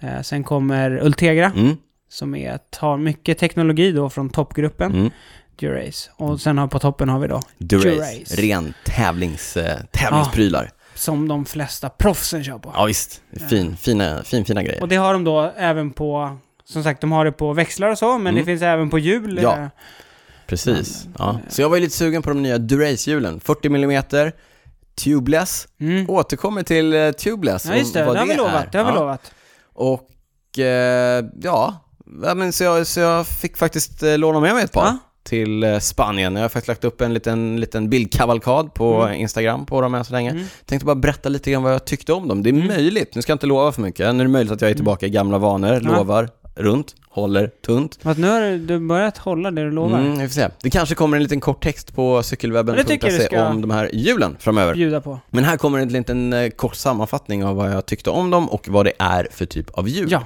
Eh, 0.00 0.20
sen 0.22 0.44
kommer 0.44 1.02
Ultegra 1.06 1.52
Mm, 1.56 1.76
som 2.08 2.34
är, 2.34 2.58
tar 2.70 2.96
mycket 2.96 3.38
teknologi 3.38 3.92
då 3.92 4.10
från 4.10 4.30
toppgruppen. 4.30 4.92
mm. 4.94 5.10
Durace. 5.60 6.10
Och 6.16 6.40
sen 6.40 6.58
har, 6.58 6.66
på 6.66 6.78
toppen 6.78 7.08
har 7.08 7.18
vi 7.18 7.28
då 7.28 7.40
Durace, 7.58 7.88
Durace. 7.90 8.42
ren 8.42 8.74
tävlings, 8.84 9.56
eh, 9.56 9.78
tävlingsprylar. 9.92 10.70
Som 10.98 11.28
de 11.28 11.44
flesta 11.44 11.88
proffsen 11.88 12.44
kör 12.44 12.58
på. 12.58 12.72
Ja, 12.74 12.84
visst, 12.84 13.22
fin, 13.50 13.76
fina, 13.76 14.22
fin, 14.24 14.44
fina 14.44 14.62
grejer. 14.62 14.82
Och 14.82 14.88
det 14.88 14.96
har 14.96 15.12
de 15.12 15.24
då 15.24 15.52
även 15.56 15.90
på, 15.90 16.36
som 16.64 16.82
sagt, 16.82 17.00
de 17.00 17.12
har 17.12 17.24
det 17.24 17.32
på 17.32 17.52
växlar 17.52 17.88
och 17.88 17.98
så, 17.98 18.06
men 18.18 18.20
Mm. 18.20 18.34
det 18.34 18.44
finns 18.44 18.62
även 18.62 18.90
på 18.90 18.98
hjul. 18.98 19.38
Ja. 19.42 19.56
eh, 19.58 19.66
Precis. 20.46 21.04
Men, 21.04 21.14
Ja. 21.18 21.30
eh, 21.30 21.36
Så 21.48 21.62
jag 21.62 21.68
var 21.68 21.76
ju 21.76 21.82
lite 21.82 21.96
sugen 21.96 22.22
på 22.22 22.28
de 22.30 22.42
nya 22.42 22.58
Durace-hjulen. 22.58 23.40
40 23.40 23.66
mm, 23.68 24.02
tubeless. 24.96 25.68
Mm. 25.80 26.10
Återkommer 26.10 26.62
till 26.62 26.92
eh, 26.94 27.10
tubeless 27.10 27.64
Ja, 27.66 27.74
just 27.76 27.94
det. 27.94 28.04
vad 28.04 28.14
Det 28.14 28.18
har 28.20 28.26
vi 28.26 28.34
lovat. 28.36 28.72
Det 28.72 28.78
har 28.78 28.84
vi 28.84 28.90
Ja. 28.90 29.00
lovat. 29.00 29.32
Och 29.74 30.58
eh, 30.58 31.24
ja, 31.42 31.84
ja 32.22 32.34
men 32.34 32.52
så, 32.52 32.64
jag, 32.64 32.86
så 32.86 33.00
jag 33.00 33.26
fick 33.26 33.56
faktiskt 33.56 34.02
låna 34.02 34.40
med 34.40 34.54
mig 34.54 34.64
ett 34.64 34.72
par 34.72 34.84
Ja. 34.86 34.98
Till 35.28 35.62
eh, 35.64 35.78
Spanien. 35.78 36.34
Jag 36.34 36.42
har 36.42 36.48
faktiskt 36.48 36.68
lagt 36.68 36.84
upp 36.84 37.00
en 37.00 37.14
liten, 37.14 37.60
liten 37.60 37.90
bildkavalkad 37.90 38.74
på 38.74 39.02
Mm. 39.02 39.14
Instagram 39.20 39.66
på 39.66 39.80
dem 39.80 39.94
än 39.94 40.04
så 40.04 40.12
länge. 40.12 40.30
Mm. 40.30 40.44
Tänkte 40.66 40.86
bara 40.86 40.96
berätta 40.96 41.28
lite 41.28 41.50
grann 41.50 41.62
vad 41.62 41.72
jag 41.72 41.84
tyckte 41.84 42.12
om 42.12 42.28
dem. 42.28 42.42
Det 42.42 42.50
är 42.50 42.52
Mm. 42.52 42.66
möjligt, 42.66 43.14
nu 43.14 43.22
ska 43.22 43.30
jag 43.32 43.34
inte 43.34 43.46
lova 43.46 43.72
för 43.72 43.82
mycket, 43.82 44.14
nu 44.14 44.20
är 44.20 44.24
det 44.24 44.30
möjligt 44.30 44.52
att 44.52 44.60
jag 44.60 44.70
är 44.70 44.74
tillbaka 44.74 45.06
i 45.06 45.10
gamla 45.10 45.38
vanor, 45.38 45.80
lovar 45.80 46.28
runt, 46.54 46.94
håller 47.10 47.46
tunt. 47.66 47.98
Fast 48.02 48.18
nu 48.20 48.28
har 48.28 48.66
du, 48.66 48.78
börjat 48.78 49.18
hålla 49.18 49.50
det 49.50 49.64
du 49.64 49.70
lovar. 49.70 49.98
Mm, 49.98 50.18
vi 50.18 50.28
får 50.28 50.34
se. 50.34 50.48
Det 50.62 50.70
kanske 50.70 50.94
kommer 50.94 51.16
en 51.16 51.22
liten 51.22 51.40
kort 51.40 51.62
text 51.62 51.94
på 51.94 52.22
cykelwebben.se 52.22 53.38
om 53.40 53.60
de 53.60 53.70
här 53.70 53.90
hjulen 53.92 54.36
framöver. 54.40 54.74
Bjuda 54.74 55.00
på. 55.00 55.20
Men 55.30 55.44
här 55.44 55.56
kommer 55.56 55.78
en 55.78 55.88
liten 55.88 56.32
eh, 56.32 56.50
kort 56.50 56.74
sammanfattning 56.76 57.44
av 57.44 57.56
vad 57.56 57.70
jag 57.72 57.86
tyckte 57.86 58.10
om 58.10 58.30
dem 58.30 58.48
och 58.48 58.68
vad 58.68 58.86
det 58.86 58.92
är 58.98 59.28
för 59.30 59.46
typ 59.46 59.70
av 59.70 59.88
hjul. 59.88 60.08
Ja. 60.10 60.22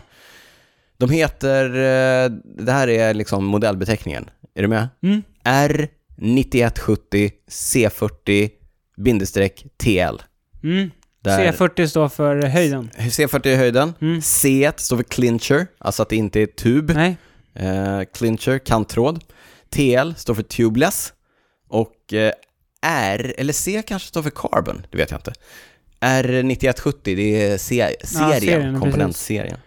De 1.06 1.10
heter, 1.10 1.64
eh, 1.64 2.30
det 2.64 2.72
här 2.72 2.88
är 2.88 3.14
liksom 3.14 3.44
modellbeteckningen. 3.44 4.30
Är 4.54 4.62
du 4.62 4.68
med? 4.68 4.88
Mm. 5.02 5.22
R9170 5.44 7.30
C40-TL. 7.50 10.22
Mm. 10.64 10.90
Där- 11.22 11.52
C40 11.52 11.86
står 11.86 12.08
för 12.08 12.42
höjden. 12.42 12.90
C40 12.98 13.46
är 13.48 13.56
höjden. 13.56 13.94
Mm. 14.00 14.22
C 14.22 14.72
står 14.76 14.96
för 14.96 15.04
clincher, 15.04 15.66
alltså 15.78 16.02
att 16.02 16.08
det 16.08 16.16
inte 16.16 16.40
är 16.40 16.46
tub. 16.46 16.90
Nej. 16.94 17.16
Eh, 17.54 18.00
clincher, 18.14 18.58
kanttråd. 18.58 19.24
TL 19.70 20.14
står 20.16 20.34
för 20.34 20.42
tubeless. 20.42 21.12
Och 21.68 22.12
eh, 22.12 22.32
R, 22.86 23.34
eller 23.38 23.52
C 23.52 23.82
kanske 23.86 24.08
står 24.08 24.22
för 24.22 24.30
carbon, 24.30 24.86
det 24.90 24.98
vet 24.98 25.10
jag 25.10 25.18
inte. 25.18 25.32
R9170, 26.00 26.94
det 27.16 27.46
är 27.46 27.58
C- 27.58 27.94
serien, 28.04 28.40
serien, 28.40 28.80
komponentserien. 28.80 29.58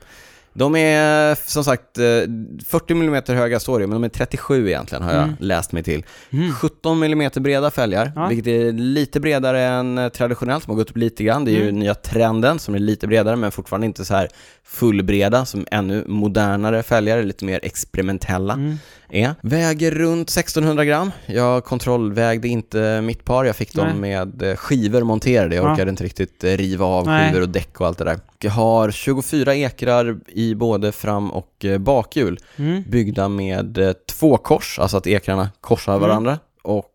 De 0.57 0.75
är 0.75 1.35
som 1.49 1.63
sagt 1.63 1.97
eh, 1.97 2.03
40 2.65 2.93
mm 2.93 3.23
höga 3.27 3.59
står 3.59 3.79
det, 3.79 3.87
men 3.87 4.01
de 4.01 4.03
är 4.05 4.09
37 4.09 4.67
egentligen 4.67 5.03
har 5.03 5.11
jag 5.13 5.23
Mm. 5.23 5.35
läst 5.39 5.71
mig 5.71 5.83
till. 5.83 6.03
Mm. 6.29 6.51
17 6.53 7.03
mm 7.03 7.31
breda 7.35 7.71
fälgar, 7.71 8.11
Ja. 8.15 8.27
vilket 8.27 8.47
är 8.47 8.71
lite 8.71 9.19
bredare 9.19 9.61
än 9.63 9.97
eh, 9.97 10.09
traditionellt, 10.09 10.63
som 10.63 10.71
har 10.71 10.77
gått 10.77 10.89
upp 10.89 10.97
lite 10.97 11.23
grann. 11.23 11.45
Det 11.45 11.51
är 11.51 11.55
ju 11.55 11.61
Mm. 11.63 11.79
nya 11.79 11.95
trenden 11.95 12.59
som 12.59 12.75
är 12.75 12.79
lite 12.79 13.07
bredare, 13.07 13.35
men 13.35 13.51
fortfarande 13.51 13.87
inte 13.87 14.05
så 14.05 14.13
här 14.13 14.27
fullbreda, 14.63 15.45
som 15.45 15.65
ännu 15.71 16.03
modernare 16.07 16.83
fälgar, 16.83 17.23
lite 17.23 17.45
mer 17.45 17.59
experimentella 17.63 18.53
Mm. 18.53 18.77
Är. 19.09 19.35
Väger 19.41 19.91
runt 19.91 20.29
1600 20.29 20.85
gram. 20.85 21.11
Jag 21.25 21.65
kontrollvägde 21.65 22.47
inte 22.47 23.01
mitt 23.01 23.25
par, 23.25 23.45
jag 23.45 23.55
fick 23.55 23.73
dem 23.73 23.87
Nej. 23.87 23.95
med 23.95 24.43
eh, 24.43 24.55
skivor 24.55 25.03
monterade. 25.03 25.55
Jag 25.55 25.65
Ja. 25.65 25.73
orkade 25.73 25.89
inte 25.89 26.03
riktigt 26.03 26.43
eh, 26.43 26.51
riva 26.51 26.85
av 26.85 27.05
Nej. 27.07 27.27
skivor 27.29 27.41
och 27.41 27.49
däck 27.49 27.81
och 27.81 27.87
allt 27.87 27.97
det 27.97 28.03
där. 28.03 28.19
Jag 28.39 28.51
har 28.51 28.91
24 28.91 29.55
ekrar 29.55 30.17
i 30.27 30.55
både 30.55 30.91
fram 30.91 31.31
och 31.31 31.65
eh, 31.65 31.77
bakhjul, 31.77 32.39
Mm. 32.57 32.83
byggda 32.89 33.27
med 33.29 33.77
två 34.07 34.37
kors, 34.37 34.79
alltså 34.79 34.97
att 34.97 35.07
ekrarna 35.07 35.49
korsar 35.61 35.93
Mm. 35.95 36.07
varandra. 36.09 36.39
Och 36.63 36.91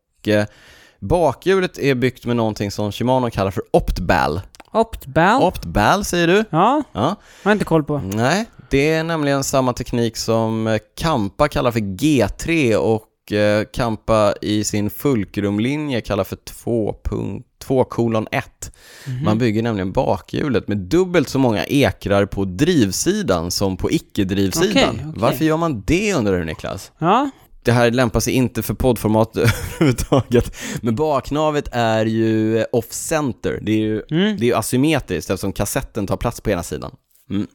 bakhjulet 1.01 1.79
är 1.79 1.95
byggt 1.95 2.27
med 2.27 2.37
någonting 2.37 2.71
som 2.71 2.93
Shimano 2.93 3.31
kallar 3.31 3.51
för 3.51 3.63
Optbal. 3.71 4.41
Optbal? 4.73 5.43
Optbal 5.43 6.05
säger 6.05 6.27
du? 6.27 6.45
Ja, 6.51 6.83
Ja. 6.93 7.01
har 7.01 7.17
jag 7.51 7.53
inte 7.53 7.65
koll 7.65 7.85
på. 7.85 7.99
Nej, 7.99 8.47
det 8.71 8.91
är 8.91 9.05
nämligen 9.05 9.45
samma 9.45 9.73
teknik 9.73 10.17
som 10.17 10.67
eh, 10.67 10.79
Kampa 10.97 11.49
kallar 11.49 11.71
för 11.71 11.81
G3 11.81 12.75
och 12.77 13.33
eh, 13.33 13.65
Kampa 13.73 14.35
i 14.43 14.65
sin 14.65 14.91
Fulcrumlinje 14.91 16.01
kallar 16.01 16.25
för 16.25 16.37
2.2 16.37 17.85
kolon 17.85 18.27
1. 18.31 18.73
Mhm. 19.07 19.25
Man 19.25 19.39
bygger 19.39 19.63
nämligen 19.63 19.93
bakhjulet 19.93 20.69
med 20.69 20.79
dubbelt 20.79 21.29
så 21.29 21.39
många 21.39 21.65
ekrar 21.65 22.27
på 22.27 22.45
drivsidan 22.45 23.51
som 23.51 23.77
på 23.77 23.91
icke-drivsidan. 23.91 24.71
Okej, 24.71 24.89
okej. 24.91 25.13
Varför 25.17 25.45
gör 25.45 25.57
man 25.57 25.83
det 25.87 26.15
undrar 26.15 26.39
du 26.39 26.45
Niklas? 26.45 26.93
Ja, 26.99 27.31
Det 27.63 27.73
här 27.73 27.91
lämpar 27.91 28.21
sig 28.21 28.33
inte 28.33 28.63
för 28.63 28.75
poddformat 28.75 29.37
överhuvudtaget. 29.37 30.57
Men 30.83 30.95
baknavet 30.95 31.69
är 31.73 32.07
ju 32.07 32.59
eh, 32.59 32.65
off-center. 32.73 33.59
Det 33.63 33.73
är 33.73 33.79
ju 33.79 34.03
mm. 34.11 34.37
det 34.37 34.45
är 34.45 34.47
ju 34.47 34.55
asymmetriskt 34.55 35.31
eftersom 35.31 35.53
kassetten 35.53 36.07
tar 36.07 36.17
plats 36.17 36.41
på 36.41 36.51
ena 36.51 36.63
sidan. 36.63 36.91
Mm. 37.31 37.47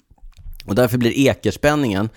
Och 0.65 0.75
därför 0.75 0.97
blir 0.97 1.11
ekerspänningen 1.11 2.09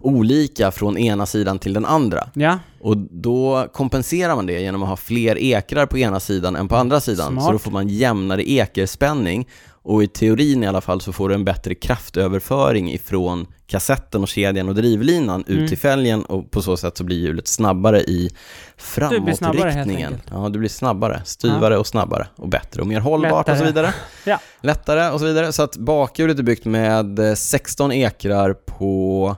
olika 0.00 0.70
från 0.70 0.98
ena 0.98 1.26
sidan 1.26 1.58
till 1.58 1.72
den 1.72 1.84
andra. 1.84 2.28
ja. 2.34 2.58
Och 2.80 2.96
då 2.96 3.68
kompenserar 3.72 4.36
man 4.36 4.46
det 4.46 4.60
genom 4.60 4.82
att 4.82 4.88
ha 4.88 4.96
fler 4.96 5.38
ekrar 5.38 5.86
på 5.86 5.98
ena 5.98 6.20
sidan 6.20 6.56
än 6.56 6.68
på 6.68 6.76
andra 6.76 7.00
sidan. 7.00 7.32
Smart. 7.32 7.44
Så 7.44 7.52
då 7.52 7.58
får 7.58 7.70
man 7.70 7.88
jämnare 7.88 8.50
ekerspänning 8.50 9.48
och 9.84 10.02
i 10.02 10.06
teorin 10.08 10.62
i 10.62 10.66
alla 10.66 10.80
fall 10.80 11.00
så 11.00 11.12
får 11.12 11.28
du 11.28 11.34
en 11.34 11.44
bättre 11.44 11.74
kraftöverföring 11.74 12.92
ifrån 12.92 13.46
kassetten 13.66 14.22
och 14.22 14.28
kedjan 14.28 14.68
och 14.68 14.74
drivlinan 14.74 15.40
ut 15.46 15.56
Mm. 15.56 15.68
till 15.68 15.78
fälgen 15.78 16.24
och 16.24 16.50
på 16.50 16.62
så 16.62 16.76
sätt 16.76 16.96
så 16.96 17.04
blir 17.04 17.16
hjulet 17.18 17.48
snabbare 17.48 18.00
i 18.00 18.30
framåtriktningen. 18.76 20.20
Ja, 20.30 20.48
du 20.48 20.58
blir 20.58 20.68
snabbare, 20.68 21.22
styvare 21.24 21.78
och 21.78 21.86
snabbare 21.86 22.26
och 22.36 22.48
bättre 22.48 22.80
och 22.82 22.86
mer 22.88 23.00
hållbart 23.00 23.48
och 23.48 23.56
så 23.56 23.64
Lättare. 23.64 23.66
vidare. 23.66 23.94
Ja. 24.26 24.38
Lättare 24.60 25.10
och 25.12 25.20
så 25.20 25.26
vidare. 25.26 25.52
Så 25.52 25.62
att 25.62 25.76
bakhjulet 25.76 26.38
är 26.38 26.42
byggt 26.42 26.64
med 26.64 27.18
eh, 27.18 27.34
16 27.34 27.92
ekrar 27.92 28.52
på 28.54 29.36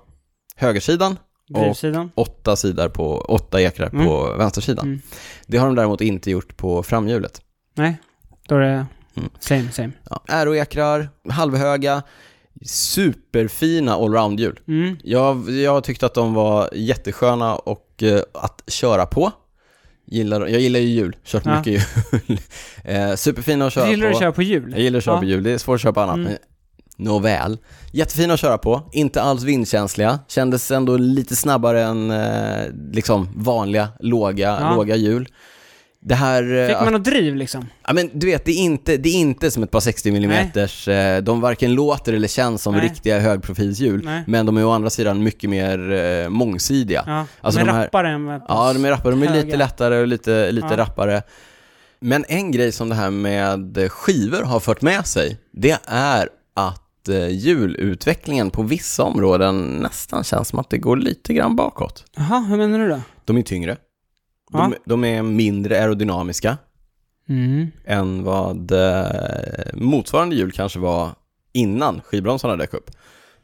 högersidan 0.56 1.16
och. 1.54 1.76
8, 2.14 2.56
sidor 2.56 2.88
på, 2.88 3.18
8 3.18 3.60
ekrar 3.60 3.88
på 3.88 4.34
vänstersidan. 4.38 4.86
Mm. 4.86 5.00
Det 5.46 5.58
har 5.58 5.66
de 5.66 5.74
däremot 5.76 6.00
inte 6.00 6.30
gjort 6.30 6.56
på 6.56 6.82
framhjulet. 6.82 7.40
Nej, 7.74 7.96
då 8.48 8.54
är 8.54 8.60
det 8.60 8.86
Mm. 9.16 9.30
same, 9.40 9.70
same. 9.72 9.90
Ja, 10.10 10.20
Aeroekrar, 10.28 11.08
halvhöga, 11.30 12.02
superfina 12.64 13.94
allround-hjul. 13.94 14.60
Mm. 14.68 14.96
Jag, 15.04 15.50
jag 15.50 15.84
tyckte 15.84 16.06
att 16.06 16.14
de 16.14 16.34
var 16.34 16.68
jättesköna 16.74 17.54
och 17.56 18.02
eh, 18.02 18.20
att 18.34 18.62
köra 18.66 19.06
på. 19.06 19.32
Gillar, 20.06 20.46
jag 20.46 20.60
gillar 20.60 20.80
ju 20.80 20.86
hjul, 20.88 21.16
kört 21.24 21.42
Ja. 21.46 21.58
mycket 21.58 21.72
hjul. 21.72 22.38
eh, 22.84 23.14
superfina 23.14 23.66
att 23.66 23.72
köra 23.72 23.88
Gillar 23.90 24.06
på. 24.06 24.10
du 24.10 24.14
att 24.14 24.20
köra 24.20 24.32
på 24.32 24.42
hjul? 24.42 24.70
Jag 24.72 24.80
gillar 24.80 24.98
att 24.98 25.04
köra 25.04 25.14
Ja. 25.14 25.18
på 25.20 25.24
hjul, 25.24 25.42
det 25.42 25.50
är 25.50 25.58
svårt 25.58 25.74
att 25.74 25.80
köra 25.80 25.92
på 25.92 26.00
annat. 26.00 26.14
Mm. 26.16 26.26
Men 26.28 26.36
Nåväl. 26.98 27.58
Jättefina 27.92 28.34
att 28.34 28.40
köra 28.40 28.58
på, 28.58 28.82
inte 28.92 29.22
alls 29.22 29.42
vindkänsliga. 29.42 30.18
Kändes 30.28 30.70
ändå 30.70 30.96
lite 30.96 31.36
snabbare 31.36 31.82
än 31.82 32.10
eh, 32.10 32.66
liksom 32.92 33.28
vanliga 33.36 33.88
låga, 34.00 34.58
Ja. 34.60 34.74
låga 34.76 34.96
hjul. 34.96 35.28
Det 36.08 36.14
här... 36.14 36.56
eh, 36.56 36.66
Fick 36.68 36.80
man 36.84 36.92
något 36.92 37.04
driv 37.04 37.36
liksom? 37.36 37.66
Ja 37.86 37.92
men 37.92 38.10
du 38.12 38.26
vet, 38.26 38.44
det 38.44 38.52
är 38.52 38.58
inte, 38.62 38.96
det 38.96 39.08
är 39.08 39.14
inte 39.14 39.50
som 39.50 39.62
ett 39.62 39.70
par 39.70 39.80
60 39.80 40.08
mm 40.08 40.46
de 41.24 41.40
varken 41.40 41.74
låter 41.74 42.12
eller 42.12 42.28
känns 42.28 42.62
som 42.62 42.74
Nej. 42.74 42.82
riktiga 42.88 43.18
högprofilshjul. 43.20 44.04
Nej. 44.04 44.22
Men 44.26 44.46
de 44.46 44.56
är 44.56 44.64
å 44.64 44.70
andra 44.70 44.90
sidan 44.90 45.22
mycket 45.22 45.50
mer 45.50 45.92
eh, 45.92 46.28
mångsidiga. 46.28 47.02
Ja, 47.06 47.26
Alltså 47.40 47.60
de 47.64 47.68
här- 47.72 47.84
rappare 47.84 48.08
än 48.10 48.24
vad- 48.26 48.42
Ja, 48.48 48.72
de 48.72 48.84
är 48.84 48.90
rappare, 48.90 49.10
de 49.12 49.22
är 49.22 49.26
lite 49.26 49.46
höga. 49.46 49.56
lättare 49.56 50.00
och 50.00 50.06
lite, 50.06 50.52
lite 50.52 50.66
Ja. 50.70 50.76
rappare. 50.76 51.22
Men 52.00 52.24
en 52.28 52.50
grej 52.52 52.72
som 52.72 52.88
det 52.88 52.94
här 52.94 53.10
med 53.10 53.78
skivor 53.92 54.42
har 54.42 54.60
fört 54.60 54.82
med 54.82 55.06
sig, 55.06 55.38
det 55.52 55.78
är 55.86 56.28
att 56.54 57.08
eh, 57.08 57.28
hjulutvecklingen 57.28 58.50
på 58.50 58.62
vissa 58.62 59.02
områden 59.02 59.66
nästan 59.66 60.24
känns 60.24 60.48
som 60.48 60.58
att 60.58 60.70
det 60.70 60.78
går 60.78 60.96
lite 60.96 61.34
grann 61.34 61.56
bakåt. 61.56 62.04
Jaha, 62.16 62.40
hur 62.40 62.56
menar 62.56 62.78
du 62.78 62.88
då? 62.88 63.00
De 63.24 63.36
är 63.38 63.42
tyngre. 63.42 63.76
De, 64.50 64.74
de 64.84 65.04
är 65.04 65.22
mindre 65.22 65.80
aerodynamiska. 65.80 66.56
Mm. 67.28 67.66
än 67.84 68.22
vad 68.24 68.72
eh, 68.72 69.06
motsvarande 69.74 70.36
hjul 70.36 70.52
kanske 70.52 70.78
var 70.78 71.10
innan 71.52 72.00
skivbromsarna 72.04 72.56
dök 72.56 72.74
upp. 72.74 72.90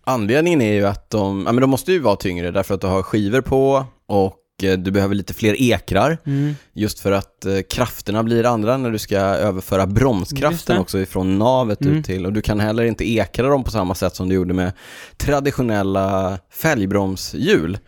Anledningen 0.05 0.62
är 0.62 0.72
ju 0.72 0.86
att 0.86 1.11
de, 1.11 1.42
ja 1.46 1.53
men 1.53 1.61
de 1.61 1.70
måste 1.70 1.92
ju 1.92 1.98
vara 1.98 2.16
tyngre 2.16 2.50
därför 2.50 2.74
att 2.74 2.80
du 2.80 2.86
har 2.86 3.03
skivor 3.03 3.40
på 3.40 3.84
och 4.07 4.38
eh, 4.62 4.78
du 4.78 4.90
behöver 4.90 5.14
lite 5.14 5.34
fler 5.34 5.62
ekrar 5.62 6.18
Mm. 6.26 6.55
just 6.72 7.00
för 7.00 7.12
att 7.12 7.44
eh, 7.44 7.59
krafterna 7.70 8.22
blir 8.22 8.46
andra 8.46 8.76
när 8.76 8.90
du 8.90 8.98
ska 8.98 9.16
överföra 9.18 9.86
bromskraften 9.86 10.78
också 10.78 10.98
ifrån 10.98 11.38
navet 11.38 11.80
Mm. 11.80 11.96
ut 11.96 12.07
till 12.07 12.26
och 12.26 12.32
du 12.32 12.42
kan 12.42 12.61
heller 12.61 12.84
inte 12.84 13.11
ekra 13.11 13.48
dem 13.48 13.64
på 13.64 13.70
samma 13.70 13.94
sätt 13.94 14.14
som 14.16 14.28
du 14.28 14.34
gjorde 14.34 14.55
med 14.55 14.72
traditionella 15.16 16.38
fälgbromshjul. 16.50 17.78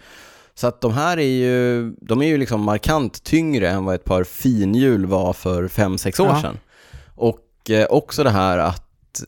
Så 0.56 0.66
att 0.66 0.80
de 0.80 0.92
här 0.92 1.16
är 1.18 1.22
ju, 1.22 1.90
de 2.00 2.22
är 2.22 2.26
ju 2.26 2.38
liksom 2.38 2.60
markant 2.60 3.22
tyngre 3.24 3.70
än 3.70 3.84
vad 3.84 3.94
ett 3.94 4.04
par 4.04 4.24
finhjul 4.24 5.06
var 5.06 5.32
för 5.32 5.68
5-6 5.68 6.20
år 6.22 6.26
Ja. 6.28 6.40
sedan. 6.42 6.58
Och 7.14 7.70
eh, 7.70 7.86
också 7.90 8.24
det 8.24 8.30
här 8.30 8.58
att 8.58 8.80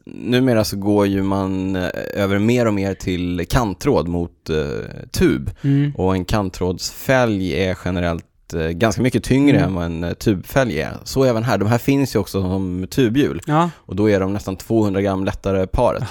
numera 0.04 0.64
så 0.64 0.76
går 0.76 1.06
ju 1.06 1.22
man 1.22 1.76
eh, 1.76 1.88
över 2.14 2.38
mer 2.38 2.66
och 2.66 2.74
mer 2.74 2.94
till 2.94 3.46
kanttråd 3.50 4.08
mot 4.08 4.50
eh, 4.50 4.64
tub. 5.10 5.50
Mm. 5.62 5.92
Och 5.96 6.14
en 6.14 6.24
kanttrådsfälg 6.24 7.52
är 7.52 7.78
generellt 7.84 8.54
eh, 8.54 8.60
ganska 8.68 9.02
mycket 9.02 9.24
tyngre 9.24 9.56
Mm. 9.56 9.68
än 9.68 9.74
vad 9.74 9.84
en 9.84 10.04
eh, 10.04 10.12
tubfälg 10.12 10.80
är. 10.80 10.96
Så 11.04 11.24
även 11.24 11.42
här, 11.42 11.58
de 11.58 11.68
här 11.68 11.78
finns 11.78 12.14
ju 12.14 12.18
också 12.18 12.42
som 12.42 12.86
tubhjul. 12.90 13.40
Ja, 13.46 13.70
Och 13.76 13.96
då 13.96 14.10
är 14.10 14.20
de 14.20 14.32
nästan 14.32 14.56
200 14.56 15.00
gram 15.02 15.24
lättare 15.24 15.66
paret. 15.66 16.04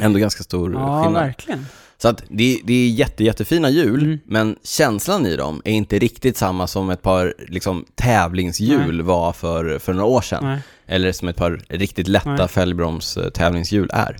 Ändå 0.00 0.18
ganska 0.18 0.42
stor 0.42 0.72
Ja, 0.74 1.02
skillnad. 1.04 1.22
verkligen. 1.22 1.66
Så 1.98 2.08
att 2.08 2.22
det, 2.28 2.60
det 2.64 2.74
är 2.74 2.88
jätte, 2.88 3.24
jättefina 3.24 3.70
hjul, 3.70 4.02
Mm. 4.02 4.18
men 4.26 4.56
känslan 4.62 5.26
i 5.26 5.36
dem 5.36 5.62
är 5.64 5.72
inte 5.72 5.98
riktigt 5.98 6.36
samma 6.36 6.66
som 6.66 6.90
ett 6.90 7.02
par 7.02 7.34
liksom, 7.48 7.84
tävlingshjul 7.94 9.02
var 9.02 9.32
för, 9.32 9.78
för 9.78 9.92
några 9.92 10.06
år 10.06 10.20
sedan. 10.20 10.44
Nej. 10.44 10.58
Eller 10.88 11.12
som 11.12 11.28
ett 11.28 11.36
par 11.36 11.60
riktigt 11.68 12.08
lätta 12.08 12.30
Nej. 12.34 12.48
fälgbroms-tävlingshjul 12.48 13.90
är. 13.92 14.16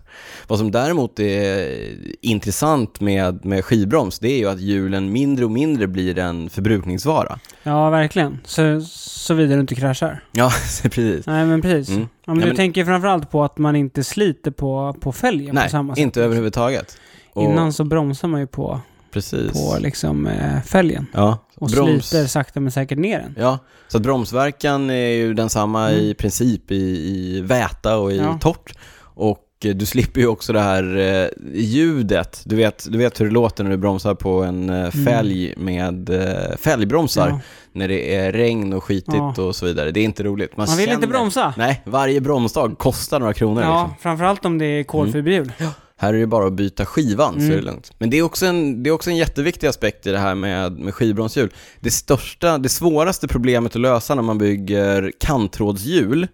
Vad 0.47 0.59
som 0.59 0.71
däremot 0.71 1.21
är 1.21 1.73
intressant 2.21 3.01
med, 3.01 3.45
med 3.45 3.65
skivbroms, 3.65 4.19
det 4.19 4.29
är 4.29 4.39
ju 4.39 4.49
att 4.49 4.61
hjulen 4.61 5.13
mindre 5.13 5.45
och 5.45 5.51
mindre 5.51 5.87
blir 5.87 6.19
en 6.19 6.51
förbrukningsvara. 6.51 7.39
Ja, 7.63 7.91
verkligen. 7.91 8.39
Så, 8.45 8.81
såvida 8.91 9.55
du 9.55 9.61
inte 9.61 9.75
kraschar. 9.75 10.25
Ja, 10.33 10.51
precis. 10.83 11.27
Nej, 11.27 11.47
men 11.47 11.63
precis. 11.63 11.89
Mm. 11.89 12.01
Ja, 12.03 12.07
men 12.35 12.37
Ja, 12.39 12.43
du 12.45 12.47
men- 12.49 12.57
tänker 12.57 12.85
framförallt 12.85 13.31
på 13.31 13.45
att 13.45 13.59
man 13.59 13.77
inte 13.77 14.05
sliter 14.05 14.51
på, 14.51 14.97
på 15.01 15.13
fälgen 15.13 15.55
Nej, 15.55 15.65
på 15.65 15.71
samma 15.71 15.95
sätt. 15.95 16.03
inte 16.03 16.23
överhuvudtaget. 16.23 16.99
Och, 17.37 17.43
Innan 17.43 17.73
så 17.73 17.85
bromsar 17.85 18.29
man 18.29 18.41
ju 18.41 18.47
på, 18.47 18.81
precis. 19.13 19.53
på 19.53 19.77
liksom 19.81 20.27
eh, 20.27 20.63
fälgen. 20.63 21.07
ja, 21.15 21.39
Och 21.57 21.69
broms- 21.69 22.01
sliter 22.01 22.27
sakta 22.27 22.61
men 22.61 22.73
säkert 22.73 22.99
ner 22.99 23.19
den. 23.19 23.35
Ja, 23.39 23.59
så 23.89 23.97
att 23.97 24.03
bromsverkan 24.03 24.91
är 24.91 25.09
ju 25.09 25.35
densamma 25.35 25.91
i 25.91 26.05
Mm. 26.05 26.15
princip 26.15 26.71
i, 26.71 26.75
i 26.77 27.41
väta 27.41 27.97
och 27.99 28.13
i 28.13 28.17
Ja. 28.17 28.39
torrt. 28.41 28.73
Och 28.99 29.43
eh, 29.65 29.75
du 29.75 29.87
slipper 29.87 30.21
ju 30.21 30.27
också 30.27 30.53
det 30.53 30.61
här 30.61 30.97
eh, 30.97 31.29
ljudet. 31.55 32.43
Du 32.45 32.57
vet, 32.57 32.87
du 32.91 32.99
vet 32.99 33.21
hur 33.21 33.27
det 33.27 33.33
låter 33.33 33.65
när 33.65 33.71
du 33.71 33.77
bromsar 33.77 34.15
på 34.15 34.43
en 34.43 34.71
eh, 34.71 34.91
fälg 34.91 35.55
med 35.57 36.11
eh, 36.11 36.57
fälgbromsar. 36.59 37.27
Mm. 37.27 37.37
Ja. 37.39 37.43
När 37.73 37.89
det 37.89 38.15
är 38.17 38.33
regn 38.33 38.73
och 38.73 38.85
skitigt 38.85 39.17
Ja. 39.37 39.43
och 39.43 39.57
så 39.57 39.67
vidare. 39.67 39.91
Det 39.91 40.01
är 40.01 40.05
inte 40.05 40.23
roligt. 40.23 40.57
Man 40.57 40.67
vill 40.67 40.81
inte 40.81 40.93
känner- 40.93 41.07
bromsa. 41.07 41.55
Nej, 41.57 41.83
varje 41.85 42.21
bromsdag 42.21 42.79
kostar 42.79 43.21
några 43.21 43.33
kronor. 43.35 43.63
Ja, 43.63 43.83
Liksom. 43.83 43.95
framförallt 44.03 44.45
om 44.45 44.59
det 44.59 44.67
är 44.67 44.85
kolfiberhjul. 44.85 45.53
Här 45.99 46.15
är 46.15 46.19
det 46.19 46.27
bara 46.27 46.47
att 46.47 46.53
byta 46.53 46.87
skivan 46.87 47.33
så 47.33 47.39
Mm. 47.39 47.51
är 47.53 47.57
det 47.57 47.63
lugnt. 47.63 47.93
Men 47.99 48.11
det 48.11 48.17
är 48.19 48.23
också 48.23 48.47
en, 48.47 48.83
det 48.83 48.91
är 48.91 48.93
också 48.93 49.11
en 49.11 49.17
jätteviktig 49.17 49.67
aspekt 49.67 50.07
i 50.07 50.11
det 50.11 50.19
här 50.19 50.35
med, 50.35 50.73
med 50.79 50.95
skivbromshjul. 50.95 51.53
Det 51.81 51.91
största, 51.91 52.59
det 52.59 52.69
svåraste 52.69 53.29
problemet 53.29 53.77
att 53.77 53.81
lösa 53.83 54.15
när 54.15 54.23
man 54.23 54.39
bygger 54.39 55.13
kanttrådshjul 55.21 56.27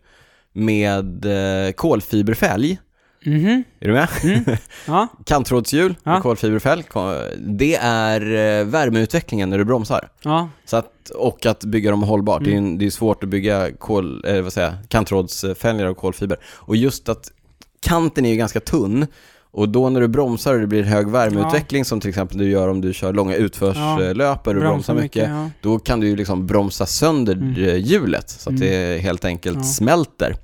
med 0.52 1.24
eh, 1.66 1.72
kolfiberfälg, 1.72 2.78
Mhm. 3.24 3.64
är 3.80 3.86
du 3.88 3.92
med? 3.92 4.08
Ja. 4.86 5.08
Kanttrådshjul 5.26 5.94
Ja. 6.02 6.12
med 6.12 6.22
kolfiberfälg, 6.22 6.82
ko- 6.82 7.14
det 7.38 7.74
är 7.82 8.20
eh, 8.20 8.64
värmeutvecklingen 8.66 9.50
när 9.50 9.58
du 9.58 9.64
bromsar. 9.64 10.08
Ja. 10.22 10.48
Så 10.64 10.76
att, 10.76 11.10
och 11.10 11.46
att 11.46 11.64
bygga 11.64 11.90
dem 11.90 12.02
hållbart. 12.02 12.44
Det, 12.44 12.50
är, 12.50 12.52
Mm. 12.52 12.64
en- 12.64 12.78
det 12.78 12.86
är 12.86 12.90
svårt 12.90 13.22
att 13.22 13.28
bygga 13.28 13.72
kol, 13.78 14.24
eh, 14.26 14.40
vad 14.42 14.52
säger, 14.52 14.78
kanttrådsfälgar 14.88 15.86
av 15.86 15.94
kolfiber. 15.94 16.38
Och 16.44 16.76
just 16.76 17.08
att 17.08 17.32
kanten 17.80 18.24
är 18.26 18.30
ju 18.30 18.36
ganska 18.36 18.60
tunn 18.60 19.06
och 19.52 19.68
då 19.68 19.88
när 19.90 20.00
du 20.00 20.08
bromsar 20.08 20.54
och 20.54 20.60
det 20.60 20.66
blir 20.66 20.82
hög 20.82 21.08
värmeutveckling 21.10 21.84
som 21.84 22.00
till 22.00 22.08
exempel 22.08 22.38
du 22.38 22.50
gör 22.50 22.68
om 22.68 22.80
du 22.80 22.92
kör 22.92 23.12
långa 23.12 23.34
utförslöper 23.36 24.54
och 24.56 24.60
bromsar 24.62 24.94
mycket, 24.94 25.28
ja. 25.28 25.50
då 25.60 25.78
kan 25.78 26.00
du 26.00 26.08
ju 26.08 26.16
liksom 26.16 26.46
bromsa 26.46 26.86
sönder 26.86 27.32
Mm. 27.34 27.64
eh, 27.64 27.76
hjulet 27.76 28.30
så 28.30 28.50
att 28.50 28.56
Mm. 28.56 28.68
det 28.68 28.98
helt 29.02 29.24
enkelt 29.24 29.56
Ja. 29.56 29.62
smälter. 29.64 30.36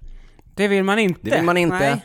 Det 0.54 0.68
vill 0.68 0.84
man 0.84 0.98
inte. 0.98 1.20
Det 1.22 1.30
vill 1.36 1.44
man 1.44 1.56
inte. 1.56 1.78
Nej. 1.78 2.04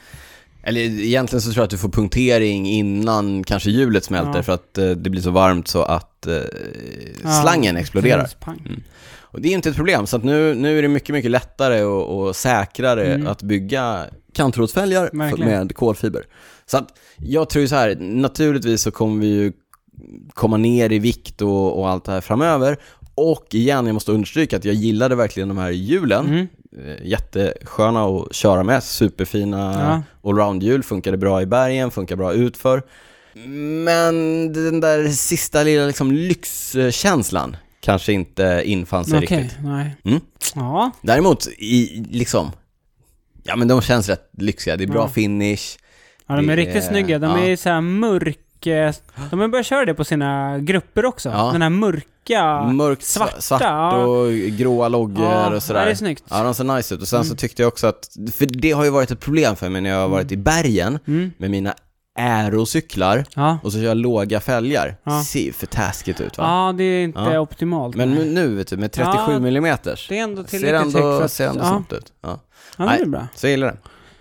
Eller 0.63 0.81
egentligen 0.81 1.41
så 1.41 1.51
tror 1.51 1.61
jag 1.61 1.63
att 1.63 1.69
du 1.69 1.77
får 1.77 1.89
punktering 1.89 2.67
innan 2.69 3.43
kanske 3.43 3.69
hjulet 3.71 4.03
smälter 4.03 4.35
Ja. 4.35 4.43
för 4.43 4.53
att 4.53 4.77
eh, 4.77 4.89
det 4.89 5.09
blir 5.09 5.21
så 5.21 5.31
varmt 5.31 5.67
så 5.67 5.81
att 5.83 6.27
eh, 6.27 6.33
Ja, 7.23 7.41
slangen 7.41 7.77
exploderar. 7.77 8.29
Mm. 8.47 8.81
Och 9.21 9.41
det 9.41 9.47
är 9.49 9.53
inte 9.53 9.69
ett 9.69 9.75
problem, 9.75 10.07
så 10.07 10.15
att 10.17 10.23
nu, 10.23 10.55
nu 10.55 10.77
är 10.77 10.81
det 10.81 10.87
mycket, 10.87 11.09
mycket 11.13 11.31
lättare 11.31 11.83
och, 11.83 12.19
och 12.27 12.35
säkrare 12.35 13.05
Mm. 13.13 13.27
att 13.27 13.41
bygga 13.41 14.05
Verkligen. 15.13 15.49
med 15.49 15.75
kolfiber. 15.75 16.23
Så 16.65 16.77
att 16.77 16.97
jag 17.17 17.49
tror 17.49 17.65
så 17.67 17.75
här, 17.75 17.95
naturligtvis 17.99 18.81
så 18.81 18.91
kommer 18.91 19.21
vi 19.21 19.27
ju 19.27 19.51
komma 20.33 20.57
ner 20.57 20.91
i 20.91 20.99
vikt 20.99 21.41
och, 21.41 21.79
och 21.79 21.89
allt 21.89 22.05
det 22.05 22.11
här 22.11 22.21
framöver. 22.21 22.77
Och 23.15 23.47
igen, 23.51 23.85
jag 23.85 23.93
måste 23.93 24.11
understryka 24.11 24.57
att 24.57 24.65
jag 24.65 24.75
gillade 24.75 25.15
verkligen 25.15 25.49
de 25.49 25.57
här 25.57 25.71
hjulen. 25.71 26.25
Mm. 26.25 26.47
Eh, 26.87 27.07
Jättesköna 27.07 28.05
att 28.05 28.35
köra 28.35 28.63
med, 28.63 28.83
superfina 28.83 30.03
Ja. 30.23 30.29
allround-hjul, 30.29 30.83
funkade 30.83 31.17
bra 31.17 31.41
i 31.41 31.45
bergen, 31.45 31.91
funkar 31.91 32.15
bra 32.15 32.33
utför. 32.33 32.83
Men 33.83 34.13
den 34.53 34.79
där 34.79 35.07
sista 35.07 35.63
lilla 35.63 35.85
liksom 35.87 36.11
lyxkänslan 36.11 37.57
kanske 37.79 38.13
inte 38.13 38.61
infann 38.65 39.05
sig 39.05 39.17
Okej, 39.17 39.41
riktigt. 39.41 39.57
nej. 39.63 39.95
Mm. 40.03 40.19
Ja. 40.55 40.91
Däremot, 41.01 41.47
i, 41.57 42.05
liksom, 42.11 42.51
ja 43.43 43.55
men 43.55 43.67
de 43.67 43.81
känns 43.81 44.09
rätt 44.09 44.29
lyxiga. 44.37 44.77
Det 44.77 44.83
är 44.83 44.87
bra 44.87 45.01
Ja. 45.03 45.09
finish. 45.09 45.77
Ja, 46.27 46.35
de 46.35 46.47
Det 46.47 46.53
är 46.53 46.57
riktigt 46.57 46.75
är- 46.83 46.87
snygga. 46.87 47.19
De 47.19 47.31
ja. 47.31 47.45
är 47.45 47.55
så 47.55 47.69
här 47.69 47.81
mörk... 47.81 48.67
eh, 48.67 48.93
De 49.29 49.39
har 49.39 49.47
börjat 49.47 49.65
köra 49.65 49.85
det 49.85 49.93
på 49.93 50.03
sina 50.03 50.59
grupper 50.59 51.05
också. 51.05 51.29
Ja. 51.29 51.49
Den 51.51 51.61
här 51.61 51.69
mörka... 51.69 52.61
Mörkt, 52.63 53.03
svarta, 53.03 53.41
svart 53.41 53.61
ja. 53.61 53.95
och 54.05 54.31
gråa 54.33 54.87
loggor 54.87 55.25
ja, 55.25 55.47
och 55.49 55.55
Ja, 55.55 55.59
sådär. 55.59 55.85
det 55.85 55.91
är 55.91 55.95
snyggt. 55.95 56.23
Ja, 56.29 56.43
de 56.43 56.53
ser 56.53 56.63
nice 56.63 56.95
ut. 56.95 57.01
Och 57.01 57.07
sen 57.07 57.23
så 57.23 57.27
Mm. 57.29 57.37
tyckte 57.37 57.61
jag 57.61 57.67
också 57.67 57.87
att, 57.87 58.09
för 58.35 58.45
det 58.45 58.71
har 58.71 58.83
ju 58.83 58.89
varit 58.89 59.11
ett 59.11 59.19
problem 59.19 59.55
för 59.55 59.69
mig 59.69 59.81
när 59.81 59.89
jag 59.89 59.97
har 59.97 60.07
varit 60.07 60.31
i 60.31 60.37
bergen 60.37 60.99
Mm. 61.07 61.31
med 61.37 61.51
mina 61.51 61.73
aerocyklar 62.19 63.25
Ja. 63.35 63.57
och 63.63 63.71
så 63.71 63.77
kör 63.77 63.85
jag 63.85 63.97
låga 63.97 64.39
fälgar. 64.39 64.95
Ja. 65.03 65.23
Ser 65.23 65.39
ju 65.43 65.53
för 65.53 65.65
taskigt 65.67 66.21
ut 66.21 66.37
va? 66.37 66.43
ja, 66.43 66.73
det 66.77 66.83
är 66.83 67.03
inte 67.03 67.19
Ja. 67.19 67.39
optimalt. 67.39 67.95
Men 67.95 68.11
nu, 68.11 68.25
nu 68.25 68.55
vet 68.55 68.67
du, 68.67 68.77
med 68.77 68.91
37 68.91 69.13
Ja, 69.17 69.31
mm 69.31 69.53
det 69.53 69.59
är 69.59 70.23
ändå 70.23 70.43
ser 70.43 70.49
tillräckligt 70.49 70.81
högt 70.81 70.95
ändå, 70.95 71.17
för 71.17 71.25
att... 71.25 71.31
ser 71.31 71.47
ändå 71.47 71.61
ja, 71.63 71.69
snabbt 71.69 71.93
ut. 71.93 72.11
Ja. 72.21 72.39
ja, 72.77 72.85
det 72.85 73.01
är 73.01 73.05
bra. 73.05 73.27
Så 73.35 73.45
jag 73.45 73.51
gillar 73.51 73.67
det. 73.67 73.77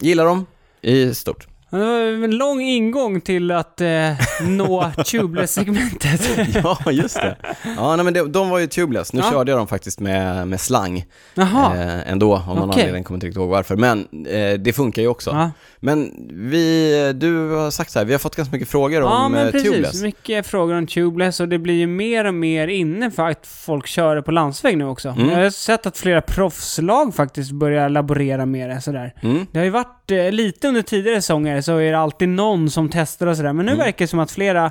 Gillar 0.06 0.24
dem 0.24 0.46
i 0.80 1.14
stort. 1.14 1.46
Det 1.72 1.78
var 1.78 2.24
en 2.24 2.36
lång 2.36 2.60
ingång 2.60 3.20
till 3.20 3.50
att 3.50 3.80
eh, 3.80 4.10
nå 4.42 4.90
tubeless-segmentet. 5.06 6.20
ja, 6.64 6.78
just 6.90 7.14
det. 7.16 7.36
Ja, 7.76 7.96
nej, 7.96 8.04
men 8.04 8.14
de, 8.14 8.32
de 8.32 8.50
var 8.50 8.58
ju 8.58 8.66
tubeless. 8.66 9.12
Nu 9.12 9.20
Ja. 9.24 9.30
körde 9.30 9.50
jag 9.52 9.58
dem 9.60 9.66
faktiskt 9.66 10.00
med, 10.00 10.48
med 10.48 10.60
slang 10.60 11.04
Jaha. 11.34 11.76
eh, 11.76 12.10
ändå, 12.12 12.34
av 12.34 12.56
någon 12.56 12.70
Okej. 12.70 12.80
anledning. 12.82 13.04
Kommer 13.04 13.16
inte 13.16 13.26
riktigt 13.26 13.38
ihåg 13.40 13.48
varför. 13.48 13.76
Men 13.76 14.00
eh, 14.26 14.52
det 14.58 14.72
funkar 14.72 15.02
ju 15.02 15.08
också. 15.08 15.30
Ja, 15.30 15.50
Men 15.80 16.12
vi, 16.50 17.12
du 17.14 17.50
har 17.50 17.70
sagt 17.70 17.90
så 17.90 17.98
här, 17.98 18.06
vi 18.06 18.12
har 18.12 18.18
fått 18.18 18.36
ganska 18.36 18.52
mycket 18.52 18.68
frågor 18.68 19.02
ja 19.02 19.24
om 19.26 19.32
men 19.32 19.46
eh, 19.46 19.52
precis. 19.52 19.70
tubeless. 19.70 20.02
Mycket 20.02 20.46
frågor 20.46 20.74
om 20.74 20.86
tubeless 20.86 21.40
och 21.40 21.48
det 21.48 21.58
blir 21.58 21.74
ju 21.74 21.86
mer 21.86 22.24
och 22.24 22.34
mer 22.34 22.68
inne 22.68 23.10
för 23.10 23.28
att 23.30 23.46
folk 23.46 23.86
kör 23.86 24.16
det 24.16 24.22
på 24.22 24.30
landsväg 24.30 24.78
nu 24.78 24.84
också. 24.84 25.08
Mm. 25.08 25.28
Jag 25.30 25.42
har 25.42 25.50
sett 25.50 25.86
att 25.86 25.98
flera 25.98 26.20
proffslag 26.20 27.14
faktiskt 27.14 27.50
börjar 27.52 27.88
laborera 27.88 28.46
med 28.46 28.70
det 28.70 28.80
sådär. 28.80 29.14
Mm. 29.22 29.46
Det 29.52 29.58
har 29.58 29.64
ju 29.64 29.70
varit 29.70 30.10
eh, 30.10 30.30
lite 30.30 30.68
under 30.68 30.82
tidigare 30.82 31.22
säsonger 31.22 31.61
så 31.62 31.76
är 31.76 31.92
det 31.92 31.98
alltid 31.98 32.28
någon 32.28 32.70
som 32.70 32.88
testar 32.88 33.26
och 33.26 33.36
sådär. 33.36 33.52
Men 33.52 33.66
nu 33.66 33.72
Mm. 33.72 33.84
verkar 33.84 34.04
det 34.04 34.08
som 34.08 34.18
att 34.20 34.30
flera 34.30 34.70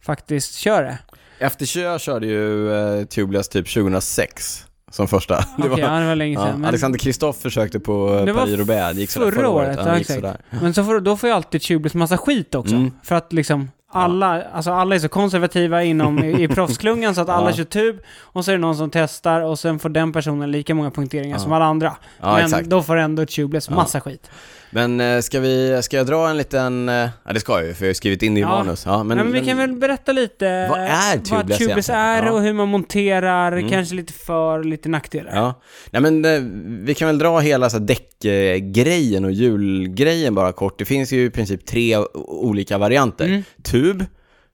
faktiskt 0.00 0.54
kör 0.54 0.82
det. 0.82 0.98
Efterkör 1.38 1.98
körde 1.98 2.26
ju 2.26 2.68
uh, 2.70 3.04
Tubeless 3.04 3.48
typ 3.48 3.68
2006 3.74 4.64
som 4.90 5.08
första. 5.08 5.38
Okej, 5.58 5.70
ja, 5.80 5.90
det 5.90 6.06
var 6.06 6.14
länge 6.14 6.34
ja, 6.34 6.46
sedan. 6.46 6.60
men, 6.60 6.68
Alexander 6.68 6.98
Kristoff 6.98 7.36
försökte 7.40 7.80
på 7.80 8.10
Det 8.18 8.24
det 8.24 8.32
var 8.32 8.42
Paris-Roubaix, 8.42 8.94
det 8.94 9.00
gick 9.00 9.10
sådär 9.10 9.30
förra 9.30 9.48
året. 9.48 9.66
året, 9.68 9.78
Ja, 9.78 9.86
ja, 9.86 9.92
det 9.92 9.98
gick 9.98 10.06
sådär. 10.10 10.36
men 10.50 10.74
så 10.74 10.84
får, 10.84 11.00
då 11.00 11.16
får 11.16 11.28
ju 11.28 11.34
alltid 11.34 11.62
Tubeless 11.62 11.94
massa 11.94 12.18
skit 12.18 12.54
också. 12.54 12.74
Mm. 12.74 12.90
För 13.02 13.14
att 13.14 13.32
liksom 13.32 13.70
alla, 13.92 14.42
alltså 14.42 14.70
alla 14.72 14.94
är 14.94 14.98
så 14.98 15.08
konservativa 15.08 15.82
inom 15.82 16.24
i, 16.24 16.42
i 16.42 16.48
proffsklungan 16.54 17.14
så 17.14 17.20
att 17.20 17.28
alla 17.28 17.50
Ja. 17.50 17.56
kör 17.56 17.64
tub 17.64 17.98
och 18.20 18.44
så 18.44 18.50
är 18.50 18.54
det 18.54 18.60
någon 18.60 18.76
som 18.76 18.90
testar 18.90 19.40
och 19.40 19.58
sen 19.58 19.78
får 19.78 19.88
den 19.88 20.12
personen 20.12 20.50
lika 20.50 20.74
många 20.74 20.90
punkteringar 20.90 21.36
Ja. 21.36 21.40
som 21.42 21.52
alla 21.52 21.64
andra. 21.64 21.96
Ja, 22.20 22.32
men 22.34 22.44
exakt. 22.44 22.68
då 22.68 22.82
får 22.82 22.96
ändå 22.96 23.26
Tubeless 23.26 23.68
Ja. 23.68 23.74
massa 23.76 24.00
skit. 24.00 24.30
Men 24.70 25.00
eh, 25.00 25.20
ska, 25.20 25.40
vi, 25.40 25.80
ska 25.82 25.96
jag 25.96 26.06
dra 26.06 26.28
en 26.30 26.36
liten, 26.36 26.88
eh, 26.88 27.08
ja 27.24 27.32
det 27.32 27.40
ska 27.40 27.52
jag 27.52 27.66
ju 27.66 27.74
för 27.74 27.84
jag 27.84 27.88
har 27.90 27.94
skrivit 27.94 28.22
in 28.22 28.34
det 28.34 28.38
i 28.38 28.42
Ja. 28.42 28.48
manus. 28.48 28.82
Ja, 28.86 28.98
men, 29.04 29.06
Men, 29.16 29.16
men 29.30 29.40
vi 29.40 29.46
kan 29.48 29.56
väl 29.58 29.72
berätta 29.72 30.12
lite 30.12 30.68
Vad 30.70 30.78
är 30.80 31.16
vad 31.16 31.24
tubeless 31.24 31.60
egentligen? 31.60 32.00
är 32.00 32.22
Ja. 32.26 32.32
och 32.32 32.42
hur 32.42 32.52
man 32.52 32.68
monterar, 32.68 33.52
Mm. 33.52 33.68
kanske 33.70 33.94
lite 33.94 34.12
för 34.12 34.64
lite 34.64 34.88
nackdelar. 34.88 35.32
Ja, 35.36 35.60
nej 35.90 36.02
men 36.02 36.24
eh, 36.24 36.40
vi 36.84 36.94
kan 36.94 37.06
väl 37.08 37.18
dra 37.18 37.38
hela 37.38 37.70
så 37.70 37.78
däckgrejen 37.78 39.24
och 39.24 39.32
hjulgrejen 39.32 40.34
bara 40.34 40.52
kort. 40.52 40.78
Det 40.78 40.84
finns 40.84 41.12
ju 41.12 41.24
i 41.24 41.30
princip 41.30 41.66
tre 41.66 41.96
olika 42.24 42.78
varianter. 42.78 43.24
Mm. 43.26 43.42
Tub, 43.62 44.04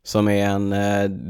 som 0.05 0.29
är 0.29 0.47
en, 0.47 0.71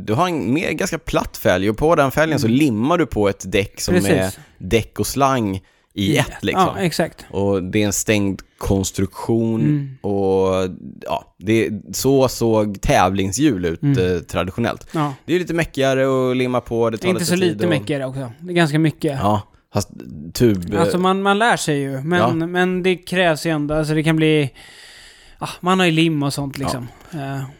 du 0.07 0.13
har 0.15 0.29
en 0.29 0.55
mer 0.55 0.71
ganska 0.73 0.99
platt 0.99 1.37
fälg 1.37 1.71
och 1.71 1.77
på 1.79 1.95
den 1.95 2.11
fälgen 2.11 2.39
så 2.39 2.49
limmar 2.49 2.99
du 2.99 3.07
på 3.07 3.29
ett 3.29 3.53
däck 3.53 3.81
som 3.81 3.95
Mm. 3.95 4.05
Precis. 4.07 4.39
är 4.39 4.43
däck 4.69 5.01
och 5.01 5.07
slang 5.07 5.61
i 5.97 6.17
ett 6.17 6.43
liksom. 6.43 6.71
Ja, 6.77 6.81
exakt. 6.83 7.27
Och 7.31 7.63
det 7.63 7.83
är 7.83 7.87
en 7.87 7.93
stängd 7.93 8.43
konstruktion 8.59 9.61
Mm. 9.61 9.99
och 10.01 10.55
ja, 11.01 11.35
det, 11.39 11.71
så 11.93 12.29
såg 12.29 12.81
tävlingshjul 12.81 13.65
ut 13.65 13.83
Mm. 13.83 14.17
eh, 14.17 14.21
traditionellt. 14.21 14.87
Ja. 14.93 15.15
Det 15.25 15.35
är 15.35 15.39
lite 15.39 15.55
mäckigare 15.55 16.31
att 16.31 16.37
limma 16.37 16.61
på, 16.61 16.91
det 16.91 16.99
tar 16.99 17.09
Inte 17.09 17.19
lite 17.21 17.31
så 17.31 17.37
tid 17.37 17.41
lite 17.53 17.67
och, 17.67 17.71
det 18.01 18.07
också. 18.07 18.33
Det 18.41 18.53
är 18.53 18.55
ganska 18.55 18.79
mycket. 18.79 19.19
Ja, 19.23 19.43
fast 19.75 19.89
tub... 20.33 20.75
Alltså 20.79 20.99
man, 20.99 21.23
man 21.23 21.39
lär 21.39 21.57
sig 21.57 21.79
ju, 21.79 22.01
men, 22.01 22.19
Ja. 22.19 22.47
men 22.47 22.83
det 22.83 22.97
krävs 22.97 23.47
ju 23.47 23.51
ändå. 23.51 23.75
Alltså 23.75 23.95
det 23.95 24.03
kan 24.03 24.17
bli... 24.17 24.51
Ah, 25.39 25.49
man 25.61 25.79
har 25.79 25.87
ju 25.87 25.93
lim 25.93 26.23
och 26.23 26.33
sånt 26.35 26.59
liksom. 26.59 26.83
Eh, 26.83 26.89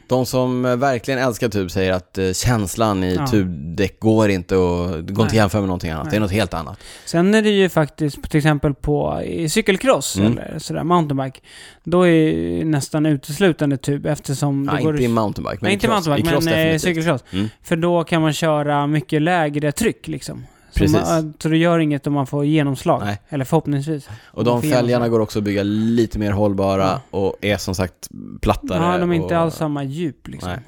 De 0.07 0.27
som 0.27 0.65
eh, 0.65 0.77
verkligen 0.77 1.21
älskar 1.21 1.49
tub 1.49 1.71
säger 1.71 1.93
att 1.93 2.19
eh, 2.19 2.33
känslan 2.33 3.05
i 3.05 3.15
Ja. 3.15 3.27
tubdäck 3.27 4.01
går 4.01 4.29
inte 4.31 4.57
och 4.57 4.89
går 4.91 4.99
inte 4.99 5.23
att 5.23 5.29
Nej. 5.29 5.37
jämföra 5.37 5.61
med 5.61 5.69
någonting 5.69 5.91
annat. 5.91 6.05
Det 6.05 6.09
är 6.09 6.11
Nej. 6.11 6.21
något 6.21 6.31
helt 6.33 6.55
annat. 6.55 6.79
sen 7.05 7.35
är 7.35 7.43
det 7.43 7.51
ju 7.51 7.69
faktiskt, 7.69 8.31
till 8.31 8.39
exempel 8.39 8.75
på 8.75 9.23
i 9.25 9.49
cykelcross 9.49 10.17
Mm. 10.19 10.33
eller 10.39 10.59
sådär, 10.59 10.85
mountainbike. 10.85 11.41
Då 11.85 12.07
är 12.07 12.65
nästan 12.65 13.07
uteslutande 13.07 13.77
tub 13.77 14.07
eftersom... 14.07 14.63
Nej, 14.63 14.85
går 14.85 14.93
inte 14.95 15.05
i 15.05 15.09
mountainbike, 15.09 15.57
men 15.61 15.65
Nej, 15.67 15.71
i 15.71 15.75
inte 15.75 15.87
cross. 15.87 15.95
mountainbike, 16.07 16.29
I 16.29 16.33
cross 16.33 16.45
men 16.45 16.55
eh, 16.55 16.59
definitivt. 16.59 16.83
cykelcross. 16.83 17.25
Mm. 17.33 17.49
För 17.63 17.77
då 17.77 18.05
kan 18.05 18.23
man 18.23 18.33
köra 18.33 18.87
mycket 18.87 19.23
lägre 19.23 19.73
tryck 19.73 20.09
liksom. 20.09 20.47
Så, 20.75 20.79
Precis. 20.79 21.01
man, 21.09 21.35
så 21.39 21.49
det 21.49 21.57
gör 21.57 21.79
inget 21.79 22.07
om 22.07 22.13
man 22.13 22.27
får 22.27 22.45
genomslag. 22.45 23.03
Nej. 23.05 23.21
Eller 23.29 23.45
förhoppningsvis. 23.45 24.09
Och 24.25 24.45
de 24.45 24.63
fälgarna 24.63 24.87
genomslag. 24.89 25.11
går 25.11 25.21
också 25.21 25.39
att 25.39 25.45
bygga 25.45 25.63
lite 25.63 26.19
mer 26.19 26.31
hållbara 26.33 26.83
Ja. 27.11 27.19
och 27.19 27.37
är 27.41 27.57
som 27.57 27.75
sagt 27.75 28.09
plattare. 28.41 28.93
Ja, 28.93 28.99
de 28.99 29.11
är 29.11 29.15
inte 29.15 29.35
och... 29.35 29.41
alls 29.41 29.55
samma 29.55 29.85
djup 29.85 30.29
liksom. 30.29 30.51
Nej. 30.51 30.61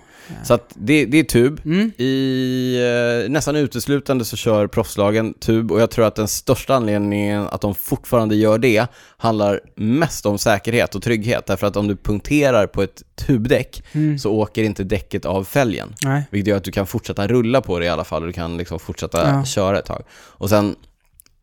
Så 0.45 0.55
att 0.55 0.73
det, 0.75 1.05
det 1.05 1.19
är 1.19 1.25
tub. 1.25 1.61
Mm. 1.65 1.93
I 1.99 3.23
eh, 3.25 3.31
nästan 3.31 3.57
uteslutande 3.57 4.25
så 4.25 4.37
kör 4.37 4.67
proffslagen 4.67 5.35
tub 5.35 5.73
och 5.73 5.81
jag 5.81 5.91
tror 5.91 6.07
att 6.07 6.15
den 6.15 6.29
största 6.29 6.75
anledningen 6.75 7.43
att 7.53 7.61
de 7.61 7.75
fortfarande 7.75 8.37
gör 8.37 8.59
det 8.59 8.87
handlar 9.17 9.61
mest 9.77 10.27
om 10.27 10.39
säkerhet 10.39 10.95
och 10.95 11.03
trygghet. 11.03 11.47
Därför 11.47 11.67
att 11.67 11.77
om 11.77 11.89
du 11.89 11.97
punkterar 11.97 12.67
på 12.67 12.83
ett 12.83 13.03
tubdäck 13.27 13.83
Mm. 13.93 14.19
så 14.19 14.33
åker 14.33 14.63
inte 14.65 14.85
däcket 14.85 15.25
av 15.25 15.45
fälgen. 15.45 15.95
Nej. 16.05 16.23
Vilket 16.31 16.49
gör 16.49 16.57
att 16.57 16.65
du 16.65 16.73
kan 16.73 16.87
fortsätta 16.87 17.27
rulla 17.29 17.61
på 17.61 17.79
det 17.79 17.85
i 17.85 17.89
alla 17.89 18.05
fall 18.05 18.23
och 18.23 18.27
du 18.27 18.33
kan 18.33 18.57
liksom 18.57 18.79
fortsätta 18.79 19.29
Ja. 19.29 19.45
köra 19.45 19.79
ett 19.79 19.85
tag. 19.87 20.03
Och 20.13 20.49
sen 20.51 20.75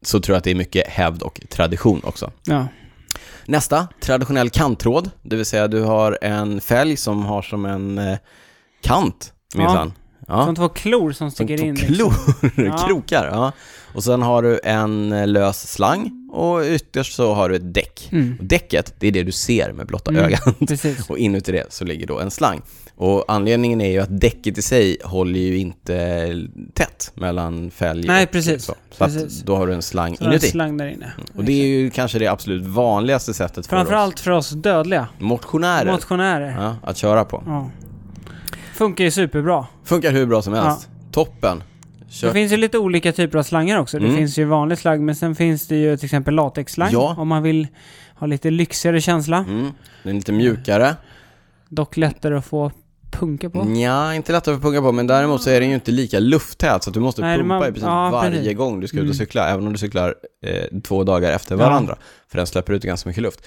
så 0.01 0.19
tror 0.19 0.33
jag 0.33 0.37
att 0.37 0.43
det 0.43 0.51
är 0.51 0.55
mycket 0.55 0.87
hävd 0.87 1.21
och 1.21 1.41
tradition 1.49 2.01
också. 2.03 2.31
Ja. 2.43 2.67
Nästa, 3.45 3.87
traditionell 4.01 4.49
kanttråd, 4.49 5.09
det 5.21 5.35
vill 5.35 5.45
säga 5.45 5.67
du 5.67 5.81
har 5.81 6.17
en 6.21 6.61
fälg 6.61 6.97
som 6.97 7.25
har 7.25 7.41
som 7.41 7.65
en 7.65 7.97
eh, 7.97 8.17
kant 8.83 9.33
minsann. 9.55 9.93
Ja. 10.27 10.45
Som 10.45 10.55
två 10.55 10.69
klor 10.69 11.11
som 11.11 11.31
Som 11.31 11.31
sticker 11.31 11.57
två 11.57 11.65
in. 11.65 11.75
klor, 11.75 12.13
Ja. 12.65 12.77
krokar. 12.87 13.29
Ja. 13.31 13.51
Och 13.93 14.03
sen 14.03 14.21
har 14.21 14.41
du 14.41 14.59
en 14.63 15.11
eh, 15.13 15.27
lös 15.27 15.71
slang 15.71 16.29
och 16.31 16.61
ytterst 16.63 17.13
så 17.15 17.33
har 17.33 17.49
du 17.49 17.55
ett 17.55 17.73
däck. 17.73 18.09
Mm. 18.11 18.35
Och 18.39 18.45
däcket, 18.45 18.93
det 18.99 19.07
är 19.07 19.11
det 19.11 19.23
du 19.23 19.31
ser 19.31 19.71
med 19.71 19.87
blotta 19.87 20.11
Mm. 20.11 20.23
ögat. 20.25 20.59
Precis. 20.67 21.09
Och 21.09 21.17
inuti 21.17 21.51
det 21.51 21.73
så 21.73 21.85
ligger 21.85 22.07
då 22.07 22.19
en 22.19 22.31
slang. 22.31 22.61
Och 22.95 23.25
anledningen 23.27 23.81
är 23.81 23.91
ju 23.91 23.99
att 23.99 24.19
däcket 24.21 24.57
i 24.57 24.61
sig 24.61 24.97
håller 25.03 25.39
ju 25.39 25.57
inte 25.57 26.29
tätt 26.73 27.11
mellan 27.15 27.71
fälg 27.71 28.07
Nej, 28.07 28.23
och 28.25 28.31
precis. 28.31 28.63
så. 28.65 28.75
Så 28.91 29.05
Precis. 29.05 29.39
att 29.41 29.45
då 29.47 29.55
har 29.55 29.67
du 29.67 29.73
en 29.73 29.81
slang 29.81 30.17
Så 30.17 30.23
är 30.23 30.27
en 30.27 30.33
inuti. 30.33 30.47
slang 30.51 30.77
där 30.77 30.87
inne. 30.87 31.11
Och 31.35 31.43
det 31.43 31.51
är 31.53 31.65
ju 31.67 31.89
kanske 31.89 32.19
det 32.19 32.27
absolut 32.27 32.63
vanligaste 32.65 33.33
sättet 33.33 33.67
för 33.67 33.75
Framförallt 33.77 34.19
för 34.19 34.31
oss 34.31 34.49
dödliga. 34.49 35.01
oss 35.01 35.07
motionärer 35.21 35.91
Motionärer. 35.91 36.55
ja, 36.61 36.75
att 36.83 36.97
köra 36.97 37.25
på. 37.25 37.43
Ja. 37.45 37.69
Funkar 38.73 39.03
ju 39.03 39.11
superbra. 39.11 39.67
Funkar 39.83 40.11
hur 40.11 40.25
bra 40.25 40.41
som 40.41 40.53
helst. 40.53 40.89
Toppen. 41.11 41.63
Kör. 42.09 42.27
Det 42.27 42.33
finns 42.33 42.51
ju 42.51 42.57
lite 42.57 42.77
olika 42.77 43.11
typer 43.11 43.39
av 43.39 43.43
slangar 43.43 43.79
också. 43.79 43.99
Det 43.99 44.05
Mm. 44.05 44.17
finns 44.17 44.37
ju 44.37 44.45
vanlig 44.45 44.77
slang, 44.77 45.05
men 45.05 45.15
sen 45.15 45.35
finns 45.35 45.67
det 45.67 45.75
ju 45.75 45.97
till 45.97 46.05
exempel 46.05 46.33
latexslang. 46.35 46.89
Ja. 46.91 47.15
Om 47.17 47.27
man 47.27 47.43
vill 47.43 47.67
ha 48.15 48.27
lite 48.27 48.49
lyxigare 48.51 49.01
känsla. 49.01 49.37
Mm. 49.37 49.71
Den 50.03 50.09
är 50.11 50.13
lite 50.13 50.31
mjukare. 50.31 50.95
Dock 51.69 51.97
lättare 51.97 52.35
att 52.37 52.45
få 52.45 52.71
punka 53.11 53.49
på. 53.49 53.71
Ja, 53.75 54.13
inte 54.13 54.31
lätt 54.31 54.47
att 54.47 54.61
punga 54.61 54.81
på, 54.81 54.91
men 54.91 55.07
däremot 55.07 55.41
så 55.41 55.49
är 55.49 55.59
den 55.59 55.69
ju 55.69 55.75
inte 55.75 55.91
lika 55.91 56.19
lufttät 56.19 56.83
så 56.83 56.89
att 56.89 56.93
du 56.93 56.99
måste 56.99 57.21
Nej, 57.21 57.37
pumpa 57.37 57.47
man- 57.47 57.61
i 57.63 57.65
princip 57.65 57.83
ja, 57.83 58.09
varje 58.11 58.31
precis. 58.31 58.57
gång 58.57 58.79
du 58.79 58.87
ska 58.87 58.97
ut 58.97 59.01
och 59.01 59.05
Mm. 59.05 59.15
cykla, 59.17 59.49
även 59.49 59.67
om 59.67 59.73
du 59.73 59.79
cyklar 59.79 60.15
eh, 60.45 60.79
två 60.83 61.03
dagar 61.03 61.31
efter 61.31 61.55
varandra. 61.55 61.97
För 62.27 62.37
den 62.37 62.47
släpper 62.47 62.73
ut 62.73 62.83
ganska 62.83 63.09
mycket 63.09 63.23
luft. 63.23 63.39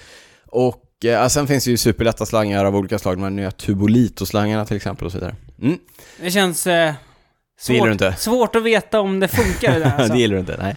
Och 0.45 0.75
eh, 1.05 1.27
sen 1.27 1.47
finns 1.47 1.65
det 1.65 1.71
ju 1.71 1.77
superlätta 1.77 2.25
slangar 2.25 2.65
av 2.65 2.75
olika 2.75 2.99
slag, 2.99 3.15
de 3.15 3.23
här 3.23 3.29
nya 3.29 3.51
Tubolito-slangarna 3.51 4.65
till 4.65 4.75
exempel 4.77 5.05
och 5.05 5.11
så 5.11 5.17
vidare. 5.17 5.35
Mm. 5.61 5.77
Det 6.21 6.31
känns 6.31 6.67
eh, 6.67 6.93
Det 7.67 7.73
svårt, 7.77 7.89
inte? 7.89 8.13
svårt 8.17 8.55
att 8.55 8.63
veta 8.63 8.99
om 8.99 9.19
det 9.19 9.27
funkar 9.27 9.73
det 9.73 9.79
där. 9.79 9.93
Alltså. 9.97 10.13
det 10.13 10.19
gillar 10.19 10.33
du 10.35 10.39
inte, 10.39 10.55
nej. 10.59 10.75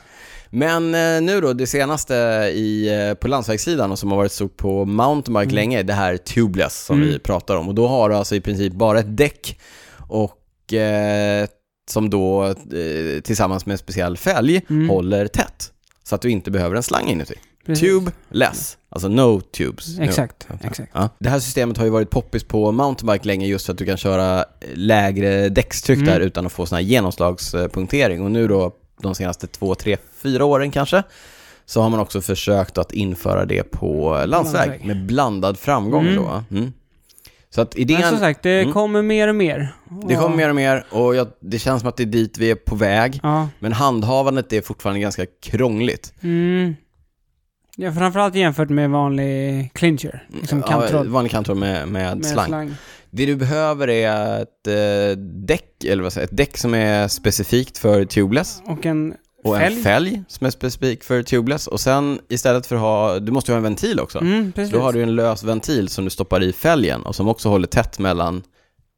Men 0.52 0.94
eh, 0.94 1.22
nu 1.22 1.40
då, 1.40 1.52
det 1.52 1.66
senaste 1.66 2.14
i, 2.54 2.88
eh, 3.08 3.14
på 3.14 3.28
landsvägssidan 3.28 3.90
och 3.92 3.98
som 3.98 4.10
har 4.10 4.16
varit 4.18 4.32
stort 4.32 4.56
på 4.56 4.84
mountainbike 4.84 5.42
Mm. 5.44 5.54
länge, 5.54 5.82
det 5.82 5.92
här 5.92 6.16
tubeless 6.16 6.84
som 6.84 6.96
Mm. 6.96 7.08
vi 7.08 7.18
pratar 7.18 7.56
om. 7.56 7.68
Och 7.68 7.74
då 7.74 7.88
har 7.88 8.08
du 8.08 8.14
alltså 8.16 8.34
i 8.34 8.40
princip 8.40 8.72
bara 8.72 8.98
ett 9.00 9.16
däck 9.16 9.60
och 10.08 10.72
eh, 10.72 11.46
som 11.90 12.10
då 12.10 12.44
eh, 12.46 13.20
tillsammans 13.24 13.66
med 13.66 13.72
en 13.72 13.78
speciell 13.78 14.16
fälg 14.16 14.62
Mm. 14.70 14.88
håller 14.88 15.26
tätt. 15.26 15.72
Så 16.02 16.14
att 16.14 16.22
du 16.22 16.30
inte 16.30 16.50
behöver 16.50 16.76
en 16.76 16.82
slang 16.82 17.08
inuti. 17.08 17.34
Precis. 17.70 17.88
Tubeless, 18.28 18.78
alltså 18.88 19.08
no 19.08 19.40
tubes. 19.40 19.98
Exakt, 19.98 20.46
Ja. 20.48 20.54
exakt. 20.68 20.90
Ja. 20.94 21.08
Det 21.18 21.28
här 21.28 21.38
systemet 21.40 21.76
har 21.76 21.84
ju 21.84 21.90
varit 21.90 22.10
poppis 22.10 22.44
på 22.44 22.72
mountainbike 22.72 23.26
länge 23.26 23.46
just 23.46 23.66
för 23.66 23.72
att 23.72 23.78
du 23.78 23.84
kan 23.86 23.96
köra 23.96 24.44
lägre 24.74 25.48
däckstryck 25.48 25.98
Mm. 25.98 26.08
där 26.08 26.20
utan 26.20 26.46
att 26.46 26.52
få 26.52 26.66
sån 26.66 26.76
här 26.76 26.82
genomslagspunktering. 26.82 28.22
Och 28.24 28.30
nu 28.30 28.48
då, 28.48 28.72
de 29.02 29.14
senaste 29.14 29.46
två, 29.46 29.74
tre, 29.74 29.96
fyra 30.22 30.44
åren 30.44 30.70
kanske, 30.70 31.02
så 31.66 31.82
har 31.82 31.90
man 31.90 32.00
också 32.00 32.20
försökt 32.20 32.78
att 32.78 32.92
införa 32.92 33.44
det 33.44 33.62
på 33.62 34.10
landsväg, 34.26 34.68
Landsväg. 34.68 34.84
med 34.86 35.06
blandad 35.06 35.58
framgång 35.58 36.06
Mm. 36.06 36.16
då. 36.16 36.44
Mm. 36.56 36.72
Så 37.54 37.60
att 37.60 37.74
Men 37.74 37.82
idén, 37.82 38.02
som 38.08 38.18
sagt, 38.18 38.42
det 38.42 38.60
Mm. 38.60 38.72
kommer 38.72 39.02
mer 39.02 39.28
och 39.28 39.34
mer. 39.34 39.74
det 40.08 40.14
kommer 40.16 40.36
mer 40.36 40.48
och 40.48 40.54
mer 40.56 40.84
och 40.90 41.14
jag, 41.16 41.28
det 41.40 41.58
känns 41.58 41.80
som 41.80 41.88
att 41.88 41.96
det 41.96 42.02
är 42.02 42.06
dit 42.06 42.38
vi 42.38 42.50
är 42.50 42.54
på 42.54 42.74
väg. 42.76 43.20
Ja. 43.22 43.48
Men 43.58 43.72
handhavandet 43.72 44.52
är 44.52 44.60
fortfarande 44.60 45.00
ganska 45.00 45.26
krångligt. 45.42 46.12
Mm. 46.20 46.74
Ja, 47.80 47.92
framförallt 47.92 48.34
jämfört 48.34 48.68
med 48.70 48.90
vanlig 48.90 49.70
clincher. 49.74 50.26
Liksom 50.40 50.62
kanttråd. 50.62 51.06
Ja, 51.06 51.10
vanlig 51.10 51.30
kanttråd 51.32 51.56
med, 51.56 51.88
med, 51.88 52.16
med 52.16 52.26
slang. 52.26 52.46
slang. 52.46 52.74
Det 53.10 53.26
du 53.26 53.36
behöver 53.36 53.88
är 53.88 54.42
ett 54.42 54.66
eh, 54.66 55.18
däck, 55.22 55.84
eller 55.84 56.02
vad 56.02 56.12
säger 56.12 56.26
ett 56.26 56.36
däck 56.36 56.56
som 56.58 56.74
är 56.74 57.08
specifikt 57.08 57.78
för 57.78 58.04
tubeless 58.04 58.62
Och 58.66 58.86
en 58.86 59.14
och 59.44 59.56
Fälg. 59.56 59.76
en 59.76 59.82
fälg 59.82 60.22
som 60.28 60.46
är 60.46 60.50
specifik 60.50 61.04
för 61.04 61.22
tubeless 61.22 61.66
och 61.66 61.80
sen 61.80 62.18
istället 62.28 62.66
för 62.66 62.74
att 62.76 62.80
ha, 62.80 63.18
du 63.18 63.32
måste 63.32 63.50
ju 63.50 63.54
ha 63.54 63.56
en 63.56 63.62
ventil 63.62 64.00
också. 64.00 64.20
Mm, 64.20 64.52
precis. 64.52 64.70
Så 64.72 64.76
då 64.78 64.82
har 64.84 64.92
du 64.92 65.02
en 65.02 65.14
lös 65.16 65.42
ventil 65.44 65.88
som 65.88 66.04
du 66.04 66.10
stoppar 66.10 66.42
i 66.42 66.52
fälgen 66.52 67.02
och 67.02 67.14
som 67.14 67.28
också 67.28 67.48
håller 67.48 67.66
tätt 67.66 67.98
mellan, 67.98 68.42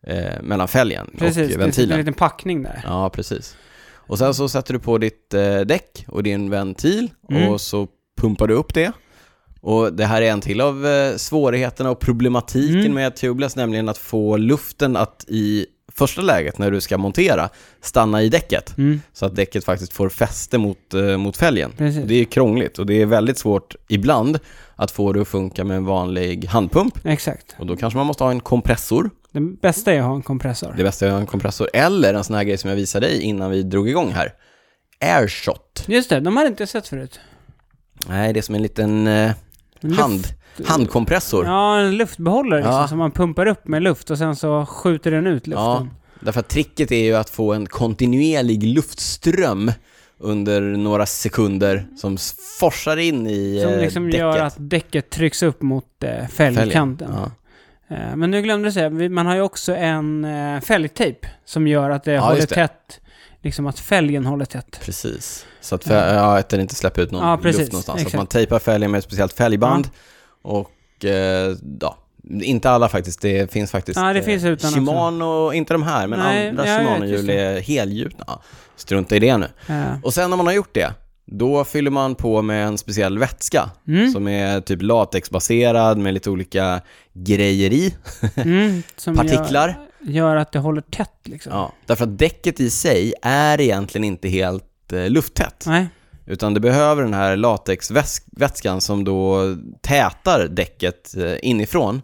eh, 0.07 0.43
mellan 0.43 0.69
fälgen 0.69 1.07
precis. 1.19 1.37
och 1.37 1.43
Det 1.43 1.49
sitter 1.49 1.59
ventilen. 1.59 1.93
en 1.93 1.99
liten 1.99 2.15
packning 2.15 2.63
där. 2.63 2.81
Ja, 2.85 3.11
precis. 3.11 3.57
Och 3.95 4.19
sen 4.19 4.35
så 4.35 4.49
sätter 4.49 4.73
du 4.73 4.79
på 4.81 4.99
ditt 4.99 5.35
eh, 5.35 5.61
däck 5.61 6.05
och 6.09 6.23
din 6.23 6.51
ventil 6.51 7.11
Mm. 7.31 7.49
och 7.49 7.61
så 7.61 7.89
pumpar 8.23 8.47
du 8.47 8.55
upp 8.55 8.75
det. 8.75 8.93
Och 9.61 9.93
det 9.93 10.05
här 10.05 10.23
är 10.23 10.31
en 10.31 10.41
till 10.41 10.61
av 10.61 10.87
eh, 10.87 11.17
svårigheterna 11.17 11.91
och 11.91 12.01
problematiken 12.01 12.81
Mm. 12.81 12.95
med 12.95 13.17
tubeless, 13.17 13.57
nämligen 13.57 13.89
att 13.89 13.99
få 13.99 14.37
luften 14.37 14.97
att 14.97 15.25
i 15.29 15.67
första 15.93 16.23
läget 16.23 16.59
när 16.59 16.71
du 16.71 16.81
ska 16.81 16.99
montera, 16.99 17.49
stanna 17.81 18.23
i 18.23 18.29
däcket. 18.29 18.79
Mm. 18.79 19.01
Så 19.13 19.27
att 19.27 19.37
däcket 19.37 19.65
faktiskt 19.65 19.93
får 19.93 20.09
fäste 20.09 20.59
mot, 20.59 20.95
eh, 20.95 21.17
mot 21.17 21.37
fälgen. 21.37 21.73
Precis. 21.79 22.05
Det 22.07 22.15
är 22.15 22.25
krångligt 22.25 22.79
och 22.79 22.87
det 22.87 23.03
är 23.03 23.07
väldigt 23.07 23.39
svårt 23.39 23.77
ibland 23.89 24.39
att 24.77 24.91
få 24.91 25.13
det 25.13 25.21
att 25.23 25.29
funka 25.29 25.65
med 25.65 25.77
en 25.77 25.85
vanlig 25.85 26.45
handpump. 26.47 26.99
Exakt. 27.07 27.57
Och 27.59 27.67
då 27.67 27.77
kanske 27.77 27.97
man 27.97 28.07
måste 28.07 28.25
ha 28.25 28.31
en 28.31 28.41
kompressor. 28.41 29.11
Det 29.33 29.41
bästa 29.41 29.93
är 29.93 29.99
att 29.99 30.05
ha 30.07 30.15
en 30.15 30.23
kompressor. 30.23 30.75
Det 30.77 30.85
bästa 30.85 31.05
är 31.07 31.09
att 31.09 31.15
ha 31.15 31.21
en 31.21 31.27
kompressor. 31.27 31.69
Eller 31.73 32.15
en 32.15 32.25
sån 32.25 32.37
här 32.37 32.45
grej 32.45 32.59
som 32.59 32.71
jag 32.71 32.77
visade 32.77 33.07
dig 33.07 33.21
innan 33.23 33.51
vi 33.51 33.63
drog 33.63 33.89
igång 33.89 34.11
här. 34.13 34.33
Airshot. 35.01 35.85
Just 35.87 36.11
det, 36.11 36.21
de 36.21 36.37
hade 36.37 36.49
inte 36.49 36.67
sett 36.67 36.89
förut. 36.89 37.21
Nej, 38.09 38.33
det 38.33 38.41
är 38.41 38.43
som 38.43 38.55
en 38.55 38.63
liten 38.63 39.07
eh, 39.07 39.31
hand, 39.99 40.27
handkompressor. 40.67 41.47
Ja, 41.47 41.79
en 41.81 41.97
luftbehållare 41.97 42.61
liksom, 42.61 42.75
Ja. 42.75 42.89
som 42.89 42.99
man 42.99 43.11
pumpar 43.11 43.47
upp 43.47 43.69
med 43.69 43.83
luft 43.83 44.11
och 44.11 44.19
sen 44.19 44.37
så 44.37 44.67
skjuter 44.67 45.11
den 45.11 45.27
ut 45.27 45.47
luften. 45.47 45.65
Ja, 45.65 45.87
därför 46.21 46.41
att 46.41 46.49
tricket 46.49 46.93
är 46.93 47.05
ju 47.05 47.15
att 47.17 47.31
få 47.31 47.53
en 47.53 47.67
kontinuerlig 47.67 48.63
luftström 48.63 49.73
under 50.19 50.61
några 50.61 51.07
sekunder 51.07 51.87
som 51.97 52.15
s- 52.15 52.35
forsar 52.61 52.97
in 52.97 53.27
i 53.27 53.61
Som 53.63 53.73
eh, 53.73 53.81
liksom 53.81 54.05
däcket. 54.07 54.21
gör 54.21 54.39
att 54.39 54.55
däcket 54.59 55.11
trycks 55.11 55.43
upp 55.43 55.63
mot 55.63 56.05
eh, 56.05 56.27
fälgkanten. 56.29 57.11
Ja. 57.17 57.31
Eh, 57.97 58.17
men 58.17 58.31
nu 58.31 58.43
glömde 58.43 58.67
jag 58.67 58.75
säga, 58.75 58.89
vi- 58.89 59.09
man 59.09 59.27
har 59.27 59.35
ju 59.35 59.41
också 59.41 59.75
en 59.77 60.25
eh, 60.25 60.61
fälgtejp 60.61 61.29
som 61.45 61.67
gör 61.67 61.91
att 61.91 62.05
det 62.05 62.13
Ja, 62.13 62.21
håller 62.21 62.37
just 62.37 62.49
det. 62.49 62.55
tätt. 62.55 63.01
Liksom 63.43 63.67
att 63.67 63.79
fälgen 63.79 64.27
håller 64.27 64.45
tätt. 64.45 64.81
Precis. 64.85 65.47
Så 65.61 65.75
att, 65.75 65.87
ja, 65.87 66.39
att 66.39 66.49
den 66.49 66.61
inte 66.61 66.75
släpper 66.75 67.03
ut 67.03 67.11
någon 67.11 67.29
Ja, 67.29 67.37
precis. 67.43 67.61
luft 67.61 67.73
någonstans. 67.73 67.97
Så 67.97 68.01
att 68.03 68.07
Exakt. 68.07 68.17
man 68.17 68.27
tejpar 68.27 68.59
fälgen 68.59 68.91
med 68.91 68.99
ett 68.99 69.05
speciellt 69.05 69.33
fälgband. 69.33 69.89
Och 70.43 71.05
eh, 71.05 71.57
ja, 71.81 71.97
inte 72.43 72.71
alla 72.71 72.89
faktiskt. 72.89 73.21
Det 73.21 73.53
finns 73.53 73.71
faktiskt 73.71 73.97
Ja, 74.01 74.13
det 74.13 74.19
eh, 74.19 74.25
finns 74.25 74.45
utan 74.45 74.69
också. 74.69 74.81
Shimano, 74.81 75.53
inte 75.53 75.75
de 75.75 75.83
här, 75.83 76.07
men 76.07 76.19
Nej, 76.19 76.49
andra 76.49 76.67
ja, 76.67 76.79
Shimano-hjul 76.79 77.31
är 77.31 77.61
helgjutna. 77.61 78.25
Ja, 78.27 78.43
Strunta 78.77 79.17
i 79.17 79.19
det 79.19 79.37
nu. 79.37 79.47
Eh, 79.69 79.83
Och 80.03 80.15
sen 80.15 80.31
när 80.31 80.37
man 80.37 80.47
har 80.47 80.53
gjort 80.55 80.75
det, 80.75 80.93
då 81.27 81.65
fyller 81.65 81.91
man 81.91 82.15
på 82.15 82.43
med 82.43 82.67
en 82.67 82.79
speciell 82.79 83.19
vätska 83.19 83.71
mm, 83.89 84.13
som 84.13 84.29
är 84.29 84.61
typ 84.61 84.83
latexbaserad 84.83 85.99
med 85.99 86.15
lite 86.15 86.31
olika 86.31 86.81
grejer 87.13 87.73
i, 87.73 87.95
mm, 88.37 88.83
partiklar. 89.17 89.79
Gör, 90.05 90.37
att 90.37 90.53
det 90.53 90.59
håller 90.59 90.81
tätt 90.81 91.21
liksom. 91.25 91.53
Ja, 91.53 91.73
därför 91.87 92.05
att 92.05 92.19
däcket 92.19 92.61
i 92.61 92.71
sig 92.71 93.15
är 93.23 93.61
egentligen 93.61 94.05
inte 94.05 94.29
helt 94.29 94.93
eh, 94.93 95.11
lufttätt. 95.11 95.65
Nej, 95.67 95.87
Utan 96.27 96.55
det 96.55 96.61
behöver 96.61 97.03
den 97.03 97.15
här 97.15 97.37
latexvätskan 97.37 98.81
som 98.81 99.05
då 99.05 99.41
tätar 99.81 100.49
däcket 100.49 101.17
eh, 101.17 101.35
inifrån 101.43 102.03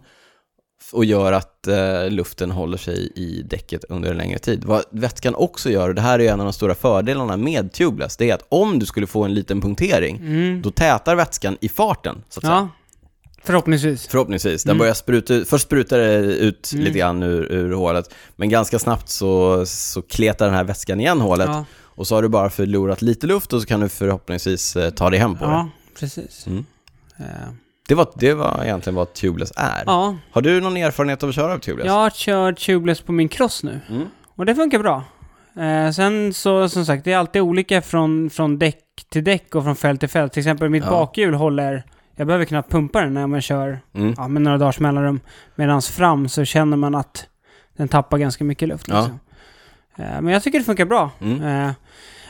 och 0.93 1.05
gör 1.05 1.31
att 1.31 1.67
eh, 1.67 2.09
luften 2.09 2.51
håller 2.51 2.77
sig 2.77 3.11
i 3.15 3.41
däcket 3.41 3.83
under 3.83 4.11
en 4.11 4.17
längre 4.17 4.39
tid. 4.39 4.63
Vad 4.63 4.83
vätskan 4.91 5.35
också 5.35 5.69
gör, 5.69 5.89
och 5.89 5.95
det 5.95 6.01
här 6.01 6.19
är 6.19 6.33
en 6.33 6.39
av 6.39 6.45
de 6.45 6.53
stora 6.53 6.75
fördelarna 6.75 7.37
med 7.37 7.71
tubeless, 7.71 8.17
det 8.17 8.29
är 8.29 8.33
att 8.33 8.45
om 8.49 8.79
du 8.79 8.85
skulle 8.85 9.07
få 9.07 9.23
en 9.23 9.33
liten 9.33 9.61
punktering, 9.61 10.17
mm, 10.17 10.61
då 10.61 10.71
tätar 10.71 11.15
vätskan 11.15 11.57
i 11.61 11.69
farten, 11.69 12.23
så 12.29 12.39
att 12.39 12.45
säga. 12.45 12.69
Ja. 13.41 13.45
Förhoppningsvis. 13.47 14.07
Förhoppningsvis. 14.07 14.63
Den 14.63 14.71
Mm. 14.71 14.79
börjar 14.79 14.93
spruta 14.93 15.33
ut, 15.33 15.49
först 15.49 15.65
sprutar 15.65 15.97
det 15.97 16.15
ut 16.17 16.71
Mm. 16.73 16.85
lite 16.85 16.99
grann 16.99 17.23
ur, 17.23 17.51
ur 17.51 17.71
hålet, 17.73 18.13
men 18.35 18.49
ganska 18.49 18.79
snabbt 18.79 19.09
så, 19.09 19.63
så 19.65 20.01
kletar 20.01 20.45
den 20.45 20.55
här 20.55 20.63
vätskan 20.63 20.99
igen 20.99 21.21
hålet 21.21 21.47
Ja, 21.49 21.65
och 21.81 22.07
så 22.07 22.15
har 22.15 22.21
du 22.21 22.27
bara 22.29 22.49
förlorat 22.49 23.01
lite 23.01 23.27
luft 23.27 23.53
och 23.53 23.61
så 23.61 23.67
kan 23.67 23.79
du 23.79 23.89
förhoppningsvis 23.89 24.75
eh, 24.75 24.89
ta 24.89 25.09
dig 25.09 25.19
hem 25.19 25.37
på 25.37 25.45
det. 25.45 25.51
ja 25.51 25.69
precis. 25.99 26.47
Mm. 26.47 26.65
Eh, 27.17 27.25
Det, 27.87 27.95
var, 27.95 28.07
det 28.15 28.33
var 28.33 28.61
egentligen 28.63 28.95
vad 28.95 29.13
tubeless 29.13 29.51
är. 29.55 29.83
ja, 29.85 30.15
Har 30.31 30.41
du 30.41 30.61
någon 30.61 30.77
erfarenhet 30.77 31.23
av 31.23 31.29
att 31.29 31.35
köra 31.35 31.59
tubeless? 31.59 31.85
jag 31.87 31.93
har 31.93 32.09
kört 32.09 32.59
tubeless 32.59 33.01
på 33.01 33.11
min 33.11 33.29
cross 33.29 33.63
nu. 33.63 33.79
Mm. 33.89 34.07
Och 34.35 34.45
det 34.45 34.55
funkar 34.55 34.79
bra. 34.79 35.03
Eh, 35.59 35.91
sen 35.91 36.33
så, 36.33 36.69
som 36.69 36.85
sagt, 36.85 37.03
det 37.05 37.11
är 37.13 37.17
alltid 37.17 37.41
olika 37.41 37.81
från, 37.81 38.29
från 38.29 38.59
däck 38.59 38.83
till 39.09 39.23
däck 39.23 39.55
och 39.55 39.63
från 39.63 39.75
fält 39.75 39.99
till 39.99 40.09
fält. 40.09 40.33
Till 40.33 40.39
exempel 40.41 40.69
mitt 40.69 40.83
Ja. 40.83 40.89
bakhjul 40.91 41.33
håller, 41.33 41.83
jag 42.19 42.27
behöver 42.27 42.45
knappt 42.45 42.71
pumpa 42.71 43.01
den 43.01 43.13
när 43.13 43.27
man 43.27 43.41
kör 43.41 43.79
Mm. 43.93 44.13
ja, 44.17 44.27
med 44.27 44.41
några 44.41 44.57
dagars 44.57 44.79
mellanrum. 44.79 45.19
Medan 45.55 45.81
fram 45.81 46.29
så 46.29 46.45
känner 46.45 46.77
man 46.77 46.95
att 46.95 47.27
den 47.77 47.87
tappar 47.87 48.17
ganska 48.17 48.43
mycket 48.43 48.67
luft. 48.67 48.87
Ja. 48.87 48.95
Liksom. 48.95 49.19
Eh, 49.95 50.21
men 50.21 50.27
jag 50.27 50.43
tycker 50.43 50.59
det 50.59 50.65
funkar 50.65 50.85
bra. 50.85 51.11
Mm. 51.21 51.43
Eh, 51.43 51.71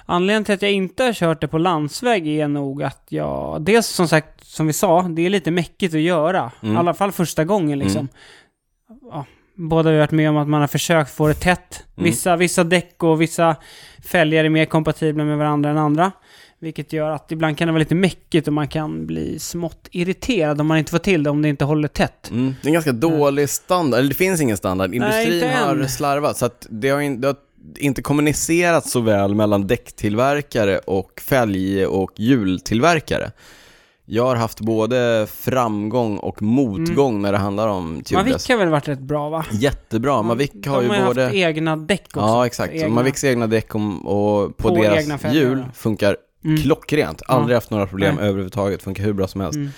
anledningen 0.06 0.44
till 0.44 0.54
att 0.56 0.62
jag 0.62 0.72
inte 0.72 1.04
har 1.04 1.14
kört 1.14 1.42
det 1.42 1.48
på 1.48 1.58
landsväg 1.58 2.28
är 2.28 2.48
nog 2.48 2.84
att 2.84 3.06
jag, 3.10 3.62
dels 3.62 3.88
som 3.88 4.08
sagt, 4.08 4.44
som 4.44 4.68
vi 4.68 4.74
sa, 4.74 5.02
det 5.02 5.26
är 5.26 5.30
lite 5.30 5.52
mäckigt 5.52 5.94
att 5.94 6.02
göra. 6.02 6.52
Mm. 6.62 6.76
I 6.76 6.78
alla 6.78 6.94
fall 6.94 7.12
första 7.12 7.44
gången 7.44 7.80
liksom. 7.80 8.08
Ja, 9.12 9.26
båda 9.56 9.90
har 9.90 9.98
varit 9.98 10.12
med 10.12 10.30
om 10.30 10.38
att 10.38 10.48
man 10.48 10.62
har 10.62 10.68
försökt 10.68 11.12
få 11.12 11.28
det 11.28 11.34
tätt. 11.34 11.84
Mm. 11.98 12.04
Vissa, 12.04 12.36
vissa 12.36 12.64
däck 12.64 13.04
och 13.04 13.22
vissa 13.22 13.56
fälgar 14.04 14.44
är 14.44 14.50
mer 14.50 14.66
kompatibla 14.66 15.24
med 15.24 15.38
varandra 15.38 15.70
än 15.70 15.78
andra. 15.78 16.12
Vilket 16.62 16.94
gör 16.94 17.10
att 17.12 17.32
ibland 17.32 17.58
kan 17.58 17.68
det 17.68 17.72
vara 17.72 17.80
lite 17.80 17.96
mäckigt 17.96 18.48
och 18.48 18.54
man 18.54 18.68
kan 18.68 19.06
bli 19.06 19.40
smått 19.40 19.88
irriterad 19.92 20.62
om 20.62 20.68
man 20.68 20.78
inte 20.78 20.92
får 20.92 21.00
till 21.00 21.24
det, 21.24 21.30
om 21.30 21.42
det 21.42 21.50
inte 21.50 21.66
håller 21.66 21.88
tätt. 21.88 22.30
Mm. 22.32 22.56
Det 22.62 22.66
är 22.66 22.70
en 22.70 22.74
ganska 22.74 22.92
dålig 22.92 23.50
standard, 23.50 24.00
eller 24.00 24.10
det 24.10 24.16
finns 24.16 24.42
ingen 24.42 24.58
standard. 24.58 24.94
Industrin 24.94 25.34
inte 25.34 25.48
har 25.48 25.88
slarvat, 25.88 26.38
så 26.38 26.46
att 26.46 26.68
det 26.70 26.90
har, 26.90 27.02
in, 27.02 27.22
det 27.22 27.28
har 27.28 27.36
inte 27.78 28.02
kommunicerats 28.02 28.92
så 28.92 29.00
väl 29.00 29.36
mellan 29.36 29.68
däcktillverkare 29.68 30.78
och 30.78 31.22
fälg 31.22 31.86
och 31.86 32.12
hjultillverkare. 32.16 33.32
Jag 34.06 34.26
har 34.26 34.36
haft 34.36 34.60
både 34.62 35.28
framgång 35.30 36.18
och 36.18 36.42
motgång 36.42 37.22
när 37.22 37.32
det 37.32 37.38
handlar 37.38 37.68
om 37.68 38.02
tubeless. 38.04 38.28
Mavic 38.28 38.50
har 38.50 38.58
väl 38.58 38.70
varit 38.70 38.88
rätt 38.88 39.00
bra 39.00 39.30
va? 39.30 39.46
Jättebra, 39.52 40.22
Mavic 40.22 40.52
har 40.66 40.82
De 40.82 40.84
ju 40.84 41.02
har 41.02 41.08
både... 41.08 41.24
haft 41.24 41.36
egna 41.36 41.78
däck 41.78 42.06
också. 42.08 42.20
Ja, 42.20 42.46
exakt. 42.46 42.74
Egna- 42.74 42.90
Mavics 42.90 43.24
egna 43.24 43.48
däck 43.48 43.76
och 43.76 43.82
på, 44.04 44.52
På 44.58 44.76
deras 44.76 45.34
hjul 45.34 45.66
funkar 45.74 46.18
Mm. 46.46 46.62
klockrent. 46.62 47.22
Aldrig 47.28 47.56
haft 47.56 47.70
några 47.72 47.88
problem 47.88 48.16
Nej. 48.16 48.26
överhuvudtaget, 48.28 48.84
funkar 48.84 49.04
hur 49.04 49.14
bra 49.14 49.28
som 49.28 49.42
helst. 49.42 49.56
Mm. 49.56 49.70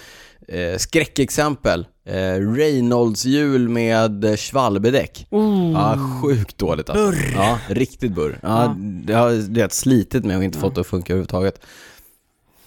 Eh, 0.48 0.78
skräckexempel, 0.78 1.88
eh, 2.06 2.14
Reynolds-hjul 2.56 3.70
med 3.70 4.40
Schwalbe-däck. 4.40 5.28
Oh. 5.30 5.72
Ja, 5.72 5.98
sjukt 6.22 6.58
dåligt 6.58 6.90
alltså. 6.90 7.06
Burr. 7.06 7.34
Ja, 7.36 7.60
riktigt 7.68 8.12
burr. 8.12 8.40
Ja, 8.42 8.64
Ja. 8.64 8.76
Det 8.80 9.14
har 9.14 9.32
det 9.50 9.74
slitit 9.74 10.26
med 10.26 10.38
och 10.38 10.44
inte 10.44 10.58
Ja. 10.58 10.62
fått 10.62 10.76
det 10.76 10.82
att 10.82 10.88
funka 10.88 11.14
överhuvudtaget. 11.14 11.62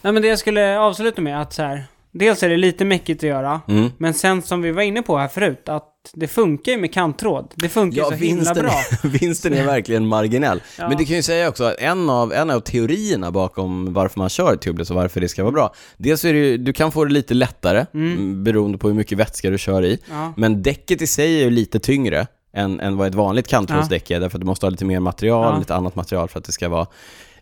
Nej 0.02 0.12
men 0.12 0.22
det 0.22 0.28
jag 0.28 0.38
skulle 0.38 0.78
avsluta 0.78 1.20
med 1.20 1.40
att 1.40 1.52
så 1.52 1.62
här. 1.62 1.84
Dels 2.12 2.42
är 2.42 2.48
det 2.48 2.56
lite 2.56 2.84
mäckigt 2.84 3.18
att 3.24 3.28
göra. 3.28 3.60
Mm. 3.68 3.90
Men 3.98 4.14
sen 4.14 4.42
som 4.42 4.62
vi 4.62 4.70
var 4.70 4.82
inne 4.82 5.02
på 5.02 5.18
här 5.18 5.28
förut, 5.28 5.68
att 5.68 5.88
det 6.12 6.28
funkar 6.28 6.72
ju 6.72 6.78
med 6.78 6.92
kanttråd. 6.92 7.52
Det 7.54 7.68
funkar 7.68 7.98
Ja, 7.98 8.08
så 8.08 8.14
himla 8.14 8.54
bra. 8.54 8.72
vinsten 9.02 9.52
är 9.54 9.64
verkligen 9.64 10.06
marginell. 10.06 10.62
Ja. 10.78 10.88
Men 10.88 10.98
det 10.98 11.04
kan 11.04 11.16
ju 11.16 11.22
säga 11.22 11.48
också 11.48 11.64
att 11.64 11.76
en 11.78 12.10
av, 12.10 12.32
en 12.32 12.50
av 12.50 12.60
teorierna 12.60 13.30
bakom 13.30 13.92
varför 13.92 14.18
man 14.20 14.28
kör 14.28 14.56
tubeless 14.56 14.90
och 14.90 14.96
varför 14.96 15.20
det 15.20 15.28
ska 15.28 15.42
vara 15.42 15.52
bra. 15.52 15.74
Dels 15.96 16.24
är 16.24 16.32
det 16.32 16.38
ju, 16.38 16.56
du 16.56 16.72
kan 16.72 16.92
få 16.92 17.04
det 17.04 17.12
lite 17.12 17.34
lättare, 17.34 17.86
Mm. 17.94 18.12
mm. 18.12 18.44
beroende 18.44 18.78
på 18.78 18.88
hur 18.88 18.94
mycket 18.94 19.18
vätska 19.18 19.50
du 19.50 19.58
kör 19.58 19.84
i. 19.84 19.98
Ja. 20.10 20.32
Men 20.36 20.62
däcket 20.62 21.02
i 21.02 21.06
sig 21.06 21.34
är 21.40 21.44
ju 21.44 21.50
lite 21.50 21.78
tyngre 21.78 22.26
än, 22.52 22.80
än 22.80 22.96
vad 22.96 23.08
ett 23.08 23.14
vanligt 23.14 23.48
kanttrådsdäck 23.48 24.10
är, 24.10 24.20
därför 24.20 24.38
att 24.38 24.40
du 24.42 24.46
måste 24.46 24.66
ha 24.66 24.70
lite 24.70 24.84
mer 24.84 25.00
material, 25.00 25.58
lite 25.58 25.74
annat 25.74 25.94
material 25.96 26.28
för 26.28 26.38
att 26.38 26.44
det 26.44 26.52
ska 26.52 26.68
vara 26.68 26.86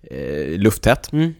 eh, 0.02 0.58
lufttätt. 0.58 1.12
Mm. 1.12 1.34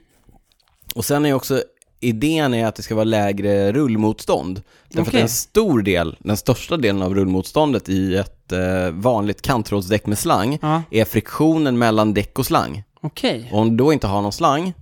Och 0.94 1.05
sen 1.05 1.27
är 1.27 1.32
också 1.35 1.62
idén 2.05 2.55
är 2.55 2.66
att 2.66 2.74
det 2.74 2.83
ska 2.83 2.95
vara 2.95 3.05
lägre 3.05 3.73
rullmotstånd. 3.73 4.62
Därför 4.89 5.11
Okej. 5.11 5.20
att 5.20 5.23
en 5.23 5.29
stor 5.29 5.83
del, 5.83 6.16
den 6.19 6.37
största 6.37 6.77
delen 6.77 7.03
av 7.03 7.15
rullmotståndet 7.15 7.89
i 7.89 8.16
ett 8.16 8.53
eh, 8.53 8.91
vanligt 8.93 9.43
kanttrådsdäck 9.43 10.07
med 10.07 10.19
slang 10.19 10.59
Ja, 10.62 10.83
är 10.91 11.05
friktionen 11.05 11.79
mellan 11.79 12.15
däck 12.15 12.39
och 12.39 12.47
slang. 12.47 12.83
okej. 13.01 13.49
Och 13.53 13.59
om 13.59 13.70
du 13.70 13.77
då 13.77 13.93
inte 13.93 14.07
har 14.07 14.23
någon 14.23 14.33
slang 14.33 14.73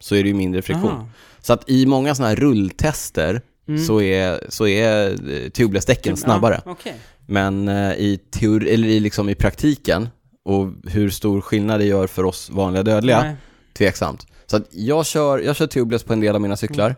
så 0.00 0.14
är 0.14 0.22
det 0.22 0.28
ju 0.28 0.34
mindre 0.34 0.62
friktion. 0.62 0.90
Aha. 0.90 1.06
Så 1.40 1.52
att 1.52 1.70
i 1.70 1.86
många 1.86 2.14
sådana 2.14 2.28
här 2.28 2.36
rulltester 2.36 3.42
Mm. 3.68 3.84
så 3.84 4.00
är, 4.00 4.40
så 4.48 4.66
är 4.66 5.10
eh, 5.10 5.48
tubeless-däcken 5.50 6.16
snabbare. 6.16 6.60
Ja, 6.64 6.72
okej. 6.72 6.94
Men 7.26 7.68
eh, 7.68 7.92
i, 7.92 8.18
teori, 8.30 8.70
eller 8.74 8.88
i, 8.88 9.00
liksom 9.00 9.28
i 9.28 9.34
praktiken 9.34 10.08
och 10.44 10.68
hur 10.90 11.10
stor 11.10 11.40
skillnad 11.40 11.80
det 11.80 11.84
gör 11.86 12.06
för 12.06 12.24
oss 12.24 12.50
vanliga 12.50 12.82
dödliga, 12.82 13.22
Nej. 13.22 13.34
tveksamt. 13.72 14.26
Så 14.50 14.56
att 14.56 14.66
jag 14.70 15.06
kör, 15.06 15.38
jag 15.38 15.56
kör 15.56 15.66
tubeless 15.66 16.02
på 16.02 16.12
en 16.12 16.20
del 16.20 16.34
av 16.34 16.40
mina 16.40 16.56
cyklar. 16.56 16.96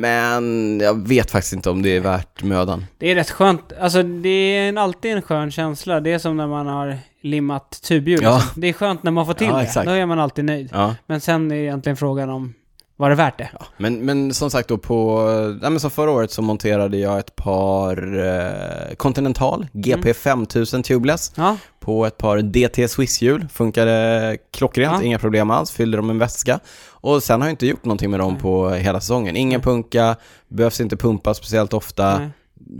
Men 0.00 0.80
jag 0.80 1.08
vet 1.08 1.30
faktiskt 1.30 1.52
inte 1.52 1.70
om 1.70 1.82
det 1.82 1.96
är 1.96 2.00
värt 2.00 2.42
mödan. 2.42 2.84
Det 2.98 3.10
är 3.10 3.14
rätt 3.14 3.30
skönt. 3.30 3.72
Alltså 3.80 4.02
det 4.02 4.28
är 4.28 4.68
en, 4.68 4.78
alltid 4.78 5.12
en 5.12 5.22
skön 5.22 5.50
känsla. 5.50 6.00
Det 6.00 6.12
är 6.12 6.18
som 6.18 6.36
när 6.36 6.46
man 6.46 6.66
har 6.66 6.98
limmat 7.22 7.82
tubhjul. 7.82 8.20
Ja. 8.22 8.36
Liksom. 8.36 8.60
Det 8.60 8.68
är 8.68 8.72
skönt 8.72 9.02
när 9.02 9.10
man 9.10 9.26
får 9.26 9.34
till 9.34 9.46
Ja, 9.46 9.56
det. 9.56 9.62
exakt. 9.62 9.86
Då 9.86 9.92
är 9.92 10.06
man 10.06 10.18
alltid 10.18 10.44
nöjd. 10.44 10.68
Ja. 10.72 10.94
Men 11.06 11.20
sen 11.20 11.50
är 11.52 11.56
egentligen 11.56 11.96
frågan 11.96 12.30
om, 12.30 12.54
var 13.02 13.10
det 13.10 13.16
värt 13.16 13.38
det? 13.38 13.50
Ja, 13.60 13.66
men, 13.76 14.04
men 14.04 14.34
som 14.34 14.50
sagt 14.50 14.68
då 14.68 14.78
på, 14.78 15.20
ja, 15.62 15.70
men 15.70 15.80
som 15.80 15.90
förra 15.90 16.10
året 16.10 16.30
så 16.30 16.42
monterade 16.42 16.96
jag 16.96 17.18
ett 17.18 17.36
par 17.36 18.18
eh, 18.26 18.94
Continental 18.94 19.66
GP 19.72 20.14
5000 20.14 20.82
tubeless 20.82 21.32
Ja, 21.36 21.56
på 21.80 22.06
ett 22.06 22.18
par 22.18 22.38
DT 22.38 22.88
Swiss-hjul. 22.88 23.48
Funkade 23.52 24.38
klockrent, 24.50 24.92
Ja. 25.00 25.02
inga 25.02 25.18
problem 25.18 25.50
alls, 25.50 25.70
fyllde 25.70 25.96
dem 25.96 26.06
med 26.06 26.16
vätska. 26.16 26.60
Och 26.90 27.22
sen 27.22 27.40
har 27.40 27.48
jag 27.48 27.52
inte 27.52 27.66
gjort 27.66 27.84
någonting 27.84 28.10
med 28.10 28.20
dem 28.20 28.32
Nej. 28.32 28.42
på 28.42 28.70
hela 28.70 29.00
säsongen. 29.00 29.36
Ingen 29.36 29.58
Nej. 29.60 29.64
punka, 29.64 30.16
behövs 30.48 30.80
inte 30.80 30.96
pumpa 30.96 31.34
speciellt 31.34 31.72
ofta. 31.72 32.18
nej. 32.18 32.30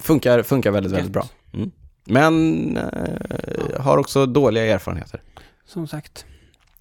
Funkar, 0.00 0.42
funkar 0.42 0.70
väldigt, 0.70 0.92
väldigt 0.92 1.12
bra. 1.12 1.24
Mm. 1.54 1.70
Men 2.04 2.76
eh, 2.76 3.80
har 3.80 3.98
också 3.98 4.26
dåliga 4.26 4.64
erfarenheter. 4.66 5.20
Som 5.66 5.86
sagt. 5.86 6.24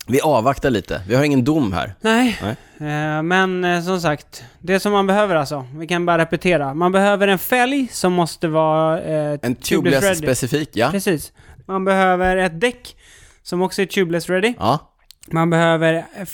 Vi 0.08 0.22
avvaktar 0.22 0.70
lite. 0.70 1.02
Vi 1.08 1.16
har 1.16 1.24
ingen 1.24 1.44
dom 1.44 1.74
här. 1.74 1.96
Nej, 2.02 2.40
Nej. 2.42 2.56
Eh, 2.92 3.22
men 3.24 3.64
eh, 3.66 3.82
som 3.84 4.02
sagt. 4.02 4.44
Det 4.60 4.80
som 4.80 4.92
man 4.92 5.08
behöver 5.08 5.36
alltså. 5.36 5.66
Vi 5.76 5.88
kan 5.88 6.06
bara 6.06 6.18
repetera. 6.18 6.74
Man 6.74 6.92
behöver 6.92 7.28
en 7.28 7.40
fälg 7.40 7.88
som 7.92 8.14
måste 8.14 8.48
vara 8.48 9.02
eh, 9.02 9.40
En 9.42 9.56
tubeless 9.56 10.04
ready. 10.04 10.16
specifik, 10.16 10.70
ja. 10.74 10.92
Precis. 10.92 11.32
Man 11.68 11.86
behöver 11.86 12.38
ett 12.38 12.62
däck 12.62 12.96
som 13.44 13.62
också 13.62 13.82
är 13.82 13.86
tubeless 13.86 14.30
ready. 14.30 14.54
Ja, 14.60 14.80
Man 15.28 15.50
behöver, 15.50 15.94
eh, 15.94 16.28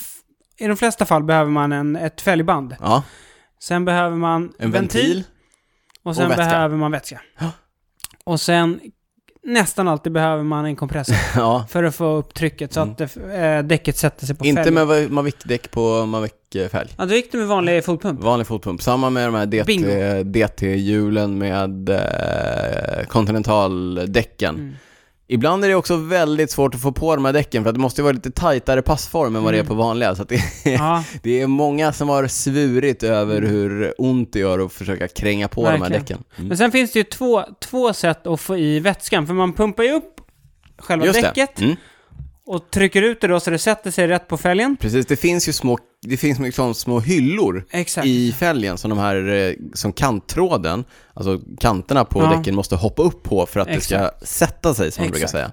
i 0.57 0.67
de 0.67 0.77
flesta 0.77 1.05
fall 1.05 1.23
behöver 1.23 1.51
man 1.51 1.71
en, 1.71 1.95
ett 1.95 2.21
fälgband. 2.21 2.75
ja. 2.79 3.03
Sen 3.59 3.85
behöver 3.85 4.15
man 4.17 4.53
En 4.59 4.71
ventil. 4.71 5.23
och 6.03 6.15
sen 6.15 6.31
och 6.31 6.37
behöver 6.37 6.77
man 6.77 6.91
vätska. 6.91 7.21
Ja. 7.39 7.51
Och 8.23 8.41
sen 8.41 8.79
nästan 9.47 9.87
alltid 9.87 10.11
behöver 10.11 10.43
man 10.43 10.65
en 10.65 10.75
kompressor 10.75 11.15
Ja. 11.35 11.65
för 11.69 11.83
att 11.83 11.95
få 11.95 12.05
upp 12.15 12.33
trycket 12.33 12.73
så 12.73 12.81
Mm. 12.81 12.93
att 12.93 13.01
eh, 13.01 13.59
däcket 13.67 13.97
sätter 13.97 14.25
sig 14.25 14.35
på 14.35 14.45
Inte 14.45 14.63
fälgen. 14.63 14.87
med 14.87 15.11
Mavic-däck 15.11 15.71
på 15.71 16.05
Mavic-fälg. 16.05 16.89
Ja, 16.97 17.05
då 17.05 17.13
gick 17.15 17.31
det 17.31 17.37
med 17.37 17.47
vanlig 17.47 17.85
fotpump. 17.85 18.19
Vanlig 18.23 18.47
fotpump. 18.47 18.81
Samma 18.81 19.09
med 19.09 19.27
de 19.27 19.35
här 19.35 19.45
DT. 19.45 20.23
DT-hjulen 20.23 21.37
med 21.37 21.89
eh, 21.89 23.05
kontinentaldäcken. 23.07 24.55
Mm. 24.55 24.75
Ibland 25.29 25.63
är 25.65 25.69
det 25.69 25.75
också 25.75 25.95
väldigt 25.95 26.51
svårt 26.51 26.75
att 26.75 26.81
få 26.81 26.91
på 26.91 27.15
de 27.15 27.25
här 27.25 27.33
däcken 27.33 27.63
för 27.63 27.69
att 27.69 27.75
det 27.75 27.79
måste 27.81 28.01
ju 28.01 28.03
vara 28.03 28.13
lite 28.13 28.31
tajtare 28.31 28.81
passform 28.81 29.35
än 29.35 29.43
vad 29.43 29.53
det 29.53 29.57
är 29.57 29.59
Mm. 29.61 29.67
på 29.67 29.73
vanliga. 29.73 30.15
Så 30.15 30.23
det, 30.23 30.41
Ja, 30.65 31.03
det 31.23 31.41
är 31.41 31.47
många 31.47 31.93
som 31.93 32.09
har 32.09 32.27
svurit 32.27 33.03
över 33.03 33.41
hur 33.41 33.93
ont 33.97 34.33
det 34.33 34.39
gör 34.39 34.59
att 34.65 34.73
försöka 34.73 35.07
kränga 35.07 35.47
på 35.47 35.61
de 35.63 35.67
här 35.69 35.77
Verkligen. 35.79 36.01
däcken. 36.01 36.23
Mm. 36.37 36.47
men 36.47 36.57
sen 36.57 36.71
finns 36.71 36.91
det 36.91 36.99
ju 36.99 37.03
två, 37.03 37.43
två 37.61 37.93
sätt 37.93 38.27
att 38.27 38.41
få 38.41 38.57
i 38.57 38.79
vätskan. 38.79 39.27
För 39.27 39.33
man 39.33 39.53
pumpar 39.53 39.83
ju 39.83 39.91
upp 39.93 40.13
själva 40.77 41.05
Just 41.05 41.21
däcket. 41.21 41.61
Mm. 41.61 41.75
Och 42.47 42.69
trycker 42.71 43.01
ut 43.01 43.21
det 43.21 43.27
då 43.27 43.39
så 43.39 43.49
det 43.51 43.59
sätter 43.59 43.91
sig 43.91 44.07
rätt 44.07 44.27
på 44.27 44.37
fälgen. 44.37 44.77
Precis, 44.77 45.05
det 45.05 45.15
finns 45.15 45.49
ju 45.49 45.53
små, 45.53 45.77
det 46.01 46.17
finns 46.17 46.39
liksom 46.39 46.73
små 46.73 46.99
hyllor 46.99 47.65
Exakt. 47.71 48.07
i 48.07 48.31
fälgen 48.31 48.77
som 48.77 48.89
de 48.89 48.99
här, 48.99 49.27
eh, 49.33 49.53
som 49.73 49.93
kanttråden, 49.93 50.83
alltså 51.13 51.39
kanterna 51.59 52.05
på 52.05 52.21
Ja. 52.23 52.37
däcken 52.37 52.55
måste 52.55 52.75
hoppa 52.75 53.01
upp 53.03 53.23
på 53.23 53.45
för 53.45 53.59
att 53.59 53.67
det 53.67 53.81
ska 53.81 54.11
sätta 54.21 54.73
sig 54.73 54.91
som 54.91 55.01
man 55.03 55.11
brukar 55.11 55.25
Exakt. 55.25 55.31
säga. 55.31 55.51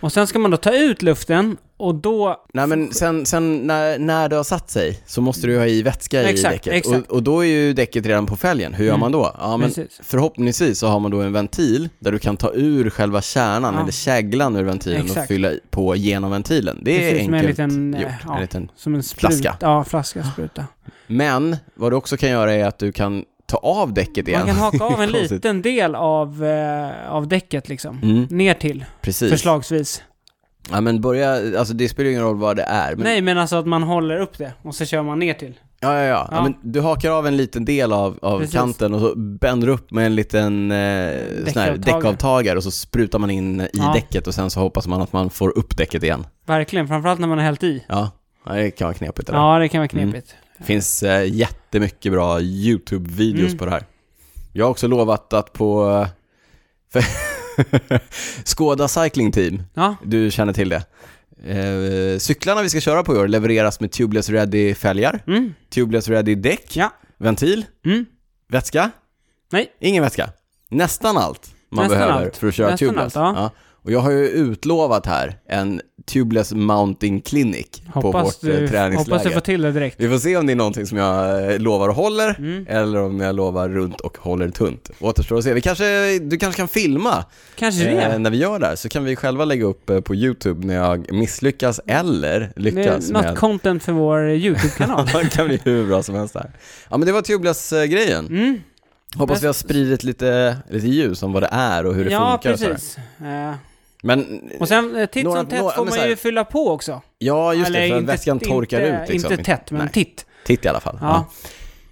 Och 0.00 0.12
sen 0.12 0.26
ska 0.26 0.38
man 0.38 0.50
då 0.50 0.56
ta 0.56 0.74
ut 0.74 1.02
luften 1.02 1.56
och 1.78 1.94
då... 1.94 2.44
Nej 2.54 2.66
men 2.66 2.92
sen, 2.92 3.26
sen 3.26 3.56
när, 3.66 3.98
när 3.98 4.28
det 4.28 4.36
har 4.36 4.44
satt 4.44 4.70
sig 4.70 5.00
så 5.06 5.20
måste 5.20 5.46
du 5.46 5.58
ha 5.58 5.66
i 5.66 5.82
vätska 5.82 6.22
i 6.22 6.26
Exakt, 6.26 6.54
däcket. 6.54 6.72
exakt. 6.72 7.10
Och, 7.10 7.16
och 7.16 7.22
då 7.22 7.44
är 7.44 7.48
ju 7.48 7.72
däcket 7.72 8.06
redan 8.06 8.26
på 8.26 8.36
fälgen. 8.36 8.74
Hur 8.74 8.84
gör 8.84 8.90
Mm. 8.90 9.00
man 9.00 9.12
då? 9.12 9.34
Ja 9.40 9.56
men 9.56 9.68
Precis. 9.68 10.00
förhoppningsvis 10.02 10.78
så 10.78 10.86
har 10.86 11.00
man 11.00 11.10
då 11.10 11.20
en 11.20 11.32
ventil 11.32 11.88
där 11.98 12.12
du 12.12 12.18
kan 12.18 12.36
ta 12.36 12.52
ur 12.54 12.90
själva 12.90 13.22
kärnan 13.22 13.74
Ja. 13.74 13.80
eller 13.82 13.92
käglan 13.92 14.56
ur 14.56 14.62
ventilen 14.64 15.00
och 15.00 15.06
Exakt. 15.06 15.28
fylla 15.28 15.50
i- 15.52 15.60
på 15.70 15.96
genom 15.96 16.30
ventilen. 16.30 16.78
Det 16.82 16.90
är 16.96 17.10
Precis, 17.10 17.28
en 17.28 17.34
enkelt 17.34 17.48
liten, 17.58 17.94
eh, 17.94 18.02
gjort. 18.02 18.10
ja. 18.26 18.34
En 18.34 18.40
liten. 18.40 18.70
Som 18.76 18.94
en 18.94 19.02
sprut. 19.02 19.20
Flaska. 19.20 19.56
Ja, 19.60 19.84
flaska, 19.84 20.24
spruta. 20.24 20.64
Men 21.06 21.56
vad 21.74 21.92
du 21.92 21.96
också 21.96 22.16
kan 22.16 22.30
göra 22.30 22.52
är 22.54 22.64
att 22.64 22.78
du 22.78 22.92
kan 22.92 23.24
ta 23.46 23.56
av 23.56 23.94
däcket 23.94 24.28
igen. 24.28 24.40
Man 24.40 24.48
kan 24.48 24.56
haka 24.56 24.84
av 24.84 25.02
en 25.02 25.10
liten 25.12 25.62
del 25.62 25.94
av, 25.94 26.44
eh, 26.44 27.10
av 27.12 27.28
däcket 27.28 27.68
liksom. 27.68 27.98
Mm, 28.02 28.26
Ner 28.30 28.54
till, 28.54 28.84
precis. 29.00 29.30
förslagsvis. 29.30 30.02
Ja 30.70 30.80
men 30.80 31.00
börja, 31.00 31.58
alltså 31.58 31.74
det 31.74 31.88
spelar 31.88 32.04
ju 32.06 32.10
ingen 32.12 32.24
roll 32.24 32.36
vad 32.36 32.56
det 32.56 32.62
är. 32.62 32.94
Men, 32.94 33.04
Nej, 33.04 33.20
men 33.22 33.38
alltså 33.38 33.56
att 33.56 33.66
man 33.66 33.82
håller 33.82 34.16
upp 34.20 34.38
det 34.38 34.52
och 34.62 34.74
så 34.74 34.84
kör 34.84 35.02
man 35.02 35.18
ner 35.18 35.34
till. 35.34 35.54
Ja, 35.80 35.94
ja, 35.94 36.02
ja. 36.04 36.28
ja. 36.30 36.42
Men 36.42 36.54
du 36.62 36.80
hakar 36.80 37.10
av 37.10 37.26
en 37.26 37.36
liten 37.36 37.64
del 37.64 37.92
av, 37.92 38.18
av 38.22 38.38
Precis. 38.38 38.54
kanten 38.54 38.94
och 38.94 39.00
så 39.00 39.14
bänder 39.16 39.68
upp 39.68 39.90
med 39.90 40.06
en 40.06 40.14
liten 40.14 40.70
eh, 40.70 40.76
här 40.76 41.12
Däckavtagare. 41.44 41.76
däckavtagare 41.76 42.56
och 42.56 42.62
så 42.64 42.70
sprutar 42.70 43.18
man 43.18 43.30
in 43.30 43.60
i 43.60 43.68
Ja. 43.72 43.92
däcket 43.94 44.26
och 44.26 44.34
sen 44.34 44.50
så 44.50 44.60
hoppas 44.60 44.86
man 44.86 45.02
att 45.02 45.12
man 45.12 45.30
får 45.30 45.58
upp 45.58 45.76
däcket 45.76 46.02
igen. 46.02 46.26
Verkligen, 46.46 46.88
framförallt 46.88 47.20
när 47.20 47.28
man 47.28 47.38
har 47.38 47.44
hällt 47.44 47.62
i. 47.64 47.84
Ja, 47.88 48.10
ja 48.46 48.52
det 48.52 48.70
kan 48.70 48.86
vara 48.86 48.94
knepigt 48.94 49.26
det 49.26 49.32
där. 49.32 49.38
Ja, 49.40 49.58
det 49.58 49.68
kan 49.68 49.78
vara 49.80 49.88
knepigt. 49.88 50.34
Det 50.58 50.64
finns 50.64 51.02
eh, 51.02 51.34
jättemycket 51.34 52.12
bra 52.12 52.40
YouTube-videos 52.40 53.46
Mm. 53.46 53.58
på 53.58 53.64
det 53.64 53.70
här. 53.70 53.82
Jag 54.52 54.64
har 54.64 54.70
också 54.70 54.88
lovat 54.88 55.32
att 55.32 55.52
på 55.52 55.90
eh, 55.90 56.08
för 56.92 57.04
Skoda 58.44 58.88
Cycling 58.88 59.32
Team, 59.32 59.62
Ja, 59.74 59.96
du 60.04 60.30
känner 60.30 60.52
till 60.52 60.68
det. 60.68 60.82
Eh, 61.44 62.18
cyklarna 62.18 62.62
vi 62.62 62.70
ska 62.70 62.80
köra 62.80 63.02
på 63.02 63.14
i 63.14 63.18
år 63.18 63.28
levereras 63.28 63.80
med 63.80 63.92
Tubeless 63.92 64.28
Ready 64.28 64.74
fälgar, 64.74 65.22
mm. 65.26 65.54
Tubeless 65.70 66.08
Ready 66.08 66.34
däck, 66.34 66.76
Ja. 66.76 66.92
ventil, 67.18 67.64
Mm. 67.86 68.06
vätska, 68.48 68.90
Nej. 69.52 69.72
ingen 69.80 70.02
vätska. 70.02 70.30
Nästan 70.70 71.16
allt 71.16 71.50
man 71.70 71.82
Nästan 71.84 71.98
behöver 71.98 72.24
allt. 72.24 72.36
för 72.36 72.48
att 72.48 72.54
köra 72.54 72.70
Nästan 72.70 72.88
tubeless. 72.88 73.16
allt, 73.16 73.36
ja. 73.38 73.50
Och 73.82 73.92
jag 73.92 74.00
har 74.00 74.10
ju 74.10 74.28
utlovat 74.28 75.06
här 75.06 75.36
en 75.48 75.80
Tubeless 76.06 76.52
Mounting 76.52 77.20
Clinic 77.20 77.82
på 77.92 78.00
Hoppas 78.00 78.26
vårt 78.26 78.40
du, 78.40 78.50
eh, 78.52 78.56
träningsläger. 78.70 78.96
hoppas 78.98 79.22
du 79.22 79.30
får 79.30 79.40
till 79.40 79.62
det 79.62 79.72
direkt. 79.72 79.96
Vi 80.00 80.08
får 80.08 80.18
se 80.18 80.36
om 80.36 80.46
det 80.46 80.52
är 80.52 80.56
någonting 80.56 80.86
som 80.86 80.98
jag 80.98 81.44
eh, 81.52 81.58
lovar 81.58 81.88
och 81.88 81.94
håller, 81.94 82.34
Mm. 82.38 82.66
eller 82.68 83.00
om 83.02 83.20
jag 83.20 83.34
lovar 83.36 83.68
runt 83.68 84.00
och 84.00 84.18
håller 84.18 84.48
tunt. 84.50 84.90
Återstår 85.00 85.38
att 85.38 85.44
se. 85.44 85.54
Vi 85.54 85.60
kanske, 85.60 86.18
du 86.18 86.36
kanske 86.36 86.56
kan 86.60 86.68
filma 86.68 87.24
Kanske 87.56 87.84
det. 87.84 88.00
eh, 88.02 88.18
när 88.18 88.30
vi 88.30 88.36
gör 88.36 88.58
det 88.58 88.66
här, 88.66 88.76
så 88.76 88.88
kan 88.88 89.04
vi 89.04 89.16
själva 89.16 89.44
lägga 89.44 89.64
upp 89.64 89.90
eh, 89.90 90.00
på 90.00 90.14
YouTube 90.14 90.66
när 90.66 90.74
jag 90.74 91.12
misslyckas 91.12 91.80
eller 91.86 92.52
lyckas 92.56 93.08
är 93.08 93.12
något 93.12 93.22
med... 93.22 93.36
content 93.38 93.82
för 93.82 93.92
vår 93.92 94.28
YouTube-kanal. 94.30 95.06
det 95.12 95.30
kan 95.32 95.46
bli 95.46 95.60
hur 95.64 95.86
bra 95.86 96.02
som 96.02 96.14
helst 96.14 96.34
här. 96.34 96.50
Ja 96.90 96.96
men 96.96 97.06
det 97.06 97.12
var 97.12 97.22
Tubeless-grejen. 97.22 98.26
Mm. 98.26 98.60
Hoppas 99.16 99.42
vi 99.42 99.46
har 99.46 99.54
spridit 99.54 100.04
lite, 100.04 100.56
lite 100.70 100.86
ljus 100.88 101.22
om 101.22 101.32
vad 101.32 101.42
det 101.42 101.48
är 101.52 101.86
och 101.86 101.94
hur 101.94 102.04
det 102.04 102.10
Ja, 102.10 102.30
funkar 102.42 102.56
sådär. 102.56 102.72
precis. 102.74 102.98
Eh, 103.20 103.52
Men, 104.02 104.40
och 104.60 104.68
sen 104.68 104.96
eh, 104.96 105.06
titt 105.06 105.24
Några- 105.24 105.38
som 105.40 105.46
tätt 105.48 105.58
några- 105.60 105.74
får 105.74 105.84
man 105.84 105.94
här- 105.98 106.08
ju 106.08 106.16
fylla 106.16 106.44
på 106.44 106.70
också. 106.70 107.02
ja 107.18 107.54
just 107.54 107.72
det, 107.72 107.78
Eller 107.78 107.88
för 107.88 107.94
att 107.96 108.00
inte- 108.00 108.12
väskan 108.12 108.38
torkar 108.38 108.80
inte, 108.80 109.02
ut 109.02 109.08
liksom. 109.08 109.32
Inte 109.32 109.44
tätt, 109.44 109.70
men 109.70 109.80
Nej. 109.80 109.90
titt. 109.92 110.26
Titt 110.46 110.64
i 110.64 110.68
alla 110.68 110.80
fall. 110.80 110.98
Ja. 111.00 111.06
Ja. 111.08 111.26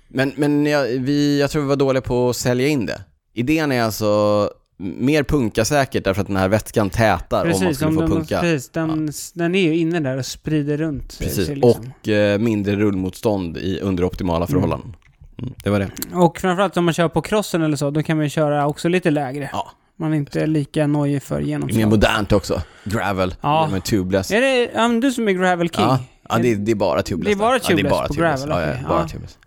Men, 0.09 0.33
men 0.37 0.67
jag, 0.67 0.85
vi, 0.87 1.41
jag 1.41 1.51
tror 1.51 1.63
vi 1.63 1.69
var 1.69 1.77
dåliga 1.77 2.03
på 2.03 2.29
att 2.29 2.37
sälja 2.37 2.69
in 2.69 2.87
det. 2.87 3.01
Idén 3.35 3.73
är 3.73 3.83
alltså 3.83 4.51
mer 4.79 5.23
punka-säkert 5.23 6.05
därför 6.05 6.21
att 6.21 6.27
den 6.27 6.37
här 6.37 6.49
vätskan 6.49 6.91
tätar 6.91 7.43
om 7.45 7.51
man 7.51 7.61
Precis, 7.61 7.77
skulle 7.77 7.89
om 8.03 8.09
få 8.09 8.15
punka. 8.15 8.41
precis 8.41 8.69
den, 8.71 9.11
den 9.35 9.55
är 9.55 9.61
ju 9.63 9.77
inne 9.77 10.01
där 10.01 10.17
och 10.19 10.27
sprider 10.27 10.77
runt 10.77 11.13
sig. 11.13 11.27
Precis, 11.27 11.49
liksom. 11.49 11.93
och 12.03 12.09
eh, 12.09 12.39
mindre 12.39 12.77
rullmotstånd 12.77 13.57
i, 13.57 13.81
under 13.81 14.05
optimala 14.05 14.47
förhållanden. 14.47 14.97
Mm, 15.39 15.55
det 15.65 15.71
var 15.71 15.79
det. 15.81 15.91
och 16.15 16.39
framförallt 16.41 16.77
om 16.77 16.85
man 16.85 16.95
kör 16.95 17.09
på 17.09 17.23
crossen 17.23 17.63
eller 17.63 17.77
så, 17.77 17.91
då 17.91 18.03
kan 18.03 18.17
man 18.17 18.27
ju 18.27 18.31
köra 18.31 18.67
också 18.67 18.89
lite 18.89 19.11
lägre. 19.11 19.51
Ja. 19.53 19.71
Man 19.99 20.13
är 20.13 20.17
inte 20.17 20.47
lika 20.47 20.87
nojig 20.87 21.23
för 21.23 21.35
Det 21.35 21.41
är 21.41 21.45
mer 21.45 21.49
genomslag. 21.49 21.89
modernt 21.89 22.33
också. 22.33 22.63
Gravel, 22.85 23.35
Ja. 23.41 23.69
med 23.73 23.85
tubeless. 23.85 24.31
Är 24.31 24.41
det 24.41 24.71
ja, 24.75 24.89
men 24.89 25.01
du 25.01 25.13
som 25.13 25.29
är 25.29 25.33
gravel 25.33 25.69
king? 25.71 25.85
Ja, 25.85 25.99
ja 26.29 26.39
det, 26.39 26.53
är, 26.53 26.57
det 26.57 26.71
är 26.73 26.77
bara 26.77 27.03
tubeless. 27.03 27.27
Det 27.27 27.33
är 27.33 27.37
bara 27.37 27.53
där. 27.59 27.61
ja, 27.63 27.69
det 27.69 27.73
är 27.73 27.77
tubeless 27.77 27.91
bara 27.91 28.07
på 28.07 28.15
tubeless. 28.15 28.45
gravel, 28.45 28.63
Ja, 28.65 28.67
ja, 28.67 28.73
okej. 28.75 28.85
bara 28.89 29.01
Ja. 29.03 29.09
tubeless. 29.09 29.39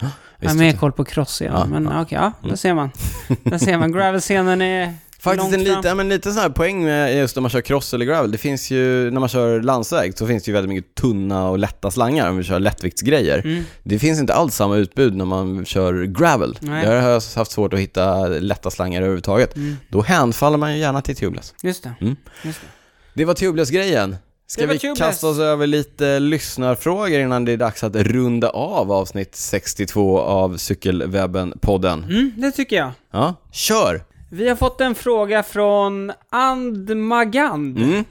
Jag 0.42 0.50
har 0.50 0.56
mer 0.56 0.74
koll 0.74 0.92
på 0.92 1.06
cross-scenen, 1.06 1.56
Ja, 1.60 1.66
men 1.66 1.84
ja. 1.94 2.02
okej, 2.02 2.16
ja, 2.22 2.32
Mm. 2.40 2.50
där 2.50 2.56
ser 2.56 2.74
man. 2.74 2.90
Där 3.44 3.58
ser 3.58 3.78
man. 3.78 3.92
Gravel-scenen 3.94 4.62
är 4.62 4.94
Faktiskt 5.20 5.54
en 5.54 5.64
liten, 5.64 5.98
men 5.98 6.10
liten 6.10 6.34
sån 6.34 6.42
här 6.42 6.50
poäng 6.50 6.84
med 6.84 7.18
just 7.18 7.36
när 7.36 7.42
man 7.42 7.50
kör 7.52 7.62
cross 7.62 7.94
eller 7.94 8.06
gravel. 8.06 8.32
Det 8.32 8.38
finns 8.38 8.72
ju, 8.72 9.12
när 9.12 9.20
man 9.20 9.30
kör 9.30 9.62
landsväg 9.62 10.18
så 10.18 10.28
finns 10.28 10.44
det 10.44 10.50
ju 10.50 10.54
väldigt 10.54 10.70
mycket 10.70 10.96
tunna 10.96 11.50
och 11.50 11.60
lätta 11.60 11.92
slangar 11.92 12.30
om 12.30 12.38
vi 12.38 12.44
kör 12.44 12.60
lättviktsgrejer. 12.60 13.42
Mm. 13.46 13.64
Det 13.84 14.00
finns 14.00 14.20
inte 14.20 14.34
alls 14.34 14.56
samma 14.56 14.78
utbud 14.78 15.16
när 15.16 15.26
man 15.26 15.66
kör 15.66 16.04
gravel. 16.04 16.58
Nej. 16.62 16.86
Där 16.86 17.02
har 17.02 17.10
jag 17.10 17.22
haft 17.36 17.52
svårt 17.52 17.74
att 17.74 17.80
hitta 17.80 18.28
lätta 18.28 18.72
slangar 18.72 19.02
överhuvudtaget. 19.02 19.56
Mm. 19.56 19.78
Då 19.90 20.02
hänfaller 20.02 20.58
man 20.58 20.74
ju 20.74 20.80
gärna 20.80 21.02
till 21.02 21.16
tubeless. 21.16 21.54
Just 21.64 21.84
det. 21.84 21.94
Mm. 22.02 22.16
Just 22.44 22.62
det. 22.62 22.68
Det 23.14 23.26
var 23.26 23.34
tubeless-grejen. 23.34 24.16
Ska 24.48 24.68
vi 24.68 24.80
tubeless. 24.80 25.00
kasta 25.00 25.28
oss 25.28 25.40
över 25.40 25.68
lite 25.68 26.20
lyssnarfrågor 26.20 27.20
innan 27.20 27.46
det 27.46 27.52
är 27.52 27.58
dags 27.58 27.84
att 27.84 27.96
runda 27.96 28.50
av 28.50 28.92
avsnitt 28.92 29.36
62 29.36 30.20
av 30.20 30.58
Cykelwebben-podden? 30.58 32.04
Mm, 32.04 32.32
det 32.38 32.52
tycker 32.52 32.76
jag. 32.76 32.92
Ja, 33.12 33.36
kör! 33.52 34.02
Vi 34.30 34.50
har 34.50 34.56
fått 34.56 34.82
en 34.82 34.96
fråga 34.96 35.44
från 35.44 36.12
Andmagand. 36.32 37.78
Mm. 37.78 38.04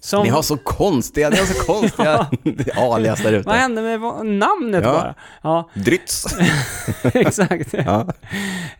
Som, 0.00 0.22
Ni 0.24 0.28
har 0.28 0.42
så 0.42 0.56
konstiga, 0.56 1.30
ni 1.30 1.36
har 1.36 1.44
så 1.46 1.64
konstiga 1.72 2.26
alias 2.76 3.22
där 3.22 3.32
Vad 3.32 3.40
ute. 3.40 3.50
hände 3.50 3.82
med 3.82 4.00
namnet 4.26 4.84
Ja. 4.84 4.92
bara? 4.92 5.14
Ja, 5.42 5.70
Drytz. 5.74 6.26
exakt. 7.14 7.72
Ja. 7.72 8.06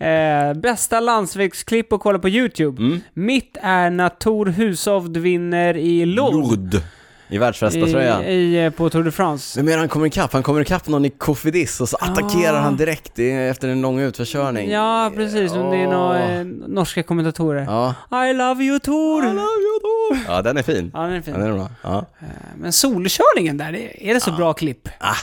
Eh, 0.07 0.55
bästa 0.55 1.01
landsvägsklipp 1.01 1.93
att 1.93 2.01
kolla 2.01 2.19
på 2.19 2.29
YouTube. 2.29 2.83
Mm. 2.83 3.01
Mitt 3.15 3.57
är 3.63 3.91
när 3.91 4.09
Tor 4.09 4.47
Hushovd 4.47 5.17
vinner 5.17 5.77
i 5.77 6.07
Lourdes. 6.07 6.51
Lord. 6.51 6.83
I 7.31 7.35
I, 7.35 7.39
världsmästartröjan. 7.39 8.25
i, 8.25 8.55
eh, 8.65 8.71
på 8.71 8.91
Tour 8.91 9.05
de 9.05 9.11
France. 9.13 9.59
Vem 9.61 9.69
är 9.69 9.73
det 9.73 9.79
han 9.79 9.89
kommer 9.89 10.07
ikapp? 10.07 10.33
Han 10.33 10.43
kommer 10.43 10.61
ikapp 10.61 10.89
någon 10.89 11.05
i 11.05 11.11
Kofidis 11.11 11.81
och 11.81 11.89
så 11.89 11.97
attackerar 11.97 12.57
Ah. 12.57 12.61
han 12.61 12.77
direkt 12.77 13.19
i- 13.19 13.31
efter 13.33 13.69
en 13.69 13.81
lång 13.81 14.01
utförskörning. 14.01 14.71
Ja, 14.71 15.13
precis. 15.15 15.53
Om 15.53 15.71
det 15.71 15.77
är 15.77 15.87
några 15.87 16.19
eh, 16.33 16.45
norska 16.69 17.03
kommentatorer. 17.03 17.65
Ja. 18.11 18.27
I 18.31 18.33
love 18.33 18.65
you 18.65 18.79
Tor! 18.79 19.25
I 19.25 19.27
love 19.29 19.39
you, 19.41 19.81
Tor. 19.81 20.19
Ja, 20.35 20.43
den 20.43 20.57
är 20.57 20.63
fin. 20.63 20.91
Ja, 20.95 21.01
den 21.01 21.11
är 21.13 21.17
Ja, 21.17 21.23
fin. 21.23 21.35
den 21.35 21.43
är 21.43 21.53
bra. 21.53 21.69
Ja. 21.83 21.99
Eh, 22.21 22.27
Men 22.57 22.73
solkörningen 22.73 23.57
där, 23.59 23.73
är 24.03 24.15
det 24.15 24.21
så 24.21 24.33
bra 24.33 24.53
klipp? 24.53 24.89
Ah, 25.01 25.15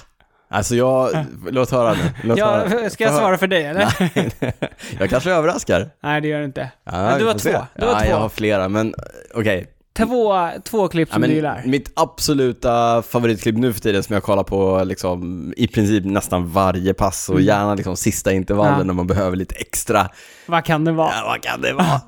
Alltså 0.49 0.75
jag, 0.75 1.25
låt 1.49 1.71
höra 1.71 1.93
nu. 1.93 1.99
Låt 2.23 2.39
höra. 2.39 2.81
Ja, 2.83 2.89
ska 2.89 3.03
jag 3.03 3.13
svara 3.13 3.37
för 3.37 3.47
dig 3.47 3.65
eller? 3.65 3.93
Nej, 3.99 4.31
jag 4.99 5.09
kanske 5.09 5.31
överraskar. 5.31 5.89
Nej, 6.03 6.21
det 6.21 6.27
gör 6.27 6.39
du 6.39 6.45
inte. 6.45 6.71
Ja, 6.83 6.91
Men 6.91 7.19
du 7.19 7.25
har 7.25 7.33
två. 7.33 7.39
se. 7.39 7.57
Du 7.75 7.85
har 7.85 7.93
ja, 7.93 7.99
två. 7.99 8.09
jag 8.09 8.17
har 8.17 8.29
flera, 8.29 8.69
men 8.69 8.93
okej. 9.33 9.67
Två, 9.97 10.49
två 10.63 10.87
klipp 10.87 11.09
Ja, 11.09 11.13
som 11.13 11.21
men 11.21 11.29
du 11.29 11.35
gillar. 11.35 11.63
mitt 11.65 11.91
absoluta 11.95 13.01
favoritklipp 13.01 13.57
nu 13.57 13.73
för 13.73 13.81
tiden 13.81 14.03
som 14.03 14.13
jag 14.13 14.23
kollar 14.23 14.43
på 14.43 14.83
liksom, 14.83 15.53
i 15.57 15.67
princip 15.67 16.05
nästan 16.05 16.47
varje 16.49 16.93
pass 16.93 17.29
och 17.29 17.35
Mm. 17.35 17.45
gärna 17.47 17.75
liksom 17.75 17.97
sista 17.97 18.31
intervallen 18.31 18.77
Ja. 18.77 18.83
när 18.83 18.93
man 18.93 19.07
behöver 19.07 19.37
lite 19.37 19.55
extra. 19.55 20.09
Vad 20.45 20.65
kan 20.65 20.85
det 20.85 20.91
vara? 20.91 21.11
Ja, 21.11 21.23
vad 21.27 21.41
kan 21.41 21.61
det 21.61 21.73
vara? 21.73 22.01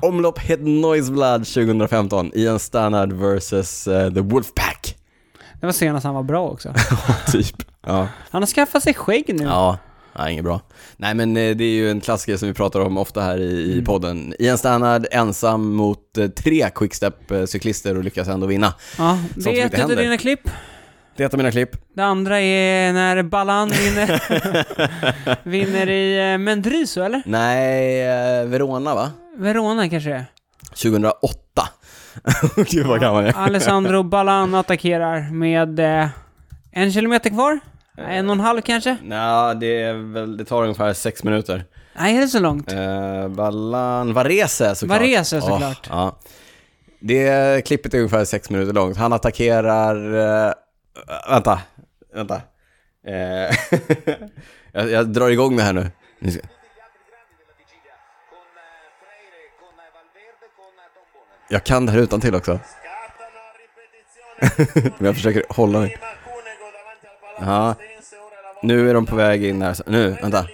Omlopp 0.00 0.38
Het 0.38 0.60
Noisblad 0.62 1.46
2015, 1.46 2.30
Ian 2.34 2.58
Stannard 2.58 3.12
vs 3.12 3.86
eh, 3.86 4.12
The 4.14 4.20
Wolfpack. 4.20 4.96
Det 5.60 5.66
var 5.66 5.72
senast 5.72 6.04
han 6.04 6.14
var 6.14 6.22
bra 6.22 6.48
också. 6.48 6.68
typ. 7.32 7.56
Ja. 7.86 8.08
Han 8.30 8.42
har 8.42 8.46
skaffat 8.46 8.82
sig 8.82 8.94
skägg 8.94 9.34
nu. 9.40 9.44
Ja, 9.44 9.78
nej, 10.18 10.32
inget 10.32 10.44
bra. 10.44 10.60
Nej 10.96 11.14
men 11.14 11.36
eh, 11.36 11.56
det 11.56 11.64
är 11.64 11.74
ju 11.74 11.90
en 11.90 12.00
klassiker 12.00 12.36
som 12.36 12.48
vi 12.48 12.54
pratar 12.54 12.80
om 12.80 12.98
ofta 12.98 13.20
här 13.20 13.38
i, 13.40 13.72
Mm. 13.72 13.84
podden. 13.84 14.34
Ian 14.38 14.58
Stannard 14.58 15.06
ensam 15.10 15.74
mot 15.74 16.18
eh, 16.18 16.26
tre 16.28 16.68
quickstep-cyklister 16.74 17.96
och 17.96 18.04
lyckas 18.04 18.28
ändå 18.28 18.46
vinna. 18.46 18.74
Ja, 18.98 19.18
det 19.36 19.60
är 19.60 19.66
ett 19.66 19.84
av 19.84 19.88
dina 19.96 20.16
klipp. 20.18 20.40
Det 21.16 21.22
är 21.22 21.26
ett 21.26 21.34
av 21.34 21.38
mina 21.38 21.50
klipp. 21.50 21.70
Det 21.94 22.02
andra 22.04 22.40
är 22.40 22.92
när 22.92 23.22
Ballan 23.22 23.68
vinner, 23.68 24.22
vinner 25.48 25.88
i 25.90 26.32
eh, 26.32 26.38
Mendriso, 26.38 27.00
eller? 27.02 27.22
Nej, 27.26 28.46
Verona 28.46 28.94
va? 28.94 29.10
Verona 29.36 29.88
kanske 29.88 30.10
det 30.10 30.16
är. 30.16 30.24
2008. 30.68 31.38
Gud 32.70 32.86
vad 32.86 33.00
gammal 33.00 33.24
jag 33.24 33.34
är. 33.34 33.38
Alessandro 33.38 34.02
Ballan 34.02 34.54
attackerar 34.54 35.30
med 35.32 35.78
eh, 35.78 36.08
en 36.72 36.92
kilometer 36.92 37.30
kvar. 37.30 37.60
En 37.96 38.28
och 38.28 38.32
en 38.32 38.40
halv 38.40 38.60
kanske? 38.60 38.96
Nej, 39.02 39.56
det, 39.56 39.82
är 39.82 40.12
väl, 40.12 40.36
det 40.36 40.44
tar 40.44 40.62
ungefär 40.62 40.92
sex 40.92 41.24
minuter. 41.24 41.64
Nej, 41.96 42.16
är 42.16 42.20
det 42.20 42.28
så 42.28 42.38
långt? 42.38 42.72
Eh, 42.72 43.28
Ballan, 43.28 44.12
Varese 44.12 44.74
såklart. 44.74 45.00
Varese, 45.00 45.40
såklart. 45.40 45.88
Åh, 45.90 45.96
ja. 45.96 46.18
Det 47.00 47.66
klippet 47.66 47.94
är 47.94 47.98
ungefär 47.98 48.24
sex 48.24 48.50
minuter 48.50 48.72
långt. 48.72 48.96
Han 48.96 49.12
attackerar... 49.12 50.14
Eh, 50.46 50.52
vänta, 51.30 51.60
vänta. 52.14 52.40
Eh, 53.06 53.12
jag, 54.72 54.90
jag 54.90 55.08
drar 55.08 55.30
igång 55.30 55.56
det 55.56 55.62
här 55.62 55.72
nu. 55.72 55.90
Jag 61.48 61.64
kan 61.64 61.86
det 61.86 61.92
här 61.92 61.98
utan 61.98 62.20
till 62.20 62.34
också. 62.34 62.60
Men 64.74 65.06
jag 65.06 65.14
försöker 65.14 65.44
hålla 65.48 65.78
mig. 65.78 65.98
Ja. 67.46 67.74
Nu 68.62 68.90
är 68.90 68.94
de 68.94 69.06
på 69.06 69.16
väg 69.16 69.44
in 69.44 69.62
här. 69.62 69.76
Nu, 69.86 70.16
vänta. 70.22 70.46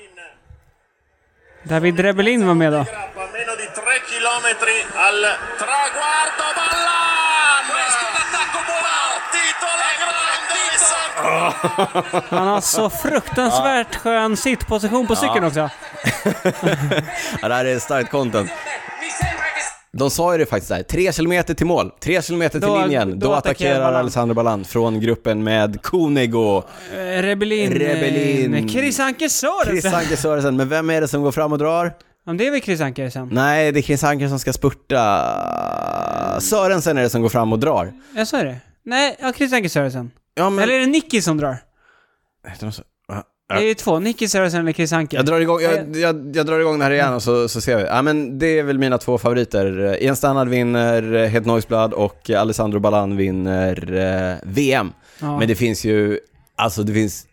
David 1.63 2.01
Rebellin 2.01 2.47
var 2.47 2.55
med 2.55 2.73
då. 2.73 2.79
A 2.79 2.85
meno 3.33 3.57
di 3.57 3.67
3 3.67 3.83
chilometri 4.11 4.77
al 4.97 5.23
traguardo 5.59 6.47
Ballan! 6.59 7.65
Questo 7.77 8.07
l'attacco 8.17 8.61
Partito 8.71 9.69
la 9.83 9.91
grande 10.01 10.57
Alessandro! 10.69 12.37
Han 12.37 12.49
har 12.49 12.61
så 12.61 12.91
fruktansvärt 12.91 13.97
skön 13.97 14.37
sittposition 14.37 15.07
på 15.07 15.17
cykeln 15.17 15.45
också. 15.45 15.71
Ja, 17.43 17.49
det 17.49 17.55
här 17.55 17.65
är 17.65 17.79
starkt 17.79 18.11
content. 18.11 18.51
De 19.93 20.11
sa 20.11 20.33
ju 20.33 20.39
det 20.39 20.47
faktiskt 20.47 20.69
där, 20.69 20.83
tre 20.83 21.13
kilometer 21.13 21.55
till 21.55 21.67
mål, 21.67 21.91
tre 22.01 22.23
kilometer 22.23 22.61
till 22.61 22.69
Då- 22.69 22.81
linjen. 22.81 23.19
Då, 23.19 23.27
då 23.27 23.33
attackerar 23.33 23.39
attackerar 23.71 23.85
Ballan. 23.85 24.01
Alessandro 24.01 24.35
Ballan 24.35 24.65
från 24.65 25.01
gruppen 25.01 25.45
med 25.45 25.83
Konego, 25.83 26.63
Eh, 26.93 27.23
Rebellin. 27.23 27.73
Rebellin. 27.73 28.69
Chris 28.69 29.01
Anker 29.01 29.19
Chris 29.19 29.33
Sörensen. 29.41 29.95
Anker 29.95 30.17
Sörensen. 30.17 30.57
Men 30.57 30.69
vem 30.69 30.91
är 30.91 31.01
det 31.01 31.09
som 31.09 31.23
går 31.23 31.33
fram 31.33 31.53
och 31.53 31.59
drar? 31.59 31.93
Ja, 32.27 32.33
det 32.33 32.47
är 32.47 32.51
väl 32.51 32.61
Chris 32.63 32.81
Anker 32.81 33.11
sen? 33.11 33.29
Nej, 33.33 33.73
det 33.73 33.81
är 33.81 33.83
Chris 33.83 34.05
Anker 34.05 34.29
som 34.29 34.39
ska 34.39 34.53
spurta. 34.53 36.41
Sörensen 36.41 36.99
är 36.99 37.03
det 37.03 37.11
som 37.11 37.23
går 37.23 37.29
fram 37.29 37.53
och 37.53 37.59
drar. 37.59 37.93
Ja, 38.17 38.27
så 38.27 38.37
är 38.37 38.45
det. 38.45 38.57
Nej, 38.85 39.17
ja, 39.21 39.33
Chris 39.33 39.53
Anker 39.53 39.69
Sörensen. 39.69 40.11
Ja, 40.35 40.51
men... 40.51 40.65
Eller 40.65 40.75
är 40.75 40.81
det 40.81 40.87
Nicky 40.87 41.23
som 41.23 41.37
drar? 41.39 41.57
Det 43.57 43.65
är 43.65 43.69
ju 43.69 43.75
två. 43.75 43.99
Nicky 43.99 44.29
Sörensen 44.29 44.61
eller 44.61 44.73
Chris 44.73 44.93
Anker. 44.93 45.17
Jag 45.17 45.27
drar, 45.27 45.41
igång, 45.41 45.61
jag, 45.61 45.97
jag, 45.97 46.37
jag 46.37 46.47
drar 46.47 46.61
igång 46.61 46.79
det 46.79 46.85
här 46.85 46.91
igen 46.93 47.15
och 47.15 47.23
så, 47.23 47.49
så 47.49 47.61
ser 47.61 47.77
vi. 47.77 47.83
Ja, 47.83 48.03
men 48.03 48.39
det 48.39 48.59
är 48.59 48.63
väl 48.63 48.79
mina 48.79 48.99
två 48.99 49.19
favoriter. 49.19 49.97
Ian 50.03 50.17
Stannard 50.17 50.49
vinner 50.49 51.15
eh, 51.15 51.29
Het 51.29 51.47
Noisblad 51.47 51.93
och 51.93 52.31
Alessandro 52.31 52.79
Ballan 52.79 53.17
vinner 53.17 53.93
eh, 54.33 54.49
VM. 54.49 54.93
Ja. 55.21 55.39
Men 55.39 55.49
det 55.49 55.55
finns 55.55 55.85
ju, 55.85 56.19
alltså 56.57 56.83
det 56.83 56.93
finns 56.93 57.27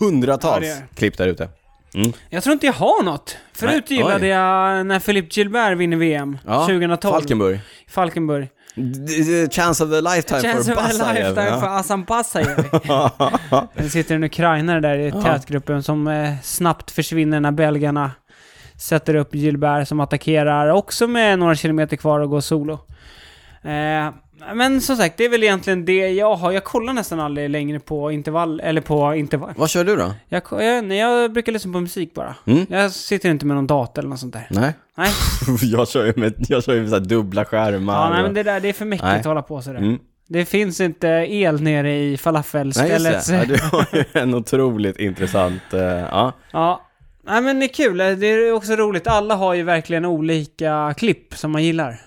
hundratals 0.00 0.66
Ja, 0.66 0.74
det 0.74 0.78
är. 0.80 0.86
klipp 0.94 1.18
där 1.18 1.28
ute. 1.28 1.48
Mm. 1.94 2.12
Jag 2.30 2.42
tror 2.42 2.52
inte 2.52 2.66
jag 2.66 2.72
har 2.72 3.02
något. 3.02 3.36
Förut 3.52 3.84
Nej, 3.88 3.98
gillade 3.98 4.24
oj. 4.24 4.28
jag 4.28 4.86
när 4.86 5.00
Philippe 5.00 5.40
Gilbert 5.40 5.78
vinner 5.78 5.96
VM. 5.96 6.38
Ja, 6.46 6.66
2012. 6.66 7.12
Falkenburg. 7.12 7.60
Falkenburg. 7.88 8.48
Chance 9.50 9.84
of 9.84 9.92
a 9.92 10.00
lifetime 10.00 10.42
Chance 10.42 10.72
for 10.72 10.78
of 10.78 11.00
a 11.00 11.12
lifetime 11.12 11.46
ja. 11.46 11.60
för 11.60 11.66
Assan 11.66 12.04
Basajev. 12.04 12.80
Det 13.74 13.88
sitter 13.88 14.14
en 14.14 14.24
ukrainare 14.24 14.80
där 14.80 14.98
i 14.98 15.12
tätgruppen 15.12 15.82
som 15.82 16.06
eh, 16.06 16.34
snabbt 16.42 16.90
försvinner 16.90 17.40
när 17.40 17.52
belgarna 17.52 18.10
sätter 18.76 19.14
upp 19.14 19.34
Gilbert 19.34 19.88
som 19.88 20.00
attackerar 20.00 20.68
också 20.68 21.06
med 21.06 21.38
några 21.38 21.54
kilometer 21.54 21.96
kvar 21.96 22.20
och 22.20 22.30
går 22.30 22.40
solo. 22.40 22.72
Eh, 23.62 24.10
men 24.54 24.80
som 24.80 24.96
sagt, 24.96 25.16
det 25.16 25.24
är 25.24 25.28
väl 25.28 25.42
egentligen 25.42 25.84
det 25.84 26.08
jag 26.08 26.34
har. 26.34 26.52
Jag 26.52 26.64
kollar 26.64 26.92
nästan 26.92 27.20
aldrig 27.20 27.50
längre 27.50 27.80
på 27.80 28.12
intervall, 28.12 28.60
eller 28.60 28.80
på 28.80 29.14
intervall. 29.14 29.52
Vad 29.56 29.70
kör 29.70 29.84
du 29.84 29.96
då? 29.96 30.14
Jag, 30.28 30.42
jag, 30.50 30.92
jag 30.94 31.32
brukar 31.32 31.52
lyssna 31.52 31.72
på 31.72 31.80
musik 31.80 32.14
bara. 32.14 32.34
Mm. 32.46 32.66
Jag 32.70 32.92
sitter 32.92 33.30
inte 33.30 33.46
med 33.46 33.56
någon 33.56 33.66
dator 33.66 34.02
eller 34.02 34.08
något 34.10 34.20
sånt 34.20 34.32
där. 34.32 34.46
Nej. 34.50 34.72
Nej, 34.96 35.10
jag 35.62 35.88
kör 35.88 36.06
ju 36.06 36.12
med, 36.16 36.34
jag 36.48 36.64
kör 36.64 36.74
ju 36.74 36.80
med 36.80 36.90
så 36.90 36.98
dubbla 36.98 37.44
skärmar. 37.44 37.94
ja, 37.94 38.10
nej 38.10 38.22
men 38.22 38.34
det 38.34 38.42
där, 38.42 38.60
det 38.60 38.68
är 38.68 38.72
för 38.72 38.84
mäktigt 38.84 39.04
Nej. 39.08 39.18
att 39.20 39.26
hålla 39.26 39.42
på 39.42 39.62
sådär. 39.62 39.78
Mm. 39.78 39.98
Det 40.28 40.44
finns 40.44 40.80
inte 40.80 41.08
el 41.08 41.62
nere 41.62 41.92
i 41.92 42.00
Nej, 42.00 42.10
just 42.10 42.22
falafelstället. 42.22 43.26
det. 43.26 43.32
Ja, 43.36 43.44
du 43.44 43.76
har 43.76 43.86
ju 43.92 44.04
en 44.12 44.34
otroligt 44.34 44.98
intressant... 44.98 45.62
eh, 45.72 45.80
ja. 45.80 46.32
Ja. 46.52 46.80
Nej 47.26 47.42
men 47.42 47.60
det 47.60 47.66
är 47.66 47.74
kul, 47.74 47.96
det 47.96 48.26
är 48.26 48.52
också 48.52 48.72
roligt. 48.76 49.06
Alla 49.06 49.34
har 49.34 49.54
ju 49.54 49.62
verkligen 49.62 50.04
olika 50.04 50.94
klipp 50.96 51.34
som 51.34 51.50
man 51.50 51.64
gillar. 51.64 52.00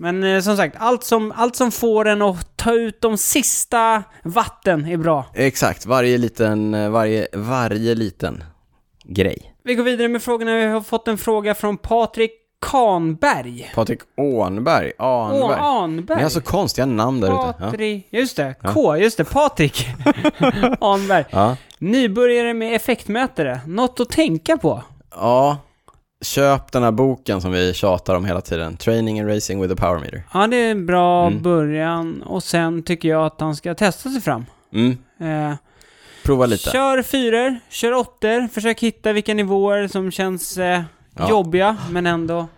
Men 0.00 0.24
eh, 0.24 0.40
som 0.40 0.56
sagt, 0.56 0.76
allt 0.78 1.04
som, 1.04 1.32
allt 1.36 1.56
som 1.56 1.70
får 1.72 2.08
en 2.08 2.22
att 2.22 2.56
ta 2.56 2.72
ut 2.72 3.00
de 3.00 3.18
sista 3.18 4.02
vatten 4.22 4.86
är 4.86 4.96
bra. 4.96 5.24
Exakt, 5.34 5.86
varje 5.86 6.18
liten, 6.18 6.74
eh, 6.74 6.90
varje, 6.90 7.26
varje 7.32 7.94
liten 7.94 8.44
grej. 9.04 9.54
Vi 9.64 9.74
går 9.74 9.84
vidare 9.84 10.08
med 10.08 10.22
frågorna. 10.22 10.56
Vi 10.56 10.64
har 10.64 10.80
fått 10.80 11.08
en 11.08 11.18
fråga 11.18 11.54
från 11.54 11.76
Patrik 11.76 12.30
Kanberg. 12.60 13.70
Patrik 13.74 14.00
Ånberg, 14.16 14.92
Anberg. 14.98 15.42
Åh, 15.42 15.62
Anberg. 15.62 16.16
Ni 16.16 16.22
har 16.22 16.30
så 16.30 16.40
konstiga 16.40 16.86
namn 16.86 17.20
där 17.20 17.28
ute. 17.28 17.54
Ja. 17.58 17.70
Patrik, 17.70 18.06
just 18.10 18.36
det, 18.36 18.54
K, 18.74 18.96
just 18.96 19.16
det, 19.18 19.24
Patrik 19.24 19.86
Anberg. 20.80 21.24
Ja. 21.30 21.56
Nybörjare 21.78 22.54
med 22.54 22.76
effektmätare, 22.76 23.60
något 23.66 24.00
att 24.00 24.10
tänka 24.10 24.56
på? 24.56 24.82
ja, 25.14 25.56
köp 26.20 26.72
den 26.72 26.82
här 26.82 26.90
boken 26.90 27.40
som 27.40 27.52
vi 27.52 27.74
tjatar 27.74 28.14
om 28.14 28.24
hela 28.24 28.40
tiden. 28.40 28.76
Training 28.76 29.20
and 29.20 29.28
Racing 29.28 29.62
with 29.62 29.72
a 29.72 29.76
Power 29.78 30.00
Meter. 30.00 30.22
Ja, 30.34 30.46
det 30.46 30.56
är 30.56 30.70
en 30.70 30.86
bra 30.86 31.26
Mm. 31.26 31.42
början 31.42 32.22
och 32.22 32.42
sen 32.42 32.82
tycker 32.82 33.08
jag 33.08 33.26
att 33.26 33.40
han 33.40 33.56
ska 33.56 33.74
testa 33.74 34.10
sig 34.10 34.20
fram. 34.20 34.46
Mm, 34.74 34.96
Eh, 35.20 35.54
prova 36.24 36.46
lite. 36.46 36.70
Kör 36.70 37.02
fyror, 37.02 37.56
kör 37.70 37.92
åttor, 37.92 38.48
försök 38.48 38.80
hitta 38.82 39.12
vilka 39.12 39.34
nivåer 39.34 39.88
som 39.88 40.10
känns 40.10 40.58
eh, 40.58 40.82
Ja. 41.16 41.28
jobbiga 41.30 41.76
men 41.90 42.06
ändå 42.06 42.48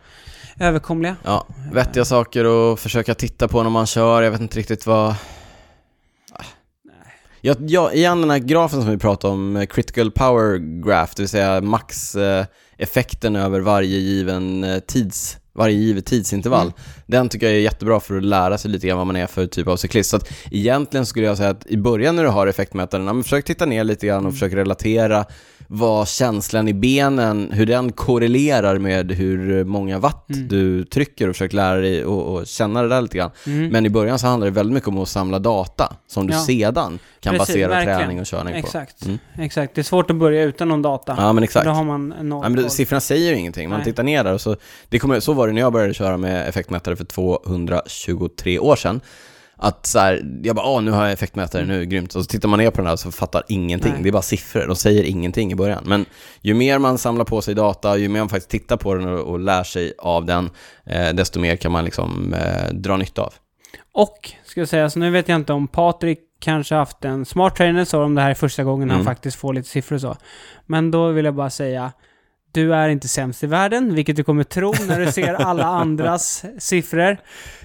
överkomliga. 0.60 1.16
Ja, 1.24 1.46
vettiga 1.72 2.04
saker 2.04 2.72
att 2.72 2.80
försöka 2.80 3.14
titta 3.14 3.48
på 3.48 3.62
när 3.62 3.70
man 3.70 3.86
kör. 3.86 4.22
Jag 4.22 4.30
vet 4.30 4.40
inte 4.40 4.58
riktigt 4.58 4.86
vad... 4.86 5.10
Ah. 6.32 6.44
Ja, 7.40 7.54
ja, 7.60 7.92
igen 7.92 8.20
den 8.20 8.30
här 8.30 8.38
grafen 8.38 8.82
som 8.82 8.90
vi 8.90 8.98
pratade 8.98 9.32
om, 9.32 9.56
eh, 9.56 9.66
critical 9.66 10.10
power 10.10 10.56
graph, 10.86 11.12
det 11.16 11.22
vill 11.22 11.28
säga 11.28 11.60
effekten 12.80 13.36
över 13.36 13.60
varje 13.60 14.00
given 14.00 14.64
eh, 14.64 14.78
tids, 14.78 15.36
varje 15.52 15.76
givet 15.76 16.06
tidsintervall. 16.06 16.66
Mm. 16.66 16.72
Den 17.06 17.28
tycker 17.28 17.46
jag 17.46 17.56
är 17.56 17.60
jättebra 17.60 18.00
för 18.00 18.16
att 18.16 18.24
lära 18.24 18.58
sig 18.58 18.70
lite 18.70 18.86
grann 18.86 18.98
vad 18.98 19.06
man 19.06 19.16
är 19.16 19.26
för 19.26 19.46
typ 19.46 19.66
av 19.68 19.76
cyklist. 19.76 20.10
Så 20.10 20.16
att 20.16 20.28
egentligen 20.50 21.06
skulle 21.06 21.26
jag 21.26 21.36
säga 21.36 21.50
att 21.50 21.66
i 21.66 21.76
början 21.76 22.16
när 22.16 22.22
du 22.24 22.28
har 22.30 22.46
effektmätaren, 22.46 23.06
ja, 23.06 23.12
men 23.12 23.22
försök 23.22 23.44
titta 23.44 23.66
ner 23.66 23.84
lite 23.84 24.06
grann 24.06 24.16
och 24.16 24.20
Mm. 24.22 24.32
försök 24.32 24.52
relatera 24.52 25.24
vad 25.72 26.08
känslan 26.08 26.68
i 26.68 26.74
benen, 26.74 27.50
hur 27.52 27.66
den 27.66 27.92
korrelerar 27.92 28.78
med 28.78 29.12
hur 29.12 29.64
många 29.64 29.98
watt 29.98 30.30
Mm. 30.30 30.48
du 30.48 30.84
trycker 30.84 31.28
och 31.28 31.34
försök 31.34 31.52
lära 31.52 31.80
dig 31.80 32.04
och, 32.04 32.34
och 32.34 32.46
känna 32.46 32.82
det 32.82 32.88
där 32.88 33.02
lite 33.02 33.18
grann. 33.18 33.30
Mm. 33.46 33.68
Men 33.68 33.86
i 33.86 33.90
början 33.90 34.18
så 34.18 34.26
handlar 34.26 34.46
det 34.46 34.50
väldigt 34.50 34.74
mycket 34.74 34.88
om 34.88 34.98
att 34.98 35.08
samla 35.08 35.38
data 35.38 35.92
som 36.08 36.26
du 36.26 36.32
Ja. 36.32 36.40
sedan 36.40 36.98
kan 37.20 37.32
Precis, 37.34 37.48
basera 37.48 37.68
verkligen. 37.68 37.98
träning 37.98 38.20
och 38.20 38.26
körning 38.26 38.52
på. 38.52 38.58
Exakt, 38.58 39.04
Mm. 39.04 39.18
exakt. 39.38 39.74
Det 39.74 39.80
är 39.80 39.82
svårt 39.82 40.10
att 40.10 40.16
börja 40.16 40.42
utan 40.42 40.68
någon 40.68 40.82
data. 40.82 41.14
Ja 41.18 41.32
men 41.32 41.44
exakt. 41.44 41.66
Då 41.66 41.70
har 41.72 41.84
man 41.84 42.08
noll 42.08 42.40
Ja, 42.44 42.48
men 42.48 42.62
det, 42.62 42.70
siffrorna 42.70 43.00
säger 43.00 43.30
ju 43.32 43.38
ingenting. 43.38 43.68
Man 43.68 43.78
Nej. 43.78 43.84
tittar 43.84 44.02
ner 44.02 44.24
där 44.24 44.32
och 44.34 44.40
så, 44.40 44.56
det 44.88 44.98
kommer, 44.98 45.20
så 45.20 45.32
var 45.40 45.46
det 45.46 45.52
när 45.52 45.60
jag 45.60 45.72
började 45.72 45.94
köra 45.94 46.16
med 46.16 46.48
effektmätare 46.48 46.96
för 46.96 47.04
223 47.04 48.58
år 48.58 48.76
sedan. 48.76 49.00
Att 49.62 49.86
så 49.86 49.98
här, 49.98 50.40
jag 50.42 50.56
bara, 50.56 50.66
åh 50.66 50.82
nu 50.82 50.90
har 50.90 51.04
jag 51.04 51.12
effektmätare, 51.12 51.64
nu 51.66 51.86
grymt. 51.86 52.14
Och 52.14 52.22
så 52.24 52.28
tittar 52.28 52.48
man 52.48 52.58
ner 52.58 52.70
på 52.70 52.76
den 52.76 52.86
här 52.86 52.96
så 52.96 53.10
fattar 53.12 53.42
ingenting. 53.48 53.92
Nej. 53.92 54.02
Det 54.02 54.08
är 54.08 54.12
bara 54.12 54.22
siffror, 54.22 54.66
de 54.66 54.76
säger 54.76 55.04
ingenting 55.04 55.52
i 55.52 55.54
början. 55.54 55.82
Men 55.86 56.04
ju 56.40 56.54
mer 56.54 56.78
man 56.78 56.98
samlar 56.98 57.24
på 57.24 57.40
sig 57.40 57.54
data, 57.54 57.96
ju 57.96 58.08
mer 58.08 58.20
man 58.20 58.28
faktiskt 58.28 58.50
tittar 58.50 58.76
på 58.76 58.94
den 58.94 59.08
och, 59.08 59.20
och 59.20 59.38
lär 59.38 59.64
sig 59.64 59.92
av 59.98 60.24
den, 60.26 60.50
eh, 60.86 61.08
desto 61.12 61.40
mer 61.40 61.56
kan 61.56 61.72
man 61.72 61.84
liksom 61.84 62.34
eh, 62.34 62.72
dra 62.74 62.96
nytta 62.96 63.22
av. 63.22 63.34
Och, 63.92 64.32
ska 64.44 64.60
jag 64.60 64.68
säga, 64.68 64.90
så 64.90 64.98
nu 64.98 65.10
vet 65.10 65.28
jag 65.28 65.36
inte 65.36 65.52
om 65.52 65.68
Patrik 65.68 66.18
kanske 66.40 66.74
haft 66.74 67.04
en 67.04 67.24
smart 67.24 67.56
trainer, 67.56 67.84
så 67.84 68.02
om 68.02 68.14
det 68.14 68.22
här 68.22 68.30
är 68.30 68.34
första 68.34 68.64
gången 68.64 68.90
han 68.90 69.00
Mm. 69.00 69.06
faktiskt 69.06 69.36
får 69.36 69.54
lite 69.54 69.68
siffror 69.68 69.98
så. 69.98 70.16
Men 70.66 70.90
då 70.90 71.08
vill 71.08 71.24
jag 71.24 71.34
bara 71.34 71.50
säga, 71.50 71.92
du 72.52 72.74
är 72.74 72.88
inte 72.88 73.08
sämst 73.08 73.44
i 73.44 73.46
världen, 73.46 73.94
vilket 73.94 74.16
du 74.16 74.24
kommer 74.24 74.44
tro 74.44 74.72
när 74.88 75.00
du 75.00 75.12
ser 75.12 75.34
alla 75.34 75.64
andras 75.82 76.44
siffror. 76.58 77.16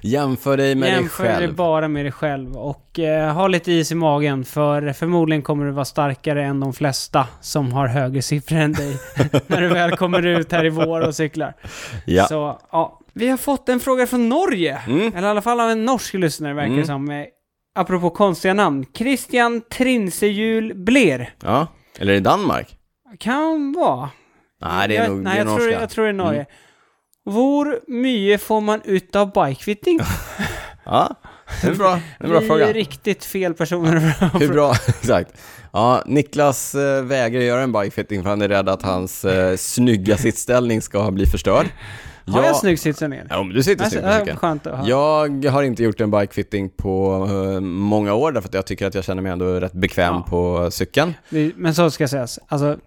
Jämför 0.02 0.58
dig 0.58 0.76
med 0.76 0.90
Jämför 0.90 1.24
dig 1.24 1.32
dig 1.34 1.42
själv. 1.42 1.56
bara 1.56 1.88
med 1.88 2.06
dig 2.06 2.12
själv 2.12 2.58
och 2.58 3.00
eh, 3.00 3.34
ha 3.34 3.48
lite 3.48 3.72
is 3.72 3.92
i 3.92 3.96
magen 3.96 4.46
för 4.46 4.94
förmodligen 4.94 5.42
kommer 5.42 5.66
du 5.66 5.72
vara 5.72 5.86
starkare 5.86 6.44
än 6.46 6.60
de 6.60 6.74
flesta 6.74 7.28
som 7.42 7.74
har 7.74 7.88
högre 7.88 8.22
siffror 8.22 8.58
än 8.58 8.74
dig 8.74 8.98
när 9.48 9.62
du 9.62 9.68
väl 9.68 9.98
kommer 9.98 10.26
ut 10.26 10.52
här 10.52 10.66
i 10.66 10.70
vår 10.70 11.08
och 11.08 11.16
cyklar. 11.16 11.54
Ja. 12.06 12.26
Så, 12.28 12.60
ja. 12.72 13.00
Vi 13.14 13.30
har 13.30 13.38
fått 13.38 13.70
en 13.70 13.80
fråga 13.80 14.08
från 14.08 14.30
Norge, 14.30 14.82
Mm. 14.88 15.14
eller 15.16 15.28
i 15.28 15.32
alla 15.32 15.42
fall 15.42 15.60
av 15.60 15.70
en 15.70 15.86
norsk 15.86 16.14
lyssnare 16.14 16.54
verkar 16.54 16.70
det 16.70 16.74
Mm. 16.76 16.86
som. 16.86 17.12
Eh, 17.12 17.26
apropå 17.76 18.10
konstiga 18.10 18.54
namn. 18.54 18.86
Christian 18.98 19.62
Trinsehjul 19.72 20.74
Bler. 20.76 21.30
ja. 21.44 21.68
Eller 22.00 22.14
i 22.14 22.20
Danmark? 22.20 22.78
Kan 23.20 23.74
vara. 23.74 24.10
Nej, 24.68 24.88
det 24.88 24.98
är 24.98 25.02
jag, 25.04 25.10
nog 25.12 25.24
nej, 25.24 25.34
det 25.36 25.42
är 25.42 25.46
jag, 25.46 25.56
tror. 25.56 25.68
Mm. 25.68 25.82
jag 25.82 25.90
tror 25.90 26.04
det 26.06 26.12
är 26.12 26.14
Norge. 26.14 26.46
Hvor 27.26 27.80
mye 27.88 28.38
får 28.38 28.62
man 28.62 28.82
ut 28.84 29.16
av 29.16 29.32
bikefitting? 29.32 30.00
Ja, 30.88 31.16
det 31.62 31.68
är 31.68 31.72
en 31.72 31.78
bra, 31.78 32.00
en 32.20 32.30
bra 32.30 32.42
fråga. 32.42 32.68
är 32.70 32.74
riktigt 32.74 33.26
fel 33.26 33.54
personer 33.54 34.00
Hur 34.40 34.54
bra, 34.54 34.74
exakt. 34.88 35.32
Ja, 35.74 36.04
Niklas 36.06 36.76
eh, 36.76 37.04
vägrar 37.04 37.42
göra 37.42 37.62
en 37.62 37.72
bikefitting 37.72 38.24
för 38.24 38.30
han 38.30 38.42
är 38.42 38.48
rädd 38.48 38.70
att 38.70 38.82
hans 38.82 39.26
eh, 39.26 39.56
snygga 39.56 40.18
sittställning 40.18 40.82
ska 40.82 41.12
bli 41.12 41.26
förstörd. 41.26 41.66
Har 42.28 42.44
jag 42.44 42.56
snygg 42.56 42.80
ner? 43.10 43.28
Ja, 43.30 43.44
men 43.44 43.56
du 43.56 43.64
sitter 43.64 43.84
Alltså, 43.84 44.00
snyggt 44.00 44.42
på 44.42 44.48
äh, 44.48 44.54
cykeln. 44.54 44.86
Jag 44.86 45.46
har 45.46 45.64
inte 45.64 45.84
gjort 45.84 46.02
en 46.02 46.12
bikefitting 46.12 46.70
på 46.70 47.28
eh, 47.30 47.60
många 47.62 48.14
år 48.14 48.32
därför 48.32 48.48
att 48.50 48.54
jag 48.54 48.66
tycker 48.66 48.88
att 48.88 48.96
jag 48.96 49.04
känner 49.04 49.22
mig 49.22 49.32
ändå 49.32 49.46
rätt 49.46 49.74
bekväm 49.74 50.14
Ja. 50.14 50.26
på 50.30 50.72
cykeln. 50.72 51.14
Men 51.56 51.76
så 51.76 51.92
ska 51.92 52.04
jag 52.04 52.10
sägas. 52.10 52.40
Alltså, 52.48 52.78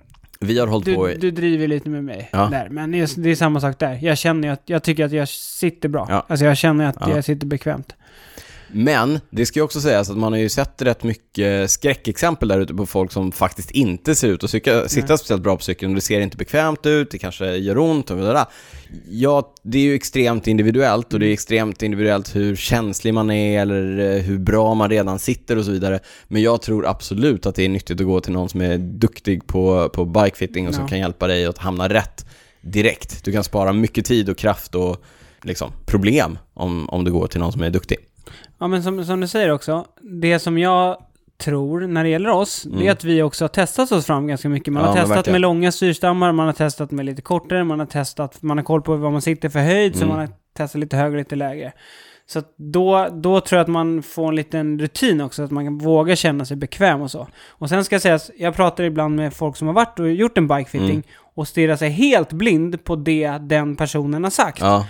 Vi 0.41 0.59
har 0.59 0.67
hållit 0.67 0.95
på 0.95 1.07
du, 1.07 1.13
i... 1.13 1.17
du 1.17 1.31
driver 1.31 1.69
lite 1.69 1.89
med 1.89 2.05
mig 2.05 2.29
Ja. 2.33 2.49
där. 2.53 2.69
Men 2.69 2.93
det 2.93 3.01
är, 3.01 3.21
det 3.21 3.31
är 3.31 3.35
samma 3.37 3.61
sak 3.61 3.79
där. 3.79 3.99
Jag 4.03 4.19
känner 4.19 4.49
att 4.51 4.63
jag 4.65 4.83
tycker 4.83 5.05
att 5.05 5.13
jag 5.13 5.29
sitter 5.29 5.89
bra. 5.89 6.07
Ja. 6.11 6.27
Alltså 6.29 6.47
jag 6.47 6.57
känner 6.57 6.87
att 6.87 6.97
Ja. 7.01 7.11
jag 7.15 7.25
sitter 7.25 7.47
bekvämt. 7.47 7.93
Men 8.73 9.21
det 9.31 9.47
ska 9.47 9.59
ju 9.59 9.65
också 9.65 9.81
sägas 9.81 10.11
att 10.11 10.17
man 10.17 10.33
har 10.33 10.41
ju 10.41 10.49
sett 10.49 10.83
rätt 10.83 11.03
mycket 11.03 11.71
skräckexempel 11.71 12.49
där 12.49 12.61
ute 12.61 12.75
på 12.75 12.87
folk 12.87 13.13
som 13.13 13.33
faktiskt 13.33 13.71
inte 13.71 14.15
ser 14.15 14.29
ut 14.29 14.45
att 14.45 14.51
cykla, 14.51 14.89
sitta 14.89 15.19
speciellt 15.19 15.43
bra 15.43 15.57
på 15.57 15.63
cykeln. 15.63 15.95
Det 15.95 16.01
ser 16.01 16.21
inte 16.21 16.37
bekvämt 16.37 16.87
ut, 16.87 17.11
det 17.11 17.19
kanske 17.19 17.57
gör 17.57 17.79
ont 17.79 18.11
och 18.11 18.17
det 18.17 18.23
där. 18.33 18.45
Ja, 19.11 19.55
det 19.63 19.79
är 19.79 19.83
ju 19.83 19.95
extremt 19.95 20.47
individuellt 20.47 21.13
och 21.15 21.21
det 21.21 21.27
är 21.27 21.33
extremt 21.33 21.83
individuellt 21.83 22.37
hur 22.37 22.57
känslig 22.57 23.15
man 23.15 23.31
är 23.31 23.61
eller 23.61 23.99
eh, 24.17 24.23
hur 24.23 24.39
bra 24.39 24.75
man 24.75 24.91
redan 24.91 25.19
sitter 25.19 25.59
och 25.59 25.65
så 25.65 25.71
vidare. 25.71 26.01
Men 26.29 26.43
jag 26.43 26.63
tror 26.63 26.87
absolut 26.87 27.47
att 27.47 27.55
det 27.55 27.65
är 27.65 27.69
nyttigt 27.69 28.01
att 28.01 28.07
gå 28.07 28.21
till 28.21 28.33
någon 28.33 28.49
som 28.49 28.61
är 28.61 28.79
duktig 28.79 29.47
på, 29.47 29.89
på 29.89 30.05
bikefitting 30.05 30.69
och 30.69 30.75
som 30.75 30.83
Ja. 30.85 30.89
kan 30.89 30.99
hjälpa 30.99 31.27
dig 31.27 31.47
att 31.47 31.59
hamna 31.59 31.89
rätt 31.89 32.27
direkt. 32.61 33.25
Du 33.25 33.33
kan 33.33 33.45
spara 33.45 33.73
mycket 33.73 34.05
tid 34.05 34.29
och 34.29 34.37
kraft 34.39 34.75
och 34.75 35.05
liksom 35.43 35.73
problem 35.87 36.39
om, 36.55 36.89
om 36.89 37.05
du 37.05 37.13
går 37.13 37.27
till 37.27 37.41
någon 37.41 37.53
som 37.53 37.63
är 37.63 37.71
duktig. 37.71 37.99
Ja 38.59 38.67
men 38.69 38.83
som, 38.83 39.05
som 39.05 39.21
du 39.21 39.29
säger 39.29 39.51
också, 39.51 39.85
det 40.21 40.39
som 40.39 40.59
jag 40.59 40.97
tror 41.39 41.81
när 41.81 42.05
det 42.05 42.11
gäller 42.11 42.31
oss, 42.31 42.63
det 42.63 42.87
är 42.87 42.93
att 42.93 43.05
vi 43.05 43.23
också 43.23 43.45
har 43.45 43.49
testat 43.49 43.93
oss 43.93 44.07
fram 44.07 44.27
ganska 44.27 44.49
mycket. 44.49 44.73
Man 44.73 44.83
Mm. 44.83 44.95
Ja, 44.97 45.01
har 45.03 45.07
testat 45.09 45.33
med 45.33 45.41
långa 45.41 45.73
styrstammar, 45.73 46.33
man 46.33 46.47
har 46.47 46.53
testat 46.53 46.91
med 46.91 47.07
lite 47.07 47.23
kortare, 47.23 47.65
man 47.65 47.79
har 47.79 47.87
testat, 47.87 48.43
man 48.43 48.59
har 48.59 48.65
koll 48.65 48.83
på 48.83 48.97
vad 48.97 49.13
man 49.13 49.23
sitter 49.23 49.49
för 49.49 49.59
höjd, 49.61 49.97
så 49.97 50.05
Mm. 50.05 50.09
man 50.17 50.19
har 50.27 50.29
testat 50.57 50.81
lite 50.81 50.97
högre 50.97 51.19
lite 51.19 51.37
lägre. 51.37 51.73
Så 52.27 52.43
då, 52.57 53.09
då 53.13 53.41
tror 53.41 53.57
jag 53.57 53.63
att 53.65 53.69
man 53.69 54.03
får 54.03 54.29
en 54.29 54.37
liten 54.37 54.79
rutin 54.79 55.21
också, 55.21 55.43
att 55.43 55.51
man 55.51 55.65
kan 55.67 55.79
våga 55.79 56.17
känna 56.17 56.45
sig 56.45 56.57
bekväm 56.57 57.01
och 57.03 57.11
så. 57.11 57.29
Och 57.49 57.69
sen 57.69 57.85
ska 57.85 57.95
jag 57.95 58.03
säga, 58.03 58.15
att 58.15 58.31
jag 58.39 58.55
pratar 58.55 58.85
ibland 58.85 59.17
med 59.17 59.35
folk 59.35 59.57
som 59.57 59.67
har 59.67 59.75
varit 59.75 59.99
och 59.99 60.11
gjort 60.13 60.39
en 60.39 60.49
bikefitting 60.49 60.91
Mm. 60.91 61.03
och 61.35 61.49
stirrar 61.49 61.77
sig 61.77 61.91
helt 61.91 62.33
blind 62.33 62.85
på 62.85 62.97
det 62.97 63.39
den 63.41 63.77
personen 63.77 64.25
har 64.25 64.31
sagt. 64.31 64.61
Ja, 64.61 64.87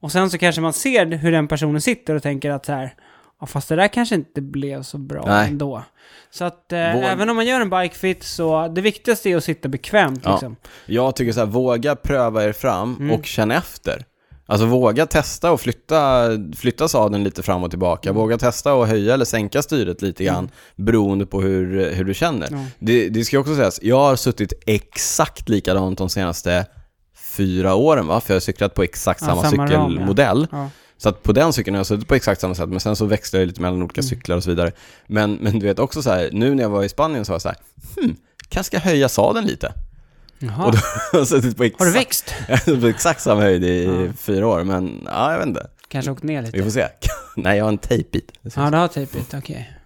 Och 0.00 0.12
sen 0.12 0.30
så 0.30 0.38
kanske 0.38 0.60
man 0.60 0.72
ser 0.72 1.06
hur 1.06 1.32
den 1.32 1.48
personen 1.48 1.80
sitter 1.80 2.14
och 2.14 2.22
tänker 2.22 2.50
att 2.50 2.66
så 2.66 2.72
här, 2.72 2.94
ja 3.40 3.46
fast 3.46 3.68
det 3.68 3.76
där 3.76 3.88
kanske 3.88 4.14
inte 4.14 4.40
blev 4.40 4.82
så 4.82 4.98
bra 4.98 5.24
Nej. 5.26 5.48
ändå. 5.48 5.82
Så 6.30 6.44
att 6.44 6.72
eh, 6.72 7.10
även 7.12 7.30
om 7.30 7.36
man 7.36 7.46
gör 7.46 7.60
en 7.60 7.70
bikefit 7.70 8.22
så 8.24 8.68
det 8.68 8.80
viktigaste 8.80 9.30
är 9.30 9.36
att 9.36 9.44
sitta 9.44 9.68
bekvämt 9.68 10.20
Ja. 10.24 10.30
liksom. 10.32 10.56
Jag 10.86 11.16
tycker 11.16 11.32
så 11.32 11.40
här, 11.40 11.46
våga 11.46 11.96
pröva 11.96 12.44
er 12.44 12.52
fram 12.52 12.96
Mm. 13.00 13.10
och 13.10 13.26
känn 13.26 13.50
efter. 13.50 14.04
Alltså 14.46 14.66
våga 14.66 15.06
testa 15.06 15.52
och 15.52 15.60
flytta, 15.60 16.28
flytta 16.56 16.88
sadeln 16.88 17.24
lite 17.24 17.42
fram 17.42 17.64
och 17.64 17.70
tillbaka. 17.70 18.08
Mm. 18.08 18.20
Våga 18.20 18.38
testa 18.38 18.74
och 18.74 18.86
höja 18.86 19.14
eller 19.14 19.24
sänka 19.24 19.62
styret 19.62 20.02
lite 20.02 20.24
grann 20.24 20.50
beroende 20.76 21.26
på 21.26 21.40
hur, 21.40 21.90
hur 21.94 22.04
du 22.04 22.14
känner. 22.14 22.48
Ja. 22.50 22.64
Det, 22.78 23.08
det 23.08 23.24
ska 23.24 23.38
också 23.38 23.56
sägas, 23.56 23.80
jag 23.82 23.98
har 23.98 24.16
suttit 24.16 24.52
exakt 24.66 25.48
likadant 25.48 25.98
de 25.98 26.08
senaste 26.08 26.66
fyra 27.40 27.74
åren 27.74 28.06
va? 28.06 28.20
För 28.20 28.34
jag 28.34 28.36
har 28.36 28.40
cyklat 28.40 28.74
på 28.74 28.82
exakt 28.82 29.20
Ja, 29.22 29.26
samma, 29.26 29.42
samma 29.50 29.64
ram, 29.66 29.70
ja. 29.72 29.88
cykelmodell. 29.88 30.46
Ja. 30.52 30.70
Så 30.98 31.08
att 31.08 31.22
på 31.22 31.32
den 31.32 31.52
cykeln 31.52 31.74
har 31.74 31.78
jag 31.78 31.86
suttit 31.86 32.08
på 32.08 32.14
exakt 32.14 32.40
samma 32.40 32.54
sätt, 32.54 32.68
men 32.68 32.80
sen 32.80 32.96
så 32.96 33.04
växlar 33.04 33.40
jag 33.40 33.46
lite 33.46 33.60
mellan 33.62 33.82
olika 33.82 34.00
Mm. 34.00 34.08
cyklar 34.08 34.36
och 34.36 34.42
så 34.44 34.50
vidare. 34.50 34.72
Men, 35.06 35.34
men 35.34 35.58
du 35.58 35.66
vet 35.66 35.78
också 35.78 36.02
så 36.02 36.10
här, 36.10 36.30
nu 36.32 36.54
när 36.54 36.62
jag 36.62 36.70
var 36.70 36.84
i 36.84 36.88
Spanien 36.88 37.24
så 37.24 37.32
var 37.32 37.34
jag 37.34 37.42
så 37.42 37.48
här, 37.48 37.58
hmm, 38.00 38.16
kanske 38.48 38.78
ska 38.78 38.88
höja 38.88 39.08
sadeln 39.08 39.46
lite. 39.46 39.72
Jaha. 40.38 40.64
Och 40.66 40.72
då 40.72 40.78
har 41.12 41.18
jag 41.18 41.28
suttit 41.28 41.56
på 41.56 41.62
Har 41.62 41.66
exakt, 41.96 42.34
du 42.46 42.48
växt? 42.48 42.80
på 42.82 42.86
exakt 42.86 43.20
samma 43.20 43.40
höjd 43.40 43.64
i 43.64 43.84
Ja. 44.06 44.12
fyra 44.18 44.46
år, 44.46 44.64
men 44.64 45.02
ja, 45.06 45.30
jag 45.32 45.38
vet 45.38 45.48
inte. 45.48 45.66
Kanske 45.88 46.10
åkt 46.10 46.22
ner 46.22 46.42
Vi 46.42 46.46
lite? 46.46 46.62
får 46.64 46.70
se. 46.70 46.86
Nej, 47.36 47.58
jag 47.58 47.64
har 47.64 47.68
en 47.72 47.78
tejpbit. 47.78 48.32
Ja, 48.56 48.70
det 48.70 48.76
har 48.76 48.88
tejpigt, 48.88 49.34
okej. 49.34 49.76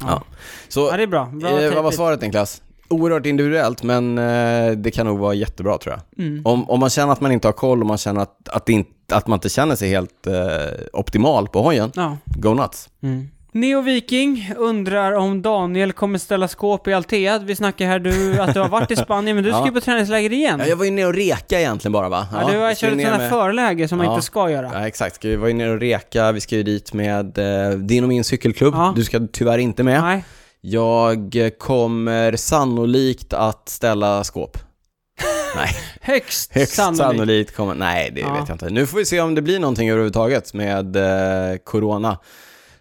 Ja. 0.00 0.22
Så, 0.68 0.88
Ja, 0.90 0.96
det 0.96 1.02
är 1.02 1.06
bra. 1.06 1.26
Bra 1.26 1.60
eh, 1.62 1.74
vad 1.74 1.84
var 1.84 1.90
svaret 1.90 2.20
Niklas? 2.20 2.62
Oerhört 2.88 3.26
individuellt, 3.26 3.82
men 3.82 4.18
eh, 4.18 4.70
det 4.70 4.90
kan 4.90 5.06
nog 5.06 5.18
vara 5.18 5.34
jättebra 5.34 5.78
tror 5.78 5.94
jag. 5.94 6.24
Mm. 6.26 6.46
Om, 6.46 6.70
om 6.70 6.80
man 6.80 6.90
känner 6.90 7.12
att 7.12 7.20
man 7.20 7.32
inte 7.32 7.48
har 7.48 7.52
koll, 7.52 7.82
om 7.82 7.88
man 7.88 7.98
känner 7.98 8.20
att, 8.20 8.48
att, 8.48 8.68
inte, 8.68 8.90
att 9.16 9.26
man 9.26 9.36
inte 9.36 9.48
känner 9.48 9.76
sig 9.76 9.88
helt 9.90 10.26
eh, 10.26 10.34
optimal 10.92 11.48
på 11.48 11.62
hojen, 11.62 11.92
Ja. 11.94 12.16
go 12.26 12.54
nuts. 12.54 12.88
Mm. 13.02 13.28
Neo 13.52 13.80
Viking 13.80 14.52
undrar 14.56 15.12
om 15.12 15.42
Daniel 15.42 15.92
kommer 15.92 16.18
ställa 16.18 16.48
skåp 16.48 16.88
i 16.88 16.92
Altea. 16.92 17.38
Vi 17.38 17.56
snackar 17.56 17.86
här 17.86 17.98
du, 17.98 18.40
att 18.40 18.54
du 18.54 18.60
har 18.60 18.68
varit 18.68 18.90
i 18.90 18.96
Spanien, 19.06 19.36
men 19.36 19.44
du 19.44 19.50
ska 19.50 19.58
Ja. 19.58 19.66
ju 19.66 19.72
på 19.72 19.80
träningsläger 19.80 20.32
igen. 20.32 20.60
Ja, 20.60 20.66
jag 20.66 20.76
var 20.76 20.84
ju 20.84 20.90
nere 20.90 21.06
och 21.06 21.14
reka 21.14 21.60
egentligen 21.60 21.92
bara 21.92 22.08
va? 22.08 22.26
Ja, 22.32 22.50
du 22.52 22.58
har 22.58 22.74
ska 22.74 22.86
kört 22.86 23.00
här 23.00 23.18
med- 23.18 23.30
förläge 23.30 23.88
som 23.88 23.98
man 23.98 24.06
Ja. 24.06 24.14
inte 24.14 24.26
ska 24.26 24.50
göra. 24.50 24.70
Ja, 24.74 24.86
exakt. 24.86 25.14
Ska 25.14 25.28
vi 25.28 25.36
vara 25.36 25.48
ju 25.48 25.54
nere 25.54 25.70
och 25.70 25.80
reka, 25.80 26.32
vi 26.32 26.40
ska 26.40 26.56
ju 26.56 26.62
dit 26.62 26.92
med 26.92 27.38
eh, 27.38 27.70
din 27.78 28.02
och 28.04 28.08
min 28.08 28.24
cykelklubb. 28.24 28.74
Ja. 28.74 28.92
Du 28.96 29.04
ska 29.04 29.20
tyvärr 29.32 29.58
inte 29.58 29.82
med. 29.82 30.02
Nej. 30.02 30.24
Jag 30.66 31.40
kommer 31.58 32.36
sannolikt 32.36 33.32
att 33.32 33.68
ställa 33.68 34.24
skåp. 34.24 34.58
Nej, 35.56 35.68
Högst, 36.00 36.52
högst 36.54 36.74
sannolikt. 36.74 36.98
sannolikt. 36.98 37.56
kommer... 37.56 37.74
Nej, 37.74 38.10
det 38.14 38.20
Ja. 38.20 38.32
vet 38.34 38.48
jag 38.48 38.54
inte. 38.54 38.70
Nu 38.70 38.86
får 38.86 38.98
vi 38.98 39.04
se 39.04 39.20
om 39.20 39.34
det 39.34 39.42
blir 39.42 39.58
någonting 39.60 39.88
överhuvudtaget 39.90 40.54
med 40.54 40.96
eh, 40.96 41.56
Corona. 41.64 42.18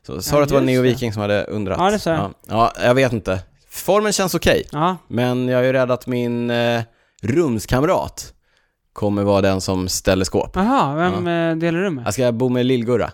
Så 0.08 0.22
sa 0.22 0.36
Ja, 0.36 0.38
du 0.38 0.44
att 0.44 0.50
det 0.50 0.56
var 0.56 0.62
Neo. 0.62 0.82
Viking 0.82 1.14
som 1.14 1.22
hade 1.22 1.44
undrat? 1.44 1.78
Ja, 1.80 1.92
det 1.92 2.00
sa 2.00 2.10
jag. 2.10 2.20
Ja, 2.20 2.34
ja, 2.48 2.84
jag 2.86 2.96
vet 2.96 3.14
inte. 3.14 3.40
Formen 3.70 4.14
känns 4.14 4.36
okej, 4.36 4.68
Ja, 4.72 4.98
men 5.08 5.48
jag 5.48 5.60
är 5.62 5.66
ju 5.66 5.74
rädd 5.74 5.92
att 5.92 6.08
min 6.08 6.50
eh, 6.50 6.82
rumskamrat 7.22 8.34
kommer 8.94 9.24
vara 9.24 9.42
den 9.42 9.62
som 9.62 9.88
ställer 9.90 10.26
skåp. 10.26 10.52
Jaha, 10.56 10.96
vem 10.96 11.28
eh, 11.28 11.56
delar 11.56 11.80
du 11.80 11.90
med? 11.90 12.06
Jag 12.06 12.14
ska 12.14 12.32
bo 12.32 12.50
med 12.50 12.66
Lillgurra. 12.66 13.12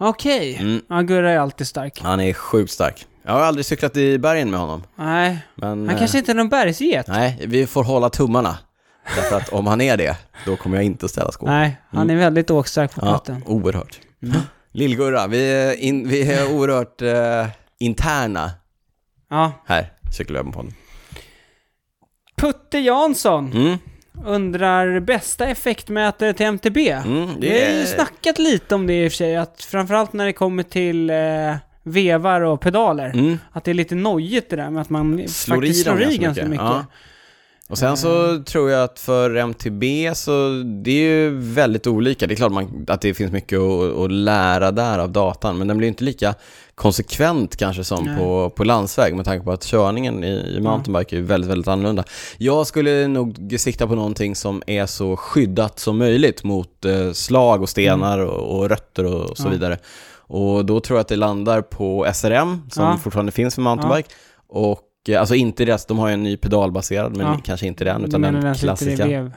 Okej. 0.00 0.56
Mm. 0.60 0.82
Ja, 0.88 1.00
Gurra 1.00 1.30
är 1.30 1.38
alltid 1.38 1.66
stark. 1.66 2.00
Han 2.02 2.20
är 2.20 2.32
sjukt 2.32 2.72
stark. 2.72 3.06
Jag 3.22 3.32
har 3.32 3.40
aldrig 3.40 3.66
cyklat 3.66 3.96
i 3.96 4.18
bergen 4.18 4.50
med 4.50 4.60
honom. 4.60 4.82
Nej, 4.96 5.38
Men, 5.54 5.88
han 5.88 5.98
kanske 5.98 6.18
inte 6.18 6.32
är 6.32 6.34
någon 6.34 6.48
bergsget. 6.48 7.08
eh, 7.08 7.14
Nej, 7.14 7.44
vi 7.46 7.66
får 7.66 7.84
hålla 7.84 8.10
tummarna. 8.10 8.58
Därför 9.16 9.36
att 9.36 9.48
om 9.48 9.66
han 9.66 9.80
är 9.80 9.96
det, 9.96 10.16
då 10.46 10.56
kommer 10.56 10.76
jag 10.76 10.84
inte 10.84 11.08
ställa 11.08 11.32
skåp. 11.32 11.48
Nej, 11.48 11.76
han 11.90 12.10
är 12.10 12.16
väldigt 12.16 12.50
åkstark 12.50 12.94
på 12.94 13.06
Ja, 13.06 13.18
fötterna. 13.18 13.40
oerhört. 13.46 14.00
Mm. 14.22 14.40
Lillgurra, 14.72 15.26
vi 15.26 15.52
är, 15.52 15.72
in, 15.74 16.08
vi 16.08 16.32
är 16.32 16.52
oerhört 16.54 17.02
eh, 17.02 17.46
interna 17.78 18.50
Ja. 19.30 19.52
här, 19.66 19.92
Cykelwebben-podden. 20.18 20.72
Putte 22.36 22.78
Jansson 22.78 23.52
Mm, 23.52 23.78
undrar 24.26 25.00
bästa 25.00 25.46
effektmätare 25.46 26.32
till 26.34 26.46
MTB. 26.46 26.78
mm, 26.90 27.40
Vi 27.40 27.48
det 27.48 27.64
har 27.64 27.70
ju 27.72 27.80
är... 27.80 27.84
snackat 27.86 28.38
lite 28.38 28.74
om 28.74 28.86
det 28.86 29.04
i 29.04 29.08
och 29.08 29.12
för 29.12 29.16
sig, 29.16 29.36
att 29.36 29.62
framförallt 29.62 30.12
när 30.12 30.26
det 30.26 30.32
kommer 30.32 30.62
till 30.62 31.10
eh, 31.10 31.54
vevar 31.82 32.40
och 32.40 32.60
pedaler, 32.60 33.10
Mm, 33.14 33.38
att 33.52 33.64
det 33.64 33.70
är 33.70 33.74
lite 33.74 33.94
nojigt 33.94 34.50
det 34.50 34.56
där 34.56 34.70
med 34.70 34.80
att 34.82 34.90
man 34.90 35.28
Slår 35.28 35.64
i 35.64 35.68
faktiskt 35.68 35.86
dem 35.86 35.96
slår 35.96 36.02
i 36.12 36.16
ganska 36.18 36.24
ganska 36.26 36.44
mycket. 36.48 36.66
mycket. 36.76 36.86
Och 37.68 37.78
sen 37.78 37.96
så 37.96 38.42
tror 38.42 38.70
jag 38.70 38.84
att 38.84 38.98
för 39.00 39.34
MTB 39.36 39.82
så 40.14 40.48
det 40.84 40.90
är 40.90 40.94
ju 41.08 41.30
väldigt 41.38 41.86
olika. 41.86 42.26
Det 42.26 42.34
är 42.34 42.36
klart 42.36 42.52
man, 42.52 42.84
att 42.88 43.00
det 43.00 43.14
finns 43.14 43.32
mycket 43.32 43.58
att, 43.58 43.96
att 43.98 44.12
lära 44.12 44.70
där 44.70 44.98
av 44.98 45.10
datan, 45.10 45.58
men 45.58 45.68
den 45.68 45.78
blir 45.78 45.88
inte 45.88 46.04
lika 46.04 46.34
konsekvent 46.74 47.56
kanske 47.56 47.84
som 47.84 48.04
Nej. 48.04 48.16
på, 48.18 48.50
på 48.50 48.64
landsväg 48.64 49.14
med 49.16 49.24
tanke 49.24 49.44
på 49.44 49.52
att 49.52 49.64
körningen 49.64 50.24
i, 50.24 50.54
i 50.56 50.60
mountainbike 50.60 51.16
är 51.16 51.20
väldigt, 51.22 51.50
väldigt 51.50 51.68
annorlunda. 51.68 52.04
Jag 52.38 52.66
skulle 52.66 53.06
nog 53.06 53.54
sikta 53.58 53.86
på 53.86 53.94
någonting 53.94 54.34
som 54.36 54.62
är 54.66 54.86
så 54.86 55.16
skyddat 55.16 55.78
som 55.78 55.98
möjligt 55.98 56.44
mot 56.44 56.84
eh, 56.84 57.12
slag 57.12 57.62
och 57.62 57.68
stenar 57.68 58.18
och, 58.18 58.58
och 58.58 58.68
rötter 58.68 59.04
och, 59.04 59.30
och 59.30 59.36
så 59.36 59.42
Mm. 59.42 59.52
Ja. 59.52 59.58
vidare. 59.58 59.78
Och 60.32 60.64
då 60.66 60.80
tror 60.80 60.96
jag 60.98 61.00
att 61.00 61.08
det 61.08 61.16
landar 61.16 61.62
på 61.62 62.06
SRM 62.14 62.62
som 62.70 62.84
Ja. 62.84 62.96
fortfarande 63.02 63.32
finns 63.32 63.54
för 63.54 63.62
mountainbike. 63.62 64.08
Och 64.48 64.80
eh, 65.08 65.20
alltså 65.20 65.34
inte 65.34 65.64
deras, 65.64 65.86
de 65.86 65.98
har 65.98 66.08
ju 66.08 66.14
en 66.14 66.22
ny 66.22 66.36
pedalbaserad 66.36 67.16
men 67.16 67.26
Ja. 67.26 67.40
kanske 67.44 67.66
inte 67.66 67.84
den 67.84 68.04
utan 68.04 68.20
menar 68.20 68.42
den 68.42 68.54
klassiska. 68.54 69.30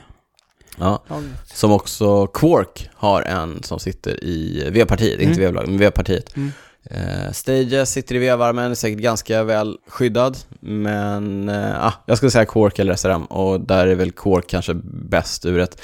Ja. 0.78 1.02
Som 1.46 1.72
också 1.72 2.28
Quark 2.28 2.90
har 2.94 3.22
en 3.22 3.64
som 3.64 3.80
sitter 3.80 4.24
i 4.24 4.70
vevpartiet, 4.72 5.20
inte 5.20 5.26
Mm. 5.26 5.40
vevlaget, 5.40 5.70
men 5.70 5.80
vevpartiet. 5.80 6.36
Mm. 6.36 6.52
Eh, 6.90 7.32
Stages 7.32 7.92
sitter 7.92 8.16
i 8.16 8.18
vevarmen, 8.18 8.72
är 8.72 8.76
säkert 8.76 9.00
ganska 9.00 9.44
väl 9.44 9.78
skyddad, 9.88 10.38
men 10.60 11.50
ah, 11.80 11.94
jag 12.06 12.18
skulle 12.18 12.32
säga 12.32 12.46
Quark 12.46 12.80
eller 12.80 12.94
SRM 12.96 13.26
och 13.26 13.62
där 13.62 13.88
är 13.88 13.96
väl 13.96 14.12
Quark 14.12 14.48
kanske 14.48 14.74
bäst 15.10 15.46
ur 15.46 15.60
ett 15.60 15.82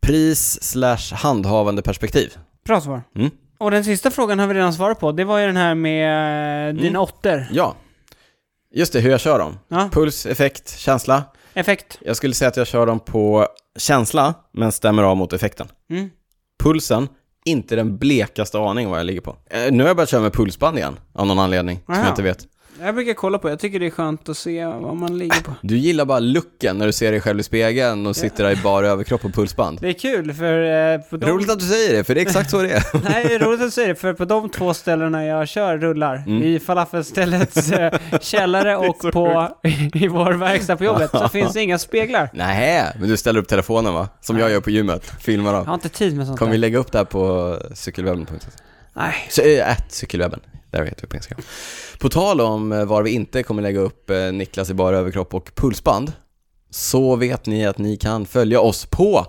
pris 0.00 0.62
slash 0.62 1.12
handhavande 1.14 1.82
perspektiv. 1.82 2.36
Bra 2.66 2.80
svar. 2.80 3.02
Mm. 3.16 3.30
Och 3.62 3.70
den 3.70 3.84
sista 3.84 4.10
frågan 4.10 4.38
har 4.38 4.46
vi 4.46 4.54
redan 4.54 4.72
svarat 4.74 5.00
på. 5.00 5.12
Det 5.12 5.24
var 5.24 5.38
ju 5.38 5.46
den 5.46 5.56
här 5.56 5.74
med 5.74 6.68
eh, 6.68 6.74
dina 6.74 6.88
Mm. 6.88 7.00
åttor. 7.00 7.46
Ja, 7.52 7.74
just 8.74 8.92
det, 8.92 9.00
hur 9.00 9.10
jag 9.10 9.20
kör 9.20 9.38
dem. 9.38 9.58
Ja, 9.68 9.88
Puls, 9.92 10.26
effekt, 10.26 10.78
känsla. 10.78 11.22
effekt. 11.54 11.98
Jag 12.00 12.16
skulle 12.16 12.34
säga 12.34 12.48
att 12.48 12.56
jag 12.56 12.66
kör 12.66 12.86
dem 12.86 13.00
på 13.00 13.46
känsla, 13.78 14.34
men 14.52 14.72
stämmer 14.72 15.02
av 15.02 15.16
mot 15.16 15.32
effekten. 15.32 15.68
Mm. 15.90 16.10
Pulsen, 16.62 17.08
inte 17.44 17.76
den 17.76 17.98
blekaste 17.98 18.58
aning 18.58 18.88
vad 18.90 18.98
jag 18.98 19.06
ligger 19.06 19.20
på. 19.20 19.36
Eh, 19.50 19.72
nu 19.72 19.82
har 19.82 19.88
jag 19.88 19.96
börjat 19.96 20.10
köra 20.10 20.20
med 20.20 20.32
pulsband 20.32 20.78
igen, 20.78 20.96
av 21.12 21.26
någon 21.26 21.38
anledning, 21.38 21.80
som 21.86 21.94
Aha. 21.94 22.02
jag 22.04 22.12
inte 22.12 22.22
vet. 22.22 22.46
Jag 22.84 22.94
brukar 22.94 23.14
kolla 23.14 23.38
på, 23.38 23.50
jag 23.50 23.58
tycker 23.58 23.80
det 23.80 23.86
är 23.86 23.90
skönt 23.90 24.28
att 24.28 24.36
se 24.36 24.64
vad 24.66 24.96
man 24.96 25.18
ligger 25.18 25.42
på. 25.42 25.54
Du 25.62 25.76
gillar 25.76 26.04
bara 26.04 26.18
looken 26.18 26.78
när 26.78 26.86
du 26.86 26.92
ser 26.92 27.12
dig 27.12 27.20
själv 27.20 27.40
i 27.40 27.42
spegeln 27.42 28.06
och 28.06 28.16
sitter 28.16 28.44
där 28.44 28.50
i 28.50 28.56
bara 28.56 28.88
överkropp 28.88 29.24
och 29.24 29.34
pulsband. 29.34 29.78
Det 29.80 29.88
är 29.88 29.92
kul 29.92 30.32
för... 30.34 30.92
Eh, 30.94 30.98
på 31.00 31.16
de... 31.16 31.26
Roligt 31.26 31.50
att 31.50 31.58
du 31.58 31.64
säger 31.66 31.92
det, 31.96 32.04
för 32.04 32.14
det 32.14 32.20
är 32.20 32.22
exakt 32.22 32.50
så 32.50 32.62
det 32.62 32.70
är. 32.70 32.84
Nej, 33.10 33.24
det 33.28 33.34
är 33.34 33.38
roligt 33.38 33.62
att 33.62 33.72
säga 33.72 33.88
det, 33.88 33.94
för 33.94 34.12
på 34.14 34.24
de 34.24 34.50
två 34.50 34.74
ställena 34.74 35.24
jag 35.26 35.48
kör 35.48 35.78
rullar, 35.78 36.22
Mm. 36.26 36.42
i 36.42 36.58
falafelställets 36.60 37.72
eh, 37.72 37.92
källare 38.20 38.76
och 38.88 38.98
på, 39.12 39.48
i 39.94 40.08
vår 40.08 40.32
verkstad 40.32 40.76
på 40.76 40.84
jobbet, 40.84 41.10
så 41.10 41.28
finns 41.32 41.52
det 41.52 41.62
inga 41.62 41.78
speglar. 41.78 42.30
Nej, 42.34 42.84
men 43.00 43.08
du 43.08 43.16
ställer 43.16 43.40
upp 43.40 43.48
telefonen 43.48 43.94
va? 43.94 44.08
Som 44.20 44.38
jag 44.38 44.50
gör 44.50 44.60
på 44.60 44.70
gymmet, 44.70 45.12
filmar 45.20 45.52
Jag 45.52 45.60
av. 45.60 45.66
har 45.66 45.74
inte 45.74 45.88
tid 45.88 46.16
med 46.16 46.26
sånt 46.26 46.38
Kommer 46.38 46.52
vi 46.52 46.58
lägga 46.58 46.78
upp 46.78 46.92
det 46.92 46.98
här 46.98 47.04
på 47.04 47.56
cykelwebben.se? 47.74 48.36
Nej. 48.94 49.14
Så, 49.30 49.42
äh, 49.42 49.70
At 49.70 49.92
där 50.72 50.84
heter 50.84 51.02
vi 51.02 51.08
på 51.08 51.16
Instagram. 51.16 51.42
På 51.98 52.08
tal 52.08 52.40
om 52.40 52.72
eh, 52.72 52.84
var 52.84 53.02
vi 53.02 53.10
inte 53.10 53.42
kommer 53.42 53.62
lägga 53.62 53.80
upp 53.80 54.10
eh, 54.10 54.32
Niklas 54.32 54.70
i 54.70 54.74
bara 54.74 54.98
överkropp 54.98 55.34
och 55.34 55.50
pulsband, 55.54 56.12
så 56.70 57.16
vet 57.16 57.46
ni 57.46 57.66
att 57.66 57.78
ni 57.78 57.96
kan 57.96 58.26
följa 58.26 58.60
oss 58.60 58.86
på 58.86 59.26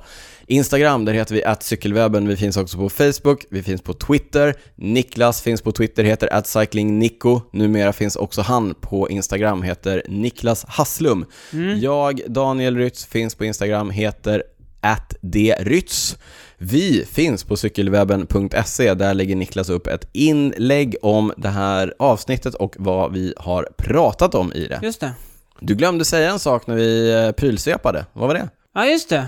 Instagram, 0.47 1.05
där 1.05 1.13
heter 1.13 1.35
vi 1.35 1.43
cykelwebben. 1.59 2.27
Vi 2.27 2.37
finns 2.37 2.57
också 2.57 2.77
på 2.77 2.89
Facebook, 2.89 3.45
vi 3.49 3.63
finns 3.63 3.81
på 3.81 3.93
Twitter. 3.93 4.55
Niklas 4.75 5.41
finns 5.41 5.61
på 5.61 5.71
Twitter, 5.71 6.03
heter 6.03 6.33
atcyclingnico. 6.33 7.41
Numera 7.51 7.93
finns 7.93 8.15
också 8.15 8.41
han 8.41 8.73
på 8.81 9.09
Instagram, 9.09 9.61
heter 9.61 10.03
Niklas 10.09 10.65
Hasslum. 10.65 11.25
Mm. 11.53 11.79
Jag, 11.79 12.21
Daniel 12.27 12.77
Rytz, 12.77 13.05
finns 13.05 13.35
på 13.35 13.45
Instagram, 13.45 13.89
heter 13.89 14.43
attdrytz. 14.81 16.17
Vi 16.65 17.05
finns 17.11 17.43
på 17.43 17.57
cykelwebben.se, 17.57 18.93
där 18.93 19.13
lägger 19.13 19.35
Niklas 19.35 19.69
upp 19.69 19.87
ett 19.87 20.07
inlägg 20.13 20.95
om 21.01 21.33
det 21.37 21.49
här 21.49 21.93
avsnittet 21.99 22.55
och 22.55 22.75
vad 22.79 23.13
vi 23.13 23.33
har 23.37 23.67
pratat 23.77 24.35
om 24.35 24.53
i 24.53 24.67
det. 24.67 24.79
Just 24.83 24.99
det. 24.99 25.11
Du 25.59 25.75
glömde 25.75 26.05
säga 26.05 26.31
en 26.31 26.39
sak 26.39 26.67
när 26.67 26.75
vi 26.75 27.13
eh, 27.25 27.31
prylsvepade, 27.31 28.05
vad 28.13 28.27
var 28.27 28.33
det? 28.35 28.49
Ja, 28.75 28.85
just 28.85 29.09
det. 29.09 29.25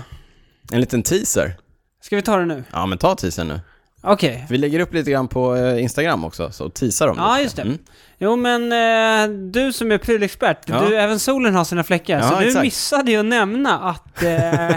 En 0.72 0.80
liten 0.80 1.02
teaser. 1.02 1.56
Ska 2.02 2.16
vi 2.16 2.22
ta 2.22 2.36
det 2.36 2.44
nu? 2.46 2.64
Ja 2.72 2.86
men 2.86 2.98
ta 2.98 3.14
teasern 3.14 3.48
nu. 3.48 3.60
Okej. 4.02 4.46
Vi 4.50 4.58
lägger 4.58 4.80
upp 4.80 4.94
lite 4.94 5.10
grann 5.10 5.28
på 5.28 5.56
eh, 5.56 5.82
Instagram 5.82 6.24
också, 6.24 6.50
så 6.52 6.68
teasar 6.70 7.06
dem 7.06 7.16
Ja, 7.18 7.30
lite. 7.32 7.42
just 7.42 7.56
det. 7.56 7.62
Mm. 7.62 7.78
Jo, 8.18 8.36
men 8.36 8.72
eh, 8.72 9.36
du 9.52 9.72
som 9.72 9.92
är 9.92 9.98
prylexpert, 9.98 10.58
Ja. 10.66 10.80
du, 10.88 10.96
även 10.96 11.18
solen 11.18 11.54
har 11.54 11.64
sina 11.64 11.84
fläckar, 11.84 12.18
Ja, 12.18 12.28
så 12.30 12.38
du 12.40 12.46
exakt. 12.46 12.62
missade 12.64 13.10
ju 13.10 13.18
att 13.18 13.24
nämna 13.26 13.78
att 13.78 14.22
eh, 14.22 14.76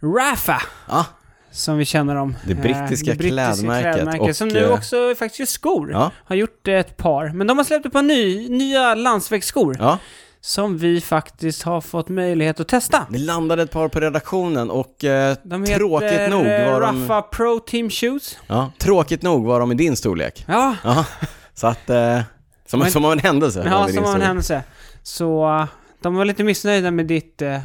Rafa, 0.16 0.62
Ja, 0.88 1.04
som 1.52 1.78
vi 1.78 1.84
känner 1.84 2.16
om, 2.16 2.36
Det 2.44 2.52
eh, 2.52 2.60
brittiska 2.60 3.16
klädmärket 3.16 4.20
och, 4.20 4.36
som 4.36 4.48
nu 4.48 4.64
eh, 4.64 4.72
också 4.72 5.14
faktiskt 5.18 5.38
gör 5.38 5.46
skor, 5.46 5.90
ja, 5.92 6.10
har 6.24 6.36
gjort 6.36 6.68
ett 6.68 6.96
par. 6.96 7.28
Men 7.28 7.46
de 7.46 7.58
har 7.58 7.64
släppt 7.64 7.86
ett 7.86 7.92
par 7.92 8.02
ny, 8.02 8.48
nya 8.48 8.94
landsvägsskor 8.94 9.76
ja. 9.78 9.98
som 10.40 10.78
vi 10.78 11.00
faktiskt 11.00 11.62
har 11.62 11.80
fått 11.80 12.08
möjlighet 12.08 12.60
att 12.60 12.68
testa. 12.68 13.06
Det 13.10 13.18
landade 13.18 13.62
ett 13.62 13.70
par 13.70 13.88
på 13.88 14.00
redaktionen 14.00 14.70
och 14.70 15.04
eh, 15.04 15.34
tråkigt 15.76 16.30
nog 16.30 16.46
eh, 16.46 16.72
var 16.72 16.80
de... 16.80 17.02
Rafa 17.02 17.22
Pro 17.22 17.58
Team 17.58 17.90
Shoes. 17.90 18.38
Ja, 18.46 18.72
tråkigt 18.78 19.22
nog 19.22 19.46
var 19.46 19.60
de 19.60 19.72
i 19.72 19.74
din 19.74 19.96
storlek. 19.96 20.44
Ja, 20.48 20.76
Ja, 20.84 21.06
så 21.54 21.66
att... 21.66 21.90
Eh, 21.90 22.20
som, 22.66 22.80
Men- 22.80 22.90
som 22.90 23.04
av 23.04 23.12
en 23.12 23.18
händelse 23.18 23.62
ja 23.66 23.86
det 23.86 23.92
som 23.92 24.04
av 24.04 24.14
en 24.14 24.22
händelse. 24.22 24.62
Så 25.02 25.66
de 26.02 26.14
var 26.14 26.24
lite 26.24 26.44
missnöjda 26.44 26.90
med 26.90 27.06
ditt, 27.06 27.42
eh, 27.42 27.58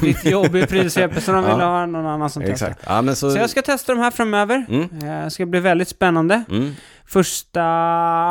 ditt 0.00 0.24
jobb 0.24 0.56
i 0.56 0.66
prylsvepet, 0.66 1.24
så 1.24 1.32
de 1.32 1.44
Ja. 1.44 1.50
ville 1.52 1.64
ha 1.64 1.86
någon 1.86 2.06
annan 2.06 2.30
som 2.30 2.42
testar. 2.42 2.66
Exakt. 2.68 2.84
Ja, 2.86 3.02
men 3.02 3.16
så... 3.16 3.30
Så 3.30 3.38
jag 3.38 3.50
ska 3.50 3.62
testa 3.62 3.94
de 3.94 4.00
här 4.00 4.10
framöver. 4.10 4.66
Mm, 4.68 4.82
Eh, 4.82 5.24
Det 5.24 5.30
ska 5.30 5.46
bli 5.46 5.60
väldigt 5.60 5.88
spännande. 5.88 6.42
mm. 6.50 6.74
Första 7.06 7.62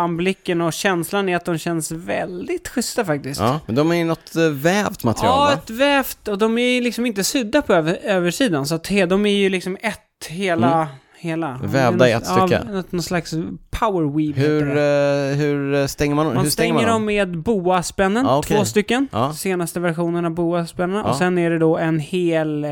anblicken 0.01 0.61
och 0.61 0.73
känslan 0.73 1.29
är 1.29 1.35
att 1.35 1.45
de 1.45 1.57
känns 1.57 1.91
väldigt 1.91 2.67
schyssta 2.67 3.05
faktiskt. 3.05 3.39
Ja, 3.41 3.59
men 3.65 3.75
de 3.75 3.91
är 3.91 3.95
ju 3.95 4.03
något 4.03 4.35
eh, 4.35 4.41
vävt 4.43 5.03
material 5.03 5.35
Ja, 5.35 5.45
va? 5.45 5.53
ett 5.53 5.69
vävt 5.69 6.27
och 6.27 6.38
de 6.38 6.57
är 6.57 6.69
ju 6.69 6.81
liksom 6.81 7.05
inte 7.05 7.23
sydda 7.23 7.61
på 7.61 7.73
över, 7.73 7.97
översidan 8.03 8.65
så 8.65 8.75
att 8.75 8.84
de 8.84 9.25
är 9.25 9.29
ju 9.38 9.49
liksom 9.49 9.77
ett 9.81 10.27
hela, 10.29 10.73
Mm. 10.75 10.88
Hela. 11.18 11.60
Vävda 11.64 12.10
i 12.10 12.11
ett 12.11 12.23
Ja, 12.27 12.48
stycke. 12.48 12.64
något- 12.64 12.91
någon 12.91 13.03
slags 13.03 13.34
power 13.69 14.18
weave 14.18 14.41
Hur, 14.48 14.61
eh, 14.68 15.38
hur 15.38 15.88
stänger 15.88 16.15
man, 16.15 16.26
Man 16.26 16.38
hur 16.38 16.49
stänger 16.49 16.49
stänger 16.49 16.73
man 16.73 16.84
dem 16.85 17.06
med 17.06 17.38
boaspännen, 17.44 18.26
Ja, 18.26 18.38
okej. 18.38 18.57
två 18.57 18.65
stycken. 18.65 19.07
Ja. 19.11 19.34
Senaste 19.34 19.80
versionen 19.80 20.26
av 20.26 20.31
boaspännen. 20.31 20.95
Ja. 20.98 21.03
Och 21.03 21.15
sen 21.15 21.38
är 21.38 21.49
det 21.49 21.57
då 21.60 21.77
en 21.77 21.99
hel 21.99 22.64
eh, 22.64 22.72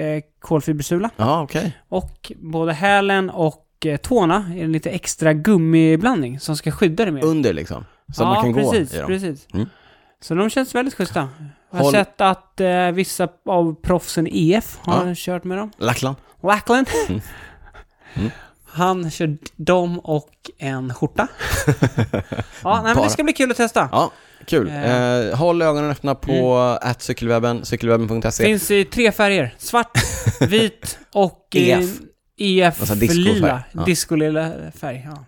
eh, 0.00 0.22
kolfibersula. 0.40 1.10
Ja, 1.16 1.42
okej. 1.42 1.76
Och 1.88 2.32
både 2.36 2.72
hälen 2.72 3.30
och 3.30 3.66
eh, 3.86 3.96
tårna 3.96 4.52
är 4.56 4.64
en 4.64 4.72
lite 4.72 4.90
extra 4.90 5.32
gummiblandning 5.32 6.40
som 6.40 6.56
ska 6.56 6.70
skydda 6.70 7.04
det 7.04 7.10
mer. 7.10 7.24
Under 7.24 7.52
liksom. 7.52 7.84
Så 8.14 8.22
att 8.22 8.28
man 8.28 8.42
kan 8.44 8.54
precis, 8.54 8.90
gå 8.90 8.96
i 8.96 8.98
dem. 9.00 9.06
precis. 9.08 9.46
Mm. 9.54 9.66
Så 10.20 10.34
de 10.34 10.50
känns 10.50 10.74
väldigt 10.74 10.94
schyssta. 10.94 11.28
Jag 11.70 11.78
har 11.78 11.84
Håll- 11.84 11.92
sett 11.92 12.20
att 12.20 12.60
eh, 12.60 12.90
vissa 12.92 13.28
av 13.46 13.74
proffsen 13.82 14.26
EF 14.30 14.78
har 14.80 15.06
Ja. 15.06 15.12
kört 15.16 15.44
med 15.44 15.58
dem. 15.58 15.70
Lackland. 15.78 16.16
Lackland. 16.42 16.86
Mm. 17.08 17.20
Mm. 18.14 18.30
Han 18.66 19.10
kör 19.10 19.36
dem 19.56 19.98
och 19.98 20.30
en 20.58 20.94
skjorta. 20.94 21.28
ja, 22.62 22.82
nej, 22.82 22.94
men 22.94 23.04
det 23.04 23.10
ska 23.10 23.24
bli 23.24 23.32
kul 23.32 23.50
att 23.50 23.56
testa. 23.56 23.88
Ja, 23.92 24.10
kul. 24.46 24.68
Eh. 24.68 24.96
Eh, 24.96 25.36
håll 25.36 25.62
ögonen 25.62 25.90
öppna 25.90 26.14
på 26.14 26.58
att 26.80 27.02
cykelwebben, 27.02 27.64
cykelwebben.se. 27.64 28.44
Finns 28.44 28.70
i 28.70 28.84
tre 28.84 29.12
färger. 29.12 29.54
Svart, 29.58 29.98
vit 30.40 30.98
och 31.12 31.48
EF. 31.54 31.90
EF 32.38 32.80
Alltså 32.80 32.94
discofärg. 32.94 33.34
lila. 33.34 33.62
Ja. 33.72 33.84
Disco-lila 33.84 34.52
färg. 34.74 35.02
Ja. 35.06 35.24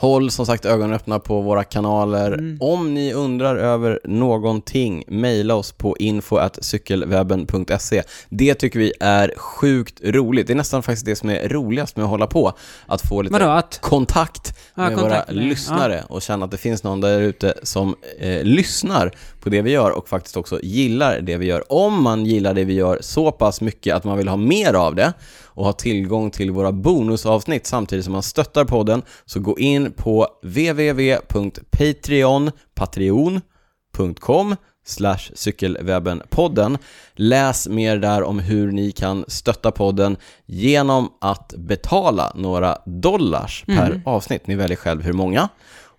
Håll 0.00 0.30
som 0.30 0.46
sagt 0.46 0.64
ögonen 0.64 0.92
öppna 0.94 1.18
på 1.18 1.40
våra 1.40 1.64
kanaler. 1.64 2.32
Mm. 2.32 2.58
Om 2.60 2.94
ni 2.94 3.12
undrar 3.12 3.56
över 3.56 4.00
någonting, 4.04 5.04
mejla 5.08 5.54
oss 5.54 5.72
på 5.72 5.96
info.cykelwebben.se. 5.98 8.02
Det 8.28 8.54
tycker 8.54 8.78
vi 8.78 8.92
är 9.00 9.32
sjukt 9.36 10.00
roligt. 10.04 10.46
Det 10.46 10.52
är 10.52 10.56
nästan 10.56 10.82
faktiskt 10.82 11.06
det 11.06 11.16
som 11.16 11.30
är 11.30 11.48
roligast 11.48 11.96
med 11.96 12.04
att 12.04 12.10
hålla 12.10 12.26
på. 12.26 12.52
Att 12.86 13.08
få 13.08 13.22
lite 13.22 13.32
Vadå? 13.32 13.46
Att, 13.50 13.78
kontakt 13.82 14.54
Ja, 14.74 14.82
med 14.82 14.94
kontakt 14.98 15.28
våra 15.30 15.36
med- 15.38 15.48
lyssnare 15.48 16.04
och 16.08 16.22
känna 16.22 16.44
att 16.44 16.50
det 16.50 16.56
finns 16.56 16.82
någon 16.82 17.00
där 17.00 17.20
ute 17.20 17.54
som 17.62 17.94
eh, 18.18 18.42
lyssnar 18.44 19.12
på 19.48 19.54
det 19.54 19.62
vi 19.62 19.70
gör 19.70 19.90
och 19.90 20.08
faktiskt 20.08 20.36
också 20.36 20.60
gillar 20.62 21.20
det 21.20 21.36
vi 21.36 21.46
gör. 21.46 21.72
Om 21.72 22.02
man 22.02 22.26
gillar 22.26 22.54
det 22.54 22.64
vi 22.64 22.72
gör 22.74 22.98
så 23.00 23.32
pass 23.32 23.60
mycket 23.60 23.94
att 23.94 24.04
man 24.04 24.18
vill 24.18 24.28
ha 24.28 24.36
mer 24.36 24.74
av 24.74 24.94
det 24.94 25.12
och 25.44 25.64
ha 25.64 25.72
tillgång 25.72 26.30
till 26.30 26.50
våra 26.50 26.72
bonusavsnitt 26.72 27.66
samtidigt 27.66 28.04
som 28.04 28.12
man 28.12 28.22
stöttar 28.22 28.64
podden 28.64 29.02
så 29.24 29.40
gå 29.40 29.58
in 29.58 29.92
på 29.92 30.26
www.patreon 30.42 32.50
patreon.com 32.74 34.56
slash 34.86 35.18
cykelwebbenpodden. 35.34 36.78
Läs 37.14 37.68
mer 37.68 37.96
där 37.96 38.22
om 38.22 38.38
hur 38.38 38.72
ni 38.72 38.92
kan 38.92 39.24
stötta 39.28 39.70
podden 39.70 40.16
genom 40.46 41.08
att 41.20 41.54
betala 41.56 42.32
några 42.34 42.78
dollars 42.86 43.64
per 43.66 43.86
Mm. 43.90 44.00
avsnitt. 44.04 44.46
Ni 44.46 44.54
väljer 44.54 44.76
själv 44.76 45.02
hur 45.02 45.12
många. 45.12 45.48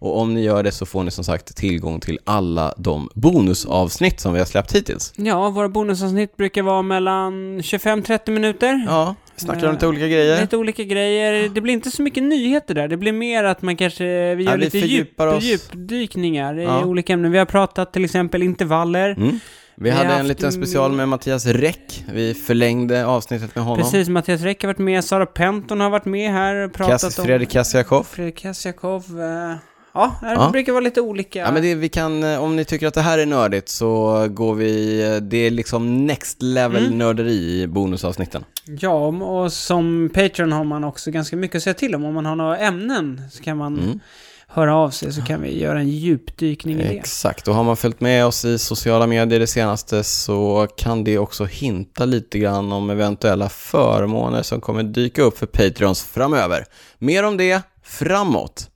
Och 0.01 0.17
om 0.19 0.33
ni 0.33 0.41
gör 0.43 0.63
det 0.63 0.71
så 0.71 0.85
får 0.85 1.03
ni 1.03 1.11
som 1.11 1.23
sagt 1.23 1.55
tillgång 1.55 1.99
till 1.99 2.19
alla 2.23 2.73
de 2.77 3.09
bonusavsnitt 3.15 4.19
som 4.19 4.33
vi 4.33 4.39
har 4.39 4.45
släppt 4.45 4.75
hittills. 4.75 5.13
Ja, 5.15 5.49
våra 5.49 5.69
bonusavsnitt 5.69 6.37
brukar 6.37 6.63
vara 6.63 6.81
mellan 6.81 7.59
25-30 7.61 8.31
minuter. 8.31 8.85
Ja, 8.87 9.15
vi 9.35 9.41
snackar 9.41 9.67
om 9.67 9.73
lite 9.73 9.87
olika 9.87 10.07
grejer. 10.07 10.41
Lite 10.41 10.57
olika 10.57 10.83
grejer. 10.83 11.49
Det 11.49 11.61
blir 11.61 11.73
inte 11.73 11.91
så 11.91 12.01
mycket 12.01 12.23
nyheter 12.23 12.73
där. 12.75 12.87
Det 12.87 12.97
blir 12.97 13.11
mer 13.11 13.43
att 13.43 13.61
man 13.61 13.75
kanske, 13.77 14.35
vi 14.35 14.43
gör 14.43 14.51
Ja, 14.51 14.57
lite 14.57 14.77
djup, 14.77 15.19
oss. 15.19 15.43
djupdykningar 15.43 16.53
Ja. 16.55 16.81
i 16.81 16.83
olika 16.83 17.13
ämnen. 17.13 17.31
Vi 17.31 17.37
har 17.37 17.45
pratat 17.45 17.93
till 17.93 18.05
exempel 18.05 18.43
intervaller. 18.43 19.09
Mm. 19.09 19.39
Vi 19.75 19.89
hade 19.89 20.09
en 20.13 20.27
liten 20.27 20.45
en- 20.45 20.51
special 20.51 20.91
med 20.91 21.07
Mattias 21.09 21.45
Räck. 21.45 22.03
Vi 22.13 22.33
förlängde 22.33 23.05
avsnittet 23.05 23.55
med 23.55 23.63
honom. 23.63 23.83
Precis, 23.83 24.09
Mattias 24.09 24.41
Räck 24.41 24.61
har 24.63 24.67
varit 24.67 24.77
med, 24.77 25.03
Sara 25.05 25.25
Penton 25.25 25.79
har 25.81 25.89
varit 25.89 26.05
med 26.05 26.31
här 26.31 26.55
och 26.55 26.73
pratat 26.73 27.01
Kass, 27.01 27.19
om... 27.19 27.25
Fredrik 27.25 27.49
Kassiakov. 27.49 28.03
Fredrik 28.03 28.37
Kassiakov. 28.37 29.03
eh, 29.21 29.55
ja, 29.93 30.15
det 30.21 30.27
Ja. 30.33 30.49
brukar 30.51 30.71
vara 30.73 30.83
lite 30.83 31.01
olika. 31.01 31.39
Ja 31.39 31.51
men 31.51 31.61
det, 31.61 31.75
vi 31.75 31.89
kan, 31.89 32.23
eh, 32.23 32.43
om 32.43 32.55
ni 32.55 32.65
tycker 32.65 32.87
att 32.87 32.93
det 32.93 33.01
här 33.01 33.17
är 33.17 33.25
nördigt 33.25 33.69
så 33.69 34.27
går 34.29 34.55
vi, 34.55 35.01
eh, 35.03 35.15
det 35.15 35.37
är 35.37 35.51
liksom 35.51 36.05
next 36.05 36.41
level 36.41 36.85
Mm. 36.85 36.97
nörderi 36.97 37.61
i 37.61 37.67
bonusavsnitten. 37.67 38.43
Ja, 38.65 39.07
och 39.07 39.53
som 39.53 40.09
Patreon 40.13 40.51
har 40.51 40.63
man 40.63 40.83
också 40.83 41.11
ganska 41.11 41.35
mycket 41.35 41.55
att 41.57 41.63
säga 41.63 41.73
till 41.73 41.95
om. 41.95 42.05
Om 42.05 42.13
man 42.13 42.25
har 42.25 42.35
några 42.35 42.57
ämnen 42.57 43.21
så 43.31 43.43
kan 43.43 43.57
man 43.57 43.79
Mm. 43.79 43.99
höra 44.47 44.75
av 44.75 44.89
sig 44.89 45.13
så 45.13 45.21
kan 45.21 45.41
vi 45.41 45.59
göra 45.61 45.79
en 45.79 45.89
djupdykning 45.89 46.79
i 46.79 46.83
det. 46.83 46.89
Exakt, 46.97 47.47
och 47.47 47.55
har 47.55 47.63
man 47.63 47.77
följt 47.77 48.01
med 48.01 48.25
oss 48.25 48.45
i 48.45 48.57
sociala 48.59 49.07
medier 49.07 49.39
det 49.39 49.47
senaste 49.47 50.03
så 50.03 50.67
kan 50.77 51.03
det 51.03 51.17
också 51.17 51.45
hinta 51.45 52.05
lite 52.05 52.39
grann 52.39 52.71
om 52.71 52.89
eventuella 52.89 53.49
förmåner 53.49 54.41
som 54.41 54.61
kommer 54.61 54.83
dyka 54.83 55.21
upp 55.21 55.37
för 55.37 55.45
Patreons 55.45 56.03
framöver. 56.03 56.65
Mer 56.97 57.23
om 57.23 57.37
det 57.37 57.61
framåt. 57.83 58.69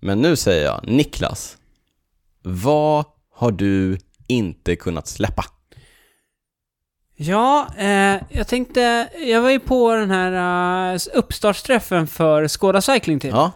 Men 0.00 0.22
nu 0.22 0.36
säger 0.36 0.64
jag, 0.64 0.80
Niklas, 0.88 1.56
vad 2.42 3.04
har 3.34 3.50
du 3.50 3.98
inte 4.26 4.76
kunnat 4.76 5.06
släppa? 5.06 5.44
Ja, 7.16 7.66
eh, 7.78 8.16
jag 8.28 8.48
tänkte, 8.48 9.08
jag 9.26 9.42
var 9.42 9.50
ju 9.50 9.58
på 9.60 9.94
den 9.94 10.10
här 10.10 10.92
uh, 10.94 11.00
uppstartsträffen 11.14 12.06
för 12.06 12.48
Skåda 12.48 12.80
Cycling 12.80 13.20
Team. 13.20 13.34
Ja, 13.34 13.52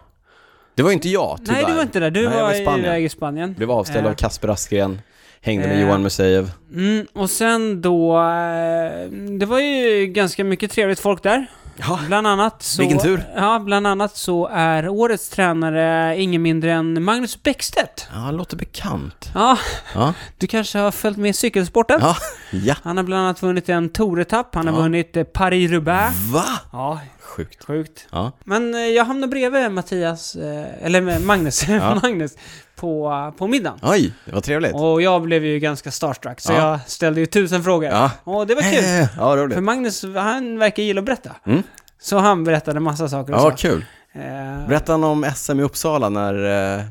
det 0.74 0.82
var 0.82 0.92
inte 0.92 1.08
jag 1.08 1.38
tyvärr. 1.38 1.52
Nej, 1.54 1.64
du 1.66 1.74
var 1.74 1.82
inte 1.82 2.00
där. 2.00 2.10
Du 2.10 2.28
Nej, 2.28 2.36
var, 2.36 2.42
var 2.42 2.54
i 2.54 2.62
Spanien. 2.62 2.84
iväg 2.86 3.04
i 3.04 3.08
Spanien. 3.08 3.54
Blev 3.54 3.70
avställd 3.70 4.06
Eh. 4.06 4.10
av 4.10 4.16
Kasper 4.16 4.48
Askren, 4.48 5.00
hängde 5.40 5.68
med 5.68 5.76
Eh. 5.76 5.82
Johan 5.82 6.02
Museev. 6.02 6.50
Mm, 6.74 7.06
och 7.12 7.30
sen 7.30 7.82
då, 7.82 8.16
eh, 8.18 9.10
det 9.38 9.46
var 9.46 9.60
ju 9.60 10.06
ganska 10.06 10.44
mycket 10.44 10.70
trevligt 10.70 11.00
folk 11.00 11.22
där. 11.22 11.46
Ja, 11.76 11.98
Bland 12.06 12.26
annat 12.26 12.62
så... 12.62 12.82
Vilken 12.82 12.98
tur. 12.98 13.24
Ja, 13.36 13.58
bland 13.58 13.86
annat 13.86 14.16
så 14.16 14.46
är 14.52 14.88
årets 14.88 15.28
tränare 15.28 16.16
ingen 16.20 16.42
mindre 16.42 16.72
än 16.72 17.02
Magnus 17.04 17.42
Bäckstedt. 17.42 18.08
ja 18.14 18.30
låter 18.30 18.56
bekant. 18.56 19.30
Ja, 19.34 19.58
Ja, 19.94 20.14
du 20.38 20.46
kanske 20.46 20.78
har 20.78 20.90
följt 20.90 21.16
med 21.18 21.36
cykelsporten? 21.36 21.98
ja, 22.00 22.16
ja. 22.50 22.74
Han 22.82 22.96
har 22.96 23.04
bland 23.04 23.22
annat 23.24 23.42
vunnit 23.42 23.68
en 23.68 23.88
Tour-etapp, 23.90 24.54
han 24.54 24.66
har 24.68 24.74
vunnit 24.82 25.16
eh, 25.16 25.24
Paris-Roubaix. 25.24 26.14
Va? 26.32 26.44
Ja, 26.72 27.00
Sjukt. 27.22 27.64
sjukt. 27.64 28.06
Ja, 28.12 28.32
Men 28.44 28.74
eh, 28.74 28.80
jag 28.80 29.04
hamnade 29.04 29.30
bredvid 29.30 29.70
Mattias, 29.70 30.34
eh, 30.36 30.84
eller 30.86 31.18
Magnus, 31.18 31.62
Ja. 31.68 31.98
Magnus, 32.02 32.32
på, 32.76 33.32
på 33.38 33.46
middagen. 33.46 33.78
oj, 33.82 34.12
det 34.24 34.32
var 34.34 34.40
trevligt. 34.40 34.74
Och 34.74 35.02
jag 35.02 35.22
blev 35.22 35.44
ju 35.44 35.58
ganska 35.58 35.90
starstruck, 35.90 36.40
så 36.40 36.52
Ja. 36.52 36.58
jag 36.70 36.80
ställde 36.86 37.20
ju 37.20 37.26
tusen 37.26 37.64
frågor. 37.64 37.90
Ja. 37.90 38.10
Och 38.24 38.46
det 38.46 38.54
var 38.54 38.62
kul. 38.62 38.84
Eh, 38.84 39.00
Ja, 39.00 39.08
För 39.16 39.36
roligt. 39.36 39.62
Magnus, 39.62 40.04
han 40.14 40.58
verkar 40.58 40.82
gilla 40.82 40.98
att 40.98 41.04
berätta. 41.04 41.30
Mm. 41.46 41.62
Så 42.00 42.18
han 42.18 42.44
berättade 42.44 42.80
massa 42.80 43.08
saker 43.08 43.32
och 43.34 43.40
Ja, 43.40 43.50
kul. 43.56 43.84
Eh, 44.14 44.68
Berätta 44.68 44.94
om 44.94 45.24
SM 45.36 45.60
i 45.60 45.62
Uppsala 45.62 46.08
när 46.08 46.34
eh, 46.78 46.84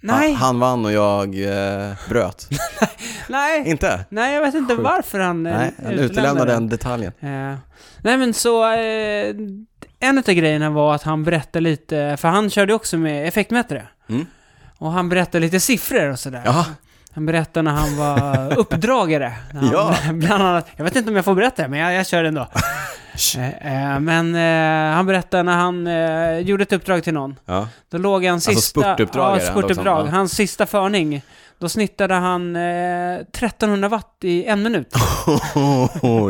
nej, 0.00 0.32
han, 0.32 0.36
han 0.42 0.60
vann 0.60 0.84
och 0.84 0.92
jag 0.92 1.24
eh, 1.42 1.92
bröt. 2.08 2.48
nej, 3.28 3.62
Inte? 3.70 4.04
nej, 4.08 4.34
jag 4.34 4.42
vet 4.42 4.54
inte 4.54 4.74
Sjukt. 4.76 4.84
varför 4.84 5.18
han 5.18 5.46
eh, 5.46 5.56
Nej, 5.58 5.74
han 5.84 5.92
utelämnade 5.92 6.52
den 6.52 6.68
detaljen. 6.68 7.12
Eh, 7.20 7.54
nej 8.02 8.16
men 8.16 8.34
så, 8.34 8.72
eh, 8.72 9.34
en 10.04 10.18
av 10.18 10.24
grejerna 10.24 10.70
var 10.70 10.94
att 10.94 11.02
han 11.02 11.24
berättade 11.24 11.60
lite, 11.60 12.16
för 12.20 12.28
han 12.28 12.50
körde 12.50 12.74
också 12.74 12.98
med 12.98 13.28
effektmätare. 13.28 13.86
Mm. 14.08 14.26
Och 14.78 14.92
han 14.92 15.08
berättade 15.08 15.40
lite 15.40 15.60
siffror 15.60 16.10
och 16.10 16.18
sådär. 16.18 16.42
Ja, 16.44 16.66
Han 17.14 17.26
berättade 17.26 17.62
när 17.62 17.70
han 17.80 17.96
var 17.96 18.56
uppdragare. 18.58 19.32
Han, 19.52 19.70
Ja. 19.72 19.94
Bland 20.12 20.42
annat, 20.42 20.68
jag 20.76 20.84
vet 20.84 20.96
inte 20.96 21.10
om 21.10 21.16
jag 21.16 21.24
får 21.24 21.34
berätta 21.34 21.62
det, 21.62 21.68
men 21.68 21.78
jag, 21.78 21.94
jag 21.94 22.06
kör 22.06 22.24
ändå. 22.24 22.48
Eh, 23.38 23.92
eh, 23.94 24.00
men 24.00 24.34
eh, 24.34 24.94
han 24.96 25.06
berättade 25.06 25.42
när 25.42 25.56
han 25.56 25.86
eh, 25.86 26.38
gjorde 26.38 26.62
ett 26.62 26.72
uppdrag 26.72 27.04
till 27.04 27.14
någon. 27.14 27.38
ja. 27.46 27.68
Då 27.90 27.98
låg 27.98 28.24
han 28.24 28.40
sista... 28.40 28.80
spurtuppdragare 28.80 29.40
Ja, 29.42 29.46
han 29.46 29.54
låg 29.54 29.62
som, 29.62 29.62
spurtuppdrag. 29.62 30.06
ja. 30.06 30.10
Hans 30.10 30.32
sista 30.32 30.66
förning. 30.66 31.22
Då 31.58 31.68
snittade 31.68 32.14
han 32.14 32.56
eh, 32.56 33.14
1300 33.14 33.88
watt 33.88 34.16
i 34.22 34.44
en 34.44 34.62
minut. 34.62 34.92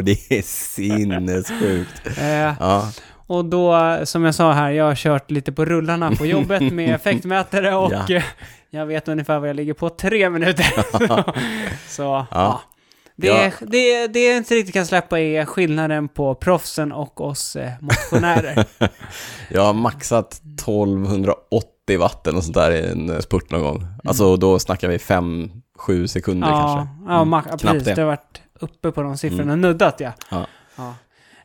det 0.05 0.31
är 0.39 0.43
sinnessjukt. 0.43 2.19
Eh, 2.19 2.29
Ja, 2.61 2.89
Och 3.27 3.45
då, 3.45 3.97
som 4.05 4.25
jag 4.25 4.35
sa 4.35 4.53
här, 4.53 4.71
jag 4.71 4.85
har 4.85 4.95
kört 4.95 5.31
lite 5.31 5.53
på 5.53 5.65
rullarna 5.65 6.11
på 6.13 6.27
jobbet 6.27 6.73
med 6.73 6.95
effektmätare 6.95 7.75
och 7.75 7.93
Ja. 8.09 8.23
jag 8.71 8.87
vet 8.87 9.09
ungefär 9.09 9.39
vad 9.39 9.49
jag 9.49 9.57
ligger 9.57 9.75
på. 9.75 9.89
Tre 9.91 10.31
minuter. 10.31 10.67
Så, 11.89 12.27
ja. 12.31 12.61
Det, 13.17 13.27
Ja. 13.27 13.51
det, 13.61 14.07
det 14.07 14.27
jag 14.29 14.37
inte 14.37 14.55
riktigt 14.55 14.75
kan 14.75 14.87
släppa 14.87 15.21
är 15.21 15.45
skillnaden 15.45 16.09
på 16.09 16.35
proffsen 16.35 16.93
och 16.93 17.21
oss 17.21 17.57
eh, 17.57 17.71
motionärer. 17.81 18.65
jag 19.51 19.63
har 19.63 19.73
maxat 19.73 20.41
1280 20.59 21.99
watt 21.99 22.27
eller 22.27 22.35
något 22.35 22.45
sånt 22.45 22.55
där 22.57 22.71
i 22.71 22.87
en 22.91 23.11
eh, 23.11 23.19
spurt 23.19 23.51
någon 23.51 23.63
gång. 23.63 23.87
Alltså 24.05 24.37
då 24.37 24.59
snackar 24.59 24.89
vi 24.89 24.97
5-7 24.97 26.07
sekunder 26.07 26.49
ja, 26.49 26.55
kanske. 26.77 26.95
ja, 27.13 27.23
Mm, 27.23 27.43
knappt 27.43 27.63
precis. 27.63 27.85
det. 27.85 27.95
Det 27.95 28.01
har 28.01 28.07
varit 28.09 28.41
uppe 28.61 28.91
på 28.93 29.03
de 29.03 29.17
siffrorna, 29.17 29.57
nuddat 29.57 30.01
ja. 30.01 30.13
Ja. 30.31 30.47
ja. 30.77 30.95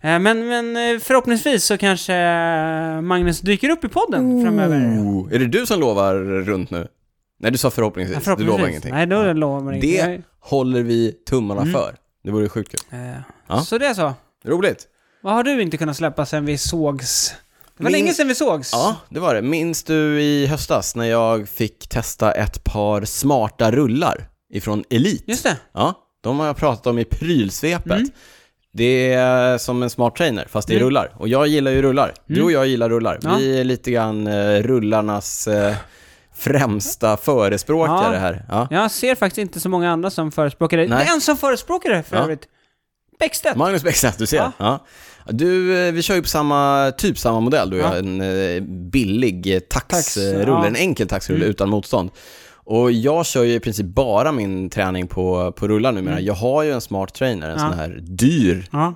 Eh, 0.01 0.19
Men, 0.19 0.47
men 0.47 0.77
eh, 0.95 0.99
förhoppningsvis 0.99 1.63
så 1.65 1.77
kanske 1.77 2.13
eh, 2.15 3.01
Magnus 3.01 3.39
dyker 3.41 3.69
upp 3.69 3.83
i 3.83 3.87
podden 3.87 4.43
framöver. 4.43 4.77
Oh, 4.77 5.33
är 5.33 5.39
det 5.39 5.47
du 5.47 5.65
som 5.65 5.79
lovar 5.79 6.15
runt 6.43 6.71
nu? 6.71 6.87
Nej, 7.39 7.51
du 7.51 7.57
sa 7.57 7.71
förhoppningsvis. 7.71 8.13
Ja, 8.15 8.19
du 8.19 8.23
förhoppningsvis. 8.23 8.57
lovar 8.57 8.69
ingenting. 8.69 8.91
Nej, 8.93 9.05
då 9.07 9.33
lovar 9.33 9.59
man 9.59 9.79
Det- 9.79 9.87
ingenting. 9.87 10.23
Håller 10.39 10.83
vi 10.83 11.11
tummarna 11.29 11.61
Mm. 11.61 11.73
för. 11.73 11.95
Det 12.23 12.31
vore 12.31 12.49
sjukt 12.49 12.71
kul. 12.71 12.99
Eh, 12.99 13.21
Ja. 13.47 13.61
Så 13.61 13.77
det 13.77 13.85
är 13.85 13.93
så. 13.93 14.13
Roligt. 14.45 14.87
Vad 15.21 15.33
har 15.33 15.43
du 15.43 15.61
inte 15.61 15.77
kunnat 15.77 15.97
släppa 15.97 16.25
sen 16.25 16.45
vi 16.45 16.57
sågs? 16.57 17.33
Det 17.77 17.83
var 17.83 17.91
Min- 17.91 17.99
länge 18.01 18.13
sedan 18.13 18.27
vi 18.27 18.35
sågs. 18.35 18.69
Ja, 18.73 18.95
det 19.09 19.19
var 19.19 19.35
det. 19.35 19.41
Minns 19.41 19.83
du 19.83 20.21
i 20.21 20.45
höstas 20.47 20.95
när 20.95 21.05
jag 21.05 21.49
fick 21.49 21.87
testa 21.89 22.31
ett 22.31 22.63
par 22.63 23.05
smarta 23.05 23.71
rullar 23.71 24.29
ifrån 24.53 24.83
Elite? 24.89 25.23
Just 25.27 25.43
det. 25.43 25.57
Ja, 25.73 25.93
de 26.21 26.39
har 26.39 26.45
jag 26.47 26.57
pratat 26.57 26.87
om 26.87 26.99
i 26.99 27.05
prylsvepet. 27.05 27.91
Mm. 27.91 28.09
Det 28.73 29.13
är 29.13 29.57
som 29.57 29.83
en 29.83 29.89
smart 29.89 30.15
trainer, 30.15 30.47
fast 30.49 30.67
det 30.67 30.73
är 30.73 30.75
Mm. 30.75 30.85
rullar. 30.85 31.11
Och 31.17 31.27
jag 31.27 31.47
gillar 31.47 31.71
ju 31.71 31.81
rullar. 31.81 32.13
Du 32.25 32.33
Mm. 32.33 32.45
och 32.45 32.51
jag 32.51 32.67
gillar 32.67 32.89
rullar. 32.89 33.19
Ja. 33.21 33.35
Vi 33.39 33.59
är 33.59 33.63
lite 33.63 33.91
grann 33.91 34.27
eh, 34.27 34.63
rullarnas 34.63 35.47
eh, 35.47 35.75
främsta 36.35 37.17
förespråkare 37.17 38.13
Ja. 38.13 38.19
här. 38.19 38.45
Ja. 38.49 38.67
Jag 38.71 38.91
ser 38.91 39.15
faktiskt 39.15 39.37
inte 39.37 39.59
så 39.59 39.69
många 39.69 39.91
andra 39.91 40.09
som 40.09 40.31
förespråkar 40.31 40.77
det. 40.77 40.87
Nej. 40.87 41.05
Det 41.05 41.11
är 41.11 41.13
en 41.15 41.21
som 41.21 41.37
förespråkar 41.37 41.89
det 41.89 42.03
för 42.03 42.15
Ja. 42.15 42.23
övrigt. 42.23 42.41
Bäckstedt. 43.19 43.55
Magnus 43.55 43.83
Bäckstedt, 43.83 44.17
du 44.17 44.25
ser. 44.25 44.51
Ja. 44.57 44.85
Du, 45.29 45.79
eh, 45.87 45.91
vi 45.93 46.01
kör 46.01 46.15
ju 46.15 46.21
på 46.21 46.27
samma, 46.27 46.91
typ 46.97 47.17
samma 47.17 47.39
modell. 47.39 47.69
Du 47.69 47.81
har 47.81 47.95
en 47.95 48.89
billig 48.91 49.61
Tax, 49.69 49.85
taxrulle, 49.87 50.43
ja. 50.47 50.65
en 50.67 50.75
enkel 50.75 51.07
taxrulle 51.07 51.39
Mm. 51.39 51.49
utan 51.49 51.69
motstånd. 51.69 52.09
Och 52.69 52.91
jag 52.91 53.25
kör 53.25 53.43
ju 53.43 53.53
i 53.53 53.59
princip 53.59 53.85
bara 53.85 54.31
min 54.31 54.69
träning 54.69 55.07
på, 55.07 55.51
på 55.51 55.67
rullar 55.67 55.91
numera. 55.91 56.13
Mm. 56.13 56.25
Jag 56.25 56.33
har 56.33 56.63
ju 56.63 56.71
en 56.71 56.81
smart 56.81 57.13
trainer, 57.13 57.47
en 57.49 57.53
Ja. 57.53 57.69
sån 57.69 57.73
här 57.79 57.99
dyr 58.01 58.65
Ja. 58.71 58.95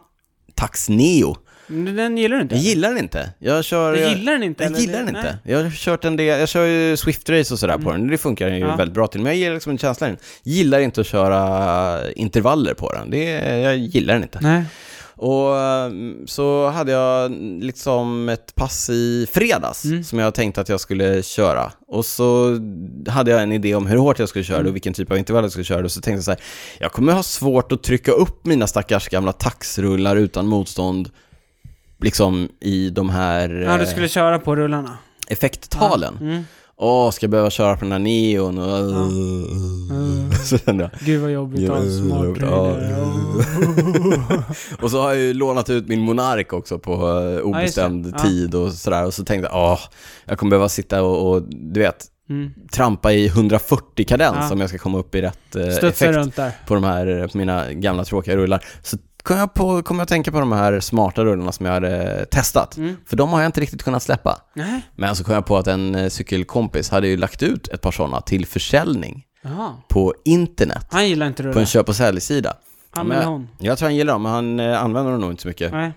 Tax 0.56 0.90
Neo. 0.90 1.38
Den 1.68 2.18
gillar 2.18 2.36
du 2.36 2.42
inte? 2.42 2.56
Jag 2.56 2.64
gillar 2.64 2.90
den 2.90 2.98
inte. 2.98 3.30
Jag 3.40 3.64
kör... 3.66 3.94
Du 3.94 4.00
gillar 4.10 4.34
den 4.34 4.44
inte? 4.44 4.64
jag 4.64 4.80
gillar 4.80 5.04
den 5.04 5.14
Nej. 5.14 5.22
inte. 5.22 5.38
Jag 5.52 5.64
har 5.64 5.70
kört 5.72 6.06
en 6.06 6.16
del, 6.16 6.40
jag 6.40 6.50
kör 6.50 6.66
ju 6.66 6.98
Swift 6.98 7.30
Race 7.30 7.54
och 7.54 7.60
sådär 7.60 7.78
på 7.78 7.92
den. 7.92 8.08
Det 8.08 8.18
funkar 8.18 8.50
ju 8.50 8.58
Ja. 8.58 8.76
väldigt 8.76 8.94
bra 8.96 9.08
till. 9.08 9.22
Men 9.22 9.32
jag 9.32 9.38
gillar 9.40 9.54
liksom 9.54 9.72
inte 9.72 9.82
känslan 9.82 10.10
i 10.10 10.14
den. 10.14 10.20
Gillar 10.54 10.80
inte 10.80 11.02
att 11.02 11.08
köra 11.08 12.12
intervaller 12.12 12.74
på 12.74 12.94
den. 12.94 13.10
Det, 13.10 13.24
jag 13.60 13.78
gillar 13.78 14.14
den 14.14 14.24
inte. 14.24 14.40
Nej. 14.42 14.64
Och 15.16 15.58
mm, 15.60 16.28
så 16.28 16.70
hade 16.70 16.92
jag 16.92 17.32
liksom 17.62 18.30
ett 18.30 18.56
pass 18.56 18.90
i 18.90 19.28
fredags 19.34 19.86
Mm. 19.86 20.04
som 20.04 20.20
jag 20.20 20.34
tänkte 20.34 20.62
att 20.62 20.70
jag 20.70 20.80
skulle 20.80 21.24
köra. 21.24 21.72
Och 21.88 22.06
så 22.06 22.58
hade 23.08 23.32
jag 23.32 23.42
en 23.44 23.52
idé 23.52 23.76
om 23.76 23.88
hur 23.88 23.98
hårt 23.98 24.20
jag 24.20 24.30
skulle 24.30 24.44
köra 24.44 24.58
det 24.58 24.62
Mm. 24.62 24.70
och 24.72 24.76
vilken 24.76 24.94
typ 24.94 25.12
av 25.12 25.18
intervall 25.18 25.44
jag 25.44 25.52
skulle 25.52 25.64
köra 25.66 25.78
det. 25.78 25.86
Och 25.86 25.92
så 25.92 26.02
tänkte 26.02 26.18
jag 26.18 26.24
så 26.24 26.32
här, 26.32 26.40
jag 26.80 26.92
kommer 26.92 27.14
ha 27.14 27.24
svårt 27.24 27.72
att 27.72 27.84
trycka 27.84 28.12
upp 28.12 28.46
mina 28.46 28.68
stackars 28.68 29.10
gamla 29.10 29.32
taxrullar 29.34 30.16
utan 30.16 30.48
motstånd 30.48 31.10
liksom 32.02 32.50
i 32.60 32.90
de 32.90 33.10
här 33.10 33.50
Ja, 33.50 33.78
du 33.78 33.84
eh, 33.84 33.90
skulle 33.90 34.08
köra 34.08 34.40
på 34.40 34.56
rullarna. 34.56 34.98
effekttalen. 35.28 36.18
Ja. 36.20 36.26
Mm. 36.26 36.44
Åh, 36.78 37.12
ska 37.12 37.24
jag 37.24 37.32
behöva 37.32 37.50
köra 37.50 37.76
på 37.76 37.86
den 37.86 37.92
här 37.92 38.00
neon 38.00 38.58
och... 38.58 38.78
Mm. 38.78 40.32
så 40.46 40.58
kände 40.58 40.84
jag. 40.84 40.92
Gud 41.06 41.22
vad 41.22 41.32
jobbigt 41.32 41.70
att 41.70 41.76
ha 41.78 41.84
en 41.84 41.98
smart. 41.98 42.38
Ja. 42.42 42.76
och 44.82 44.92
så 44.92 45.02
har 45.02 45.10
jag 45.10 45.18
ju 45.20 45.34
lånat 45.34 45.70
ut 45.70 45.88
min 45.88 46.02
Monark 46.02 46.54
också 46.54 46.80
på 46.80 46.94
eh, 46.94 47.42
obestämd 47.42 48.06
Ja. 48.08 48.12
Ja. 48.18 48.24
tid 48.24 48.56
och 48.56 48.74
sådär. 48.74 49.06
Och 49.06 49.14
så 49.14 49.26
tänkte 49.26 49.50
jag, 49.52 49.72
åh, 49.72 49.80
jag 50.26 50.38
kommer 50.38 50.50
behöva 50.50 50.70
sitta 50.70 51.04
och, 51.04 51.32
och 51.32 51.44
du 51.50 51.80
vet, 51.80 52.06
Mm. 52.30 52.52
trampa 52.72 53.14
i 53.14 53.28
140 53.28 54.06
kadens 54.08 54.38
Ja. 54.40 54.54
om 54.54 54.60
jag 54.60 54.70
ska 54.70 54.78
komma 54.78 54.98
upp 55.00 55.16
i 55.16 55.22
rätt 55.22 55.56
eh, 55.56 55.70
Studsa 55.70 55.88
effekt 56.06 56.40
på 56.68 56.74
de 56.74 56.84
här, 56.84 57.28
på 57.32 57.38
mina 57.38 57.74
gamla 57.74 58.06
tråkiga 58.06 58.36
rullar. 58.36 58.66
Så 58.84 58.98
kom 59.24 59.38
jag, 59.38 59.54
på, 59.54 59.84
kom 59.84 59.98
jag 59.98 60.04
att 60.04 60.10
tänka 60.10 60.32
på 60.32 60.40
de 60.40 60.52
här 60.52 60.80
smarta 60.80 61.24
rullarna 61.26 61.52
som 61.52 61.66
jag 61.66 61.74
hade 61.74 62.26
testat. 62.26 62.78
Mm. 62.78 62.96
För 63.06 63.16
de 63.18 63.30
har 63.30 63.40
jag 63.42 63.48
inte 63.48 63.62
riktigt 63.62 63.84
kunnat 63.84 64.04
släppa. 64.04 64.42
Nej. 64.54 64.82
Men 64.96 65.16
så 65.16 65.24
kom 65.24 65.34
jag 65.34 65.46
på 65.46 65.58
att 65.58 65.68
en 65.68 65.96
eh, 65.96 66.10
cykelkompis 66.10 66.90
hade 66.90 67.08
ju 67.08 67.18
lagt 67.18 67.44
ut 67.44 67.68
ett 67.68 67.82
par 67.82 67.92
sådana 67.92 68.22
till 68.22 68.46
försäljning 68.46 69.24
Jaha. 69.42 69.74
på 69.90 70.14
internet. 70.26 70.88
Han 70.92 71.08
gillar 71.10 71.28
inte 71.28 71.44
På 71.44 71.50
en 71.50 71.54
rullar. 71.56 71.66
köp 71.66 71.90
och 71.90 71.96
säljsida. 71.96 72.54
Han 72.92 73.12
eller 73.12 73.22
jag- 73.22 73.30
hon. 73.30 73.50
Jag 73.60 73.78
tror 73.78 73.88
han 73.88 73.96
gillar 73.96 74.14
dem, 74.14 74.22
men 74.24 74.32
han 74.32 74.60
eh, 74.60 74.84
använder 74.84 75.12
dem 75.12 75.22
nog 75.22 75.32
inte 75.32 75.42
så 75.42 75.48
mycket. 75.48 75.72
Nej. 75.72 75.92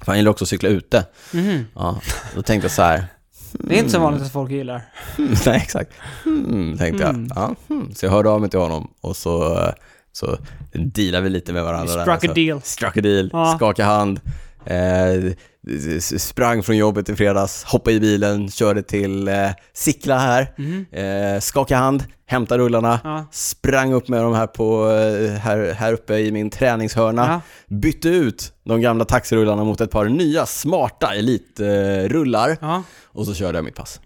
För 0.00 0.06
han 0.06 0.16
gillar 0.16 0.30
också 0.30 0.44
att 0.44 0.48
cykla 0.48 0.68
ute. 0.68 1.04
Mhm. 1.32 1.66
Ja, 1.74 2.00
då 2.34 2.42
tänkte 2.42 2.64
jag 2.64 2.72
så 2.72 2.82
här. 2.82 3.06
Det 3.52 3.74
är 3.74 3.78
inte 3.78 3.90
så 3.90 3.98
vanligt 4.00 4.22
att 4.22 4.32
folk 4.32 4.50
gillar. 4.50 4.92
Hmm, 5.16 5.34
nej, 5.46 5.56
exakt. 5.56 5.90
Hmm, 6.24 6.78
tänkte 6.78 7.04
Mm. 7.04 7.28
jag. 7.34 7.36
Ja, 7.38 7.54
hmm. 7.74 7.94
Så 7.94 8.06
jag 8.06 8.10
hörde 8.10 8.28
av 8.30 8.40
mig 8.40 8.50
till 8.50 8.58
honom 8.58 8.90
och 9.00 9.16
så, 9.16 9.58
eh, 9.62 9.72
så 10.16 10.38
dealade 10.72 11.24
vi 11.24 11.30
lite 11.30 11.52
med 11.52 11.64
varandra. 11.64 11.94
där, 11.96 12.02
Struck 12.02 12.08
a 12.08 12.12
alltså. 12.12 12.34
deal. 12.34 12.60
Struck 12.62 12.96
a 12.96 13.00
deal, 13.00 13.30
Ja. 13.32 13.54
skaka 13.56 13.84
hand. 13.84 14.20
Eh, 14.66 15.32
sprang 16.18 16.62
från 16.62 16.76
jobbet 16.76 17.08
i 17.08 17.16
fredags, 17.16 17.64
hoppade 17.64 17.96
i 17.96 18.00
bilen, 18.00 18.50
körde 18.50 18.82
till 18.82 19.28
eh, 19.28 19.50
Sickla 19.72 20.18
här. 20.18 20.50
Mhm. 20.56 20.86
Eh, 20.92 21.40
skaka 21.40 21.76
hand, 21.76 22.04
hämta 22.26 22.58
rullarna. 22.58 23.00
Ja. 23.04 23.26
Sprang 23.32 23.92
upp 23.92 24.08
med 24.08 24.22
dem 24.22 24.34
här, 24.34 24.46
på, 24.46 24.90
eh, 24.90 25.30
här, 25.32 25.72
här 25.72 25.92
uppe 25.92 26.14
i 26.18 26.32
min 26.32 26.50
träningshörna. 26.50 27.26
Ja. 27.68 27.76
Bytte 27.76 28.08
ut 28.08 28.52
de 28.64 28.80
gamla 28.80 29.04
taxirullarna 29.04 29.64
mot 29.64 29.80
ett 29.80 29.90
par 29.90 30.04
nya 30.04 30.46
smarta 30.46 31.14
elitrullar. 31.14 32.56
ja. 32.60 32.82
Och 33.04 33.26
så 33.26 33.34
körde 33.34 33.58
jag 33.58 33.64
mitt 33.64 33.74
pass. 33.76 34.00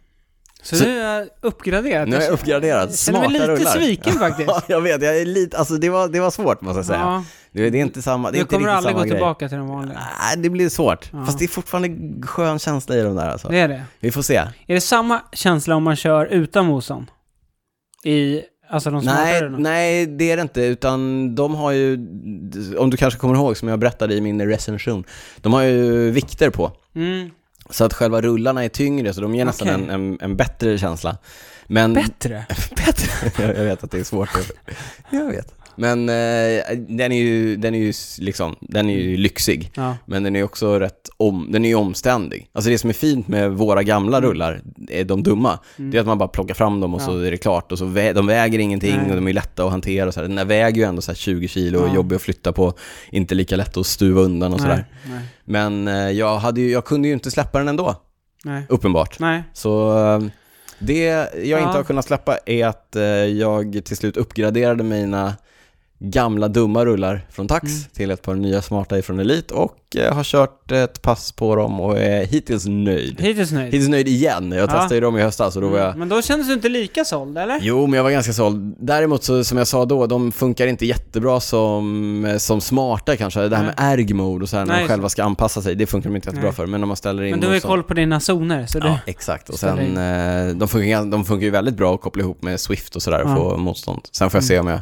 Så, 0.69 0.77
Så- 0.77 0.85
du 0.85 0.91
är 0.91 1.29
uppgraderad? 1.41 2.09
Nu 2.09 2.17
är 2.17 2.21
jag 2.21 2.31
uppgraderad. 2.31 2.89
Jag 2.91 2.99
känner 2.99 3.19
mig 3.21 3.29
Smarta 3.29 3.43
lite 3.47 3.61
rullar. 3.61 3.71
sviken 3.71 4.13
faktiskt. 4.19 4.49
Ja, 4.49 4.63
jag 4.69 4.81
vet. 4.81 5.03
Jag 5.03 5.19
är 5.19 5.25
lite, 5.25 5.59
alltså 5.59 5.75
det 5.75 5.91
var, 5.91 6.09
det 6.09 6.21
var 6.21 6.31
svårt 6.31 6.61
måste 6.61 6.79
jag 6.79 6.87
säga. 6.87 6.99
Ja. 6.99 7.25
Det, 7.53 7.63
är 7.67 7.75
inte 7.75 8.03
samma, 8.03 8.31
det 8.31 8.35
är 8.35 8.39
Du 8.39 8.41
inte 8.41 8.55
kommer 8.55 8.67
riktigt 8.69 8.77
aldrig 8.77 8.93
samma 8.93 9.03
gå 9.03 9.09
grej. 9.09 9.17
tillbaka 9.19 9.49
till 9.49 9.59
den 9.59 9.67
vanliga. 9.67 9.99
Nej, 9.99 10.37
det 10.43 10.51
blir 10.51 10.69
svårt. 10.69 11.11
Ja. 11.13 11.25
Fast 11.27 11.39
det 11.39 11.45
är 11.45 11.49
fortfarande 11.49 12.27
skön 12.27 12.59
känsla 12.59 12.97
i 12.97 13.01
de 13.03 13.17
där 13.17 13.29
alltså. 13.31 13.49
Det 13.49 13.59
är 13.59 13.69
det. 13.69 13.83
Vi 14.01 14.11
får 14.13 14.23
se. 14.23 14.37
Är 14.37 14.75
det 14.75 14.81
samma 14.81 15.21
känsla 15.33 15.77
om 15.77 15.83
man 15.83 15.97
kör 15.97 16.27
utan 16.27 16.67
motorn? 16.67 17.11
I, 18.05 18.41
alltså 18.71 18.91
de 18.91 19.03
smarta 19.03 19.21
Nej, 19.25 19.43
rullarna? 19.43 19.59
nej, 19.59 20.07
det 20.07 20.31
är 20.31 20.37
det 20.37 20.43
inte, 20.43 20.61
utan 20.63 21.35
de 21.35 21.55
har 21.55 21.71
ju, 21.73 21.95
om 22.79 22.91
du 22.91 22.97
kanske 22.97 23.21
kommer 23.21 23.35
ihåg 23.35 23.57
som 23.57 23.69
jag 23.69 23.79
berättade 23.79 24.15
i 24.15 24.21
min 24.21 24.43
recension, 24.49 25.05
de 25.37 25.53
har 25.53 25.63
ju 25.63 26.11
vikter 26.11 26.51
på. 26.51 26.73
Mm. 26.95 27.31
Så 27.71 27.85
att 27.85 27.95
själva 27.95 28.21
rullarna 28.21 28.65
är 28.65 28.69
tyngre, 28.69 29.15
så 29.15 29.21
de 29.21 29.35
ger 29.35 29.45
nästan 29.45 29.69
Okej. 29.69 29.85
en, 29.85 29.91
en, 29.91 30.19
en 30.21 30.37
bättre 30.37 30.79
känsla. 30.79 31.17
Men, 31.67 31.95
Bättre? 31.95 32.47
bättre? 32.87 33.33
jag, 33.43 33.57
jag 33.57 33.65
vet 33.65 33.85
att 33.85 33.91
det 33.91 33.99
är 33.99 34.05
svårt. 34.05 34.31
jag 35.11 35.25
vet. 35.25 35.55
Men 35.79 36.09
eh, 36.09 36.63
den 36.89 37.13
är 37.13 37.19
ju, 37.19 37.57
den 37.57 37.75
är 37.75 37.79
ju 37.79 37.93
liksom, 38.19 38.57
den 38.61 38.91
är 38.91 38.95
ju 38.99 39.17
lyxig. 39.17 39.71
Ja. 39.75 39.97
Men 40.07 40.23
den 40.23 40.37
är 40.37 40.43
också 40.43 40.79
rätt 40.79 41.09
om, 41.17 41.49
den 41.53 41.65
är 41.65 41.69
ju 41.69 41.75
omständig. 41.75 42.49
Alltså 42.53 42.71
det 42.71 42.79
som 42.79 42.91
är 42.91 42.95
fint 42.95 43.29
med 43.29 43.51
våra 43.53 43.83
gamla 43.83 44.21
rullar, 44.21 44.61
är 44.89 45.05
de 45.05 45.23
dumma, 45.23 45.59
det 45.77 45.97
är 45.97 46.01
att 46.01 46.07
man 46.07 46.19
bara 46.19 46.29
plockar 46.29 46.55
fram 46.55 46.81
dem 46.81 46.95
och 46.95 47.01
så 47.03 47.11
Mm. 47.11 47.21
Ja. 47.23 47.27
är 47.27 47.31
det 47.31 47.37
klart. 47.37 47.73
Och 47.73 47.79
så 47.79 47.85
vä- 47.85 48.13
de 48.13 48.27
väger 48.27 48.59
ingenting 48.59 48.97
Nej. 48.97 49.11
och 49.11 49.17
de 49.17 49.29
är 49.29 49.33
lätta 49.33 49.65
att 49.65 49.71
hantera 49.71 50.07
och 50.09 50.15
så 50.15 50.21
här. 50.21 50.27
Den 50.29 50.37
där 50.37 50.45
väger 50.45 50.77
ju 50.83 50.89
ändå 50.89 51.03
så 51.03 51.11
här 51.11 51.17
20 51.17 51.49
kilo 51.49 51.79
och 51.81 51.89
Ja. 51.89 51.95
jobbig 51.95 52.17
att 52.17 52.23
flytta 52.23 52.53
på, 52.53 52.73
inte 53.11 53.35
lika 53.35 53.57
lätt 53.57 53.77
att 53.77 53.87
stuva 53.87 54.21
undan 54.21 54.53
och 54.53 54.61
sådär. 54.61 54.85
Men 55.45 55.89
eh, 55.89 55.95
jag, 56.11 56.39
hade 56.39 56.61
ju, 56.61 56.71
jag 56.71 56.85
kunde 56.85 57.09
ju 57.09 57.15
inte 57.15 57.31
släppa 57.31 57.59
den 57.59 57.69
ändå, 57.69 57.95
nej. 58.45 58.63
uppenbart. 58.69 59.19
nej. 59.19 59.43
Så 59.53 59.99
eh, 59.99 60.23
det 60.79 61.05
jag 61.05 61.29
Ja. 61.45 61.59
inte 61.59 61.77
har 61.79 61.85
kunnat 61.85 62.05
släppa 62.05 62.39
är 62.47 62.67
att 62.67 62.97
eh, 62.97 63.03
jag 63.05 63.81
till 63.85 63.97
slut 63.97 64.17
uppgraderade 64.17 64.83
mina 64.85 65.35
gamla 66.01 66.49
dumma 66.49 66.85
rullar 66.85 67.27
från 67.31 67.49
Tax 67.49 67.65
Mm. 67.65 67.83
till 67.95 68.11
ett 68.11 68.23
par 68.23 68.35
nya 68.35 68.63
smarta 68.63 68.99
ifrån 68.99 69.21
Elite 69.21 69.55
och 69.55 69.77
eh, 69.97 70.15
har 70.15 70.25
kört 70.25 70.73
ett 70.73 71.03
pass 71.03 71.33
på 71.33 71.57
dem 71.57 71.81
och 71.81 71.99
är 71.99 72.25
hittills 72.27 72.67
nöjd. 72.67 73.21
Hittills 73.21 73.53
nöjd. 73.53 73.67
Hittills 73.67 73.89
nöjd 73.89 74.09
igen. 74.09 74.53
Jag 74.53 74.63
Ja. 74.63 74.67
testade 74.67 74.95
ju 74.95 75.01
dem 75.01 75.19
i 75.19 75.23
höstas 75.23 75.57
och 75.57 75.63
då 75.63 75.69
var 75.69 75.79
jag 75.79 75.87
Mm. 75.87 75.99
Men 75.99 76.09
då 76.09 76.23
kändes 76.23 76.49
du 76.49 76.55
inte 76.55 76.69
lika 76.69 77.05
såld, 77.05 77.39
eller? 77.39 77.59
Jo, 77.63 77.87
men 77.87 77.97
jag 77.97 78.05
var 78.05 78.11
ganska 78.11 78.33
såld. 78.33 78.75
Däremot 78.81 79.25
så, 79.25 79.45
som 79.45 79.59
jag 79.59 79.67
sa 79.67 79.85
då, 79.85 80.07
de 80.07 80.33
funkar 80.33 80.67
inte 80.67 80.87
jättebra 80.87 81.41
som, 81.41 82.25
eh, 82.25 82.37
som 82.37 82.61
smarta 82.61 83.17
kanske. 83.17 83.41
Det 83.49 83.57
här 83.57 83.65
Nej. 83.65 83.75
med 83.79 83.93
erg 83.99 84.13
mode 84.15 84.43
och 84.43 84.49
så 84.49 84.57
här, 84.57 84.67
när 84.67 84.75
Nej, 84.75 84.83
så. 84.85 84.89
själva 84.89 85.09
ska 85.09 85.25
anpassa 85.25 85.63
sig, 85.63 85.75
det 85.75 85.87
funkar 85.87 86.11
de 86.11 86.17
inte 86.17 86.29
jättebra 86.29 86.49
Nej. 86.49 86.57
för. 86.57 86.67
Men 86.67 86.83
om 86.83 86.89
man 86.89 86.97
ställer 86.97 87.23
in 87.23 87.31
Men 87.31 87.41
du 87.41 87.47
har 87.47 87.55
ju 87.55 87.61
koll 87.61 87.83
på 87.83 87.95
dina 87.95 88.21
zoner, 88.21 88.67
så 88.67 88.79
du... 88.79 88.87
Ja, 88.89 88.99
exakt. 89.07 89.49
Och 89.49 89.59
sen, 89.59 89.79
eh, 89.97 90.57
de 90.57 90.69
funkar, 90.69 91.05
de 91.11 91.25
funkar 91.25 91.45
ju 91.45 91.51
väldigt 91.51 91.77
bra 91.77 91.95
att 91.95 92.01
koppla 92.01 92.23
ihop 92.23 92.43
med 92.43 92.61
Swift 92.61 92.97
och 92.97 93.03
sådär 93.03 93.23
och 93.23 93.31
Ja. 93.31 93.37
få 93.37 93.57
motstånd. 93.57 94.01
Sen 94.13 94.31
får 94.31 94.39
jag 94.39 94.45
se 94.45 94.59
om 94.59 94.67
jag, 94.67 94.81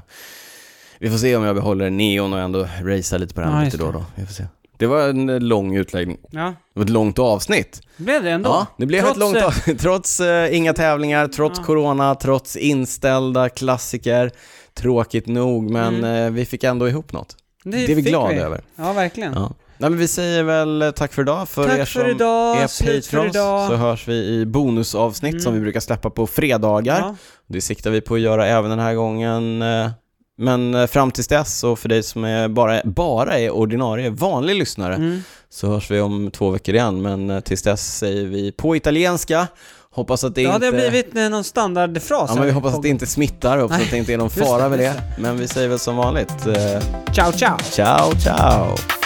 vi 1.01 1.11
får 1.11 1.19
se 1.19 1.37
om 1.37 1.43
jag 1.45 1.55
behåller 1.55 1.91
neon 1.91 2.33
och 2.33 2.39
ändå 2.41 2.67
racea 2.83 3.19
lite 3.19 3.35
på 3.35 3.41
den 3.41 3.53
Ja, 3.53 3.65
lite 3.65 3.77
då 3.77 3.87
och 3.87 3.93
det. 3.93 3.99
då. 3.99 4.05
Vi 4.15 4.27
får 4.27 4.33
se. 4.35 4.45
Det 4.79 4.87
var 4.87 5.09
en 5.09 5.29
eh, 5.29 5.41
lång 5.41 5.77
utläggning. 5.77 6.17
Ja. 6.31 6.41
Det 6.75 6.81
var 6.81 6.85
ett 6.85 6.91
långt 6.91 7.19
avsnitt. 7.19 7.81
Blev 7.97 8.23
det 8.25 8.31
ändå? 8.31 8.51
Ja, 8.51 8.67
det 8.79 8.87
blev 8.87 9.01
Trots, 9.01 9.13
ett 9.13 9.19
långt 9.21 9.37
eh, 9.37 9.47
avsnitt. 9.47 9.79
Trots 9.81 10.21
eh, 10.21 10.57
inga 10.57 10.73
tävlingar, 10.73 11.29
trots 11.29 11.59
Ja. 11.59 11.65
corona, 11.65 12.15
trots 12.15 12.57
inställda 12.57 13.49
klassiker. 13.49 14.31
Tråkigt 14.75 15.27
nog, 15.27 15.71
men 15.71 15.95
Mm. 15.95 16.25
eh, 16.27 16.31
vi 16.33 16.45
fick 16.47 16.65
ändå 16.65 16.89
ihop 16.89 17.13
något. 17.13 17.37
Det, 17.65 17.71
Det 17.71 17.93
är 17.93 17.97
vi 17.97 18.03
glada 18.03 18.29
vi. 18.29 18.39
över. 18.39 18.61
Ja, 18.77 18.93
verkligen. 18.93 19.33
Ja. 19.33 19.53
Nej, 19.79 19.91
men 19.91 19.99
vi 19.99 20.09
säger 20.09 20.43
väl 20.43 20.83
eh, 20.83 20.91
tack 20.91 21.13
för 21.13 21.23
idag. 21.23 21.49
För 21.49 21.65
Tack 21.69 21.79
er 21.79 21.85
för 21.85 22.01
som 22.01 22.11
idag, 22.11 22.57
är 22.57 22.67
för 22.69 22.85
patrons 23.01 23.35
idag. 23.37 23.69
så 23.69 23.75
hörs 23.77 24.09
vi 24.09 24.15
i 24.15 24.47
bonusavsnitt 24.47 25.33
Mm. 25.33 25.43
som 25.43 25.55
vi 25.55 25.61
brukar 25.61 25.81
släppa 25.81 26.11
på 26.11 26.27
fredagar. 26.27 26.99
Ja. 27.01 27.17
Det 27.47 27.61
siktar 27.61 27.91
vi 27.91 28.01
på 28.01 28.15
att 28.15 28.21
göra 28.21 28.47
även 28.47 28.71
den 28.71 28.79
här 28.79 28.95
gången. 28.95 29.63
eh, 29.63 29.91
Men 30.39 30.75
eh, 30.75 30.87
fram 30.87 31.11
tills 31.11 31.29
dess 31.29 31.65
och 31.65 31.79
för 31.79 31.89
dig 31.89 32.03
som 32.03 32.25
är 32.25 32.49
bara, 32.49 32.81
bara 32.85 33.39
är 33.39 33.51
ordinarie, 33.51 34.11
vanlig 34.11 34.55
lyssnare, 34.57 34.95
Mm. 34.95 35.23
så 35.51 35.67
hörs 35.69 35.91
vi 35.91 36.01
om 36.01 36.31
två 36.31 36.51
veckor 36.51 36.75
igen. 36.75 37.03
Men 37.03 37.31
eh, 37.31 37.41
tills 37.41 37.63
dess 37.63 37.99
säger 37.99 38.25
vi 38.27 38.53
på 38.53 38.77
italienska. 38.77 39.47
Hoppas 39.91 40.25
att 40.25 40.35
det 40.35 40.43
Ja, 40.43 40.55
inte... 40.55 40.71
det 40.71 40.83
har 40.83 40.91
blivit 40.91 41.17
eh, 41.17 41.29
någon 41.29 41.45
standardfras 41.45 42.31
Ja, 42.31 42.35
men 42.35 42.47
vi 42.47 42.51
hoppas 42.53 42.75
att 42.75 42.83
det 42.83 42.89
inte 42.89 43.07
smittar, 43.07 43.59
hoppas 43.59 43.77
Nej. 43.77 43.85
att 43.85 43.91
det 43.91 43.97
inte 43.99 44.13
är 44.13 44.19
någon 44.19 44.31
fara 44.31 44.69
med 44.69 44.79
det. 44.79 44.95
Men 45.19 45.39
vi 45.39 45.49
säger 45.49 45.69
väl 45.69 45.79
som 45.79 45.97
vanligt, 45.97 46.47
eh, 46.47 46.83
Ciao, 47.15 47.33
ciao! 47.33 47.59
ciao 47.71 48.13
ciao! 48.21 49.06